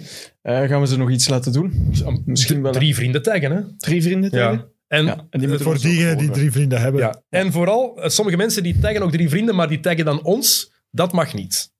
Eh, 0.41 0.67
gaan 0.67 0.81
we 0.81 0.87
ze 0.87 0.97
nog 0.97 1.09
iets 1.11 1.29
laten 1.29 1.53
doen? 1.53 1.91
Misschien 2.25 2.61
wel 2.61 2.71
Drie 2.71 2.95
vrienden 2.95 3.23
taggen, 3.23 3.51
hè? 3.51 3.61
drie 3.77 4.01
vrienden 4.03 4.31
tegen? 4.31 4.51
Ja. 4.51 4.65
En, 4.87 5.05
Ja, 5.05 5.25
en 5.29 5.39
die 5.39 5.49
Voor 5.57 5.79
diegenen 5.79 6.17
die 6.17 6.29
drie 6.29 6.51
vrienden 6.51 6.81
hebben. 6.81 7.01
ja. 7.01 7.21
en 7.29 7.51
vooral, 7.51 8.01
eh, 8.01 8.09
sommige 8.09 8.37
mensen 8.37 8.63
die 8.63 8.79
taggen 8.79 9.01
ook 9.01 9.11
drie 9.11 9.29
vrienden, 9.29 9.55
maar 9.55 9.67
die 9.67 9.79
taggen 9.79 10.05
dan 10.05 10.23
ons. 10.23 10.71
Dat 10.91 11.11
mag 11.13 11.33
niet. 11.33 11.71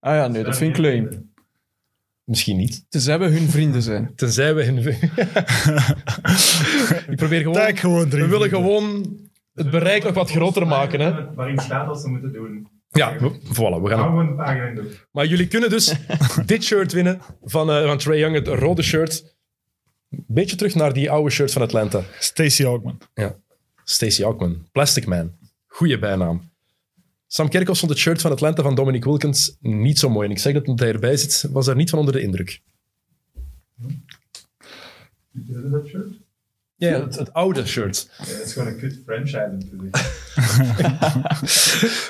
Ah 0.00 0.14
ja, 0.14 0.26
nee, 0.28 0.42
dat 0.44 0.56
vind 0.56 0.70
ik 0.70 0.76
leuk. 0.82 1.18
Misschien 2.24 2.56
niet. 2.56 2.84
Tenzij 2.88 3.18
we 3.18 3.26
hun 3.26 3.48
vrienden 3.48 3.82
zijn. 3.82 4.12
Tenzij 4.16 4.54
we... 4.54 4.64
hun- 4.64 4.78
Ik 7.10 7.16
probeer 7.16 7.38
gewoon... 7.40 7.54
Tag 7.54 7.80
gewoon 7.80 8.08
drie 8.08 8.22
we 8.22 8.28
willen 8.28 8.48
vrienden. 8.48 8.70
gewoon 8.70 9.18
het 9.54 9.70
bereik 9.70 10.04
nog 10.04 10.14
wat 10.14 10.30
groter 10.30 10.66
maken, 10.66 11.00
hè? 11.00 11.34
Waarin 11.34 11.58
staat 11.58 11.86
wat 11.86 12.00
ze 12.00 12.08
moeten 12.08 12.32
doen. 12.32 12.68
Ja, 12.88 13.18
voilà. 13.44 13.82
We 13.82 13.88
gaan. 13.88 14.34
Maar 15.12 15.26
jullie 15.26 15.48
kunnen 15.48 15.70
dus 15.70 15.94
dit 16.46 16.64
shirt 16.64 16.92
winnen 16.92 17.20
van, 17.42 17.70
eh 17.70 17.86
van 17.86 17.98
Trae 17.98 18.18
Young, 18.18 18.34
het 18.34 18.46
rode 18.46 18.82
shirt. 18.82 19.36
Beetje 20.08 20.56
terug 20.56 20.74
naar 20.74 20.92
die 20.92 21.10
oude 21.10 21.30
shirt 21.30 21.52
van 21.52 21.62
Atlanta. 21.62 22.02
Stacey 22.18 22.66
Augman. 22.66 22.98
Ja. 23.14 23.36
Stacey 23.84 24.24
Augman. 24.24 24.68
Plastic 24.72 25.06
Man. 25.06 25.32
Goeie 25.66 25.98
bijnaam. 25.98 26.50
Sam 27.26 27.48
Kerkhoff 27.48 27.78
vond 27.78 27.92
het 27.92 28.00
shirt 28.00 28.20
van 28.20 28.30
Atlanta 28.30 28.62
van 28.62 28.74
Dominic 28.74 29.04
Wilkins 29.04 29.56
niet 29.60 29.98
zo 29.98 30.08
mooi. 30.08 30.26
En 30.26 30.32
ik 30.32 30.38
zeg 30.38 30.52
dat 30.52 30.66
omdat 30.66 30.84
hij 30.86 30.94
erbij 30.94 31.16
zit, 31.16 31.50
was 31.52 31.66
daar 31.66 31.76
niet 31.76 31.90
van 31.90 31.98
onder 31.98 32.14
de 32.14 32.20
indruk. 32.20 32.62
Is 35.32 35.70
dat 35.70 35.86
shirt? 35.86 36.27
Ja, 36.78 37.00
het, 37.00 37.14
het 37.14 37.32
oude 37.32 37.66
shirt. 37.66 38.10
Ja, 38.18 38.24
het 38.24 38.44
is 38.44 38.52
gewoon 38.52 38.68
een 38.68 38.78
kut 38.78 39.00
franchise 39.04 39.56
natuurlijk. 39.58 39.96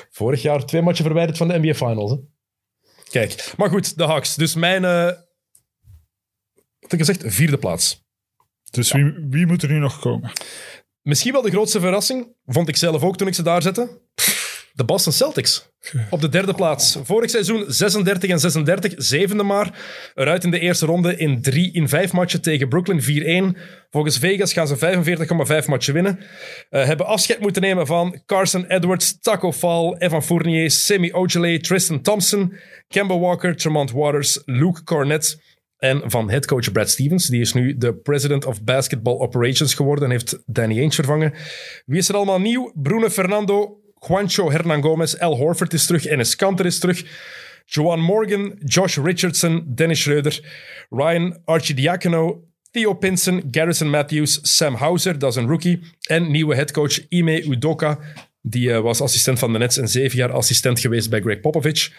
Vorig 0.19 0.41
jaar 0.41 0.65
twee 0.65 0.81
matchen 0.81 1.05
verwijderd 1.05 1.37
van 1.37 1.47
de 1.47 1.59
NBA 1.59 1.73
Finals. 1.73 2.11
Hè? 2.11 2.17
Kijk, 3.09 3.53
maar 3.57 3.69
goed, 3.69 3.97
de 3.97 4.03
Hawks. 4.03 4.35
Dus 4.35 4.55
mijn, 4.55 4.85
eh 4.85 5.05
wat 6.79 6.91
heb 6.91 6.99
ik 6.99 7.05
gezegd, 7.05 7.35
vierde 7.35 7.57
plaats. 7.57 8.07
Dus 8.69 8.91
wie, 8.91 9.25
wie 9.29 9.45
moet 9.45 9.63
er 9.63 9.69
nu 9.69 9.79
nog 9.79 9.99
komen? 9.99 10.31
Misschien 11.01 11.31
wel 11.31 11.41
de 11.41 11.49
grootste 11.49 11.79
verrassing, 11.79 12.27
vond 12.45 12.67
ik 12.67 12.75
zelf 12.75 13.03
ook 13.03 13.17
toen 13.17 13.27
ik 13.27 13.33
ze 13.33 13.43
daar 13.43 13.61
zette. 13.61 14.01
De 14.79 14.85
Boston 14.85 15.13
Celtics. 15.13 15.69
Op 16.09 16.21
de 16.21 16.29
derde 16.29 16.53
plaats. 16.53 16.97
Vorig 17.03 17.29
seizoen 17.29 17.65
36 17.67 18.29
en 18.29 18.39
36, 18.39 18.93
zevende 18.95 19.43
maar. 19.43 19.79
Eruit 20.15 20.43
in 20.43 20.51
de 20.51 20.59
eerste 20.59 20.85
ronde 20.85 21.17
in 21.17 21.41
drie 21.41 21.71
in 21.71 21.89
vijf 21.89 22.11
matchen 22.11 22.41
tegen 22.41 22.69
Brooklyn 22.69 23.53
4-1. 23.55 23.57
Volgens 23.89 24.17
Vegas 24.17 24.53
gaan 24.53 24.67
ze 24.67 24.77
45,5 25.61 25.67
matchen 25.67 25.93
winnen. 25.93 26.19
Eh, 26.69 26.85
hebben 26.85 27.05
afscheid 27.05 27.39
moeten 27.39 27.61
nemen 27.61 27.87
van 27.87 28.21
Carson 28.25 28.65
Edwards, 28.65 29.19
Taco 29.19 29.51
Fall, 29.51 29.95
Evan 29.97 30.23
Fournier, 30.23 30.71
Semi 30.71 31.13
Ojale, 31.13 31.59
Tristan 31.59 32.01
Thompson, 32.01 32.53
Kemba 32.87 33.19
Walker, 33.19 33.55
Tremont 33.55 33.91
Waters, 33.91 34.41
Luke 34.45 34.83
Cornett. 34.83 35.41
En 35.77 36.01
van 36.05 36.29
headcoach 36.29 36.71
Brad 36.71 36.89
Stevens. 36.89 37.27
Die 37.27 37.41
is 37.41 37.53
nu 37.53 37.77
de 37.77 37.93
President 37.93 38.45
of 38.45 38.63
Basketball 38.63 39.17
Operations 39.17 39.73
geworden 39.73 40.03
en 40.03 40.11
heeft 40.11 40.43
Danny 40.45 40.79
Ainge 40.79 40.93
vervangen. 40.93 41.33
Wie 41.85 41.97
is 41.97 42.09
er 42.09 42.15
allemaal 42.15 42.39
nieuw? 42.39 42.71
Bruno 42.75 43.09
Fernando, 43.09 43.79
Juancho 43.99 44.51
Hernan 44.51 44.81
Gomez, 44.81 45.15
Al 45.15 45.37
Horford 45.37 45.73
is 45.73 45.85
terug, 45.85 46.05
Enes 46.05 46.35
Kanter 46.35 46.65
is 46.65 46.79
terug. 46.79 47.03
Joan 47.65 47.99
Morgan, 47.99 48.59
Josh 48.65 48.97
Richardson, 48.97 49.63
Dennis 49.75 49.99
Schreuder, 49.99 50.41
Ryan 50.89 51.37
Archidiakono, 51.45 52.43
Theo 52.71 52.93
Pinson, 52.93 53.43
Garrison 53.51 53.89
Matthews, 53.89 54.39
Sam 54.41 54.75
Hauser, 54.75 55.19
dat 55.19 55.31
is 55.31 55.35
een 55.35 55.47
rookie. 55.47 55.79
En 56.07 56.31
nieuwe 56.31 56.55
headcoach 56.55 57.07
Ime 57.09 57.43
Udoka, 57.43 57.99
die 58.41 58.73
eh, 58.73 58.81
was 58.81 59.01
assistent 59.01 59.39
van 59.39 59.53
de 59.53 59.59
Nets 59.59 59.77
en 59.77 59.87
zeven 59.87 60.17
jaar 60.17 60.31
assistent 60.31 60.79
geweest 60.79 61.09
bij 61.09 61.21
Greg 61.21 61.39
Popovich. 61.39 61.91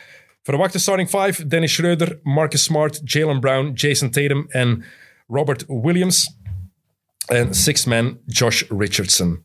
Verwachte 0.42 0.78
starting 0.78 1.08
five, 1.08 1.46
Dennis 1.46 1.72
Schreuder, 1.72 2.18
Marcus 2.22 2.62
Smart, 2.62 3.00
Jalen 3.04 3.40
Brown, 3.40 3.72
Jason 3.74 4.10
Tatum 4.10 4.46
en 4.48 4.84
Robert 5.26 5.64
Williams. 5.66 6.38
En 7.26 7.54
six 7.54 7.84
man, 7.84 8.18
Josh 8.26 8.62
Richardson. 8.68 9.44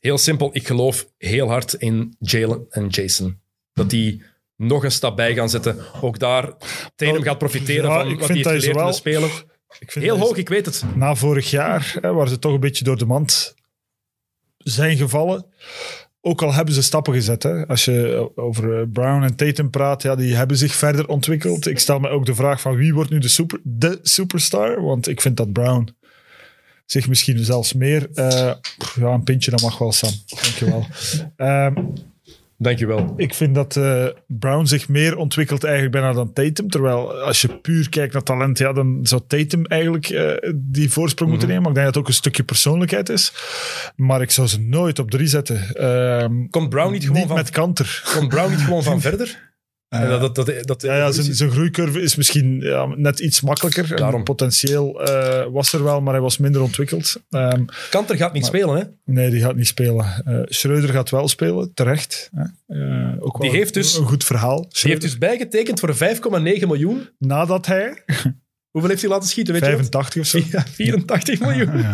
Heel 0.00 0.18
simpel, 0.18 0.50
ik 0.52 0.66
geloof 0.66 1.06
heel 1.18 1.48
hard 1.48 1.72
in 1.74 2.16
Jalen 2.18 2.66
en 2.70 2.88
Jason. 2.88 3.40
Dat 3.72 3.90
die 3.90 4.22
nog 4.56 4.84
een 4.84 4.90
stap 4.92 5.16
bij 5.16 5.34
gaan 5.34 5.48
zetten. 5.50 5.78
Ook 6.00 6.18
daar, 6.18 6.52
Tatum 6.96 7.22
gaat 7.22 7.38
profiteren 7.38 7.90
Ja, 7.90 7.96
van 8.00 8.08
wat 8.18 8.28
hij 8.28 8.36
heeft 8.36 8.46
geleerd 8.46 8.54
in 8.54 8.60
de 8.60 8.76
is 8.76 8.82
wel- 8.82 8.92
Spelen. 8.92 9.30
Ik 9.78 9.92
vind 9.92 10.04
Heel 10.04 10.18
hoog, 10.18 10.36
ik 10.36 10.48
weet 10.48 10.66
het. 10.66 10.84
na 10.94 11.14
vorig 11.14 11.50
jaar, 11.50 11.96
hè, 12.00 12.12
waar 12.12 12.28
ze 12.28 12.38
toch 12.38 12.52
een 12.52 12.60
beetje 12.60 12.84
door 12.84 12.98
de 12.98 13.06
mand 13.06 13.54
zijn 14.56 14.96
gevallen. 14.96 15.46
Ook 16.20 16.42
al 16.42 16.54
hebben 16.54 16.74
ze 16.74 16.82
stappen 16.82 17.14
gezet. 17.14 17.42
Hè. 17.42 17.66
Als 17.66 17.84
je 17.84 18.30
over 18.34 18.80
eh, 18.80 18.86
Brown 18.92 19.22
en 19.22 19.36
Tatum 19.36 19.70
praat, 19.70 20.02
ja, 20.02 20.14
die 20.14 20.34
hebben 20.34 20.56
zich 20.56 20.74
verder 20.74 21.08
ontwikkeld. 21.08 21.66
Ik 21.66 21.78
stel 21.78 21.98
me 21.98 22.08
ook 22.08 22.26
de 22.26 22.34
vraag 22.34 22.60
van 22.60 22.76
wie 22.76 22.94
wordt 22.94 23.10
nu 23.10 23.18
de, 23.18 23.28
super, 23.28 23.60
de 23.62 23.98
superstar? 24.02 24.82
Want 24.82 25.08
ik 25.08 25.20
vind 25.20 25.36
dat 25.36 25.52
Brown 25.52 25.94
zich 26.86 27.08
misschien 27.08 27.38
zelfs 27.44 27.72
meer... 27.72 28.08
eh, 28.14 28.52
ja, 28.94 29.06
een 29.06 29.24
pintje, 29.24 29.50
dat 29.50 29.62
mag 29.62 29.78
wel, 29.78 29.92
Sam. 29.92 30.10
Dankjewel. 30.26 30.86
Ehm 31.36 31.74
Dankjewel. 32.58 33.14
ik 33.16 33.34
vind 33.34 33.54
dat 33.54 33.76
eh, 33.76 34.06
Brown 34.26 34.64
zich 34.64 34.88
meer 34.88 35.16
ontwikkelt 35.16 35.64
eigenlijk 35.64 35.92
bijna 35.94 36.12
dan 36.12 36.32
Tatum. 36.32 36.70
Terwijl 36.70 37.12
als 37.12 37.40
je 37.40 37.48
puur 37.56 37.88
kijkt 37.88 38.12
naar 38.12 38.22
talent, 38.22 38.58
ja, 38.58 38.72
dan 38.72 38.98
zou 39.02 39.22
Tatum 39.26 39.64
eigenlijk 39.66 40.08
eh, 40.08 40.52
die 40.54 40.90
voorsprong 40.90 41.30
moeten 41.30 41.48
nemen. 41.48 41.62
Maar 41.62 41.70
ik 41.72 41.76
denk 41.76 41.86
dat 41.86 41.94
het 41.96 42.04
ook 42.04 42.08
een 42.10 42.18
stukje 42.18 42.42
persoonlijkheid 42.42 43.08
is. 43.08 43.32
Maar 43.96 44.22
ik 44.22 44.30
zou 44.30 44.46
ze 44.48 44.60
nooit 44.60 44.98
op 44.98 45.10
drie 45.10 45.26
zetten. 45.26 45.74
Ehm, 45.74 46.46
Komt 46.50 46.68
Brown 46.68 46.92
niet 46.92 47.02
gewoon 47.02 47.18
niet 47.18 47.26
van, 47.26 47.36
met 47.36 47.50
kanter. 47.50 48.02
komt 48.14 48.28
Brown 48.28 48.50
niet 48.50 48.60
gewoon 48.60 48.82
van 48.82 49.00
verder? 49.10 49.54
En 49.88 50.08
dat, 50.08 50.34
dat, 50.34 50.46
dat, 50.46 50.66
dat, 50.66 50.82
Ja, 50.82 50.96
ja 50.96 51.10
zijn, 51.10 51.34
zijn 51.34 51.50
groeicurve 51.50 52.00
is 52.00 52.16
misschien 52.16 52.60
ja, 52.60 52.86
net 52.86 53.18
iets 53.20 53.40
makkelijker. 53.40 53.90
En 53.90 53.96
Daarom. 53.96 54.24
Potentieel 54.24 55.04
eh, 55.04 55.46
was 55.52 55.72
er 55.72 55.84
wel, 55.84 56.00
maar 56.00 56.12
hij 56.12 56.22
was 56.22 56.38
minder 56.38 56.62
ontwikkeld. 56.62 57.16
Ehm, 57.30 57.64
Kanter 57.90 58.16
gaat 58.16 58.32
niet 58.32 58.46
spelen, 58.46 58.76
hè? 58.76 59.12
nee, 59.12 59.30
die 59.30 59.40
gaat 59.40 59.56
niet 59.56 59.66
spelen. 59.66 60.22
Eh 60.24 60.40
Schreuder 60.44 60.90
gaat 60.90 61.10
wel 61.10 61.28
spelen, 61.28 61.74
terecht. 61.74 62.30
Eh, 62.66 62.78
ook 63.18 63.40
Die 63.40 63.50
wel 63.50 63.58
heeft 63.58 63.74
dus- 63.74 63.96
een 63.96 64.06
goed 64.06 64.24
verhaal. 64.24 64.60
Die 64.68 64.90
heeft 64.90 65.00
dus 65.00 65.18
bijgetekend 65.18 65.80
voor 65.80 65.94
5,9 65.94 66.66
miljoen. 66.68 67.08
Nadat 67.18 67.66
hij 67.66 68.04
Hoeveel 68.70 68.90
heeft 68.90 69.02
hij 69.02 69.10
laten 69.14 69.28
schieten, 69.28 69.52
weet 69.52 69.62
je? 69.62 69.70
85 69.70 70.20
of 70.20 70.26
zo. 70.26 70.38
Ja, 70.50 70.64
84 70.66 71.40
miljoen. 71.40 71.84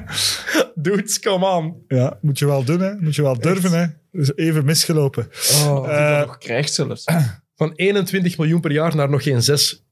Dudes, 0.74 1.20
come 1.20 1.46
on. 1.46 1.84
Ja, 1.88 2.18
moet 2.20 2.38
je 2.38 2.46
wel 2.46 2.64
doen, 2.64 2.80
hè. 2.80 2.94
Moet 2.94 3.14
je 3.14 3.22
wel 3.22 3.38
durven, 3.38 3.72
hè. 3.72 3.86
Dus 4.12 4.36
even 4.36 4.64
misgelopen. 4.64 5.28
Oh, 5.64 5.82
die 5.84 5.92
Eh, 5.92 6.18
dat 6.18 6.26
nog 6.26 6.38
krijgt 6.38 6.72
zelfs. 6.74 7.04
Van 7.56 7.72
21 7.74 8.38
miljoen 8.38 8.60
per 8.60 8.72
jaar 8.72 8.96
naar 8.96 9.10
nog 9.10 9.22
geen 9.22 9.42
6. 9.42 9.84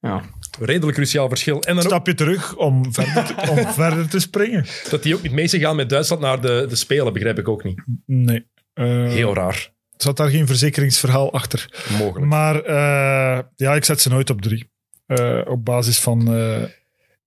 Ja. 0.00 0.22
Redelijk 0.60 0.96
cruciaal 0.96 1.28
verschil. 1.28 1.60
En 1.62 1.74
dan 1.74 1.84
ook 1.84 1.90
Stapje 1.90 2.14
terug 2.14 2.56
om 2.56 2.92
verder 2.92 3.24
te, 3.24 3.50
om 3.50 3.56
verder 3.82 4.08
te 4.08 4.18
springen. 4.18 4.66
dat 4.90 5.02
die 5.02 5.14
ook 5.14 5.22
niet 5.22 5.32
mee 5.32 5.46
zijn 5.48 5.62
gaan 5.62 5.76
met 5.76 5.88
Duitsland 5.88 6.22
naar 6.22 6.40
de, 6.40 6.66
de 6.68 6.76
Spelen, 6.76 7.12
begrijp 7.12 7.38
ik 7.38 7.48
ook 7.48 7.64
niet. 7.64 7.82
Nee. 8.06 8.46
Eh, 8.72 8.84
Heel 8.86 9.34
raar. 9.34 9.72
Zat 9.96 10.16
daar 10.16 10.28
geen 10.30 10.46
verzekeringsverhaal 10.46 11.32
achter. 11.32 11.84
Mogelijk. 11.98 12.26
Maar 12.26 12.62
eh, 12.64 13.38
ja, 13.56 13.74
ik 13.74 13.84
zet 13.84 14.00
ze 14.00 14.08
nooit 14.08 14.30
op 14.30 14.40
drie. 14.42 14.70
Eh, 15.06 15.40
op 15.44 15.64
basis 15.64 15.98
van... 16.00 16.34
eh, 16.34 16.62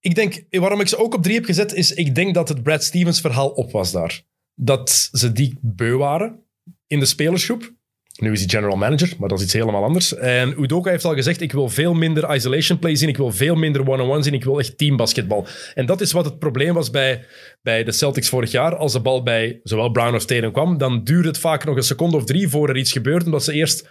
Ik 0.00 0.14
denk, 0.14 0.44
waarom 0.50 0.80
ik 0.80 0.88
ze 0.88 0.98
ook 0.98 1.14
op 1.14 1.22
drie 1.22 1.34
heb 1.34 1.44
gezet, 1.44 1.72
is 1.74 1.92
ik 1.92 2.14
denk 2.14 2.34
dat 2.34 2.48
het 2.48 2.62
Brad 2.62 2.84
Stevens 2.84 3.20
verhaal 3.20 3.48
op 3.48 3.72
was 3.72 3.92
daar. 3.92 4.22
Dat 4.54 5.08
ze 5.12 5.32
die 5.32 5.58
beu 5.60 5.96
waren 5.96 6.40
in 6.86 6.98
de 6.98 7.06
spelersgroep. 7.06 7.72
Nu 8.20 8.32
is 8.32 8.40
hij 8.40 8.48
general 8.48 8.76
manager, 8.76 9.14
maar 9.18 9.28
dat 9.28 9.38
is 9.38 9.44
iets 9.44 9.52
helemaal 9.52 9.84
anders. 9.84 10.14
En 10.14 10.62
Udoka 10.62 10.90
heeft 10.90 11.04
al 11.04 11.14
gezegd, 11.14 11.40
ik 11.40 11.52
wil 11.52 11.68
veel 11.68 11.94
minder 11.94 12.34
isolation 12.34 12.78
play 12.78 12.96
zien, 12.96 13.08
ik 13.08 13.16
wil 13.16 13.32
veel 13.32 13.54
minder 13.54 13.88
one-on-one 13.88 14.22
zien, 14.22 14.34
ik 14.34 14.44
wil 14.44 14.58
echt 14.58 14.78
teambasketbal. 14.78 15.46
En 15.74 15.86
dat 15.86 16.00
is 16.00 16.12
wat 16.12 16.24
het 16.24 16.38
probleem 16.38 16.74
was 16.74 16.90
bij, 16.90 17.24
bij 17.62 17.84
de 17.84 17.92
Celtics 17.92 18.28
vorig 18.28 18.50
jaar. 18.50 18.76
Als 18.76 18.92
de 18.92 19.00
bal 19.00 19.22
bij 19.22 19.60
zowel 19.62 19.90
Brown 19.90 20.14
of 20.14 20.24
Tatum 20.24 20.52
kwam, 20.52 20.78
dan 20.78 21.04
duurde 21.04 21.28
het 21.28 21.38
vaak 21.38 21.64
nog 21.64 21.76
een 21.76 21.82
seconde 21.82 22.16
of 22.16 22.24
drie 22.24 22.48
voor 22.48 22.68
er 22.68 22.76
iets 22.76 22.92
gebeurde, 22.92 23.24
omdat 23.24 23.44
ze 23.44 23.52
eerst 23.52 23.88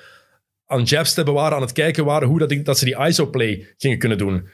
aan 0.66 0.84
jabs 0.84 1.14
te 1.14 1.32
waren, 1.32 1.56
aan 1.56 1.62
het 1.62 1.72
kijken 1.72 2.06
waren 2.06 2.28
hoe 2.28 2.40
dat, 2.40 2.66
dat 2.66 2.78
ze 2.78 2.86
die 2.86 3.06
ISO-play 3.06 3.74
gingen 3.78 3.98
kunnen 3.98 4.18
doen. 4.18 4.48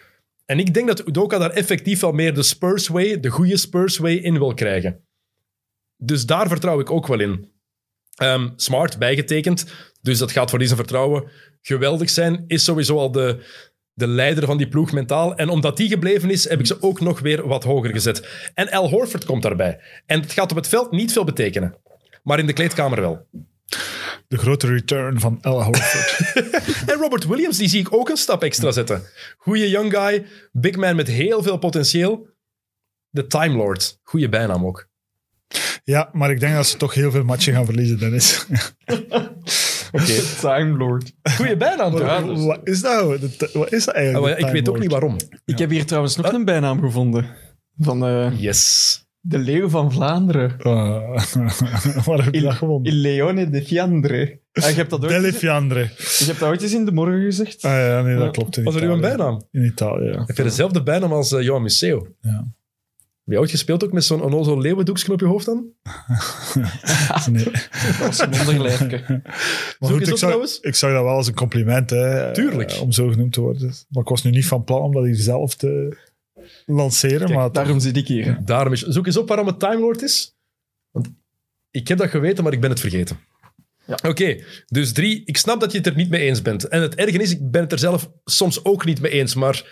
En 0.45 0.59
ik 0.59 0.73
denk 0.73 0.87
dat 0.87 1.07
Udoka 1.07 1.37
daar 1.37 1.51
effectief 1.51 1.99
wel 1.99 2.11
meer 2.11 2.33
de 2.33 2.43
Spurs 2.43 2.87
way, 2.87 3.19
de 3.19 3.29
goede 3.29 3.57
Spurs 3.57 3.97
way, 3.97 4.15
in 4.15 4.37
wil 4.37 4.53
krijgen. 4.53 5.03
Dus 6.01 6.25
daar 6.25 6.47
vertrouw 6.47 6.79
ik 6.79 6.91
ook 6.91 7.07
wel 7.07 7.19
in. 7.19 7.51
Ehm, 8.15 8.49
smart, 8.55 8.97
bijgetekend. 8.97 9.65
Dus 10.01 10.17
dat 10.17 10.31
gaat 10.31 10.49
voor 10.49 10.59
die 10.59 10.67
zijn 10.67 10.79
vertrouwen 10.79 11.29
geweldig 11.61 12.09
zijn. 12.09 12.43
Is 12.47 12.63
sowieso 12.63 12.97
al 12.97 13.11
de, 13.11 13.45
de 13.93 14.07
leider 14.07 14.45
van 14.45 14.57
die 14.57 14.67
ploeg 14.67 14.91
mentaal. 14.91 15.35
En 15.35 15.49
omdat 15.49 15.77
die 15.77 15.89
gebleven 15.89 16.29
is, 16.29 16.49
heb 16.49 16.59
ik 16.59 16.65
ze 16.65 16.81
ook 16.81 16.99
nog 16.99 17.19
weer 17.19 17.47
wat 17.47 17.63
hoger 17.63 17.91
gezet. 17.91 18.49
En 18.53 18.69
Al 18.69 18.89
Horford 18.89 19.25
komt 19.25 19.41
daarbij. 19.41 19.79
En 20.05 20.21
het 20.21 20.31
gaat 20.31 20.51
op 20.51 20.57
het 20.57 20.67
veld 20.67 20.91
niet 20.91 21.11
veel 21.11 21.23
betekenen. 21.23 21.75
Maar 22.23 22.39
in 22.39 22.45
de 22.45 22.53
kleedkamer 22.53 23.01
wel. 23.01 23.27
de 24.27 24.37
grote 24.37 24.67
return 24.67 25.19
van 25.19 25.37
El 25.41 25.63
Horford. 25.63 26.17
En 26.91 26.97
Robert 26.97 27.25
Williams, 27.25 27.57
die 27.57 27.69
zie 27.69 27.79
ik 27.79 27.93
ook 27.93 28.09
een 28.09 28.17
stap 28.17 28.43
extra 28.43 28.71
zetten. 28.71 29.03
Goeie 29.37 29.69
young 29.69 29.93
guy, 29.93 30.25
big 30.51 30.75
man 30.75 30.95
met 30.95 31.07
heel 31.07 31.43
veel 31.43 31.57
potentieel. 31.57 32.27
De 33.09 33.27
Time 33.27 33.55
Lord. 33.55 33.99
Goeie 34.03 34.29
bijnaam 34.29 34.65
ook. 34.65 34.88
Ja, 35.83 36.09
maar 36.13 36.31
ik 36.31 36.39
denk 36.39 36.55
dat 36.55 36.67
ze 36.67 36.77
toch 36.77 36.93
heel 36.93 37.11
veel 37.11 37.23
matchen 37.23 37.53
gaan 37.53 37.65
verliezen, 37.65 37.99
Dennis. 37.99 38.45
Oké. 39.91 40.13
Time 40.39 40.77
Lord. 40.77 41.11
Goeie 41.35 41.57
bijnaam 41.57 41.91
toch? 41.91 42.01
Ja, 42.01 42.21
dus- 42.21 42.45
Wat 42.45 42.59
is 42.63 42.81
dat? 42.81 43.05
Wat 43.53 43.71
is 43.73 43.85
dat 43.85 43.95
Ah, 43.95 44.01
eigenlijk? 44.01 44.37
de 44.39 44.45
ik 44.45 44.51
weet 44.51 44.69
ook 44.69 44.79
niet 44.79 44.91
waarom. 44.91 45.15
Ik 45.45 45.57
heb 45.57 45.69
hier 45.69 45.85
trouwens 45.85 46.15
nog 46.15 46.33
een 46.33 46.45
bijnaam 46.45 46.79
gevonden. 46.79 47.25
Van 47.77 48.05
eh, 48.05 48.31
Yes. 48.39 49.03
de 49.19 49.37
leeuw 49.37 49.69
van 49.69 49.91
Vlaanderen. 49.91 50.55
Ah, 50.59 51.23
waar 52.05 52.23
heb 52.23 52.33
je 52.33 52.41
dat 52.41 52.53
gewonnen? 52.53 52.91
Il 52.91 52.97
Leone 52.97 53.49
de 53.49 53.65
Fiandre. 53.65 54.39
Ah, 54.51 54.69
je, 54.69 54.75
hebt 54.75 54.89
dat 54.89 55.01
ooit, 55.01 55.09
Delle 55.09 55.25
je 55.27 55.33
Fiandre. 55.33 55.79
hebt 55.97 56.39
dat 56.39 56.49
ooit 56.49 56.61
eens 56.61 56.73
in 56.73 56.85
de 56.85 56.91
morgen 56.91 57.21
gezegd. 57.21 57.63
Ah 57.63 57.71
ja, 57.71 58.01
nee, 58.01 58.17
dat 58.17 58.31
klopt. 58.31 58.57
In 58.57 58.63
Was 58.63 58.75
er 58.75 58.83
Italië. 58.83 58.99
bijnaam? 59.01 59.43
In 59.51 59.65
Italië, 59.65 60.05
ja. 60.09 60.23
Heb 60.25 60.37
je 60.37 60.43
dezelfde 60.43 60.83
bijnaam 60.83 61.11
als 61.13 61.31
uh, 61.31 61.41
Johan 61.41 61.61
Museo? 61.61 62.07
Ja. 62.21 62.57
Heb 63.29 63.37
je 63.37 63.43
ooit 63.43 63.53
gespeeld 63.53 63.83
ook 63.83 63.91
met 63.91 64.03
zo'n 64.03 64.21
onnozel 64.21 64.57
op 65.13 65.19
je 65.19 65.25
hoofd 65.25 65.45
dan? 65.45 65.65
Nee. 67.31 67.43
Dat 67.83 67.97
was 67.99 68.19
een. 68.19 68.29
Maar 68.29 68.41
Zoek 69.79 69.89
goed, 69.89 69.99
eens 69.99 70.09
ik 70.09 70.17
zag, 70.17 70.17
trouwens. 70.17 70.59
ik 70.59 70.75
zag 70.75 70.91
dat 70.91 71.03
wel 71.03 71.13
als 71.13 71.27
een 71.27 71.33
compliment, 71.33 71.89
hè, 71.89 72.33
Tuurlijk. 72.33 72.71
eh, 72.71 72.81
om 72.81 72.91
zo 72.91 73.09
genoemd 73.09 73.33
te 73.33 73.41
worden. 73.41 73.73
Maar 73.89 74.03
ik 74.03 74.09
was 74.09 74.23
nu 74.23 74.31
niet 74.31 74.45
van 74.45 74.63
plan 74.63 74.81
om 74.81 74.93
dat 74.93 75.03
hier 75.05 75.15
zelf 75.15 75.55
te 75.55 75.97
lanceren. 76.65 77.31
maar 77.33 77.51
Daarom 77.51 77.79
zit 77.79 77.97
ik 77.97 78.07
hier. 78.07 78.39
Daarom 78.45 78.73
is, 78.73 78.81
zoek 78.81 79.05
eens 79.05 79.17
op 79.17 79.27
waarom 79.27 79.47
het 79.47 79.59
Time 79.59 79.79
Lord 79.79 80.01
is. 80.01 80.35
Want 80.91 81.09
ik 81.71 81.87
heb 81.87 81.97
dat 81.97 82.09
geweten, 82.09 82.43
maar 82.43 82.53
ik 82.53 82.61
ben 82.61 82.69
het 82.69 82.79
vergeten. 82.79 83.19
Ja. 83.85 83.99
Oké, 84.09 84.43
dus 84.67 84.91
drie. 84.91 85.21
Ik 85.25 85.37
snap 85.37 85.59
dat 85.59 85.71
je 85.71 85.77
het 85.77 85.87
er 85.87 85.95
niet 85.95 86.09
mee 86.09 86.21
eens 86.21 86.41
bent. 86.41 86.67
En 86.67 86.81
het 86.81 86.95
erge 86.95 87.17
is, 87.17 87.31
ik 87.31 87.51
ben 87.51 87.61
het 87.61 87.71
er 87.71 87.79
zelf 87.79 88.11
soms 88.25 88.65
ook 88.65 88.85
niet 88.85 89.01
mee 89.01 89.11
eens. 89.11 89.35
Maar 89.35 89.63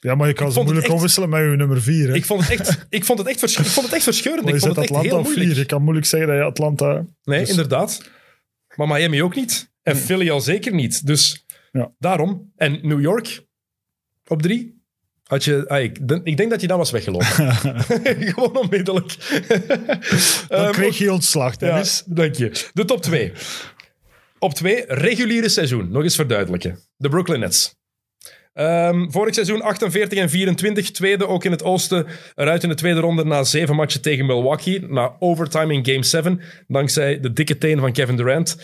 Ja, 0.00 0.14
maar 0.14 0.28
je 0.28 0.34
kan 0.34 0.46
Ik 0.46 0.52
ze 0.52 0.60
moeilijk 0.62 0.86
echt- 0.86 0.94
omwisselen 0.94 1.28
met 1.28 1.40
je 1.40 1.46
nummer 1.56 1.82
4. 1.82 2.14
Ik 2.14 2.24
vond 2.24 2.40
het 2.48 2.60
echt, 2.60 2.86
ik 2.88 3.04
vond 3.04 3.18
het 3.18 3.28
echt, 3.28 3.38
vers- 3.38 3.56
ik 3.56 3.64
vond 3.66 3.86
het 3.86 3.94
echt 3.94 4.04
verscheurend. 4.04 4.44
Maar 4.44 4.54
Ik 4.54 4.60
je 4.60 4.66
vond 4.66 4.76
het 4.78 4.84
echt 4.84 4.94
Atlanta 4.94 5.14
heel 5.16 5.18
op 5.24 5.24
moeilijk. 5.26 5.50
4. 5.50 5.58
Je 5.60 5.66
kan 5.68 5.82
moeilijk 5.82 6.06
zeggen 6.06 6.28
dat 6.28 6.36
je 6.38 6.42
Atlanta... 6.42 7.04
Nee, 7.24 7.40
Dus- 7.40 7.50
inderdaad. 7.50 8.10
Maar 8.76 8.86
Miami 8.88 9.22
ook 9.22 9.34
niet. 9.34 9.70
En 9.82 9.96
Philly 9.96 10.30
al 10.30 10.40
zeker 10.40 10.74
niet. 10.74 11.06
Dus 11.06 11.44
Ja. 11.72 11.92
daarom. 11.98 12.52
En 12.56 12.78
New 12.82 13.00
York 13.00 13.44
op 14.26 14.42
drie. 14.42 14.76
Had 15.24 15.44
je, 15.44 15.68
ah, 15.68 15.82
ik, 15.82 16.08
denk- 16.08 16.26
ik 16.26 16.36
denk 16.36 16.50
dat 16.50 16.60
je 16.60 16.66
dan 16.66 16.78
was 16.78 16.90
weggelopen. 16.90 17.26
Gewoon 18.34 18.56
onmiddellijk. 18.56 19.16
Dan 20.48 20.58
Ehm, 20.64 20.72
kreeg 20.72 20.98
je 20.98 21.12
ontslag, 21.12 21.52
ja, 21.52 21.58
Dennis. 21.58 22.02
dank 22.06 22.34
je. 22.34 22.50
De 22.72 22.84
top 22.84 23.02
twee. 23.02 23.32
Op 24.38 24.54
twee, 24.54 24.84
reguliere 24.88 25.48
seizoen. 25.48 25.90
Nog 25.90 26.02
eens 26.02 26.14
verduidelijken. 26.14 26.78
De 26.96 27.08
Brooklyn 27.08 27.40
Nets. 27.40 27.76
Ehm, 28.58 29.10
vorig 29.10 29.34
seizoen 29.34 29.62
48 29.62 30.18
en 30.18 30.30
24, 30.30 30.90
tweede 30.90 31.26
ook 31.26 31.44
in 31.44 31.50
het 31.50 31.62
oosten. 31.62 32.06
Eruit 32.34 32.62
in 32.62 32.68
de 32.68 32.74
tweede 32.74 33.00
ronde 33.00 33.24
na 33.24 33.44
zeven 33.44 33.74
matchen 33.74 34.02
tegen 34.02 34.26
Milwaukee. 34.26 34.80
Na 34.88 35.16
overtime 35.18 35.74
in 35.74 35.86
game 35.86 36.02
7, 36.02 36.40
dankzij 36.66 37.20
de 37.20 37.32
dikke 37.32 37.58
teen 37.58 37.78
van 37.78 37.92
Kevin 37.92 38.16
Durant. 38.16 38.56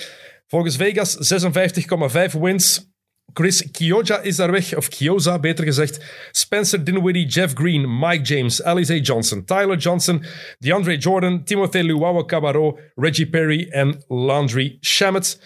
Volgens 0.46 0.76
Vegas 0.76 1.16
56,5 1.18 2.40
wins. 2.40 2.92
Chris 3.32 3.70
Kioja 3.70 4.20
is 4.20 4.36
daar 4.36 4.50
weg, 4.50 4.76
of 4.76 4.88
Kioza 4.88 5.38
beter 5.38 5.64
gezegd. 5.64 6.04
Spencer 6.30 6.84
Dinwiddie, 6.84 7.26
Jeff 7.26 7.54
Green, 7.54 7.98
Mike 7.98 8.22
James, 8.22 8.62
Alize 8.62 9.00
Johnson, 9.00 9.44
Tyler 9.44 9.76
Johnson, 9.76 10.24
DeAndre 10.58 10.96
Jordan, 10.96 11.44
Timothée 11.44 11.84
Luwawa 11.84 12.24
Cabarro, 12.24 12.78
Reggie 12.94 13.28
Perry 13.28 13.68
en 13.70 14.04
Landry 14.08 14.78
Shamet. 14.80 15.38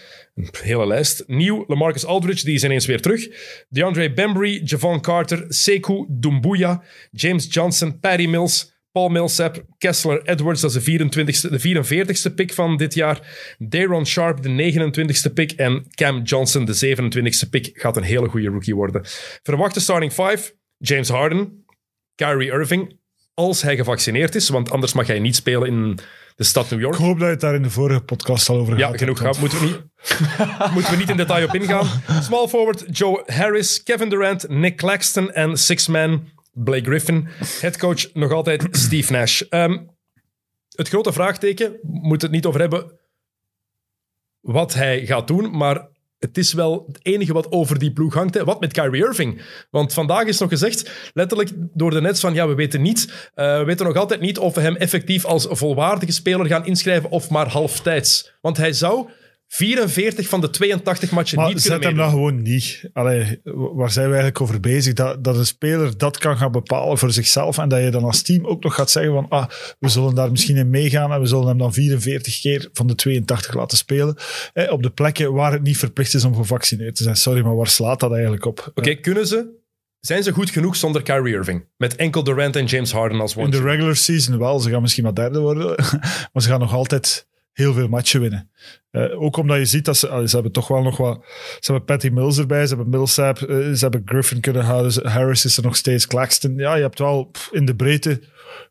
Hele 0.61 0.87
lijst. 0.87 1.23
Nieuw, 1.27 1.63
Lamarcus 1.67 2.05
Aldridge, 2.05 2.45
die 2.45 2.53
is 2.53 2.63
ineens 2.63 2.85
weer 2.85 3.01
terug. 3.01 3.27
DeAndre 3.69 4.13
Bembry, 4.13 4.61
Javon 4.63 5.01
Carter, 5.01 5.45
Sekou 5.47 6.05
Dumbuya, 6.09 6.83
James 7.11 7.47
Johnson, 7.53 7.99
Patty 7.99 8.27
Mills, 8.27 8.77
Paul 8.91 9.09
Millsap, 9.09 9.65
Kessler 9.77 10.21
Edwards, 10.23 10.61
dat 10.61 10.75
is 10.75 10.83
de, 10.83 10.99
24ste, 10.99 11.49
de 11.49 11.59
44ste 11.59 12.35
pick 12.35 12.53
van 12.53 12.77
dit 12.77 12.93
jaar. 12.93 13.27
Daron 13.57 14.05
Sharp, 14.05 14.41
de 14.41 14.49
29ste 14.49 15.33
pick. 15.33 15.51
En 15.51 15.85
Cam 15.89 16.21
Johnson, 16.21 16.65
de 16.65 16.95
27ste 16.95 17.49
pick, 17.49 17.69
gaat 17.73 17.97
een 17.97 18.03
hele 18.03 18.27
goede 18.27 18.49
rookie 18.49 18.75
worden. 18.75 19.01
Verwachte 19.43 19.79
starting 19.79 20.11
five, 20.11 20.53
James 20.77 21.09
Harden, 21.09 21.65
Kyrie 22.15 22.51
Irving, 22.51 22.97
als 23.33 23.61
hij 23.61 23.75
gevaccineerd 23.75 24.35
is, 24.35 24.49
want 24.49 24.71
anders 24.71 24.93
mag 24.93 25.07
hij 25.07 25.19
niet 25.19 25.35
spelen 25.35 25.67
in 25.67 25.99
de 26.39 26.45
stad 26.45 26.69
New 26.69 26.79
York. 26.79 26.93
Ik 26.93 27.01
hoop 27.01 27.17
dat 27.17 27.27
je 27.27 27.31
het 27.31 27.41
daar 27.41 27.55
in 27.55 27.61
de 27.61 27.69
vorige 27.69 28.01
podcast 28.01 28.49
al 28.49 28.57
over 28.57 28.77
Ja, 28.77 28.85
gehad 28.85 28.97
genoeg 28.97 29.17
gehad. 29.17 29.39
Moeten 29.39 29.59
we, 29.59 29.65
niet, 29.65 29.81
moeten 30.73 30.91
we 30.91 30.97
niet 30.97 31.09
in 31.09 31.17
detail 31.17 31.47
op 31.47 31.55
ingaan. 31.55 32.01
Small 32.21 32.47
forward 32.47 32.97
Joe 32.97 33.23
Harris, 33.25 33.83
Kevin 33.83 34.09
Durant, 34.09 34.49
Nick 34.49 34.77
Claxton 34.77 35.31
en 35.31 35.57
six-man 35.57 36.29
Blake 36.53 36.83
Griffin. 36.83 37.27
Headcoach 37.59 38.13
nog 38.13 38.31
altijd 38.31 38.67
Steve 38.85 39.11
Nash. 39.11 39.41
Ehm, 39.41 39.77
het 40.75 40.87
grote 40.87 41.13
vraagteken, 41.13 41.71
we 41.71 41.79
moeten 41.81 42.27
het 42.27 42.35
niet 42.35 42.45
over 42.45 42.59
hebben 42.59 42.99
wat 44.39 44.73
hij 44.73 45.05
gaat 45.05 45.27
doen, 45.27 45.57
maar 45.57 45.87
het 46.19 46.37
is 46.37 46.53
wel 46.53 46.83
het 46.87 46.99
enige 47.01 47.33
wat 47.33 47.51
over 47.51 47.79
die 47.79 47.93
ploeg 47.93 48.13
hangt. 48.13 48.41
Wat 48.41 48.59
met 48.59 48.73
Kyrie 48.73 49.05
Irving? 49.05 49.41
Want 49.69 49.93
vandaag 49.93 50.25
is 50.25 50.39
nog 50.39 50.49
gezegd, 50.49 50.91
letterlijk 51.13 51.49
door 51.73 51.91
de 51.91 52.01
Nets, 52.01 52.19
van 52.19 52.33
ja, 52.33 52.47
we 52.47 52.53
weten 52.53 52.81
niet, 52.81 53.29
eh, 53.33 53.57
we 53.57 53.63
weten 53.63 53.85
nog 53.85 53.95
altijd 53.95 54.21
niet 54.21 54.37
of 54.37 54.55
we 54.55 54.61
hem 54.61 54.75
effectief 54.75 55.25
als 55.25 55.47
volwaardige 55.49 56.11
speler 56.11 56.45
gaan 56.45 56.65
inschrijven 56.65 57.09
of 57.09 57.29
maar 57.29 57.47
halftijds. 57.47 58.33
Want 58.41 58.57
hij 58.57 58.73
zou 58.73 59.09
44 59.51 60.27
van 60.27 60.41
de 60.41 60.49
82 60.49 61.11
matchen 61.11 61.37
Maar 61.37 61.47
niet 61.47 61.61
zet 61.61 61.83
hem 61.83 61.95
dan 61.95 62.09
gewoon 62.09 62.41
niet. 62.41 62.89
Allee, 62.93 63.41
waar 63.43 63.91
zijn 63.91 64.05
we 64.05 64.13
eigenlijk 64.13 64.41
over 64.41 64.59
bezig? 64.59 64.93
Dat, 64.93 65.23
dat 65.23 65.37
een 65.37 65.45
speler 65.45 65.97
dat 65.97 66.17
kan 66.17 66.37
gaan 66.37 66.51
bepalen 66.51 66.97
voor 66.97 67.11
zichzelf 67.11 67.57
en 67.57 67.69
dat 67.69 67.83
je 67.83 67.89
dan 67.89 68.03
als 68.03 68.21
team 68.21 68.45
ook 68.45 68.63
nog 68.63 68.75
gaat 68.75 68.91
zeggen 68.91 69.13
van 69.13 69.25
ah, 69.29 69.49
we 69.79 69.89
zullen 69.89 70.15
daar 70.15 70.31
misschien 70.31 70.57
in 70.57 70.69
meegaan 70.69 71.11
en 71.11 71.19
we 71.19 71.25
zullen 71.25 71.47
hem 71.47 71.57
dan 71.57 71.73
44 71.73 72.39
keer 72.39 72.69
van 72.73 72.87
de 72.87 72.95
82 72.95 73.53
laten 73.53 73.77
spelen. 73.77 74.15
Eh, 74.53 74.71
op 74.71 74.83
de 74.83 74.89
plekken 74.89 75.33
waar 75.33 75.51
het 75.51 75.63
niet 75.63 75.77
verplicht 75.77 76.13
is 76.13 76.23
om 76.23 76.35
gevaccineerd 76.35 76.95
te 76.95 77.03
zijn. 77.03 77.15
Sorry, 77.15 77.41
maar 77.41 77.55
waar 77.55 77.67
slaat 77.67 77.99
dat 77.99 78.11
eigenlijk 78.11 78.45
op? 78.45 78.71
Oké, 78.75 78.95
kunnen 78.95 79.27
ze... 79.27 79.57
Zijn 79.99 80.23
ze 80.23 80.31
goed 80.31 80.49
genoeg 80.49 80.75
zonder 80.75 81.01
Kyrie 81.01 81.33
Irving? 81.33 81.65
Met 81.77 81.95
enkel 81.95 82.23
Durant 82.23 82.55
en 82.55 82.65
James 82.65 82.91
Harden 82.91 83.19
als 83.19 83.35
In 83.35 83.41
one 83.41 83.51
de 83.51 83.61
regular 83.61 83.95
season 83.95 84.37
wel. 84.37 84.59
Ze 84.59 84.69
gaan 84.69 84.81
misschien 84.81 85.03
wat 85.03 85.15
derde 85.15 85.39
worden. 85.39 85.67
maar 86.33 86.41
ze 86.41 86.49
gaan 86.49 86.59
nog 86.59 86.73
altijd 86.73 87.27
heel 87.59 87.73
veel 87.73 87.87
matchen 87.87 88.21
winnen. 88.21 88.49
Eh, 88.91 89.21
ook 89.21 89.37
omdat 89.37 89.57
je 89.57 89.65
ziet 89.65 89.85
dat 89.85 89.97
ze... 89.97 90.23
ze 90.25 90.33
hebben 90.33 90.51
toch 90.51 90.67
wel 90.67 90.81
nog 90.81 90.97
wat... 90.97 91.25
Ze 91.59 91.71
hebben 91.71 91.83
Patty 91.85 92.07
Mills 92.09 92.37
erbij. 92.37 92.65
Ze 92.67 92.75
hebben 92.75 92.89
Millsap. 92.89 93.41
eh, 93.41 93.57
ze 93.57 93.77
hebben 93.79 94.01
Griffin 94.05 94.39
kunnen 94.39 94.63
houden. 94.63 95.07
Harris 95.07 95.45
is 95.45 95.57
er 95.57 95.63
nog 95.63 95.75
steeds. 95.75 96.07
Claxton. 96.07 96.55
Ja, 96.55 96.75
je 96.75 96.81
hebt 96.81 96.99
wel 96.99 97.23
pff, 97.23 97.49
in 97.51 97.65
de 97.65 97.75
breedte 97.75 98.21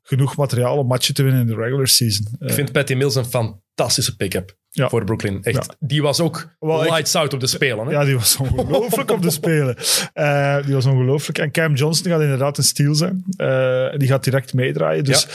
genoeg 0.02 0.36
materiaal 0.36 0.76
om 0.78 0.86
matchen 0.86 1.14
te 1.14 1.22
winnen 1.22 1.40
in 1.40 1.46
de 1.46 1.54
regular 1.54 1.88
season. 1.88 2.26
Eh, 2.38 2.48
Ik 2.48 2.54
vind 2.54 2.72
Patty 2.72 2.94
Mills 2.94 3.14
een 3.14 3.24
fantastische 3.24 4.16
pick-up 4.16 4.56
Ja. 4.70 4.88
voor 4.88 5.04
Brooklyn. 5.04 5.42
Echt. 5.42 5.56
Ja. 5.68 5.74
Die 5.86 6.02
was 6.02 6.20
ook 6.20 6.48
Wel, 6.58 6.84
ik- 6.84 6.90
lights 6.90 7.14
out 7.14 7.34
op 7.34 7.40
de 7.40 7.46
spelen. 7.46 7.86
Hè? 7.86 7.92
ja, 7.92 8.04
die 8.04 8.14
was 8.14 8.36
ongelooflijk 8.36 9.10
op 9.10 9.22
de 9.22 9.30
spelen. 9.30 9.76
Eh, 10.12 10.64
die 10.64 10.74
was 10.74 10.86
ongelooflijk. 10.86 11.38
En 11.38 11.50
Cam 11.50 11.74
Johnson 11.74 12.10
gaat 12.12 12.20
inderdaad 12.20 12.58
een 12.58 12.64
steal 12.64 12.94
zijn. 12.94 13.24
Eh, 13.36 13.88
die 13.96 14.08
gaat 14.08 14.24
direct 14.24 14.54
meedraaien. 14.54 15.04
Dus 15.04 15.26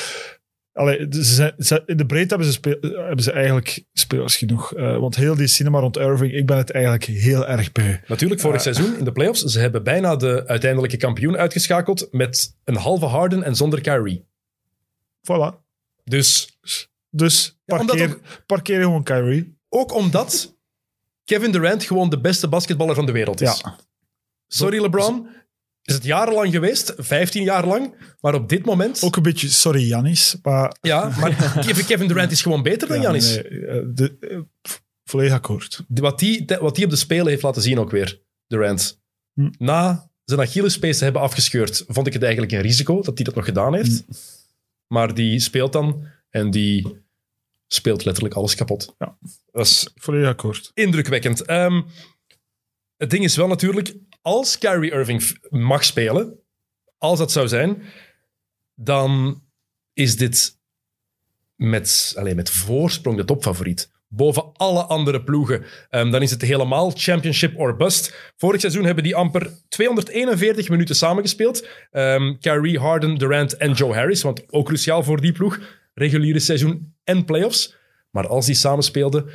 allee, 0.74 1.08
ze 1.10 1.24
zijn, 1.24 1.54
ze- 1.58 1.84
in 1.86 1.98
de 1.98 2.06
breedte 2.06 2.28
hebben 2.30 2.48
ze, 2.48 2.54
speel- 2.54 2.78
hebben 2.82 3.24
ze 3.24 3.32
eigenlijk 3.32 3.84
spelers 3.94 4.36
genoeg. 4.36 4.74
Eh, 4.74 4.98
want 4.98 5.16
heel 5.16 5.36
die 5.36 5.48
cinema 5.48 5.80
rond 5.80 5.98
Irving, 5.98 6.34
ik 6.34 6.46
ben 6.46 6.58
het 6.58 6.72
eigenlijk 6.72 7.04
heel 7.06 7.48
erg 7.48 7.72
beu. 7.72 7.96
Natuurlijk, 8.08 8.42
vorig 8.42 8.62
seizoen 8.62 8.98
in 8.98 9.04
de 9.06 9.12
playoffs, 9.12 9.42
ze 9.42 9.60
hebben 9.60 9.84
bijna 9.84 10.16
de 10.16 10.48
uiteindelijke 10.48 10.98
kampioen 10.98 11.38
uitgeschakeld 11.38 12.08
met 12.12 12.58
een 12.64 12.76
halve 12.76 13.06
Harden 13.06 13.44
en 13.44 13.56
zonder 13.56 13.82
Kyrie. 13.82 14.26
Voilà. 15.22 15.62
Dus 16.04 16.58
Dus 17.10 17.60
Ja, 17.66 17.78
parkeer, 17.78 18.18
parkeer 18.46 18.82
gewoon 18.82 19.04
Kyrie. 19.04 19.58
ook 19.70 19.94
omdat 19.94 20.56
Kevin 21.26 21.52
Durant 21.52 21.84
gewoon 21.84 22.10
de 22.10 22.20
beste 22.22 22.48
basketballer 22.48 22.96
van 22.96 23.06
de 23.06 23.12
wereld 23.12 23.42
is. 23.42 23.60
Ja. 23.64 23.76
Sorry 24.48 24.82
LeBron, 24.82 25.28
is 25.84 25.94
het 25.94 26.04
jarenlang 26.04 26.52
geweest, 26.52 26.94
15 26.98 27.44
jaar 27.44 27.68
lang, 27.68 27.96
maar 28.22 28.34
op 28.34 28.50
dit 28.50 28.66
moment... 28.66 29.04
Ook 29.04 29.16
een 29.16 29.24
beetje, 29.24 29.50
sorry 29.50 29.88
Janis, 29.88 30.36
maar... 30.42 30.78
Ja, 30.82 31.16
maar 31.20 31.36
Kevin 31.66 31.86
Kevin 31.86 32.08
Durant 32.08 32.32
is 32.32 32.42
gewoon 32.42 32.64
beter 32.64 32.88
dan 32.88 32.98
ja, 32.98 33.04
Giannis. 33.04 33.36
nee, 33.36 33.66
eh, 33.66 34.36
eh, 34.36 34.40
volledig 35.04 35.34
akkoord. 35.34 35.84
Wat 35.88 36.20
die, 36.20 36.46
wat 36.60 36.76
die 36.76 36.86
op 36.86 36.90
de 36.90 36.96
Spelen 36.96 37.28
heeft 37.28 37.44
laten 37.44 37.62
zien 37.62 37.80
ook 37.80 37.92
weer, 37.92 38.22
Durant. 38.48 39.02
Hm. 39.34 39.50
Na 39.58 40.12
zijn 40.26 40.40
Achillespees 40.40 40.98
te 40.98 41.04
hebben 41.04 41.22
afgescheurd, 41.22 41.84
vond 41.88 42.08
ik 42.08 42.14
het 42.14 42.24
eigenlijk 42.24 42.54
een 42.54 42.62
risico 42.62 43.02
dat 43.02 43.16
hij 43.16 43.24
dat 43.26 43.36
nog 43.36 43.46
gedaan 43.46 43.74
heeft. 43.74 44.04
Hm. 44.08 44.14
Maar 44.88 45.14
die 45.14 45.40
speelt 45.40 45.74
dan 45.74 46.08
en 46.30 46.52
die 46.52 47.02
speelt 47.68 48.06
letterlijk 48.06 48.36
alles 48.36 48.56
kapot. 48.56 48.96
Ja. 49.00 49.18
Dat 49.52 49.66
is 49.66 49.90
Volledig 49.96 50.28
akkoord. 50.30 50.72
indrukwekkend. 50.74 51.42
Ehm, 51.42 51.82
het 52.98 53.10
ding 53.10 53.24
is 53.24 53.36
wel 53.36 53.48
natuurlijk, 53.48 53.96
als 54.24 54.58
Kyrie 54.58 54.92
Irving 54.92 55.38
mag 55.50 55.84
spelen, 55.84 56.40
als 56.98 57.20
dat 57.20 57.32
zou 57.32 57.48
zijn, 57.48 57.84
dan 58.76 59.42
is 59.94 60.16
dit 60.16 60.60
met, 61.56 62.14
alleen 62.18 62.36
met 62.36 62.50
voorsprong 62.50 63.18
de 63.18 63.26
topfavoriet. 63.26 63.92
Boven 64.08 64.52
alle 64.54 64.84
andere 64.84 65.24
ploegen. 65.24 65.64
Ehm, 65.90 66.12
dan 66.12 66.22
is 66.22 66.32
het 66.32 66.42
helemaal 66.42 66.92
championship 66.96 67.60
or 67.60 67.76
bust. 67.76 68.34
Vorig 68.38 68.60
seizoen 68.60 68.86
hebben 68.86 69.04
die 69.04 69.16
amper 69.16 69.52
241 69.68 70.70
minuten 70.70 70.96
samengespeeld. 70.96 71.68
Ehm 71.92 72.38
Kyrie, 72.40 72.80
Harden, 72.80 73.18
Durant 73.18 73.58
en 73.58 73.72
Joe 73.72 73.94
Harris. 73.94 74.22
Want 74.22 74.54
ook 74.54 74.66
cruciaal 74.66 75.04
voor 75.04 75.22
die 75.22 75.32
ploeg. 75.32 75.60
Reguliere 75.94 76.40
seizoen 76.40 76.96
en 77.04 77.26
playoffs. 77.26 77.76
Maar 78.12 78.28
als 78.28 78.46
die 78.46 78.56
samenspeelden, 78.56 79.30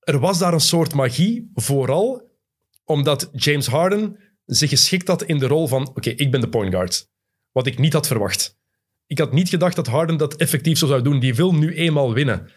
er 0.00 0.18
was 0.18 0.38
daar 0.38 0.52
een 0.52 0.60
soort 0.60 0.94
magie, 0.94 1.50
vooral 1.54 2.27
omdat 2.88 3.30
James 3.32 3.66
Harden 3.66 4.18
zich 4.44 4.70
geschikt 4.70 5.08
had 5.08 5.22
in 5.22 5.38
de 5.38 5.46
rol 5.46 5.68
van 5.68 5.88
oké, 5.88 6.10
ik 6.10 6.30
ben 6.30 6.40
de 6.40 6.48
point 6.48 6.72
guard. 6.74 7.08
Wat 7.52 7.66
ik 7.66 7.78
niet 7.78 7.92
had 7.92 8.06
verwacht. 8.06 8.56
Ik 9.06 9.18
had 9.18 9.32
niet 9.32 9.48
gedacht 9.48 9.76
dat 9.76 9.86
Harden 9.86 10.16
dat 10.16 10.36
effectief 10.36 10.78
zo 10.78 10.86
zou 10.86 11.02
doen. 11.02 11.20
Die 11.20 11.34
wil 11.34 11.54
nu 11.54 11.74
eenmaal 11.74 12.12
winnen. 12.12 12.50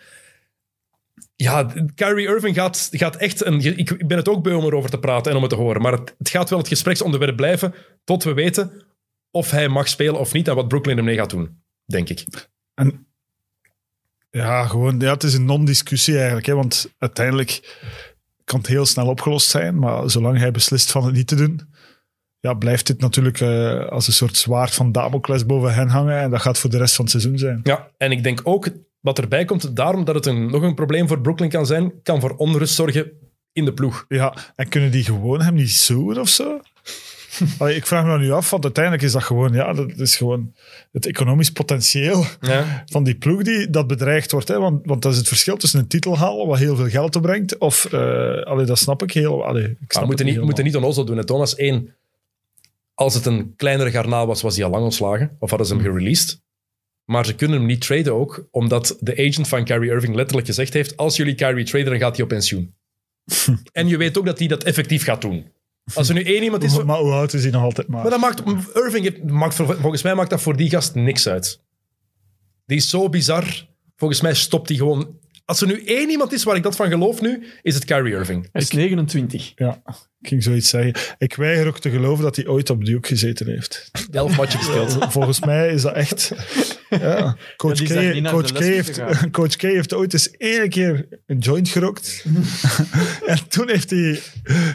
Ja, 1.35 1.73
Kyrie 1.95 2.27
Irving 2.27 2.55
gaat, 2.55 2.89
gaat 2.91 3.15
echt... 3.15 3.45
Een, 3.45 3.77
ik, 3.77 4.07
ben 4.07 4.17
het 4.17 4.29
ook 4.29 4.43
beu 4.43 4.53
om 4.53 4.65
erover 4.65 4.89
te 4.89 4.99
praten 4.99 5.31
en 5.31 5.37
om 5.37 5.43
het 5.43 5.51
te 5.51 5.57
horen. 5.57 5.81
Maar 5.81 5.91
het, 5.91 6.15
het 6.17 6.29
gaat 6.29 6.49
wel 6.49 6.59
het 6.59 6.67
gespreksonderwerp 6.67 7.35
blijven 7.35 7.73
tot 8.03 8.23
we 8.23 8.33
weten 8.33 8.83
of 9.31 9.51
hij 9.51 9.67
mag 9.67 9.87
spelen 9.87 10.19
of 10.19 10.33
niet 10.33 10.47
en 10.47 10.55
wat 10.55 10.67
Brooklyn 10.67 10.97
ermee 10.97 11.15
gaat 11.15 11.29
doen, 11.29 11.63
denk 11.85 12.09
ik. 12.09 12.25
En 12.73 13.07
ja, 14.29 14.67
gewoon, 14.67 14.99
ja, 14.99 15.13
het 15.13 15.23
is 15.23 15.33
een 15.33 15.45
non-discussie 15.45 16.15
eigenlijk. 16.15 16.45
Hè, 16.45 16.55
want 16.55 16.93
uiteindelijk 16.97 17.79
kan 18.52 18.60
het 18.60 18.69
heel 18.69 18.86
snel 18.86 19.07
opgelost 19.07 19.49
zijn. 19.49 19.80
Maar 19.80 20.10
zolang 20.10 20.38
hij 20.38 20.52
beslist 20.52 20.91
van 20.91 21.06
het 21.06 21.14
niet 21.14 21.28
te 21.28 21.36
doen, 21.36 21.61
ja, 22.40 22.53
blijft 22.53 22.88
dit 22.88 22.99
natuurlijk 22.99 23.41
eh, 23.41 23.86
als 23.86 24.07
een 24.07 24.14
soort 24.14 24.38
zwaard 24.38 24.73
van 24.73 24.91
Damocles 24.91 25.45
boven 25.45 25.73
hen 25.73 25.88
hangen. 25.88 26.19
En 26.19 26.30
dat 26.30 26.41
gaat 26.41 26.57
voor 26.57 26.69
de 26.69 26.78
rest 26.78 26.95
van 26.95 27.06
het 27.06 27.14
seizoen 27.14 27.38
zijn. 27.38 27.60
Ja, 27.64 27.91
en 27.98 28.11
ik 28.11 28.23
denk 28.23 28.41
ook 28.44 28.68
wat 28.99 29.19
erbij 29.19 29.45
komt, 29.45 29.76
daarom 29.76 30.06
dat 30.06 30.15
het 30.15 30.26
een, 30.26 30.52
nog 30.52 30.61
een 30.61 30.76
probleem 30.76 31.07
voor 31.07 31.22
Brooklyn 31.22 31.49
kan 31.49 31.65
zijn, 31.65 32.02
kan 32.03 32.19
voor 32.19 32.36
onrust 32.36 32.73
zorgen 32.73 33.11
in 33.52 33.65
de 33.65 33.73
ploeg. 33.73 34.06
Ja, 34.07 34.34
en 34.56 34.69
kunnen 34.69 34.91
die 34.91 35.03
gewoon 35.03 35.41
hem 35.41 35.53
niet 35.53 35.72
zoen 35.72 36.19
of 36.19 36.30
zo? 36.30 36.61
Allee, 37.57 37.75
ik 37.75 37.85
vraag 37.85 38.05
me 38.05 38.17
nu 38.17 38.31
af, 38.31 38.49
want 38.49 38.63
uiteindelijk 38.63 39.03
is 39.03 39.11
dat 39.11 39.23
gewoon, 39.23 39.53
ja, 39.53 39.73
dat 39.73 39.97
is 39.97 40.15
gewoon 40.15 40.53
het 40.91 41.05
economisch 41.05 41.49
potentieel 41.51 42.25
Ja. 42.41 42.83
van 42.85 43.03
die 43.03 43.15
ploeg 43.15 43.43
die 43.43 43.69
dat 43.69 43.87
bedreigd 43.87 44.31
wordt. 44.31 44.47
Hè? 44.47 44.59
Want, 44.59 44.85
want 44.85 45.01
dat 45.01 45.11
is 45.11 45.17
het 45.17 45.27
verschil 45.27 45.57
tussen 45.57 45.79
een 45.79 45.87
titel 45.87 46.17
halen, 46.17 46.47
wat 46.47 46.57
heel 46.57 46.75
veel 46.75 46.89
geld 46.89 47.15
opbrengt, 47.15 47.57
of, 47.57 47.85
eh 47.85 48.41
allee, 48.43 48.65
dat 48.65 48.79
snap 48.79 49.03
ik 49.03 49.11
heel, 49.11 49.45
allee, 49.45 49.63
ik 49.63 49.77
snap 49.87 50.01
we 50.01 50.07
moeten 50.07 50.25
niet, 50.25 50.35
we 50.35 50.45
moeten 50.45 50.63
niet 50.63 50.75
onnozel 50.75 51.05
doen. 51.05 51.17
Hè. 51.17 51.25
Thomas, 51.25 51.55
één, 51.55 51.95
als 52.93 53.13
het 53.13 53.25
een 53.25 53.53
kleinere 53.55 53.91
garnaal 53.91 54.27
was, 54.27 54.41
was 54.41 54.55
hij 54.55 54.65
al 54.65 54.71
lang 54.71 54.83
ontslagen. 54.83 55.35
Of 55.39 55.49
hadden 55.49 55.67
ze 55.67 55.73
hem 55.73 55.83
gereleased. 55.83 56.41
Maar 57.05 57.25
ze 57.25 57.35
kunnen 57.35 57.57
hem 57.57 57.65
niet 57.67 57.81
traden 57.81 58.13
ook, 58.13 58.47
omdat 58.51 58.97
de 58.99 59.11
agent 59.27 59.47
van 59.47 59.63
Kyrie 59.63 59.91
Irving 59.91 60.15
letterlijk 60.15 60.47
gezegd 60.47 60.73
heeft, 60.73 60.97
als 60.97 61.15
jullie 61.15 61.35
Kyrie 61.35 61.65
traden, 61.65 61.89
dan 61.89 61.99
gaat 61.99 62.15
hij 62.15 62.23
op 62.23 62.29
pensioen. 62.29 62.73
en 63.71 63.87
je 63.87 63.97
weet 63.97 64.17
ook 64.17 64.25
dat 64.25 64.39
hij 64.39 64.47
dat 64.47 64.63
effectief 64.63 65.03
gaat 65.03 65.21
doen. 65.21 65.45
Als 65.97 66.09
er 66.09 66.15
nu 66.15 66.23
één 66.23 66.43
iemand 66.43 66.63
is... 66.63 66.84
Maar 66.84 66.97
hoe 66.99 67.11
oud 67.11 67.34
is 67.34 67.41
hij 67.43 67.51
nog 67.51 67.63
altijd 67.63 67.88
maar? 67.88 68.01
Maar 68.01 68.11
dat 68.11 68.19
maakt, 68.19 68.41
Irving 68.76 69.03
heeft- 69.03 69.23
maakt, 69.23 69.55
vol- 69.55 69.65
volgens 69.65 70.01
mij 70.03 70.15
maakt 70.15 70.30
dat 70.30 70.41
voor 70.41 70.55
die 70.55 70.69
gast 70.69 70.95
niks 70.95 71.27
uit. 71.27 71.61
Die 72.65 72.77
is 72.77 72.89
zo 72.89 73.09
bizar. 73.09 73.68
Volgens 73.95 74.22
mij 74.22 74.34
stopt 74.34 74.68
hij 74.69 74.77
gewoon... 74.77 75.19
Als 75.52 75.61
er 75.61 75.68
nu 75.68 75.84
één 75.84 76.10
iemand 76.10 76.32
is 76.32 76.44
waar 76.44 76.56
ik 76.56 76.64
dat 76.64 76.76
van 76.76 76.90
geloof 76.90 77.22
nu, 77.22 77.44
is 77.61 77.76
het 77.76 77.86
Kyrie 77.86 78.14
Irving. 78.14 78.49
Hij 78.52 78.61
is 78.61 78.69
29. 78.69 79.52
Ja, 79.56 79.82
ik 80.19 80.28
ging 80.28 80.44
zoiets 80.44 80.69
zeggen. 80.69 80.94
Ik 81.18 81.36
weiger 81.36 81.68
ook 81.68 81.80
te 81.80 81.90
geloven 81.90 82.23
dat 82.23 82.36
hij 82.36 82.48
ooit 82.48 82.69
op 82.69 82.86
Duke 82.86 83.07
gezeten 83.07 83.48
heeft. 83.48 83.91
Elf 84.11 84.38
matchen 84.38 84.60
gespeeld. 84.60 84.98
Volgens 85.14 85.40
mij 85.40 85.73
is 85.73 85.82
dat 85.82 85.94
echt... 85.94 86.32
Ja. 86.90 87.38
Coach, 87.57 87.82
K, 87.84 88.23
Coach, 88.30 88.52
K 88.52 88.57
heeft. 88.57 89.02
Coach 89.32 89.56
K 89.56 89.61
heeft 89.61 89.94
ooit 89.94 90.14
eens 90.14 90.32
één 90.32 90.69
keer 90.69 91.07
een 91.26 91.38
joint 91.38 91.69
gerokt. 91.69 92.26
en 93.26 93.48
toen 93.48 93.69
heeft 93.69 93.90
hij 93.90 94.19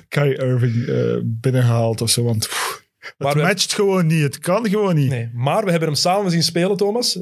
Kyrie 0.08 0.38
Irving 0.38 0.86
eh, 0.86 1.16
binnengehaald 1.24 2.00
of 2.00 2.10
zo. 2.10 2.22
Want 2.24 2.48
pff, 2.48 2.84
het 2.98 3.14
Maar 3.18 3.34
we- 3.34 3.42
matcht 3.42 3.74
gewoon 3.74 4.06
niet. 4.06 4.22
Het 4.22 4.38
kan 4.38 4.68
gewoon 4.68 4.94
niet. 4.94 5.10
Nee, 5.10 5.30
maar 5.34 5.64
we 5.64 5.70
hebben 5.70 5.88
hem 5.88 5.98
samen 5.98 6.30
zien 6.30 6.42
spelen, 6.42 6.76
Thomas. 6.76 7.18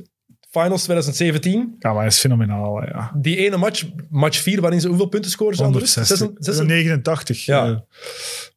Finals 0.60 0.82
2017. 0.82 1.76
Ja, 1.78 1.88
maar 1.90 1.98
hij 1.98 2.06
is 2.06 2.18
fenomenaal. 2.18 2.82
Ja. 2.82 3.12
Die 3.16 3.36
ene 3.36 3.56
match, 3.56 3.84
match 4.10 4.38
4, 4.38 4.60
waarin 4.60 4.80
ze 4.80 4.88
hoeveel 4.88 5.06
punten 5.06 5.30
scoren? 5.30 5.56
ze 5.56 5.64
aan 5.64 5.72
de 5.72 5.78
rust? 5.78 5.94
160, 5.94 6.36
Zes- 6.42 6.56
zes- 6.56 6.66
89. 6.66 7.44
Ja. 7.44 7.66
eh, 7.66 7.76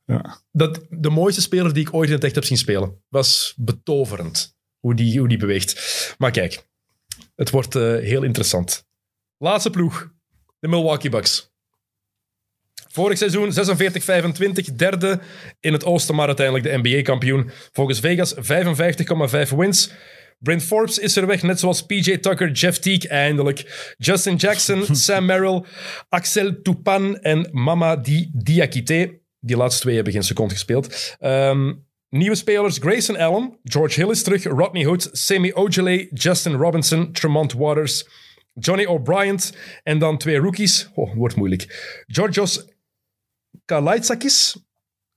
ja. 0.05 0.41
dat, 0.51 0.79
de 0.89 1.09
mooiste 1.09 1.41
speler 1.41 1.73
die 1.73 1.87
ik 1.87 1.93
ooit 1.93 2.09
in 2.09 2.15
het 2.15 2.23
echt 2.23 2.35
heb 2.35 2.43
zien 2.43 2.57
spelen. 2.57 3.01
Was 3.09 3.53
betoverend 3.57 4.55
hoe 4.79 4.95
die, 4.95 5.19
hoe 5.19 5.27
die 5.27 5.37
beweegt. 5.37 6.15
Maar 6.17 6.31
kijk, 6.31 6.67
het 7.35 7.49
wordt 7.49 7.75
eh, 7.75 7.81
heel 7.81 8.23
interessant. 8.23 8.85
Laatste 9.37 9.69
ploeg. 9.69 10.11
De 10.59 10.67
Milwaukee 10.67 11.09
Bucks. 11.11 11.55
Vorig 12.87 13.17
seizoen 13.17 13.51
46-25, 14.71 14.75
derde 14.75 15.19
in 15.59 15.73
het 15.73 15.85
oosten, 15.85 16.15
maar 16.15 16.27
uiteindelijk 16.27 16.65
de 16.65 16.77
NBA-kampioen. 16.89 17.49
Volgens 17.71 17.99
Vegas 17.99 18.35
55,5 18.35 19.55
wins. 19.57 19.91
Brent 20.39 20.63
Forbes 20.63 20.97
is 20.97 21.15
er 21.15 21.27
weg, 21.27 21.43
net 21.43 21.59
zoals 21.59 21.85
PJ 21.85 22.17
Tucker, 22.17 22.51
Jeff 22.51 22.77
Teague 22.77 23.09
eindelijk. 23.09 23.93
Justin 23.97 24.35
Jackson, 24.35 24.85
Sam 24.95 25.25
Merrill, 25.25 25.63
Axel 26.09 26.61
Toupane 26.61 27.19
en 27.19 27.49
Mama 27.51 27.95
Di 27.95 28.29
Diakite. 28.33 29.19
Die 29.39 29.57
laatste 29.57 29.81
twee 29.81 29.95
hebben 29.95 30.13
geen 30.13 30.23
seconde 30.23 30.53
gespeeld. 30.53 31.15
Ehm, 31.19 31.73
nieuwe 32.09 32.35
spelers, 32.35 32.77
Grayson 32.77 33.17
Allen, 33.17 33.59
George 33.63 34.01
Hill 34.01 34.11
is 34.11 34.23
terug, 34.23 34.43
Rodney 34.43 34.83
Hood, 34.83 35.09
Semi 35.11 35.53
Ojale, 35.53 36.07
Justin 36.13 36.53
Robinson, 36.53 37.11
Tremont 37.11 37.53
Waters, 37.53 38.07
Johnny 38.53 38.85
O'Brien 38.85 39.39
en 39.83 39.99
dan 39.99 40.17
twee 40.17 40.37
rookies. 40.37 40.89
Oh, 40.93 41.15
wordt 41.15 41.35
moeilijk. 41.35 42.03
Georgios 42.07 42.65
Kalaitsakis, 43.65 44.57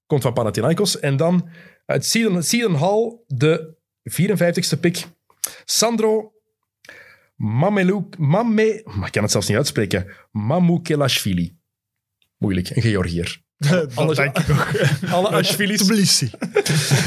komt 0.07 0.23
van 0.23 0.33
Panathinaikos. 0.33 1.01
En 1.01 1.17
dan 1.17 1.49
uit 1.87 2.05
Seton 2.05 2.75
Hall, 2.75 3.19
de 3.27 3.79
54ste 4.03 4.81
pick. 4.81 5.05
Sandro 5.65 6.33
Mamelou, 7.37 8.09
Mame, 8.19 8.83
maar 8.85 9.07
ik 9.07 9.13
kan 9.13 9.23
het 9.23 9.31
zelfs 9.33 9.49
niet 9.49 9.57
uitspreken. 9.57 10.07
Mamoukelashvili. 10.31 11.59
Moeilijk, 12.39 12.71
een 12.71 12.83
Georgiër. 12.83 13.43
Alles- 13.95 14.17
denk 14.17 14.39
ik 14.39 14.51
ook. 14.51 14.69
Alle 15.15 15.29
Ashvilis. 15.29 15.83
Tbilisi. 15.83 16.31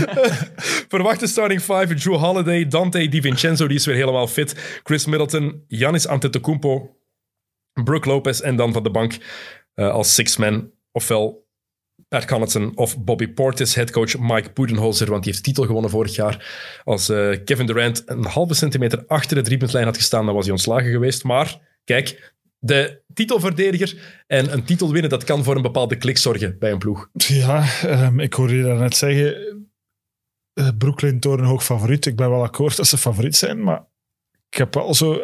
Verwachte 0.90 1.28
starting 1.28 1.62
five, 1.62 1.94
Drew 1.96 2.16
Holiday, 2.16 2.68
Dante 2.68 3.08
DiVincenzo, 3.10 3.68
die 3.68 3.78
is 3.78 3.86
weer 3.86 3.96
helemaal 3.96 4.28
fit. 4.28 4.80
Chris 4.84 5.06
Middleton, 5.06 5.64
Giannis 5.68 6.08
Antetokounmpo, 6.08 6.98
Brooke 7.84 8.08
Lopez 8.10 8.40
en 8.40 8.56
dan 8.56 8.74
van 8.74 8.84
de 8.84 8.92
bank 8.92 9.18
eh, 9.74 9.92
als 9.92 10.14
six-man, 10.14 10.72
ofwel 10.92 11.43
Pat 12.08 12.26
Connaughton 12.26 12.72
of 12.78 13.04
Bobby 13.04 13.28
Portis, 13.28 13.76
headcoach 13.76 14.20
Mike 14.20 14.50
Budenholzer, 14.54 15.10
want 15.10 15.24
die 15.24 15.32
heeft 15.32 15.44
titel 15.44 15.66
gewonnen 15.66 15.90
vorig 15.92 16.16
jaar. 16.16 16.46
Als 16.84 17.10
eh, 17.10 17.38
Kevin 17.46 17.66
Durant 17.66 18.04
een 18.06 18.26
halve 18.26 18.54
centimeter 18.54 19.04
achter 19.08 19.36
de 19.36 19.42
driepuntlijn 19.42 19.86
had 19.86 19.98
gestaan, 19.98 20.26
dan 20.26 20.34
was 20.36 20.44
hij 20.44 20.54
ontslagen 20.54 20.92
geweest. 20.92 21.24
Maar, 21.24 21.60
kijk, 21.84 22.34
de 22.60 23.02
titelverdediger 23.14 24.24
en 24.28 24.54
een 24.54 24.64
titel 24.64 24.92
winnen, 24.92 25.10
dat 25.10 25.24
kan 25.24 25.44
voor 25.44 25.56
een 25.56 25.62
bepaalde 25.62 25.96
klik 25.98 26.18
zorgen 26.18 26.56
bij 26.60 26.72
een 26.72 26.78
ploeg. 26.78 27.10
Ja, 27.14 27.66
ehm, 27.82 28.20
ik 28.20 28.34
hoorde 28.34 28.56
je 28.56 28.64
daarnet 28.64 28.96
zeggen. 28.96 29.36
eh, 30.54 30.68
Brooklyn 30.78 31.20
torenhoog 31.20 31.64
favoriet. 31.64 32.06
Ik 32.06 32.16
ben 32.16 32.30
wel 32.30 32.44
akkoord 32.44 32.76
dat 32.76 32.88
ze 32.88 32.98
favoriet 32.98 33.36
zijn, 33.36 33.64
maar 33.64 33.86
ik 34.50 34.58
heb 34.58 34.74
wel 34.74 34.94
zo 34.94 35.22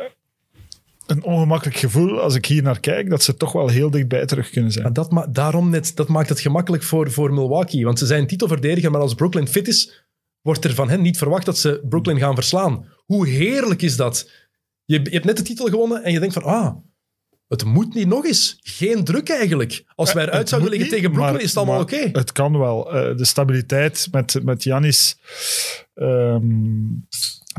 een 1.09 1.23
ongemakkelijk 1.23 1.77
gevoel 1.77 2.19
als 2.21 2.35
ik 2.35 2.45
hier 2.45 2.63
naar 2.63 2.79
kijk 2.79 3.09
dat 3.09 3.23
ze 3.23 3.35
toch 3.35 3.51
wel 3.51 3.67
heel 3.67 3.89
dichtbij 3.89 4.25
terug 4.25 4.49
kunnen 4.49 4.71
zijn. 4.71 4.83
Maar 4.83 4.93
dat, 4.93 5.11
ma- 5.11 5.27
daarom 5.27 5.69
net, 5.69 5.95
dat 5.95 6.07
maakt 6.07 6.29
het 6.29 6.39
gemakkelijk 6.39 6.83
voor, 6.83 7.11
voor 7.11 7.33
Milwaukee. 7.33 7.85
Want 7.85 7.99
ze 7.99 8.05
zijn 8.05 8.27
titelverdediger, 8.27 8.91
maar 8.91 9.01
als 9.01 9.13
Brooklyn 9.13 9.47
fit 9.47 9.67
is, 9.67 10.05
wordt 10.41 10.63
er 10.63 10.73
van 10.73 10.89
hen 10.89 11.01
niet 11.01 11.17
verwacht 11.17 11.45
dat 11.45 11.57
ze 11.57 11.81
Brooklyn 11.89 12.17
gaan 12.19 12.35
verslaan. 12.35 12.85
Hoe 13.05 13.27
heerlijk 13.27 13.81
is 13.81 13.95
dat? 13.95 14.29
Je, 14.85 14.99
je 15.03 15.09
hebt 15.09 15.25
net 15.25 15.37
de 15.37 15.43
titel 15.43 15.65
gewonnen 15.67 16.03
en 16.03 16.11
je 16.11 16.19
denkt 16.19 16.33
van, 16.33 16.43
ah, 16.43 16.75
het 17.47 17.63
moet 17.65 17.93
niet 17.93 18.07
nog 18.07 18.25
eens. 18.25 18.57
Geen 18.61 19.03
druk 19.03 19.29
eigenlijk. 19.29 19.83
Als 19.95 20.13
wij 20.13 20.23
eruit 20.23 20.39
Het 20.39 20.49
zouden 20.49 20.69
liggen 20.69 20.87
niet, 20.89 20.97
tegen 20.97 21.11
Brooklyn, 21.11 21.33
maar- 21.35 21.43
is 21.43 21.49
het 21.49 21.57
allemaal 21.57 21.81
oké. 21.81 22.09
Het 22.11 22.31
kan 22.31 22.57
wel. 22.57 22.93
Eh, 22.93 23.17
de 23.17 23.25
stabiliteit 23.25 24.07
met, 24.11 24.43
met 24.43 24.63
Giannis, 24.63 25.17
ehm, 25.93 26.43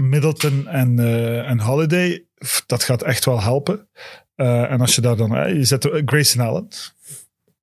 Middleton 0.00 0.68
en, 0.68 0.98
eh, 0.98 1.50
en 1.50 1.60
Holiday, 1.60 2.24
dat 2.66 2.82
gaat 2.82 3.02
echt 3.02 3.24
wel 3.24 3.40
helpen. 3.42 3.88
Eh, 4.34 4.70
en 4.70 4.80
als 4.80 4.94
je 4.94 5.00
daar 5.00 5.16
dan... 5.16 5.36
eh, 5.36 5.54
je 5.54 5.64
zet 5.64 5.88
Grayson 6.04 6.40
Allen, 6.46 6.68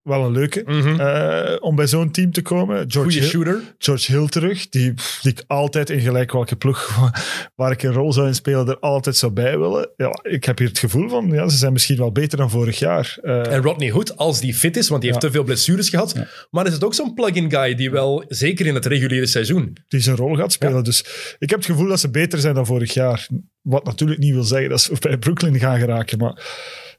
wel 0.07 0.25
een 0.25 0.31
leuke, 0.31 0.61
Mhm. 0.65 0.99
eh, 0.99 1.55
om 1.59 1.75
bij 1.75 1.87
zo'n 1.87 2.11
team 2.11 2.31
te 2.31 2.41
komen. 2.41 2.75
George 2.77 2.99
Goeie 2.99 3.19
Hill, 3.19 3.29
shooter. 3.29 3.61
George 3.77 4.11
Hill 4.11 4.27
terug, 4.27 4.69
die, 4.69 4.93
die 5.21 5.31
ik 5.31 5.43
altijd 5.47 5.89
in 5.89 5.99
gelijk 5.99 6.31
welke 6.31 6.55
ploeg 6.55 7.09
waar 7.55 7.71
ik 7.71 7.83
een 7.83 7.93
rol 7.93 8.13
zou 8.13 8.27
in 8.27 8.35
spelen, 8.35 8.67
er 8.67 8.79
altijd 8.79 9.15
zou 9.15 9.31
bij 9.31 9.59
willen. 9.59 9.89
Ja, 9.97 10.19
ik 10.21 10.43
heb 10.45 10.57
hier 10.57 10.67
het 10.67 10.79
gevoel 10.79 11.09
van, 11.09 11.27
ja, 11.31 11.49
ze 11.49 11.57
zijn 11.57 11.73
misschien 11.73 11.97
wel 11.97 12.11
beter 12.11 12.37
dan 12.37 12.49
vorig 12.49 12.79
jaar. 12.79 13.17
Eh, 13.21 13.51
En 13.53 13.61
Rodney 13.61 13.89
Hood, 13.91 14.17
als 14.17 14.39
die 14.39 14.53
fit 14.53 14.77
is, 14.77 14.89
want 14.89 15.01
die 15.01 15.09
heeft 15.11 15.23
Ja. 15.23 15.27
te 15.29 15.35
veel 15.35 15.43
blessures 15.45 15.89
gehad. 15.89 16.15
Maar 16.51 16.65
is 16.67 16.73
het 16.73 16.83
ook 16.83 16.93
zo'n 16.93 17.13
plug-in 17.13 17.51
guy 17.51 17.75
die 17.75 17.91
wel, 17.91 18.23
zeker 18.27 18.65
in 18.65 18.73
het 18.75 18.85
reguliere 18.85 19.25
seizoen... 19.27 19.77
die 19.87 19.99
zijn 19.99 20.15
rol 20.15 20.35
gaat 20.35 20.51
spelen. 20.51 20.83
Dus 20.83 20.99
ik 21.39 21.49
heb 21.49 21.59
het 21.59 21.67
gevoel 21.67 21.87
dat 21.87 21.99
ze 21.99 22.09
beter 22.09 22.39
zijn 22.39 22.53
dan 22.55 22.65
vorig 22.65 22.93
jaar. 22.93 23.27
Wat 23.61 23.83
natuurlijk 23.85 24.19
niet 24.19 24.33
wil 24.33 24.43
zeggen 24.43 24.69
dat 24.69 24.81
ze 24.81 24.95
bij 24.99 25.17
Brooklyn 25.17 25.59
gaan 25.59 25.79
geraken. 25.79 26.17
Maar 26.17 26.43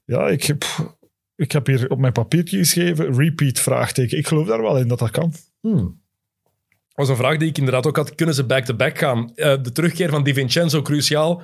ja, 0.05 0.28
ik 0.28 0.44
heb, 0.44 0.64
ik 1.39 1.52
heb 1.52 1.66
hier 1.66 1.90
op 1.90 1.98
mijn 1.98 2.12
papiertje 2.12 2.59
geschreven, 2.59 3.15
repeat 3.15 3.59
vraagteken. 3.60 4.19
Ik 4.19 4.27
geloof 4.27 4.47
daar 4.47 4.62
wel 4.62 4.78
in 4.78 4.89
dat 4.89 4.98
dat 4.98 5.10
kan. 5.10 5.32
Hmm. 5.60 6.01
Dat 6.89 7.06
was 7.06 7.09
een 7.09 7.16
vraag 7.16 7.39
die 7.39 7.48
ik 7.48 7.59
inderdaad 7.59 7.86
ook 7.86 7.97
had. 7.97 8.15
Kunnen 8.15 8.35
ze 8.35 8.44
back-to-back 8.44 8.98
gaan? 8.98 9.35
Eh, 9.35 9.62
de 9.62 9.73
terugkeer 9.73 10.10
van 10.10 10.23
Di 10.23 10.35
Vincenzo 10.35 10.82
cruciaal. 10.82 11.43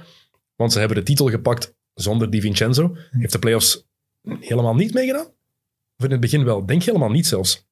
Want 0.56 0.72
ze 0.72 0.78
hebben 0.78 0.96
de 0.96 1.02
titel 1.02 1.28
gepakt 1.28 1.74
zonder 1.94 2.30
Di 2.30 2.40
Vincenzo. 2.40 2.96
Heeft 3.10 3.32
de 3.32 3.38
playoffs 3.38 3.86
helemaal 4.40 4.74
niet 4.74 4.94
meegedaan? 4.94 5.26
Of 5.96 6.04
in 6.04 6.10
het 6.10 6.20
begin 6.20 6.44
wel? 6.44 6.66
Denk 6.66 6.82
helemaal 6.82 7.10
niet 7.10 7.26
zelfs. 7.26 7.68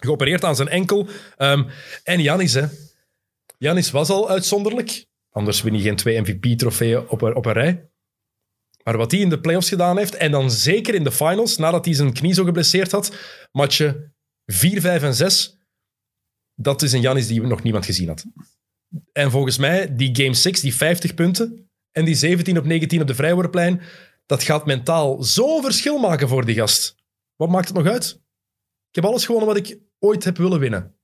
Geopereerd 0.00 0.44
aan 0.44 0.56
zijn 0.56 0.68
enkel. 0.68 1.06
Ehm, 1.36 1.64
en 2.04 2.22
Janis, 2.22 2.54
hè. 2.54 2.66
Janis 3.58 3.90
was 3.90 4.08
al 4.08 4.30
uitzonderlijk. 4.30 5.06
Anders 5.30 5.62
win 5.62 5.74
je 5.74 5.80
geen 5.80 5.96
twee 5.96 6.20
MVP-trofeeën 6.20 7.08
op, 7.08 7.22
op 7.22 7.46
een 7.46 7.52
rij. 7.52 7.90
Maar 8.84 8.96
wat 8.96 9.10
hij 9.10 9.20
in 9.20 9.28
de 9.28 9.40
playoffs 9.40 9.68
gedaan 9.68 9.98
heeft, 9.98 10.14
en 10.14 10.30
dan 10.30 10.50
zeker 10.50 10.94
in 10.94 11.04
de 11.04 11.12
finals, 11.12 11.56
nadat 11.56 11.84
hij 11.84 11.94
zijn 11.94 12.12
knie 12.12 12.34
zo 12.34 12.44
geblesseerd 12.44 12.90
had, 12.90 13.12
matchen 13.52 14.14
4, 14.46 14.80
5 14.80 15.02
en 15.02 15.14
6, 15.14 15.58
dat 16.54 16.82
is 16.82 16.92
een 16.92 17.00
Janis 17.00 17.26
die 17.26 17.42
nog 17.42 17.62
niemand 17.62 17.84
gezien 17.84 18.08
had. 18.08 18.24
En 19.12 19.30
volgens 19.30 19.58
mij, 19.58 19.96
die 19.96 20.16
Game 20.16 20.34
6, 20.34 20.60
die 20.60 20.74
50 20.74 21.14
punten 21.14 21.70
en 21.90 22.04
die 22.04 22.14
17 22.14 22.58
op 22.58 22.64
19 22.64 23.00
op 23.00 23.06
de 23.06 23.14
vrijworplijn, 23.14 23.82
dat 24.26 24.42
gaat 24.42 24.66
mentaal 24.66 25.22
zo'n 25.22 25.62
verschil 25.62 25.98
maken 25.98 26.28
voor 26.28 26.44
die 26.44 26.54
gast. 26.54 26.96
Wat 27.36 27.48
maakt 27.48 27.68
het 27.68 27.76
nog 27.76 27.86
uit? 27.86 28.20
Ik 28.88 28.94
heb 28.94 29.04
alles 29.04 29.26
gewonnen 29.26 29.48
wat 29.48 29.68
ik 29.68 29.78
ooit 29.98 30.24
heb 30.24 30.36
willen 30.36 30.58
winnen. 30.58 30.96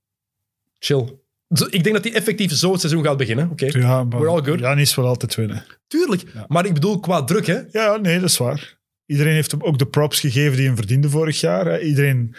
Chill. 0.79 1.19
Zo- 1.49 1.67
Ik 1.69 1.83
denk 1.83 1.95
dat 1.95 2.03
hij 2.03 2.13
effectief 2.13 2.51
zo 2.53 2.71
het 2.71 2.79
seizoen 2.79 3.03
gaat 3.03 3.17
beginnen. 3.17 3.49
Oké, 3.51 3.65
Ja, 3.65 4.03
maar 4.03 4.19
We're 4.19 4.31
all 4.31 4.43
good. 4.43 4.95
Wil 4.95 5.05
altijd 5.07 5.35
winnen. 5.35 5.65
tuurlijk. 5.87 6.23
Maar 6.47 6.65
ik 6.65 6.73
bedoel 6.73 6.99
qua 6.99 7.23
druk, 7.23 7.45
hè. 7.47 7.59
Ja, 7.71 7.95
nee, 7.97 8.19
dat 8.19 8.29
is 8.29 8.37
waar. 8.37 8.77
Iedereen 9.05 9.33
heeft 9.33 9.51
hem 9.51 9.63
ook 9.63 9.77
de 9.77 9.87
props 9.87 10.19
gegeven 10.19 10.57
die 10.57 10.65
hem 10.65 10.75
verdiende 10.75 11.09
vorig 11.09 11.39
jaar. 11.39 11.65
hè. 11.65 11.79
Iedereen 11.79 12.35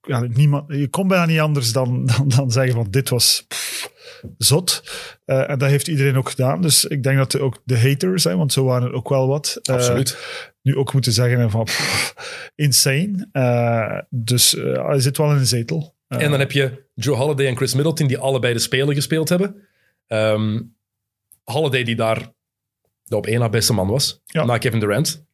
ja, 0.00 0.20
niemand, 0.20 0.64
je 0.74 0.88
kon 0.88 1.08
bijna 1.08 1.24
niet 1.26 1.40
anders 1.40 1.72
dan, 1.72 2.06
dan, 2.06 2.28
dan 2.28 2.50
zeggen 2.50 2.74
van 2.74 2.86
dit 2.90 3.08
was 3.08 3.44
pff, 3.48 3.90
zot. 4.38 4.82
Eh, 5.24 5.50
en 5.50 5.58
dat 5.58 5.68
heeft 5.68 5.88
iedereen 5.88 6.16
ook 6.16 6.28
gedaan. 6.30 6.62
Dus 6.62 6.84
ik 6.84 7.02
denk 7.02 7.16
dat 7.18 7.38
ook 7.38 7.62
de 7.64 7.78
haters, 7.78 8.24
hè, 8.24 8.36
want 8.36 8.52
zo 8.52 8.64
waren 8.64 8.88
er 8.88 8.94
ook 8.94 9.08
wel 9.08 9.26
wat, 9.28 9.58
eh, 9.62 9.74
Absoluut. 9.74 10.18
nu 10.62 10.76
ook 10.76 10.92
moeten 10.92 11.12
zeggen 11.12 11.50
van 11.50 11.64
pff, 11.64 12.14
insane. 12.54 13.28
Eh, 13.32 13.98
dus 14.10 14.50
hij 14.74 15.00
zit 15.00 15.16
wel 15.16 15.30
in 15.30 15.36
een 15.36 15.46
zetel. 15.46 15.98
En 16.18 16.30
dan 16.30 16.40
heb 16.40 16.52
je 16.52 16.84
Joe 16.94 17.16
Holiday 17.16 17.46
en 17.46 17.56
Chris 17.56 17.74
Middleton, 17.74 18.06
die 18.06 18.18
allebei 18.18 18.52
de 18.52 18.58
Spelen 18.58 18.94
gespeeld 18.94 19.28
hebben. 19.28 19.68
Ehm 20.06 20.60
Holiday, 21.44 21.82
die 21.84 21.96
daar 21.96 22.32
de 23.04 23.16
op 23.16 23.26
één 23.26 23.38
na 23.38 23.48
beste 23.48 23.72
man 23.72 23.88
was, 23.88 24.20
Ja. 24.24 24.44
na 24.44 24.58
Kevin 24.58 24.80
Durant. 24.80 25.24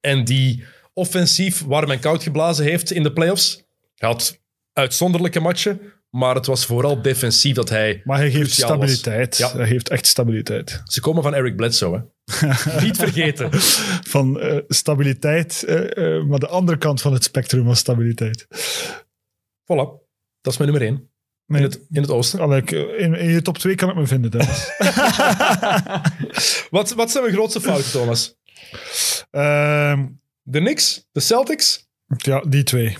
En 0.00 0.24
die 0.24 0.64
offensief 0.92 1.64
warm 1.64 1.90
en 1.90 2.00
koud 2.00 2.22
geblazen 2.22 2.64
heeft 2.64 2.90
in 2.90 3.02
de 3.02 3.12
playoffs. 3.12 3.64
Hij 3.94 4.08
had 4.08 4.40
uitzonderlijke 4.72 5.40
matchen, 5.40 5.80
maar 6.10 6.34
het 6.34 6.46
was 6.46 6.66
vooral 6.66 7.02
defensief 7.02 7.54
dat 7.54 7.68
hij... 7.68 8.00
maar 8.04 8.18
hij 8.18 8.30
geeft 8.30 8.50
stabiliteit. 8.52 9.36
Ja. 9.36 9.52
Hij 9.56 9.66
geeft 9.66 9.88
echt 9.88 10.06
stabiliteit. 10.06 10.80
Ze 10.84 11.00
komen 11.00 11.22
van 11.22 11.34
Eric 11.34 11.56
Bledsoe, 11.56 11.94
hè. 11.94 12.00
Niet 12.84 12.96
vergeten. 12.96 13.48
Van 14.08 14.40
eh, 14.40 14.58
stabiliteit, 14.68 15.62
eh, 15.62 16.16
eh, 16.16 16.24
maar 16.24 16.38
de 16.38 16.48
andere 16.48 16.78
kant 16.78 17.00
van 17.00 17.12
het 17.12 17.24
spectrum 17.24 17.64
was 17.64 17.78
stabiliteit. 17.78 18.46
Voilà. 19.72 20.06
Dat 20.40 20.52
is 20.52 20.58
mijn 20.58 20.70
nummer 20.70 20.88
één. 20.88 21.10
Nee, 21.46 21.62
In 21.62 21.66
het, 21.68 21.80
in 21.90 22.00
het 22.02 22.10
oosten. 22.10 22.40
Allee, 22.40 22.60
ik- 22.60 22.70
in, 22.70 23.14
in 23.14 23.28
je 23.30 23.42
top 23.42 23.58
2 23.58 23.74
kan 23.74 23.88
ik 23.88 23.94
me 23.94 24.06
vinden, 24.06 24.30
Dennis. 24.30 24.70
Wat, 26.70 26.90
wat 26.94 27.10
zijn 27.10 27.22
mijn 27.24 27.34
grootste 27.36 27.60
fouten, 27.60 27.90
Thomas? 27.90 28.36
Ehm, 29.30 30.06
De 30.42 30.58
Knicks? 30.58 31.06
De 31.12 31.20
Celtics? 31.20 31.88
ja, 32.16 32.40
die 32.48 32.62
twee. 32.62 32.96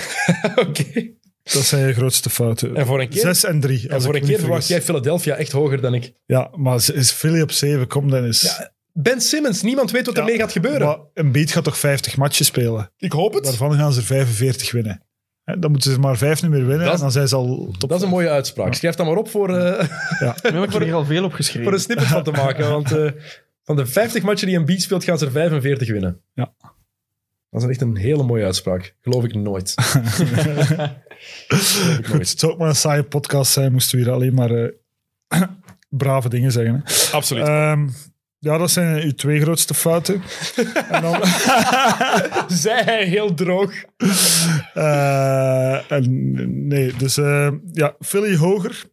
Oké. 0.66 1.10
Dat 1.42 1.62
zijn 1.62 1.86
je 1.86 1.92
grootste 1.94 2.30
fouten. 2.30 2.76
En 2.76 2.86
voor 2.86 3.00
een 3.00 3.08
keer, 3.08 3.20
Zes 3.20 3.44
en 3.44 3.60
drie. 3.60 3.88
en 3.88 4.02
voor 4.02 4.14
een 4.14 4.24
keer 4.24 4.38
verwacht 4.38 4.68
jij. 4.68 4.82
Philadelphia 4.82 5.34
echt 5.34 5.52
hoger 5.52 5.80
dan 5.80 5.94
ik. 5.94 6.12
Ja, 6.26 6.50
maar 6.56 6.76
is 6.94 7.10
Philly 7.10 7.40
op 7.40 7.50
7, 7.52 7.86
kom 7.86 8.10
Dennis. 8.10 8.40
Ja, 8.42 8.72
Ben 8.92 9.20
Simmons, 9.20 9.62
niemand 9.62 9.90
weet 9.90 10.06
wat 10.06 10.14
Ja, 10.14 10.20
ermee 10.20 10.38
gaat 10.38 10.52
gebeuren. 10.52 10.86
Maar 10.86 10.98
een 11.14 11.32
beat 11.32 11.50
gaat 11.52 11.64
toch 11.64 11.78
50 11.78 12.16
matchen 12.16 12.44
spelen? 12.44 12.92
ik 12.96 13.12
hoop 13.12 13.34
het. 13.34 13.44
Daarvan 13.44 13.74
gaan 13.74 13.92
ze 13.92 14.00
er 14.00 14.06
45 14.06 14.72
winnen. 14.72 15.06
Dan 15.44 15.70
moeten 15.70 15.92
ze 15.92 15.98
maar 15.98 16.16
vijf 16.16 16.42
niet 16.42 16.50
meer 16.50 16.66
winnen 16.66 16.84
Dat 16.86 16.88
is- 16.88 16.94
en 16.94 17.00
dan 17.00 17.12
zijn 17.12 17.28
ze 17.28 17.36
al 17.36 17.74
top. 17.78 17.88
Dat 17.90 17.98
is 17.98 18.04
een 18.04 18.10
mooie 18.10 18.28
uitspraak. 18.28 18.74
Schrijf 18.74 18.94
dat 18.94 19.06
maar 19.06 19.16
op 19.16 19.28
voor, 19.28 19.56
eh, 19.56 19.88
Ja. 20.20 20.34
We 20.42 20.48
hebben 20.58 20.86
er 20.88 20.94
al 20.94 21.04
veel 21.04 21.24
opgeschreven. 21.24 21.62
voor 21.62 21.72
een 21.72 21.78
snippet 21.80 22.06
van 22.06 22.22
te 22.22 22.30
maken. 22.30 22.70
Want 22.70 22.92
eh, 22.92 23.10
van 23.62 23.76
de 23.76 23.86
50 23.86 24.22
matchen 24.22 24.46
die 24.48 24.56
een 24.56 24.64
beat 24.64 24.80
speelt, 24.80 25.04
gaan 25.04 25.18
ze 25.18 25.24
er 25.24 25.30
45 25.32 25.88
winnen. 25.90 26.20
Ja. 26.34 26.52
Dat 27.50 27.62
is 27.62 27.68
echt 27.68 27.80
een 27.80 27.96
hele 27.96 28.22
mooie 28.22 28.44
uitspraak. 28.44 28.94
Geloof 29.00 29.24
ik 29.24 29.34
nooit. 29.34 29.74
Geloof 31.48 31.98
ik 31.98 32.06
Goed, 32.06 32.18
het 32.28 32.38
zou 32.38 32.52
ook 32.52 32.58
maar 32.58 32.68
een 32.68 32.74
saaie 32.74 33.02
podcast 33.02 33.52
zijn, 33.52 33.72
moesten 33.72 33.98
we 33.98 34.04
hier 34.04 34.12
alleen 34.12 34.34
maar 34.34 34.50
eh, 34.50 34.68
brave 35.88 36.28
dingen 36.28 36.52
zeggen. 36.52 36.82
Hè. 36.84 37.12
Absoluut. 37.16 37.46
Ehm, 37.46 37.88
ja, 38.44 38.58
dat 38.58 38.70
zijn 38.70 39.02
uw 39.02 39.12
twee 39.12 39.40
grootste 39.40 39.74
fouten. 39.74 40.22
en 40.90 41.02
dan, 41.02 41.20
Zij 42.64 42.82
hij 42.82 43.04
heel 43.04 43.34
droog. 43.34 43.72
eh, 44.74 45.90
en, 45.90 46.32
nee, 46.68 46.92
dus 46.96 47.16
eh, 47.16 47.50
ja, 47.72 47.94
Philly 48.00 48.36
hoger. 48.36 48.84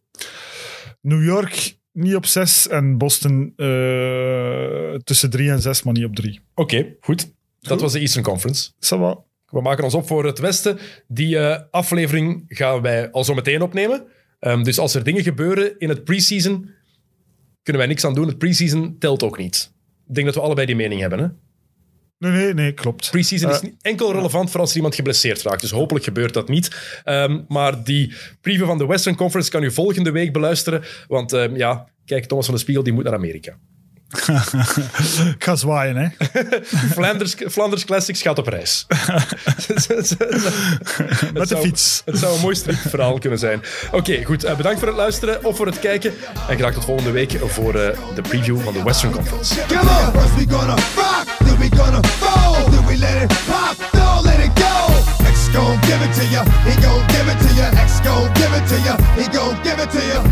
New 1.00 1.24
York 1.24 1.76
niet 1.92 2.14
op 2.14 2.26
zes 2.26 2.68
en 2.68 2.98
Boston 2.98 3.52
eh, 3.56 4.94
tussen 5.04 5.30
drie 5.30 5.50
en 5.50 5.60
zes, 5.60 5.82
maar 5.82 5.94
niet 5.94 6.04
op 6.04 6.14
drie. 6.14 6.40
Oké, 6.54 6.86
goed. 7.00 7.32
Dat 7.60 7.80
was 7.80 7.92
de 7.92 7.98
Eastern 7.98 8.24
Conference. 8.24 8.70
Ça 8.70 8.98
va. 8.98 9.18
We 9.46 9.60
maken 9.60 9.84
ons 9.84 9.94
op 9.94 10.06
voor 10.06 10.24
het 10.24 10.38
Westen. 10.38 10.78
Die 11.08 11.38
aflevering 11.70 12.44
gaan 12.48 12.82
wij 12.82 13.10
al 13.10 13.24
zo 13.24 13.34
meteen 13.34 13.62
opnemen. 13.62 14.04
Ehm, 14.38 14.62
dus 14.62 14.78
als 14.78 14.94
er 14.94 15.04
dingen 15.04 15.22
gebeuren 15.22 15.78
in 15.78 15.88
het 15.88 16.04
preseason, 16.04 16.70
kunnen 17.62 17.82
wij 17.82 17.90
niks 17.90 18.04
aan 18.04 18.14
doen. 18.14 18.26
Het 18.26 18.38
preseason 18.38 18.96
telt 18.98 19.22
ook 19.22 19.38
niet. 19.38 19.72
Ik 20.08 20.14
denk 20.14 20.26
dat 20.26 20.36
we 20.36 20.42
allebei 20.42 20.66
die 20.66 20.76
mening 20.76 21.00
hebben. 21.00 21.18
Hè? 21.18 21.26
Nee, 22.18 22.32
nee, 22.32 22.54
nee, 22.54 22.72
klopt. 22.72 23.10
Preseason 23.10 23.50
is 23.50 23.56
Eh, 23.56 23.62
niet 23.62 23.74
enkel 23.80 24.12
relevant 24.12 24.50
voor 24.50 24.60
als 24.60 24.70
er 24.70 24.76
iemand 24.76 24.94
geblesseerd 24.94 25.42
raakt. 25.42 25.60
Dus 25.60 25.70
hopelijk 25.70 26.04
gebeurt 26.04 26.34
dat 26.34 26.48
niet. 26.48 27.00
Ehm, 27.04 27.40
maar 27.48 27.84
die 27.84 28.12
preview 28.40 28.66
van 28.66 28.78
de 28.78 28.86
Western 28.86 29.16
Conference 29.16 29.50
kan 29.50 29.62
u 29.62 29.70
volgende 29.72 30.10
week 30.10 30.32
beluisteren. 30.32 30.82
Want 31.08 31.32
ehm, 31.32 31.56
ja, 31.56 31.88
kijk, 32.04 32.24
Thomas 32.24 32.44
van 32.44 32.54
de 32.54 32.60
Spiegel 32.60 32.82
die 32.82 32.92
moet 32.92 33.04
naar 33.04 33.14
Amerika. 33.14 33.58
Ik 35.36 35.44
ga 35.44 35.56
zwaaien, 35.56 35.96
hè. 35.96 36.08
Flanders, 36.96 37.34
Flanders 37.50 37.84
Classics 37.84 38.22
gaat 38.22 38.38
op 38.38 38.46
reis. 38.46 38.86
Met 41.32 41.42
de 41.42 41.46
zou- 41.46 41.62
fiets. 41.62 42.02
Het 42.04 42.18
zou 42.18 42.34
een 42.34 42.40
mooi 42.40 42.54
stripverhaal 42.54 43.18
kunnen 43.18 43.38
zijn. 43.38 43.62
Oké, 43.92 44.24
goed. 44.24 44.44
eh, 44.44 44.56
bedankt 44.56 44.78
voor 44.78 44.88
het 44.88 44.96
luisteren 44.96 45.44
of 45.44 45.56
voor 45.56 45.66
het 45.66 45.78
kijken. 45.78 46.12
En 46.48 46.56
graag 46.58 46.72
tot 46.74 46.84
volgende 46.84 47.10
week 47.10 47.38
voor 47.46 47.74
eh, 47.74 47.96
de 48.14 48.22
preview 48.22 48.60
van 48.60 48.72
de 48.72 48.82
Western 48.82 49.12
Conference. 49.12 49.54
Come 49.66 49.80
on, 49.80 50.20
first 50.20 50.34
we 50.34 50.46
gonna 50.56 50.74
rock, 50.96 51.26
then 51.38 51.58
we 51.58 51.76
gonna 51.76 52.00
fold, 52.02 52.70
then 52.72 52.86
we 52.86 52.96
let 52.96 53.22
it 53.22 53.28
pop, 53.46 53.76
don't 53.92 54.24
let 54.24 54.38
it 54.38 54.50
go. 54.62 54.94
X 55.32 55.48
gon' 55.52 55.78
give 55.82 56.04
it 56.04 56.14
to 56.14 56.22
ya, 56.30 56.42
he 56.44 56.80
gon' 56.80 57.06
give 57.06 57.32
it 57.32 57.38
to 57.48 57.54
ya. 57.54 57.84
X 57.84 58.00
gon' 58.04 58.32
give 58.34 58.56
it 58.56 58.66
to 58.68 58.76
ya, 58.84 58.96
he 59.16 59.38
gon' 59.38 59.56
give 59.62 59.82
it 59.82 59.90
to 59.90 59.98
ya. 60.06 60.22